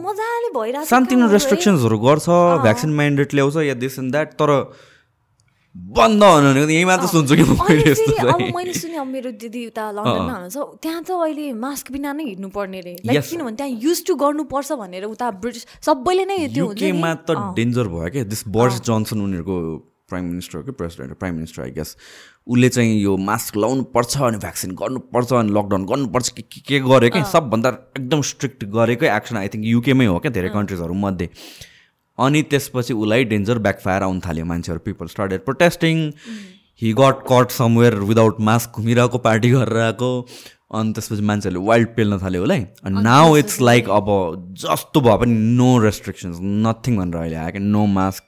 मजाले 0.00 0.48
भइरहेछ 0.54 0.88
सानतिनो 0.88 1.26
रेस्ट्रिक्सन्सहरू 1.32 1.98
गर्छ 1.98 2.26
भ्याक्सिन 2.62 2.90
माइन्डेड 3.00 3.28
ल्याउँछ 3.34 3.56
या 3.66 3.74
दिस 3.74 3.98
एन्ड 3.98 4.12
द्याट 4.12 4.32
तर 4.40 4.50
बन्द 5.76 6.22
हुनु 6.22 6.66
यही 6.66 6.84
मात्र 6.84 7.06
सुन्छु 7.06 7.34
कि 7.36 7.42
मैले 7.42 7.92
अब 8.26 8.40
मैले 8.56 8.72
सुने 8.74 8.96
अब 8.98 9.06
मेरो 9.06 9.30
दिदी 9.38 9.66
उता 9.66 9.84
लन्डनमा 9.90 10.32
हुनुहुन्छ। 10.32 10.56
त्यहाँ 10.82 11.02
त 11.02 11.10
अहिले 11.14 11.52
मास्क 11.54 11.92
बिना 11.94 12.12
नै 12.12 12.24
हिँड्नु 12.24 12.48
पर्ने 12.50 12.80
रे 12.80 12.94
लाइक 13.06 13.22
किनभने 13.30 13.56
त्यहाँ 13.56 13.70
युज 13.78 13.98
टु 14.06 14.14
गर्नुपर्छ 14.18 14.72
भनेर 14.82 15.04
उता 15.14 15.30
ब्रिटिस 15.38 15.66
सबैले 15.86 16.24
नै 16.26 16.38
त्यो 16.50 16.66
युकेमा 16.74 17.14
त 17.22 17.54
डेन्जर 17.54 17.86
भयो 17.86 18.10
क्या। 18.10 18.24
दिस 18.26 18.42
बोरिस 18.50 18.80
जोन्सन 18.82 19.18
उनीहरूको 19.22 19.56
प्राइम 20.10 20.24
मिनिस्टर 20.26 20.58
कि 20.66 20.72
president 20.74 21.18
prime 21.22 21.34
minister 21.38 21.62
I 21.62 21.70
guess 21.70 21.96
उसले 22.50 22.68
चाहिँ 22.74 22.90
यो 23.02 23.16
मास्क 23.30 23.56
लाउनु 23.62 23.82
पर्छ 23.94 24.16
अनि 24.26 24.38
भ्याक्सिन 24.42 24.70
गर्नुपर्छ 24.74 25.32
अनि 25.32 25.50
लकडाउन 25.54 25.84
गर्नुपर्छ। 25.86 26.28
के 26.34 26.42
के 26.66 26.78
गर्यो 26.82 27.10
क्या? 27.14 27.22
सबभन्दा 27.30 27.68
एकदम 27.94 28.20
स्ट्रिक्ट 28.34 28.64
गरेकै 28.74 29.06
एक्सन 29.16 29.36
आई 29.38 29.48
थिङ्क 29.54 29.64
युकेमै 29.70 30.06
हो 30.10 30.18
क्या 30.18 30.34
धेरै 30.34 30.50
कन्ट्रिजहरू 30.50 30.94
मध्ये। 31.06 31.28
अनि 32.26 32.42
त्यसपछि 32.52 32.92
उसलाई 32.94 33.24
डेन्जर 33.32 33.58
ब्याकफायर 33.66 34.02
आउनु 34.02 34.20
थाल्यो 34.26 34.44
मान्छेहरू 34.52 34.80
people 34.84 35.06
started 35.14 35.44
protesting 35.44 35.96
he 36.82 36.92
got 36.98 37.22
caught 37.30 37.50
somewhere 37.52 37.94
without 38.10 38.40
mask 38.48 38.80
घुमिरहेको 38.80 39.18
पार्टी 39.28 39.50
गरेर 39.50 39.78
आएको 39.84 40.10
अनि 40.78 40.92
त्यसपछि 40.96 41.22
मान्छेहरूले 41.30 41.66
वाइल्ड 41.66 41.88
पेल्न 41.96 42.18
थाल्यो 42.18 42.42
उसलाई। 42.42 42.66
अनि 42.84 43.02
नाउ 43.02 43.36
इट्स 43.36 43.60
लाइक 43.60 43.88
अब 43.90 44.06
जस्तो 44.62 45.00
भए 45.06 45.16
पनि 45.22 45.34
नो 45.56 45.70
रेस्ट्रिक्सन्स 45.84 46.38
नथिङ 46.66 46.96
भनेर 46.98 47.20
अहिले 47.22 47.36
आयो 47.36 47.50
क्या 47.56 47.62
नो 47.62 47.86
मास्क 47.96 48.24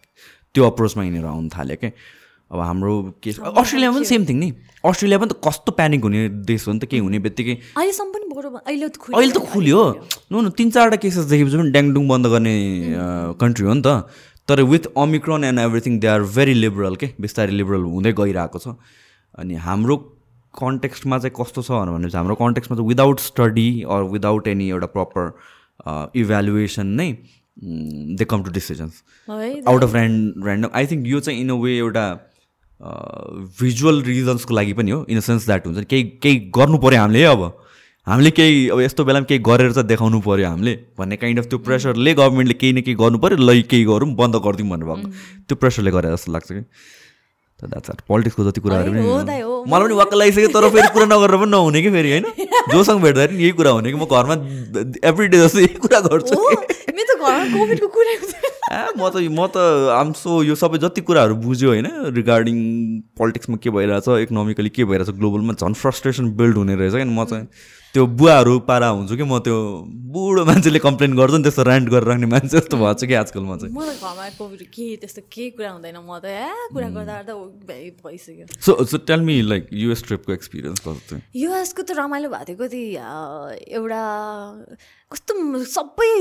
त्यो 0.54 0.66
अप्रोचमा 0.70 1.04
यिनीहरू 1.04 1.28
आउनु 1.28 1.48
थाल्यो 1.58 1.76
क्या। 1.84 1.90
अब 2.52 2.60
हाम्रो 2.60 2.92
केस 3.24 3.38
अस्ट्रेलियामा 3.40 3.96
पनि 3.96 4.04
सेम 4.04 4.22
थिङ 4.28 4.36
नि। 4.38 4.48
अस्ट्रेलिया 4.84 5.18
पनि 5.18 5.30
त 5.32 5.40
कस्तो 5.40 5.72
प्यानिक 5.72 6.02
हुने 6.04 6.20
देश 6.44 6.68
हो 6.68 6.72
नि 6.72 6.78
त 6.78 6.84
केही 6.92 7.00
हुने 7.00 7.18
बित्तिकै? 7.26 7.54
अहिले 7.76 9.32
त 9.32 9.38
खुल्यो। 9.52 9.80
नो 10.32 10.40
न 10.40 10.50
तिन 10.52 10.70
चारवटा 10.70 10.96
केसेस 11.00 11.24
देखेपछि 11.32 11.56
पनि 11.56 11.70
ड्याङडुङ 11.72 12.04
बन्द 12.08 12.26
गर्ने 12.34 12.54
कन्ट्री 13.40 13.64
हो 13.66 13.74
नि 13.74 13.82
त। 13.82 13.88
तर 14.48 14.62
with 14.68 14.84
omicron 14.98 15.44
and 15.44 15.58
everything 15.58 15.98
they 16.00 16.06
are 16.12 16.22
very 16.36 16.54
liberal 16.54 16.94
के? 17.00 17.08
बिस्तारै 17.20 17.52
लिबरल 17.56 17.84
हुँदै 17.88 18.12
गइरहेको 18.20 18.58
छ। 18.58 18.76
अनि 19.38 19.54
हाम्रो 19.66 19.96
कन्टेक्स्टमा 20.54 21.18
चाहिँ 21.18 21.34
कस्तो 21.36 21.62
छ 21.62 21.70
भनेपछि 21.72 22.16
हाम्रो 22.16 22.34
कन्टेक्स्टमा 22.36 22.76
चाहिँ 22.76 22.88
without 22.88 23.20
study 23.32 23.68
or 23.88 24.02
without 24.12 24.48
any 24.52 24.68
एउटा 24.68 24.88
प्रपर 24.92 25.24
इभ्यालुएसन 26.20 26.86
नै 27.00 27.08
they 28.18 28.24
come 28.28 28.42
to 28.42 28.50
decisions 28.52 28.94
out 29.30 29.82
of 29.82 29.94
ran 29.94 30.44
random 30.44 30.68
I 30.74 30.86
think 30.92 31.06
यो 31.06 31.20
चाहिँ 31.20 31.40
इन 31.40 31.50
अ 31.50 31.56
वे 31.62 31.76
एउटा 31.78 32.04
भिजुअल 33.60 34.02
रिजन्सको 34.02 34.54
लागि 34.54 34.72
पनि 34.72 34.90
हो 34.90 35.04
इन 35.08 35.18
द 35.18 35.22
सेन्स 35.22 35.46
द्याट 35.46 35.66
हुन्छ 35.66 35.84
केही 35.90 36.02
केही 36.22 36.36
गर्नु 36.56 36.78
पऱ्यो 36.78 37.00
हामीले 37.00 37.24
अब। 37.24 37.42
हामीले 38.06 38.30
केही 38.30 38.68
अब 38.68 38.80
यस्तो 38.80 39.04
बेलामा 39.04 39.26
केही 39.30 39.40
गरेर 39.46 39.72
चाहिँ 39.72 39.88
देखाउनु 39.88 40.20
पऱ्यो 40.20 40.48
हामीले 40.48 40.74
भन्ने 40.98 41.16
काइन्ड 41.16 41.38
अफ 41.38 41.46
त्यो 41.46 41.58
प्रेसरले 41.58 42.14
गभर्मेन्टले 42.14 42.54
केही 42.58 42.72
न 42.72 42.80
केही 42.82 42.96
गर्नु 42.98 43.18
पऱ्यो 43.22 43.36
ल 43.38 43.62
केही 43.70 43.84
गरौँ 43.84 44.14
बन्द 44.18 44.36
गरिदिउँ 44.46 44.68
भन्नु 44.70 44.86
भएको 44.86 45.08
त्यो 45.46 45.56
प्रेसरले 45.62 45.90
गरे 45.90 46.10
जस्तो 46.12 46.32
लाग्छ 46.32 46.48
कि। 46.52 46.62
पोलिटिक्सको 47.62 48.44
जति 48.44 48.60
कुराहरू 48.60 48.92
पनि 48.92 49.02
मलाई 49.66 49.82
पनि 49.82 49.94
वाक्क 49.94 50.14
लागिसक्यो 50.14 50.48
तर 50.56 50.68
फेरि 50.70 50.88
कुरा 50.94 51.06
नगरेर 51.06 51.36
पनि 51.36 51.50
नहुने 51.50 51.82
कि 51.82 51.90
फेरि 51.90 52.10
होइन? 52.10 52.24
जोसँग 52.72 53.02
भेट्दाखेरि 53.02 53.42
यही 53.42 53.50
कुरा 53.58 53.70
हुने 53.70 53.92
कि 53.92 53.96
म 53.96 54.06
घरमा 54.06 54.34
एभ्री 55.08 55.28
डे 55.28 55.38
जस्तो 55.38 55.60
यही 55.60 55.74
कुरा 55.86 56.00
गर्छु 56.00 56.42
म 58.98 59.08
त 59.08 59.16
म 59.30 59.46
त 59.46 59.56
आम 59.94 60.12
सो 60.16 60.42
यो 60.42 60.54
सबै 60.54 60.78
जति 60.78 61.00
कुराहरू 61.00 61.34
बुझ्यो 61.44 61.68
होइन 61.68 61.86
रिगार्डिङ 62.16 62.56
पोलिटिक्समा 63.18 63.56
के 63.62 63.70
भइरहेछ 63.70 64.08
इकोनोमिकली 64.22 64.70
के 64.70 64.84
भइरहेछ 64.84 65.10
ग्लोबलमा 65.20 65.54
झन् 65.54 65.74
फ्रस्ट्रेसन 65.74 66.30
बिल्ड 66.36 66.56
हुने 66.56 66.74
रहेछ 66.74 66.94
क्या 66.94 67.04
म 67.04 67.24
चाहिँ 67.24 67.46
त्यो 67.92 68.06
बुवाहरू 68.18 68.58
पारा 68.64 68.88
हुन्छु 68.88 69.16
कि 69.16 69.24
म 69.28 69.38
त्यो 69.44 69.56
बुढो 70.12 70.44
मान्छेले 70.48 70.78
कम्प्लेन 70.80 71.12
गर्छ 71.12 71.34
नि 71.36 71.42
त्यस्तो 71.44 71.62
ऱ्यान्ट 71.62 71.88
गरेर 71.92 72.08
राख्ने 72.08 72.26
मान्छे 72.32 72.48
जस्तो 72.56 72.76
भएको 72.80 72.94
छ 72.96 73.04
कि 73.04 73.14
आजकल 73.20 73.44
म 73.44 73.56
चाहिँ। 73.60 73.72
मलाई 73.76 73.96
घरमा 74.00 74.28
कोभिड 74.40 74.62
केही 74.72 74.96
त्यस्तो 75.04 75.22
केही 75.28 75.50
कुरा 75.60 75.70
हुँदैन 75.76 76.00
म 76.00 76.16
त 76.16 76.24
ए 76.24 76.72
कुरा 76.72 76.88
गर्दा 76.88 77.14
गर्दा 77.20 77.34
भइसक्यो। 78.00 78.48
So 78.48 78.72
so 78.88 78.96
tell 79.04 79.20
me 79.28 79.36
like 79.44 79.68
US 79.76 80.02
ट्रिपको 80.08 80.32
experience 80.32 80.80
कस्तो 80.80 81.20
युएसको 81.36 81.82
त 81.84 81.90
रमाइलो 82.00 82.28
भएको 82.32 82.48
थियो 82.48 82.64
कति 82.64 82.82
एउटा 83.76 84.02
कस्तो 85.12 85.32
सबै 85.76 86.12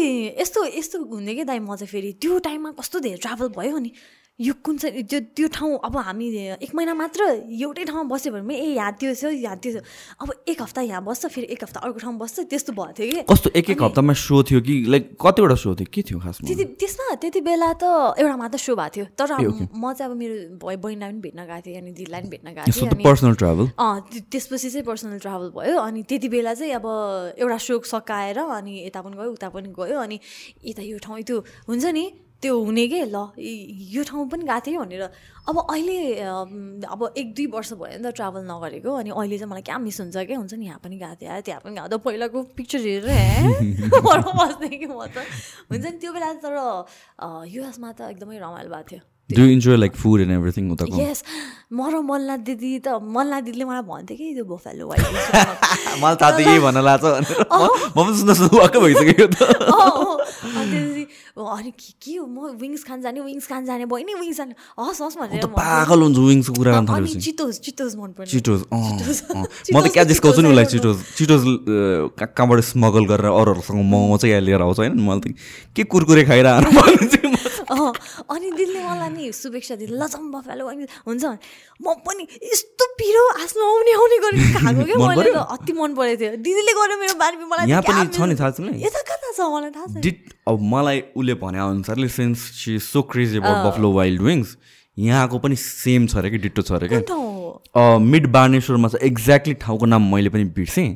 यस्तो 0.43 0.59
यस्तो 0.75 0.97
हुने 1.07 1.35
कि 1.39 1.43
दाइ 1.47 1.59
म 1.63 1.79
चाहिँ 1.79 1.87
फेरि 1.87 2.11
त्यो 2.19 2.39
टाइममा 2.51 2.71
कस्तो 2.79 2.99
धेरै 2.99 3.23
ट्राभल 3.23 3.47
भयो 3.55 3.77
नि। 3.79 3.91
यो 4.39 4.53
कुन 4.65 4.77
चाहिँ 4.77 5.03
त्यो 5.05 5.19
त्यो 5.37 5.47
ठाउँ 5.53 5.77
अब 5.85 5.97
हामी 5.97 6.27
एक 6.65 6.71
महिना 6.73 6.93
मात्र 6.97 7.21
एउटै 7.53 7.83
ठाउँमा 7.85 8.09
बस्यो 8.09 8.31
भने 8.33 8.55
ए 8.57 8.73
यहाँ 8.73 8.91
त्यो 8.97 9.13
छ 9.13 9.29
यहाँ 9.37 9.57
त्यो 9.61 9.71
छ 9.77 9.83
अब 10.17 10.31
एक 10.49 10.61
हप्ता 10.61 10.81
यहाँ 10.81 11.03
बस्छ 11.05 11.25
फेरि 11.29 11.47
एक 11.53 11.63
हप्ता 11.63 11.79
अर्को 11.85 11.99
ठाउँमा 11.99 12.17
बस्छ 12.25 12.49
त्यस्तो 12.49 12.73
भएको 12.73 12.93
थियो 12.97 13.11
कि। 13.11 13.21
कस्तो 13.29 13.49
एक 13.53 13.69
एक 13.69 13.81
हप्तामा 13.83 14.13
सो 14.17 14.41
थियो 14.49 14.61
कि 14.65 14.73
लाइक 14.89 15.13
कतिवटा 15.21 15.55
सो 15.61 15.75
थियो? 15.77 15.87
के 15.93 16.01
थियो 16.01 16.19
खासमा? 16.25 16.47
त्यति 16.47 16.65
त्यसमा 16.73 17.15
त्यति 17.21 17.41
बेला 17.45 17.69
त 17.77 17.83
एउटा 18.17 18.35
मात्र 18.41 18.57
सो 18.57 18.73
भएको 18.73 18.89
थियो। 18.97 19.05
तर 19.13 19.29
म 19.77 19.93
चाहिँ 19.93 20.09
अब 20.09 20.17
मेरो 20.17 20.35
बहिनीलाई 20.57 21.11
पनि 21.11 21.21
भेट्न 21.21 21.45
गएको 21.45 21.61
थिएँ 21.61 21.77
अनि 21.77 21.91
दिदीलाई 21.91 22.21
पनि 22.21 22.29
भेट्न 22.33 22.47
गएको 22.57 22.71
थिएँ 22.71 23.05
पर्सनल 23.05 23.33
ट्राभल 23.37 23.65
अँ 23.77 24.25
त्यसपछि 24.25 24.69
चाहिँ 24.73 24.85
पर्सनल 24.89 25.19
ट्राभल 25.21 25.47
भयो 25.53 25.77
अनि 25.85 26.01
त्यति 26.09 26.27
बेला 26.33 26.53
चाहिँ 26.57 26.73
अब 26.81 26.85
एउटा 27.37 27.57
सो 27.61 27.77
सकाएर 27.93 28.39
अनि 28.57 28.89
यता 28.89 29.01
पनि 29.05 29.15
गयो 29.21 29.31
उता 29.37 29.49
पनि 29.53 29.69
गयो 29.69 29.99
अनि 30.01 30.19
यता 30.65 30.81
यो 30.81 30.97
ठाउँ 30.97 31.21
त्यो 31.21 31.37
हुन्छ 31.69 31.85
नि? 31.93 32.05
त्यो 32.41 32.53
हुने 32.57 32.87
के? 32.89 33.05
ल 33.05 33.17
यो 33.37 34.01
ठाउँ 34.03 34.25
पनि 34.29 34.43
गएको 34.49 34.59
थिएँ 34.65 34.77
भनेर। 34.77 35.03
अब 35.45 35.57
अहिले 35.69 35.97
अब 36.89 37.01
एक 37.17 37.33
दुई 37.37 37.45
वर्ष 37.53 37.73
भयो 37.77 37.97
नि 38.01 38.09
त 38.09 38.13
ट्राभल 38.17 38.41
नगरेको 38.49 38.89
अनि 38.89 39.09
अहिले 39.13 39.37
चाहिँ 39.37 39.49
मलाई 39.51 39.61
क्या 39.61 39.77
मिस 39.77 40.01
हुन्छ 40.01 40.17
क्या 40.25 40.37
हुन्छ 40.37 40.53
नि 40.57 40.65
यहाँ 40.65 40.79
पनि 40.81 40.97
गएको 40.97 41.15
थिएँ। 41.21 41.41
त्यहाँ 41.45 41.61
पनि 41.61 41.73
गएको 41.77 41.97
पहिलाको 42.01 42.39
पिक्चर 42.57 42.79
हेरेर 42.81 44.21
बस्ने 44.41 44.69
कि 44.73 44.87
म 44.89 45.05
त। 45.05 45.21
हुन्छ 45.69 45.85
नि 45.85 45.97
त्यो 46.01 46.11
बेला 46.13 46.29
तर 46.41 46.57
युएसमा 47.45 47.89
त 47.93 48.09
एकदमै 48.09 48.37
रमाइलो 48.41 48.69
भएको 48.73 48.89
थियो। 48.89 49.01
Do 49.37 49.43
enjoy 49.55 49.77
like 49.77 49.95
food 49.95 50.21
and 50.21 50.33
everything 50.37 50.71
उताको 50.71 51.01
यस 51.01 51.23
म 51.71 51.87
र 51.87 52.01
मल्ला 52.03 52.35
दिदी 52.43 52.71
त 52.83 52.99
मल्ला 52.99 53.39
दिदीले 53.47 53.65
मलाई 53.65 53.83
भन्थ्यो 53.87 54.15
कि 54.17 54.25
त्यो 54.35 54.45
बोफेलो 54.45 54.87
वाइट 54.87 55.03
मलाई 56.03 56.15
थाहा 56.19 56.31
थियो 56.37 56.49
यही 56.49 56.59
भन्न 56.59 56.79
लाग्छ 56.83 57.05
म 57.95 57.95
पनि 57.95 58.17
सुन्दा 58.19 58.33
सुन्दा 58.39 58.57
वाक्क 58.59 58.75
भइसक्यो 58.83 59.27
त। 59.31 59.37
अनि 61.41 61.71
के 61.71 61.91
के 62.03 62.15
हो? 62.17 62.25
म 62.27 62.59
विङ्स 62.59 62.83
खान 62.83 63.01
जाने 63.01 63.19
विङ्स 63.21 63.47
खान 63.47 63.65
जाने 63.65 63.85
भयो 63.87 64.05
नि 64.05 64.13
विङ्स 64.19 64.37
खाने। 64.37 64.53
हस् 64.79 65.01
हस् 65.01 65.17
भनेर 65.19 65.47
पागल 65.55 65.99
हुन्छ 66.01 66.17
विङ्सको 66.19 66.53
कुरा 66.59 66.71
गर्न 66.71 66.87
थालेपछि। 66.91 67.19
चिटोज 67.25 67.59
चिटोज 67.65 67.95
मन 67.95 68.11
पर्छ 68.19 68.29
चिटोज 68.31 68.59
म 69.71 69.75
त 69.79 69.87
क्या 69.95 70.03
जिस्काउँछु 70.11 70.41
नि 70.41 70.49
उसलाई 70.51 70.67
चिटोज 70.75 70.97
चिटोज 71.17 71.41
कहाँबाट 72.19 72.59
स्मगल 72.71 73.03
गरेर 73.11 73.31
अरूहरूसँग 73.31 73.79
मोमो 73.79 74.17
चाहिँ 74.17 74.31
यहाँ 74.33 74.43
लिएर 74.43 74.61
आउँछ 74.61 74.77
होइन? 74.79 74.99
मैले 74.99 75.19
त 75.23 75.35
के 75.75 75.83
कुरकुरे 75.87 76.23
खाइरहनु 76.27 76.69
अनि 77.71 78.47
दिदीले 78.51 78.79
मलाई 78.83 79.09
नि 79.09 79.20
शुभेच्छा 79.29 79.75
दिदी 79.77 79.93
लचम्ब 80.01 80.33
फ्यालो 80.41 80.63
हुन्छ। 81.05 81.23
म 81.81 81.85
पनि 82.01 82.23
यस्तो 82.25 82.85
पिरो 82.97 83.23
आँसु 83.37 83.59
आउने 83.61 83.91
आउने 83.93 84.17
गरेर 84.25 84.41
खाएको 84.57 84.83
क्या 84.89 84.97
मैले 85.07 85.31
अति 85.37 85.73
मन 85.77 85.91
परेको 85.93 86.17
थियो। 86.21 86.31
दिदीले 86.41 86.73
गर्यो 86.79 86.97
मेरो 86.97 87.15
बारेमा 87.21 87.45
मलाई 87.53 87.65
यहाँ 87.69 87.83
पनि 87.85 88.09
छ 88.09 88.19
नि 88.25 88.35
थाहा 88.41 88.51
छ 88.51 88.59
यता 88.81 89.01
कता 89.05 89.29
छ 89.37 89.39
मलाई 89.53 89.71
थाहा 89.77 89.85
छ 89.85 90.01
डिट 90.01 90.19
अब 90.49 90.57
मलाई 90.73 90.99
उसले 91.13 91.33
भने 91.37 91.59
अनुसारले 91.61 92.09
since 92.17 92.37
she 92.57 92.77
so 92.81 93.01
crazy 93.13 93.37
about 93.37 93.57
buffalo 93.67 93.91
wild 93.93 94.21
wings 94.21 94.57
यहाँको 94.97 95.37
पनि 95.39 95.55
सेम 95.55 96.07
छ 96.07 96.17
अरे 96.17 96.29
कि 96.29 96.37
डिटो 96.45 96.61
छ 96.61 96.71
अरे 96.77 96.87
क्या? 96.91 97.01
मिड 98.11 98.27
बानेश्वरमा 98.31 98.87
छ। 98.87 98.95
एक्ज्याक्टली 99.07 99.53
ठाउँको 99.63 99.85
नाम 99.85 100.11
मैले 100.13 100.29
पनि 100.29 100.43
बिर्सेँ। 100.57 100.89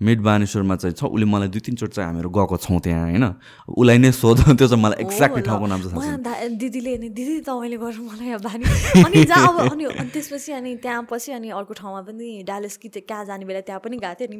मिड 0.00 0.20
बानेश्वरमा 0.20 0.76
चाहिँ 0.76 0.94
छ। 0.96 1.04
उसले 1.04 1.26
मलाई 1.28 1.48
दुई 1.48 1.60
तिनचोटि 1.60 1.92
चाहिँ 1.92 2.06
हामीहरू 2.08 2.30
गएको 2.30 2.56
छौँ 2.56 2.80
त्यहाँ 2.80 3.04
होइन? 3.04 3.24
उसलाई 3.68 3.98
नै 3.98 4.10
सोध 4.12 4.38
त्यो 4.40 4.66
चाहिँ 4.68 4.82
मलाई 4.82 5.04
एक्ज्याक्टली 5.04 5.42
ठाउँको 5.44 5.66
नाम 5.66 5.80
छ 5.82 6.56
दिदीले 6.56 6.96
नि 6.98 7.08
दिदी 7.12 7.40
तपाईँले 7.44 7.76
गर्नु 7.76 8.02
मलाई 8.08 8.36
बानी। 8.40 8.64
अनि 9.04 9.24
जहाँ 9.24 9.48
अब 9.48 9.72
अनि 9.72 9.84
त्यसपछि 10.12 10.52
अनि 10.52 10.74
त्यहाँ 10.80 11.06
पछि 11.10 11.32
अनि 11.32 11.48
अर्को 11.52 11.74
ठाउँमा 11.74 12.00
पनि 12.08 12.42
डालेस 12.48 12.76
कि 12.80 12.88
कहाँ 13.00 13.24
जाने 13.28 13.44
बेला 13.44 13.60
त्यहाँ 13.60 13.80
पनि 13.84 13.96
गएको 13.96 14.14
थियो 14.14 14.28
अनि 14.28 14.38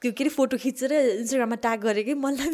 त्यो 0.00 0.12
के 0.12 0.24
अरे 0.24 0.30
फोटो 0.30 0.56
खिचेर 0.56 0.92
इन्स्टाग्राममा 1.20 1.56
ट्याग 1.56 1.78
गरेँ 1.84 2.04
कि 2.04 2.14
मलाई 2.14 2.48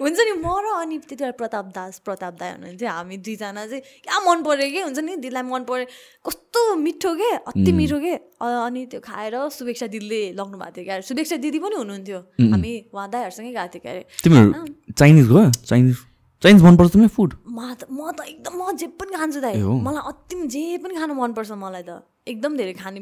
हुन्छ 0.00 0.18
नि 0.18 0.32
म 0.42 0.46
र 0.64 0.66
अनि 0.82 0.96
त्यति 0.98 1.22
बेला 1.24 1.36
प्रताप 1.40 1.66
दास 1.74 1.98
प्रताप 2.06 2.34
दाई 2.40 2.50
हुनुहुन्थ्यो। 2.52 2.88
हामी 2.88 3.16
दुईजना 3.22 3.66
चाहिँ 3.66 3.82
क्या 4.04 4.18
मन 4.26 4.42
पऱ्यो 4.42 4.68
कि? 4.72 4.80
हुन्छ 4.86 4.98
नि 4.98 5.16
दिदीलाई 5.22 5.44
मन 5.46 5.62
पऱ्यो। 5.68 5.86
कस्तो 6.26 6.60
मिठो 6.76 7.10
के? 7.14 7.30
अति 7.50 7.70
मिठो 7.72 7.98
के? 7.98 8.14
अनि 8.42 8.80
त्यो 8.90 9.00
खाएर 9.00 9.34
शुभेक्षा 9.56 9.86
दिदीले 9.94 10.20
लग्नु 10.38 10.56
भएको 10.58 10.72
थियो 10.76 10.84
क्या 10.84 11.00
शुभेक्षा 11.08 11.36
दिदी 11.42 11.58
पनि 11.58 11.76
हुनुहुन्थ्यो। 11.82 12.18
हामी 12.52 12.72
उहाँ 12.94 13.08
दाईहरूसँगै 13.10 13.52
गएको 13.52 13.68
थियो 13.74 13.82
क्यारे। 13.82 14.02
तिमीहरू 14.24 14.50
चाइनिज 14.98 15.26
गयो 15.28 15.50
चाइनिज 15.64 15.96
चाइनिज 16.42 16.62
मनपर्छ 16.62 16.90
तिमीलाई 16.92 17.12
फुड? 17.14 17.30
म 17.50 17.74
त 17.74 17.90
म 17.90 18.10
त 18.14 18.22
एकदम 18.30 18.54
म 18.58 18.76
जे 18.78 18.86
पनि 18.94 19.12
खान्छु 19.18 19.40
दाइ 19.42 19.54
मलाई 19.58 20.02
अति 20.10 20.34
जे 20.54 20.62
पनि 20.82 20.94
खानु 20.94 21.14
मनपर्छ 21.18 21.50
मलाई 21.58 21.82
त। 21.82 22.02
एकदम 22.30 22.56
धेरै 22.56 22.74
खाने 22.78 23.00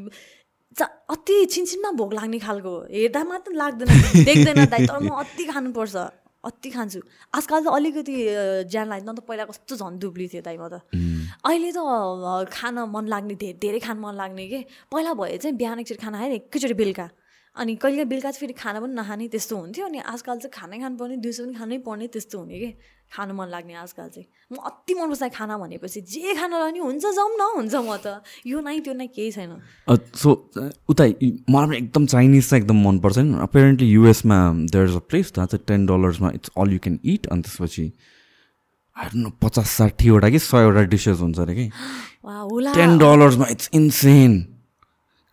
अति 0.76 1.34
छिनछिनमा 1.52 1.90
भोक 1.96 2.12
लाग्ने 2.12 2.38
खालको 2.38 2.72
हेर्दा 2.92 3.20
मात्र 3.24 3.52
लाग्दैन 3.60 3.88
देख्दैन 4.24 4.64
दाइ 4.72 4.86
तर 4.88 4.98
म 5.00 5.08
अति 5.20 5.44
खानुपर्छ। 5.52 5.96
अति 6.46 6.70
खान्छु। 6.70 7.00
आजकल 7.34 7.60
त 7.64 7.66
अलिकति 7.74 8.14
ज्यान 8.70 8.86
लाग्दैन 8.88 9.14
त 9.14 9.20
पहिला 9.26 9.44
कस्तो 9.50 9.74
झन् 9.76 9.98
दुब्ली 9.98 10.26
थियो 10.30 10.42
दाइ 10.46 10.56
म 10.56 10.68
त। 10.70 10.86
अहिले 11.42 11.70
त 11.74 11.78
खान 12.48 12.78
मन 12.94 13.04
लाग्ने 13.12 13.34
धेरै 13.34 13.58
धेरै 13.58 13.80
खान 13.82 13.98
मन 13.98 14.14
लाग्ने 14.14 14.46
के। 14.46 14.60
पहिला 14.92 15.12
भए 15.18 15.36
चाहिँ 15.42 15.56
बिहान 15.58 15.78
एकचोटि 15.82 16.00
खाना 16.02 16.16
खाएँ 16.22 16.34
एकैचोटि 16.46 16.74
बेलुका। 16.80 17.06
अनि 17.56 17.74
कहिले 17.82 18.04
बेलुका 18.04 18.30
चाहिँ 18.30 18.40
फेरि 18.40 18.52
खाना 18.52 18.80
पनि 18.80 18.94
नखाने 19.00 19.28
त्यस्तो 19.32 19.56
हुन्थ्यो 19.56 19.84
अनि 19.86 19.98
आजकल 20.12 20.36
चाहिँ 20.44 20.52
खानै 20.52 20.78
खानुपर्ने 20.78 21.16
दिउँसो 21.24 21.42
पनि 21.44 21.54
खानै 21.56 21.78
पर्ने 21.88 22.06
त्यस्तो 22.12 22.38
हुने 22.38 22.58
कि? 22.60 22.70
खानु 23.06 23.32
मन 23.38 23.48
लाग्ने 23.48 23.74
आजकल 23.80 24.08
चाहिँ। 24.12 24.26
म 24.52 24.56
अति 24.66 24.92
मनपर्छ 24.94 25.32
खाना 25.32 25.56
भनेपछि। 25.58 26.00
जे 26.04 26.34
खाना 26.34 26.70
नि 26.74 26.78
हुन्छ 26.84 27.04
जाउँ 27.06 27.30
न 27.38 27.42
हुन्छ 27.56 27.74
म 27.74 27.96
त। 27.96 28.20
यो 28.44 28.60
नै 28.60 28.80
त्यो 28.82 28.94
नै 28.98 29.06
केही 29.08 29.30
छैन। 29.32 29.62
सो 29.88 30.52
उता 30.90 31.04
मलाई 31.48 31.66
पनि 31.66 31.76
एकदम 31.76 32.06
चाइनिज 32.06 32.48
चाहिँ 32.50 32.62
एकदम 32.62 32.78
मनपर्छ 32.88 33.18
नि। 33.18 33.38
अपेरेन्टली 33.46 33.88
युएसमा 33.88 34.38
देयर 34.74 34.84
इज 34.90 34.96
अ 34.96 35.04
प्लेस 35.06 35.32
जहाँ 35.36 35.46
चाहिँ 35.46 35.64
ten 35.64 35.86
डलर्समा 35.86 36.30
it's 36.34 36.50
all 36.58 36.68
you 36.72 36.78
can 36.82 36.98
eat 37.04 37.26
अनि 37.32 37.42
त्यसपछि 37.42 37.86
पचास 39.42 39.70
साठीवटा 39.70 40.28
कि 40.30 40.38
सयवटा 40.42 40.82
डिसेस 40.92 41.18
हुन्छ 41.20 41.38
अरे 41.38 41.54
कि। 41.54 41.66
टेन 42.74 42.98
डलर्समा 42.98 43.46
इट्स 43.54 43.70
इन्सेन 43.74 44.32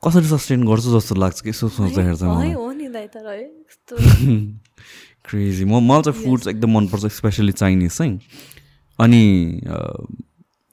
कसरी 0.06 0.28
सस्टेन 0.28 0.64
गर्छु 0.68 0.90
जस्तो 1.00 1.16
लाग्छ 1.16 1.42
कि? 1.42 1.50
यसो 1.50 1.68
सोच्दाखेरि 1.70 2.18
चाहिँ 2.18 2.34
क्रेजी 5.24 5.66
म 5.66 5.80
मलाई 5.80 6.02
चाहिँ 6.04 6.18
फुड 6.24 6.48
एकदम 6.48 6.70
मनपर्छ 6.78 7.06
स्पेसली 7.18 7.52
चाइनिज 7.52 7.92
चाहिँ 7.98 8.20
अनि 9.00 9.24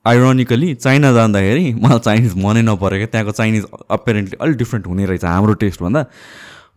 आइरोनिकली 0.04 0.74
चाइना 0.74 1.12
जाँदाखेरि 1.12 1.66
मलाई 1.82 1.98
चाइनिज 2.06 2.32
मनै 2.44 2.62
नपऱ्यो 2.66 2.98
क्या 2.98 3.06
त्यहाँको 3.14 3.32
चाइनिज 3.40 3.64
अपेरेन्टली 3.90 4.36
अलिक 4.40 4.56
डिफ्रेन्ट 4.58 4.86
हुने 4.86 5.04
रहेछ 5.06 5.24
हाम्रो 5.24 5.54
टेस्टभन्दा 5.62 6.02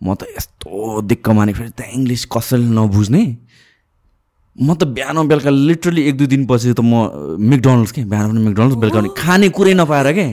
म 0.03 0.13
त 0.19 0.27
यस्तो 0.37 1.01
दिक्क 1.07 1.29
माने 1.29 1.53
फेरि 1.53 1.69
त्यहाँ 1.79 1.93
इङ्ग्लिस 1.95 2.25
कसैले 2.35 2.67
नबुझ्ने। 2.75 3.23
म 4.61 4.73
त 4.75 4.83
बिहान 4.83 5.27
बेलुका 5.27 5.49
लिटरली 5.49 6.01
एक 6.09 6.15
दुई 6.17 6.27
दिनपछि 6.27 6.73
त 6.77 6.81
म 6.83 7.39
मेकडोनल्ड्स 7.39 7.91
के? 7.91 8.03
बिहान 8.05 8.29
पनि 8.31 8.39
मेकडोनल्ड्स 8.45 8.77
बेलुका 8.77 8.99
पनि 8.99 9.09
खाने 9.17 9.49
कुरै 9.49 9.73
नपाएर 9.73 10.11
के? 10.13 10.27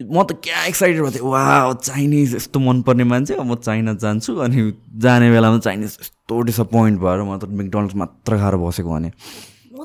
म 0.00 0.22
त 0.24 0.32
क्या 0.44 0.64
एक्साइटेड 0.64 1.02
भएको 1.02 1.12
थिएँ? 1.12 1.28
वा 1.28 1.72
चाइनिज 1.84 2.34
यस्तो 2.34 2.60
मनपर्ने 2.60 3.04
मान्छे 3.04 3.36
म 3.36 3.54
चाइना 3.56 3.92
जान्छु 4.00 4.36
अनि 4.48 4.72
जाने 4.96 5.30
बेलामा 5.30 5.58
चाइनिज 5.60 5.96
यस्तो 6.00 6.40
डिसपोइन्ट 6.48 7.00
भएर 7.00 7.20
म 7.22 7.36
त 7.36 7.44
मेकडोनल्ड्स 7.44 7.94
मात्र 8.00 8.38
खाएर 8.40 8.56
बसेको 8.56 8.90
भने। 8.90 9.10
म 9.76 9.84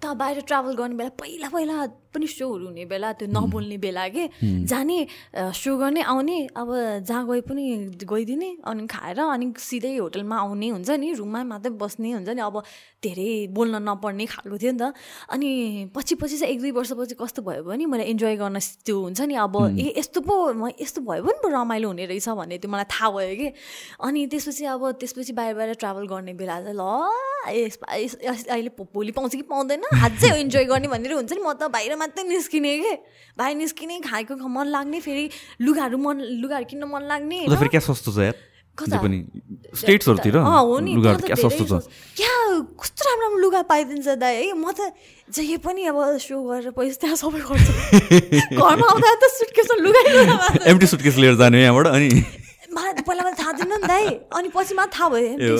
त 0.00 0.16
बाहिर 0.16 0.40
ट्राभल 0.48 0.72
गर्ने 0.76 0.96
बेला 0.96 1.10
पहिला 1.20 1.48
पहिला 1.48 1.74
पनि 2.14 2.26
सोहरू 2.26 2.64
हुने 2.70 2.84
बेला 2.86 3.12
त्यो 3.18 3.28
नबोल्ने 3.28 3.76
बेला 3.82 4.04
के? 4.14 4.24
जाने 4.70 4.98
सो 5.34 5.76
गर्ने 5.76 6.02
आउने 6.06 6.38
अब 6.54 6.68
जहाँ 7.02 7.22
गए 7.26 7.40
पनि 7.42 7.64
गइदिने 8.06 8.50
अनि 8.64 8.86
खाएर 8.86 9.18
अनि 9.18 9.46
सिधै 9.58 9.96
होटलमा 9.98 10.36
आउने 10.38 10.68
हुन्छ 10.78 10.90
नि 11.02 11.12
रुममा 11.18 11.40
मात्रै 11.50 11.72
बस्ने 11.74 12.10
हुन्छ 12.12 12.28
नि। 12.38 12.40
अब 12.40 12.62
धेरै 13.04 13.30
बोल्न 13.52 13.74
नपर्ने 13.84 14.24
खालको 14.26 14.56
थियो 14.56 14.72
नि 14.72 14.78
त। 14.78 14.94
अनि 15.28 15.50
पछि 15.90 16.14
पछि 16.14 16.36
चाहिँ 16.38 16.54
एक 16.54 16.60
दुई 16.60 16.70
वर्षपछि 16.78 17.14
कस्तो 17.20 17.42
भयो 17.42 17.62
भने 17.66 17.84
मलाई 17.84 18.06
इन्जोय 18.14 18.36
गर्न 18.40 18.58
त्यो 18.86 18.96
हुन्छ 18.96 19.20
नि 19.28 19.34
अब 19.34 19.56
ए 19.76 19.92
यस्तो 19.98 20.20
पो 20.24 20.34
म 20.54 20.72
यस्तो 20.80 21.00
भयो 21.02 21.22
भने 21.26 21.38
पो 21.42 21.48
रमाइलो 21.52 21.88
हुने 21.88 22.04
रहेछ 22.06 22.28
भन्ने 22.40 22.56
त्यो 22.62 22.70
मलाई 22.70 22.86
थाहा 22.88 23.10
भयो 23.10 23.34
कि। 23.36 23.48
अनि 24.00 24.20
त्यसपछि 24.32 24.64
अब 24.64 24.82
त्यसपछि 25.00 25.32
बाहिर 25.34 25.54
बाहिर 25.54 25.74
ट्राभल 25.82 26.04
गर्ने 26.08 26.32
बेला 26.38 26.56
चाहिँ 26.64 26.76
ल 26.78 26.82
अहिले 27.44 28.70
भोलि 28.72 29.12
पाउँछ 29.12 29.32
कि 29.36 29.42
पाउँदैन 29.44 29.84
हात 30.00 30.12
चाहिँ 30.20 30.40
इन्जोय 30.40 30.64
गर्ने 30.64 30.88
भनेर 30.88 31.12
हुन्छ 31.12 31.32
नि 31.32 31.42
म 31.44 31.52
त 31.52 31.68
बाहिर 31.68 31.96
मात्रै 32.04 32.24
निस्किने 32.28 32.72
के? 32.84 32.94
बाहिर 33.38 33.56
निस्किने 33.56 34.00
खाएको 34.04 34.36
मन 34.36 34.66
लाग्ने 34.68 35.00
फेरि 35.00 35.24
लुगाहरू 35.60 35.98
मन 35.98 36.16
लुगाहरू 36.44 36.66
किन्न 36.70 36.84
मन 36.84 37.02
लाग्ने 37.08 37.38
फेरि 37.48 37.68
क्या 37.72 37.80
सस्तो 37.80 38.12
छ 38.12 38.34
स्टेट्सहरूतिर 38.74 40.34
सस्तो 40.34 41.64
छ। 41.64 41.86
क्या 42.18 42.34
कस्तो 42.74 43.00
राम्रो 43.06 43.22
राम्रो 43.22 43.38
लुगा 43.38 43.62
पाइदिन्छ 43.70 44.08
दाइ 44.18 44.34
है? 44.34 44.52
म 44.54 44.74
त 44.74 44.90
जे 45.30 45.56
पनि 45.62 45.86
अब 45.94 46.18
सो 46.18 46.42
गरेर 46.42 46.70
पैसा 46.74 46.98
त्यहाँ 47.00 47.16
सबै 47.16 47.38
गर्छ। 47.38 47.68
घरमा 48.58 48.86
आउँदा 48.86 49.10
त 49.14 49.24
सुटकेसमा 49.30 49.76
लुगा 49.78 50.02
एमटी 50.66 50.86
सुटकेस 50.86 51.16
लिएर 51.22 51.34
जाने 51.38 51.62
यहाँबाट 51.62 51.86
अनि। 51.86 52.10
मलाई 52.74 53.02
पहिला 53.06 53.22
मलाई 53.22 53.36
थाहा 53.40 53.52
थिएन 53.58 53.72
नि 53.72 53.86
दाइ। 53.86 54.06
अनि 54.34 54.48
पछि 54.54 54.74
मात्र 54.74 54.92
थाहा 54.98 55.08
भयो। 55.14 55.56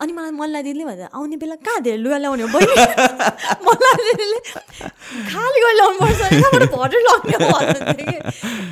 अनि 0.00 0.12
मलाई 0.12 0.32
मल्ला 0.40 0.60
दिदीले 0.62 0.84
भन्दा 0.84 1.06
आउने 1.16 1.36
बेला 1.42 1.56
कहाँ 1.64 1.80
धेरै 1.82 1.98
लुगा 2.04 2.18
ल्याउने 2.18 2.42
हो 2.42 2.48
बहिनी? 2.54 2.74
मल्ला 3.66 3.90
दिदीले 3.98 4.38
खाली 5.30 5.58
गरी 5.64 5.74
ल्याउनु 5.78 5.98
पर्छ 5.98 6.20
भटर 6.74 7.00
लगाउने 7.08 7.80
कि। 8.02 8.16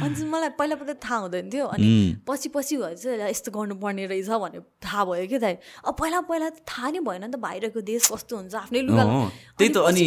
अनि 0.05 0.25
मलाई 0.33 0.51
पहिला 0.59 0.75
पहिला 0.77 0.95
थाहा 1.05 1.17
हुँदैन 1.25 1.51
थियो। 1.51 1.67
अनि 1.67 1.89
पछि 2.29 2.49
पछि 2.55 2.77
भएर 2.77 2.95
चाहिँ 2.97 3.31
यस्तो 3.31 3.51
गर्नुपर्ने 3.57 4.07
रहेछ 4.07 4.29
भनेर 4.29 4.63
थाहा 4.85 5.05
भयो 5.05 5.27
कि 5.27 5.39
दाइ। 5.39 5.57
अब 5.87 5.95
पहिला 6.01 6.21
पहिला 6.29 6.49
त 6.51 6.59
थाहा 6.69 6.91
नै 6.91 7.01
भएन 7.09 7.25
नि 7.25 7.31
त 7.33 7.37
बाहिरको 7.41 7.81
देश 7.81 8.13
कस्तो 8.13 8.37
हुन्छ 8.37 8.55
आफ्नै 8.55 8.81
लुगा 8.87 9.05
त्यही 9.59 9.71
त 9.73 9.77
अनि 9.89 10.05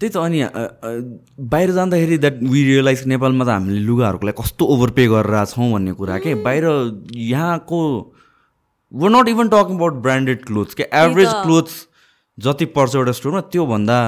त्यही 0.00 0.12
त 0.12 0.16
अनि 0.16 0.40
बाहिर 1.52 1.70
जाँदाखेरि 1.70 2.16
द्याट 2.18 2.36
वी 2.52 2.62
रियलाइज 2.64 3.06
नेपालमा 3.12 3.44
त 3.44 3.48
हामीले 3.48 3.80
लुगाहरूको 3.86 4.26
लागि 4.26 4.42
कस्तो 4.42 4.64
ओभर 4.74 4.90
पे 4.96 5.06
गरेर 5.12 5.44
छौँ 5.52 5.70
भन्ने 5.72 5.92
कुरा 6.00 6.18
के? 6.24 6.34
बाहिर 6.46 6.64
यहाँको 7.28 7.80
were 8.92 9.10
not 9.10 9.28
even 9.28 9.48
talking 9.48 9.76
about 9.76 10.02
branded 10.02 10.44
clothes 10.46 10.74
के? 10.74 10.82
एभरेज 11.04 11.32
क्लोथ्स 11.42 11.74
जति 12.42 12.64
पर्छ 12.74 12.94
एउटा 12.96 13.12
स्टोरमा 13.12 13.40
त्योभन्दा 13.52 13.98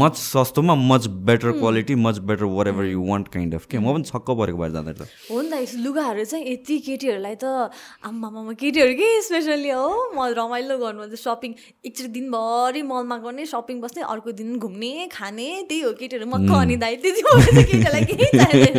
मच 0.00 0.14
सस्तोमा 0.16 0.74
much 0.74 1.06
better 1.28 1.50
quality 1.52 1.94
much 1.94 2.18
better 2.28 2.44
whatever 2.68 2.84
you 2.84 3.02
want 3.06 3.28
kind 3.28 3.54
of 3.54 3.64
के 3.70 3.78
म 3.78 3.92
पनि 3.94 4.04
छक्क 4.04 4.30
परेको 4.38 4.58
बाहिर 4.58 4.72
जाँदा 4.72 5.06
हो 5.30 5.40
नि 5.42 5.66
त 5.66 5.74
लुगाहरू 5.84 6.24
चाहिँ 6.24 6.44
यति 6.52 6.78
केटीहरूलाई 6.86 7.34
त 7.42 7.70
आम्मामा 8.06 8.52
केटीहरू 8.62 8.94
के 9.00 9.08
स्पेसल्ली 9.28 9.70
हो? 9.70 9.88
म 10.14 10.26
रमाइलो 10.38 10.78
गर्नु 10.78 11.02
चाहिँ 11.02 11.22
सपिङ 11.24 11.54
एकचोटि 11.86 12.08
दिनभरि 12.16 12.82
मलमा 12.92 13.16
गर्ने 13.26 13.46
सपिङ 13.46 13.80
बस्ने 13.80 14.02
अर्को 14.14 14.32
दिन 14.40 14.58
घुम्ने 14.58 15.08
खाने 15.12 15.48
त्यही 15.68 15.80
हो 15.82 15.92
केटीहरू 16.00 16.26
मक्क 16.26 16.50
अनि 16.60 16.76
दाइ। 16.76 16.96
त्यति 17.02 17.20
केटीहरूलाई 17.20 18.04
केही 18.04 18.30
चाहिँदैन। 18.38 18.74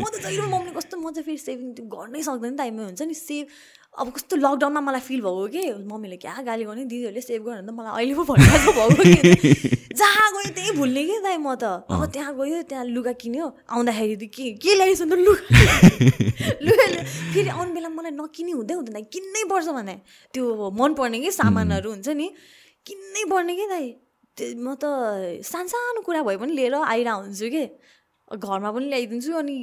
म 0.00 0.04
त 0.04 0.14
जहिले 0.22 0.46
मम्मी 0.46 0.70
कस्तो 0.76 0.96
म 1.00 1.10
चाहिँ 1.10 1.24
फेरि 1.24 1.40
सेभिङ 1.48 1.68
गर्नै 1.88 2.22
सक्दैन 2.28 2.56
टाइममा 2.56 2.84
हुन्छ 2.84 3.02
नि 3.02 3.14
सेभ 3.14 3.46
अब 3.98 4.10
कस्तो 4.14 4.36
लकडाउनमा 4.36 4.80
मलाई 4.80 5.00
फिल 5.02 5.20
भएको 5.20 5.46
कि? 5.50 5.62
मम्मीले 5.82 6.16
क्या 6.22 6.34
गाली 6.46 6.64
गर्ने? 6.64 6.84
दिदीहरूले 6.86 7.20
सेभ 7.20 7.42
गर्नु 7.42 7.66
त 7.66 7.74
मलाई 7.74 7.92
अहिले 7.98 8.14
पो 8.14 8.22
भनिरहेको 8.22 8.70
भएको 8.70 9.02
कि? 9.02 9.76
जहाँ 9.98 10.26
गयो 10.30 10.50
त्यही 10.54 10.70
भुल्ने 10.78 11.02
कि 11.04 11.16
दाइ 11.26 11.36
म 11.42 11.54
त? 11.58 11.90
अब 11.90 12.06
त्यहाँ 12.14 12.34
गयो 12.38 12.62
त्यहाँ 12.70 12.84
लुगा 12.86 13.12
किन्यो। 13.18 13.46
आउँदाखेरि 13.66 14.16
त 14.16 14.30
के 14.30 14.46
के 14.62 14.74
ल्याइस 14.78 15.02
त 15.02 15.18
लुगा? 15.18 15.42
लुगा 16.66 16.86
फेरि 17.34 17.48
आउने 17.50 17.72
बेला 17.74 17.88
मलाई 17.90 18.14
नकिनी 18.14 18.52
हुँदै 18.54 18.74
हुँदैन 18.78 19.02
किन्नै 19.10 19.42
पर्छ 19.50 19.68
भने। 19.74 19.94
त्यो 20.34 20.70
मनपर्ने 20.70 21.18
कि 21.20 21.30
सामानहरू 21.34 21.90
हुन्छ 21.90 22.08
नि। 22.14 22.30
किन्नै 22.86 23.22
पर्ने 23.26 23.52
कि 23.58 23.66
दाइ? 23.74 23.86
म 24.54 24.78
त 24.78 25.42
सानो 25.42 25.66
सानो 25.66 26.00
कुरा 26.06 26.22
भए 26.22 26.36
पनि 26.38 26.52
लिएर 26.54 26.74
आइरह 26.78 27.26
हुन्छु 27.26 27.46
कि। 27.50 27.64
घरमा 28.38 28.70
पनि 28.70 28.86
ल्याइदिन्छु 28.86 29.32
अनि 29.34 29.56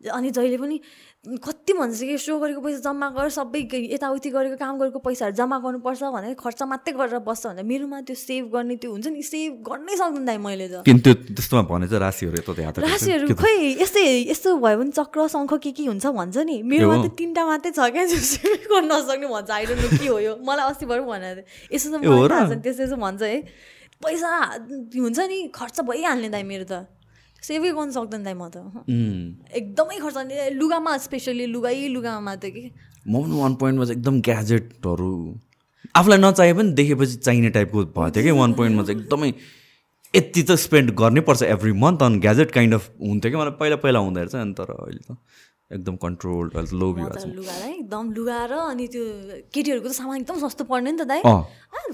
अनि 0.00 0.30
जहिले 0.30 0.56
पनि 0.58 0.80
कति 1.26 1.72
भन्छ 1.74 2.00
कि 2.00 2.16
सो 2.22 2.38
गरेको 2.38 2.60
पैसा 2.62 2.78
जम्मा 2.86 3.08
गर 3.10 3.28
सबै 3.34 3.60
यताउति 3.98 4.30
गरेको 4.30 4.56
काम 4.62 4.78
गरेको 4.78 4.98
पैसाहरू 5.02 5.34
जम्मा 5.34 5.58
गर्नुपर्छ 5.58 6.02
भनेर 6.14 6.34
खर्च 6.38 6.62
मात्रै 6.70 6.94
गरेर 6.94 7.18
बस्छ 7.26 7.46
भने 7.46 7.62
मेरोमा 7.66 8.00
त्यो 8.06 8.14
सेभ 8.14 8.44
गर्ने 8.54 8.76
त्यो 8.78 8.90
हुन्छ 8.94 9.06
नि 9.10 9.22
सेभ 9.26 9.52
गर्नै 9.66 9.96
सक्दैन 9.98 10.22
दाइ 10.22 10.38
मैले 10.38 10.66
त। 10.70 10.86
किन 10.86 10.98
त्यो 11.02 11.14
त्यस्तोमा 11.34 11.62
भने 11.66 11.86
चाहिँ 11.90 12.00
राशिहरू 12.06 12.36
यता 12.38 12.78
राशिहरू 12.86 13.34
खोइ 13.34 13.58
यस्तै 13.82 14.06
यस्तो 14.30 14.54
भयो 14.62 14.76
भने 14.78 14.92
चक्र 14.94 15.26
शङ्ख 15.34 15.52
के 15.66 15.70
के 15.74 15.84
हुन्छ 15.90 16.06
भन्छ 16.14 16.36
नि। 16.46 16.62
मेरोमा 16.62 16.96
त 17.02 17.10
तिनवटा 17.18 17.42
मात्रै 17.50 17.70
छ 17.74 17.90
क्या 17.90 18.06
गर्न 18.06 18.86
नसक्ने 18.86 19.26
भन्छ। 19.26 19.50
आइरहनु 19.50 19.88
के 19.98 20.06
हो 20.06 20.18
यो। 20.22 20.32
मलाई 20.46 20.64
अस्ति 20.70 20.86
भएर 20.86 21.02
थियो। 21.02 21.42
यसो 21.74 21.86
त 21.90 22.54
त्यस्तो 22.62 22.96
भन्छ 23.02 23.22
है। 23.22 23.36
पैसा 23.98 24.30
हुन्छ 24.94 25.18
नि 25.18 25.38
खर्च 25.50 25.76
भइहाल्ने 25.90 26.28
दाइ 26.30 26.42
मेरो 26.46 26.66
त। 26.70 26.86
सेभै 27.46 27.70
गर्नु 27.78 27.92
सक्दैन 27.96 28.22
दाइ 28.26 28.34
म 28.34 28.48
त 28.48 28.56
एकदमै 29.60 29.98
खर्च 30.04 30.16
लुगामा 30.60 30.96
स्पेसली 31.06 31.46
लुगै 31.54 31.76
लुगामा 31.96 32.20
मात्रै 32.28 32.50
कि 32.50 32.64
म 33.06 33.22
पनि 33.22 33.40
वान 33.40 33.54
पोइन्टमा 33.60 33.84
चाहिँ 33.84 33.98
एकदम 33.98 34.20
ग्याजेटहरू 34.28 35.12
आफूलाई 35.94 36.18
नचाहे 36.18 36.52
पनि 36.58 36.72
देखेपछि 36.80 37.16
चाहिने 37.26 37.50
टाइपको 37.56 37.84
भएको 37.94 38.10
थियो 38.16 38.24
कि 38.24 38.38
वान 38.40 38.52
पोइन्टमा 38.60 38.84
चाहिँ 38.84 39.00
एकदमै 39.00 39.30
यति 40.14 40.42
त 40.42 40.56
स्पेन्ड 40.60 40.90
गर्नै 40.98 41.20
पर्छ 41.28 41.42
एभ्री 41.48 41.72
मन्थ 41.82 42.02
अनि 42.02 42.18
ग्याजेट 42.26 42.50
काइन्ड 42.50 42.74
अफ 42.74 42.90
हुन्थ्यो 43.02 43.30
कि 43.30 43.36
मलाई 43.36 43.58
पहिला 43.60 43.76
पहिला 43.84 43.98
हुँदो 44.06 44.20
रहेछ 44.20 44.34
अनि 44.42 44.54
तर 44.60 44.72
अहिले 44.76 45.02
त 45.06 45.16
एकदम 45.70 45.96
कन्ट्रोल 46.02 46.50
लो 46.80 46.92
भ्यू 46.94 47.06
लुगा 47.30 47.54
एकदम 47.68 48.10
लुगा 48.18 48.40
र 48.50 48.58
अनि 48.64 48.86
त्यो 48.88 49.04
केटीहरूको 49.54 49.88
त 49.88 49.94
सामान 50.00 50.20
एकदम 50.20 50.38
सस्तो 50.42 50.64
पर्ने 50.72 50.92
नि 50.92 50.98
त 50.98 51.08
दाइ 51.12 51.22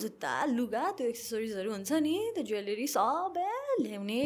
जुत्ता 0.00 0.32
लुगा 0.56 0.84
त्यो 0.96 1.06
एक्सेसरिजहरू 1.12 1.70
हुन्छ 1.72 2.02
नि 2.08 2.16
त्यो 2.34 2.44
ज्वेलरी 2.50 2.86
सबै 2.96 3.48
ल्याउने 3.84 4.24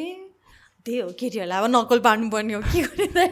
त्यही 0.86 0.98
हो 1.02 1.10
केटीहरूलाई 1.18 1.58
अब 1.58 1.66
नकल 1.74 1.98
पार्नुपर्ने 2.06 2.54
हो 2.54 2.60
के 2.62 2.82
गर्ने 2.86 3.26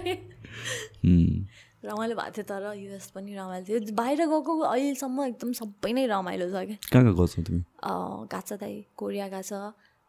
रमाइलो 1.85 2.14
भएको 2.16 2.32
थियो 2.35 2.44
तर 2.48 2.64
युएस 2.74 3.06
पनि 3.14 3.35
रमाइलो 3.36 3.64
थियो। 3.68 3.94
बाहिर 3.94 4.20
गएको 4.26 4.52
अहिलेसम्म 4.66 5.24
एकदम 5.24 5.51
सबै 5.60 5.93
नै 5.93 6.05
रमाइलो 6.10 6.47
छ 6.51 6.56
क्या। 6.66 6.78
कहाँ 6.93 7.05
गएको 7.05 7.26
छ 7.26 7.44
तिमी? 7.47 7.62
गएको 7.85 8.40
छ 8.40 8.51
दाइ 8.60 8.74
कोरिया 8.97 9.26
गएको 9.28 9.43
छ 9.44 9.52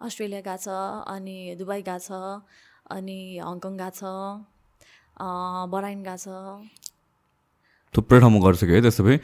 अस्ट्रेलिया 0.01 0.41
गएको 0.47 0.57
छ 0.63 0.67
अनि 1.13 1.37
दुबई 1.59 1.81
गएको 1.83 1.99
छ 1.99 2.09
अनि 2.95 3.19
हङकङ 3.43 3.73
गएको 3.77 3.91
छ 3.99 4.01
बराइन 5.75 5.99
गएको 6.07 6.17
छ। 6.23 6.27
थुप्रै 7.95 8.19
ठाउँमा 8.19 8.39
गरिसक्यो 8.45 8.75
है 8.75 8.81
त्यसो 8.81 9.03
भए। 9.03 9.17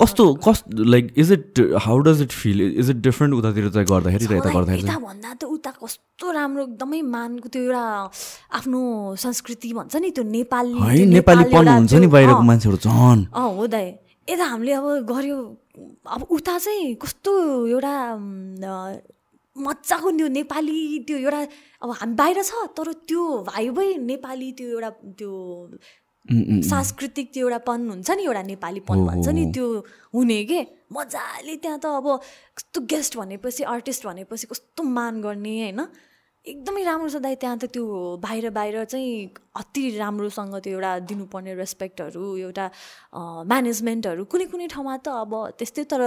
कस्तो 0.00 0.24
कस 0.46 0.64
like 0.94 1.12
is 1.16 1.32
it 1.32 1.60
how 1.86 1.98
does 2.06 2.22
it 2.22 2.32
feel 2.32 2.60
is 2.70 2.90
it 2.90 2.98
different 3.08 3.34
उतातिर 3.34 3.68
चाहिँ 3.70 3.86
गर्दाखेरि 3.92 4.26
र 4.26 4.36
यता 4.36 4.50
गर्दाखेरि 4.54 4.82
भन्दा 5.06 5.34
त 5.34 5.44
उता 5.56 5.70
कस्तो 5.80 6.30
राम्रो 6.32 6.62
एकदमै 6.64 7.00
मानको 7.14 7.48
त्यो 7.48 7.62
एउटा 7.62 7.84
आफ्नो 8.58 8.80
संस्कृति 9.24 9.72
भन्छ 9.74 9.96
नि 9.96 10.10
त्यो 10.10 10.24
नेपाली 10.36 10.76
है 10.78 11.04
नेपाली 11.16 11.44
पन 11.54 11.68
हुन्छ 11.68 11.92
नि 11.94 12.06
बाहिरको 12.16 12.42
मान्छेहरू 12.50 12.78
झन्। 12.78 13.26
अँ 13.34 13.48
हो 13.56 13.66
दाइ। 13.66 13.88
यता 14.28 14.44
हामीले 14.44 14.72
अब 14.72 14.86
गऱ्यो 15.10 15.38
अब 16.06 16.20
उता 16.30 16.58
चाहिँ 16.58 16.94
कस्तो 17.02 17.32
एउटा 17.66 17.94
मजाको 19.56 20.10
त्यो 20.10 20.28
नेपाली 20.28 20.78
त्यो 21.06 21.16
एउटा 21.18 21.40
अब 21.82 21.90
हामी 22.00 22.14
बाहिर 22.14 22.38
छ 22.42 22.52
तर 22.76 22.92
त्यो 23.10 23.22
भाइबै 23.48 23.88
नेपाली 24.06 24.50
त्यो 24.58 24.68
एउटा 24.68 24.90
त्यो 25.18 25.32
सांस्कृतिक 26.30 27.30
त्यो 27.34 27.48
एउटा 27.48 27.58
पन 27.66 27.88
हुन्छ 27.90 28.10
नि 28.10 28.22
एउटा 28.24 28.42
नेपालीपन 28.42 29.06
भन्छ 29.06 29.28
नि 29.28 29.44
त्यो 29.54 29.66
हुने 30.14 30.42
के? 30.50 30.60
मजाले 30.92 31.56
त्यहाँ 31.62 31.78
त 31.78 31.86
अब 31.86 32.06
कस्तो 32.56 32.80
गेस्ट 32.92 33.16
भनेपछि 33.18 33.62
आर्टिस्ट 33.74 34.06
भनेपछि 34.06 34.46
कस्तो 34.52 34.82
मान 34.82 35.20
गर्ने 35.22 35.54
होइन? 35.60 35.80
एकदमै 36.46 36.82
राम्रो 36.82 37.08
छ 37.08 37.16
दाइ 37.20 37.34
त्यहाँ 37.36 37.56
त 37.58 37.64
त्यो 37.74 37.84
बाहिर 38.22 38.50
बाहिर 38.50 38.84
चाहिँ 38.84 39.34
अति 39.60 39.82
राम्रोसँग 39.98 40.54
त्यो 40.64 40.72
एउटा 40.72 40.92
दिनुपर्ने 41.10 41.54
रेस्पेक्टहरू 41.54 42.24
एउटा 42.46 42.66
म्यानेजमेन्टहरू 43.50 44.24
कुनै 44.24 44.46
कुनै 44.54 44.66
ठाउँमा 44.74 44.96
त 45.04 45.08
अब 45.24 45.32
त्यस्तै 45.58 45.84
तर 45.90 46.02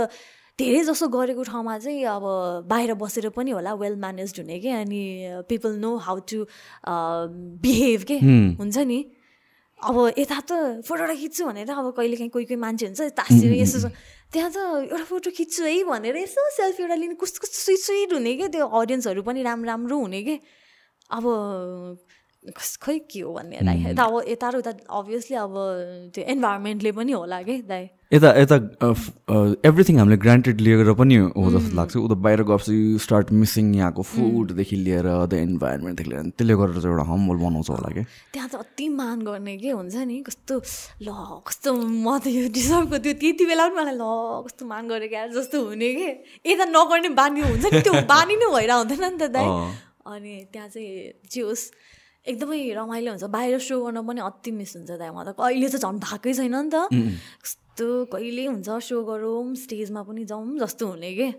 धेरै 0.59 0.81
जसो 0.89 1.07
गरेको 1.07 1.43
ठाउँमा 1.43 1.77
चाहिँ 1.85 2.03
अब 2.15 2.25
बाहिर 2.71 2.93
बसेर 2.97 3.29
पनि 3.35 3.51
होला 3.51 3.73
वेल 3.77 3.95
म्यानेज 3.99 4.33
हुने 4.39 4.59
कि? 4.59 4.69
अनि 4.69 5.01
people 5.49 5.77
know 5.83 5.91
how 6.07 6.17
to 6.31 6.39
behave 7.61 8.01
के? 8.09 8.17
हुन्छ 8.57 8.77
नि। 8.89 8.99
अब 9.84 9.97
यता 10.18 10.39
त 10.47 10.51
फोटोटा 10.88 11.15
खिच्छु 11.22 11.43
भनेर 11.45 11.69
अब 11.72 11.88
कहिले 11.97 12.15
काहीँ 12.15 12.31
कोही 12.31 12.45
कोही 12.45 12.60
मान्छे 12.65 12.85
हुन्छ 12.88 13.01
तासिएर 13.19 13.53
यसो 13.61 13.89
त्यहाँ 14.34 14.51
त 14.55 14.57
एउटा 14.89 15.05
फोटो 15.11 15.30
खिच्छु 15.38 15.64
है 15.64 15.84
भनेर 15.91 16.15
यसो 16.23 16.41
सेल्फी 16.57 16.84
एउटा 16.84 16.95
लिने 16.95 17.15
कस्तो 17.22 17.39
कस्तो 17.43 17.60
स्विट 17.64 17.80
स्विट 17.85 18.14
हुने 18.14 18.34
क्या 18.39 18.47
त्यो 18.55 18.65
अडियन्सहरू 18.68 19.22
पनि 19.27 19.43
राम्रो 19.43 19.68
राम्रो 19.68 19.97
हुने 19.99 20.22
कि। 20.23 20.35
अब 21.11 21.26
खै 22.43 22.97
के 23.11 23.19
हो 23.19 23.34
भन्ने 23.34 23.60
दाइ 23.64 23.77
यता 23.91 24.03
अब 24.03 24.15
यता 24.27 24.47
र 24.49 24.55
उता 24.64 24.72
अभियसली 24.99 25.35
अब 25.38 25.53
त्यो 26.15 26.23
इन्भाइरोमेन्टले 26.34 26.91
पनि 26.91 27.11
होला 27.11 27.41
कि 27.43 27.55
दाइ। 27.68 27.84
यता 28.14 28.30
यता 28.38 28.56
एभ्रिथिङ 29.65 29.98
हामीले 29.98 30.18
ग्रान्टेड 30.22 30.61
लिएर 30.61 30.94
पनि 30.94 31.15
हो 31.34 31.49
जस्तो 31.52 31.76
लाग्छ। 31.76 31.95
उता 31.98 32.15
बाहिर 32.22 32.41
गएपछि 32.45 32.76
स्टार्ट 33.02 33.31
मिसिङ 33.34 33.73
यहाँको 33.76 34.02
फुडदेखि 34.06 34.76
लिएर 34.85 35.07
द 35.26 35.34
इन्भाइरोमेन्टदेखि 35.34 36.10
लिएर। 36.10 36.22
त्यसले 36.38 36.53
गरेर 36.53 36.77
चाहिँ 36.77 36.94
एउटा 36.94 37.06
हम्बल 37.10 37.38
बनाउँछ 37.41 37.69
होला 37.73 37.90
कि। 37.90 38.03
त्यहाँ 38.34 38.49
त 38.49 38.56
अति 38.61 38.85
मान 38.94 39.18
गर्ने 39.26 39.57
के 39.57 39.69
हुन्छ 39.73 39.95
नि? 40.06 40.22
कस्तो 40.30 40.56
ल 41.02 41.10
कस्तो 41.41 41.69
म 41.73 42.07
त 42.22 42.30
यो 42.30 42.53
डिजर्भको 42.53 42.98
त्यो 43.02 43.14
त्यति 43.18 43.44
बेला 43.49 43.65
पनि 43.73 43.76
मलाई 43.81 43.98
ल 43.98 44.06
कस्तो 44.45 44.64
मान 44.69 44.84
गरेँ 44.94 45.10
क्या 45.10 45.27
जस्तो 45.34 45.57
हुने 45.73 45.90
कि? 45.98 46.10
यता 46.45 46.65
नगर्ने 46.69 47.10
बानी 47.18 47.41
हुन्छ 47.49 47.65
नि 47.65 47.81
त्यो 47.81 47.94
बानी 48.06 48.35
नै 48.38 48.48
भएर 48.53 48.72
हुँदैन 48.77 49.03
नि 49.10 49.18
त 49.18 49.34
दाइ। 49.34 49.48
अनि 50.06 50.34
त्यहाँ 50.53 50.69
चाहिँ 50.69 51.18
जे 51.34 51.41
होस् 51.41 51.65
एकदमै 52.30 52.61
रमाइलो 52.77 53.10
हुन्छ। 53.18 53.26
बाहिर 53.26 53.60
सो 53.60 53.76
गर्न 53.84 53.99
पनि 54.06 54.22
अति 54.22 54.52
मिस 54.53 54.72
हुन्छ 54.77 54.91
दाइ। 55.02 55.10
म 55.10 55.26
त 55.26 55.34
कहिले 55.34 55.68
चाहिँ 55.73 55.81
झन् 55.81 55.99
भएकै 55.99 56.34
छैन 56.38 56.56
नि 56.56 56.69
त। 56.69 56.77
कस्तो 57.73 58.05
कहिले 58.05 58.45
हुन्छ 58.45 58.69
सो 58.85 59.01
गरौँ 59.03 59.57
स्टेजमा 59.57 60.01
पनि 60.05 60.23
जाउँ 60.29 60.57
जस्तो 60.61 60.87
हुने 60.87 61.11
के? 61.17 61.29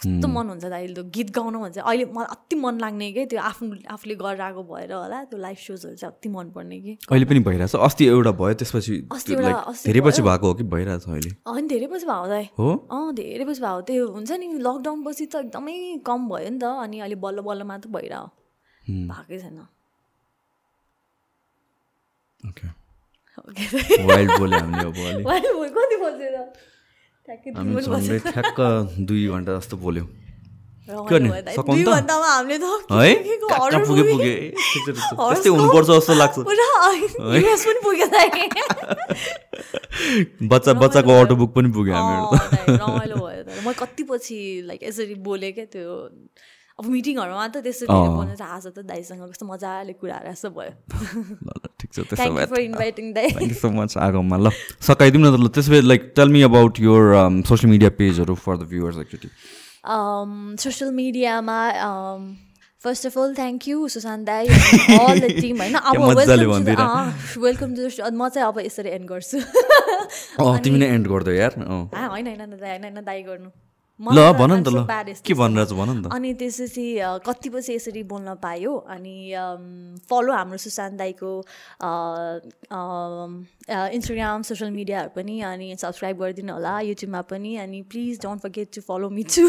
कस्तो 0.00 0.28
मन 0.32 0.48
हुन्छ 0.48 0.64
दाइ 0.72 0.86
त्यो 0.96 1.04
गीत 1.12 1.30
गाउन 1.36 1.54
भन्छ। 1.60 1.78
अहिले 1.84 2.04
मलाई 2.16 2.32
अति 2.32 2.56
मन 2.56 2.80
लाग्ने 2.80 3.12
कि? 3.12 3.28
त्यो 3.28 3.40
आफ्नो 3.44 3.76
आफूले 3.92 4.14
गरेर 4.16 4.40
आएको 4.40 4.62
भएर 4.64 4.92
होला 4.92 5.18
त्यो 5.28 5.36
लाइभ 5.36 5.56
सोजहरू 5.60 5.96
चाहिँ 6.00 6.16
अति 6.16 6.28
मनपर्ने 6.32 6.80
कि? 6.80 6.96
अहिले 7.12 7.24
पनि 7.28 7.40
भइरहेछ। 7.44 7.76
अस्ति 7.76 8.04
एउटा 8.08 8.32
भयो 8.40 8.54
त्यसपछि 8.56 8.94
अस्ति 9.12 9.32
एउटा 9.36 9.52
धेरै 9.84 10.00
पछि 10.00 10.22
भएको 10.24 10.46
हो 10.48 10.54
कि 10.56 10.64
भइरहेछ 10.64 11.04
अहिले? 11.04 11.30
होइन 11.44 11.68
धेरै 11.68 11.86
पछि 11.92 12.06
भएको 12.08 12.28
दाइ। 12.32 12.48
हो? 12.56 12.68
अँ 12.88 13.12
धेरै 13.20 13.44
पछि 13.44 13.60
भएको 13.60 13.80
त्यो 13.84 14.08
हुन्छ 14.16 14.30
नि 14.32 14.46
लकडाउन 14.64 15.04
पछि 15.04 15.26
त 15.28 15.44
एकदमै 15.44 15.76
कम 16.08 16.28
भयो 16.32 16.48
नि 16.48 16.58
त 16.58 16.64
अनि 16.88 17.04
अहिले 17.04 17.20
बल्ल 17.20 17.44
बल्ल 17.44 17.68
मात्र 17.68 17.88
भइरह 17.92 18.24
भएकै 19.12 19.38
छैन। 19.44 19.60
वाइल्ड 24.08 24.54
हामीले 24.54 24.84
अब 24.84 24.94
कति 25.76 25.96
बोल्थ्यो 26.02 26.28
हामी 27.94 28.18
ठ्याक्क 28.30 28.58
दुई 29.08 29.22
घन्टा 29.28 29.52
जस्तो 29.58 29.76
बोल्यो 29.84 30.04
पुगे 33.86 34.02
पुगे 34.02 34.34
त्यस्तै 34.86 35.48
हुनुपर्छ 35.48 35.88
जस्तो 35.88 36.14
लाग्छ 36.14 36.36
बच्चा 40.50 40.72
बच्चाको 40.72 41.10
अटो 41.20 41.34
बुक 41.36 41.50
पनि 41.54 41.68
पुग्यो 41.72 41.94
हामीहरू 41.94 42.24
भयो 42.30 43.60
म 43.62 43.72
कति 43.78 44.02
पछि 44.10 44.38
लाइक 44.66 44.80
यसरी 44.82 45.14
बोलेँ 45.22 45.52
क्या 45.52 45.66
त्यो 45.72 45.90
अब 46.80 46.86
मिटिङहरूमा 46.88 47.46
त 47.48 47.60
त्यसरी 47.60 47.92
बोल्नु 47.92 48.34
चाहिँ 48.40 48.52
आज 48.56 48.66
त 48.72 48.78
दाइसँग? 48.88 49.20
कस्तो 49.28 49.44
मजाले 49.46 49.92
कुराहरू 50.00 50.32
जस्तो 50.32 50.48
भयो। 50.50 50.72
ठिक 51.80 51.90
छ 51.92 51.98
त्यसो 52.08 53.60
सो 53.60 53.68
मच 53.70 53.96
आगोमा 54.00 54.36
ल 54.36 54.50
सकाइदिउँ 54.80 55.22
न 55.22 55.26
त 55.28 55.36
ल 55.36 55.48
त्यसो 55.52 55.70
भए 55.72 55.80
like 55.84 56.12
tell 56.16 56.28
me 56.28 56.42
about 56.42 56.80
your 56.80 57.02
social 57.44 57.70
media 57.70 57.90
पेजहरू 58.00 58.34
for 58.34 58.56
the 58.56 58.68
viewers 58.72 58.96
actually 58.98 59.30
social 60.64 60.90
मिडियामा 60.92 61.58
first 62.82 63.06
of 63.06 63.18
all 63.18 63.34
thank 63.34 63.68
you 63.68 63.88
Sushant 63.88 64.26
दाई 64.26 64.46
अल 64.48 65.20
द 65.20 65.30
टिम 65.40 65.56
होइन? 65.60 65.74
अब 65.74 65.96
वेलकम 67.44 67.74
टु 67.76 67.88
म 68.16 68.28
चाहिँ 68.28 68.48
अब 68.48 68.58
यसरी 68.60 68.90
एन्ड 68.90 69.06
गर्छु। 69.08 69.38
तिमी 70.64 70.78
नै 70.78 70.88
एन्ड 70.88 71.08
गर्दो 71.08 71.32
यार। 71.32 71.52
होइन 71.60 72.26
होइन 72.26 72.40
होइन 72.40 73.04
दाई 73.04 73.22
गर्नु। 73.22 73.50
ल 74.00 74.32
भन 74.32 74.50
नि 74.56 74.62
त 74.64 74.68
ल। 74.68 74.88
के 75.20 75.34
भनिरहेको 75.34 75.74
भन 75.76 75.88
नि 75.96 76.02
त। 76.02 76.12
अनि 76.12 76.30
त्यसपछि 76.40 76.84
कति 77.26 77.48
पछि 77.52 77.74
यसरी 77.76 78.02
बोल्न 78.08 78.34
पायो 78.40 78.72
अनि 78.88 79.16
फलो 80.08 80.32
हाम्रो 80.32 80.56
सुशान्त 80.56 80.96
दाईको 80.98 81.30
इन्स्टाग्राम 83.70 84.42
सोसियल 84.42 84.70
मिडियाहरू 84.70 85.10
पनि 85.16 85.40
अनि 85.48 85.74
सब्सक्राइब 85.80 86.18
गरिदिनु 86.20 86.52
होला 86.52 86.74
युट्युबमा 86.88 87.20
पनि 87.32 87.54
अनि 87.64 87.82
please 87.90 88.18
don't 88.22 88.42
forget 88.42 88.68
to 88.74 88.80
follow 88.88 89.10
me 89.18 89.22
to 89.34 89.44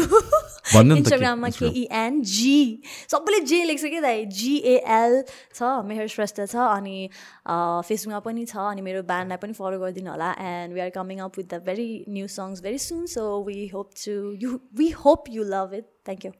इन्स्टाग्राममा 0.80 1.48
केइएनजी 1.58 2.58
सबैले 3.14 3.40
जे 3.52 3.62
लेख्छ 3.70 3.84
क्या 3.84 4.00
दाइ 4.00 4.24
जिएएल 4.40 5.22
छ 5.30 5.72
मेहर 5.88 6.06
श्रेष्ठ 6.14 6.40
छ 6.44 6.68
अनि 6.68 7.08
फेसबुकमा 7.48 8.20
पनि 8.28 8.46
छ 8.52 8.68
अनि 8.68 8.86
मेरो 8.90 9.02
ब्यान्डलाई 9.10 9.42
पनि 9.46 9.58
फलो 9.58 9.80
गरिदिनु 9.80 10.10
होला 10.10 10.30
and 10.52 10.74
we 10.74 10.86
are 10.86 10.94
coming 11.00 11.26
up 11.26 11.38
with 11.38 11.50
the 11.54 11.62
very 11.66 11.90
new 12.18 12.28
songs 12.36 12.62
very 12.68 12.78
soon 12.86 13.06
so 13.16 13.26
we 13.48 13.66
hope 13.74 13.90
to 14.04 14.16
you 14.46 14.58
we 14.78 14.88
hope 15.04 15.34
you 15.38 15.50
love 15.56 15.74
it 15.82 15.90
thank 16.06 16.24
you 16.26 16.32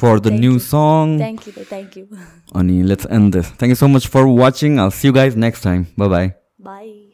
for 0.00 0.20
the 0.20 0.30
thank 0.30 0.40
new 0.40 0.52
you. 0.52 0.58
song. 0.58 1.18
Thank 1.18 1.46
you. 1.46 1.52
Thank 1.52 1.96
you. 1.96 2.08
Ani, 2.54 2.82
let's 2.82 3.06
end 3.06 3.32
this. 3.32 3.48
Thank 3.48 3.70
you 3.70 3.74
so 3.74 3.88
much 3.88 4.08
for 4.08 4.28
watching. 4.28 4.78
I'll 4.78 4.90
see 4.90 5.08
you 5.08 5.14
guys 5.14 5.36
next 5.36 5.62
time. 5.62 5.86
Bye-bye. 5.96 6.43
Bye. 6.64 7.13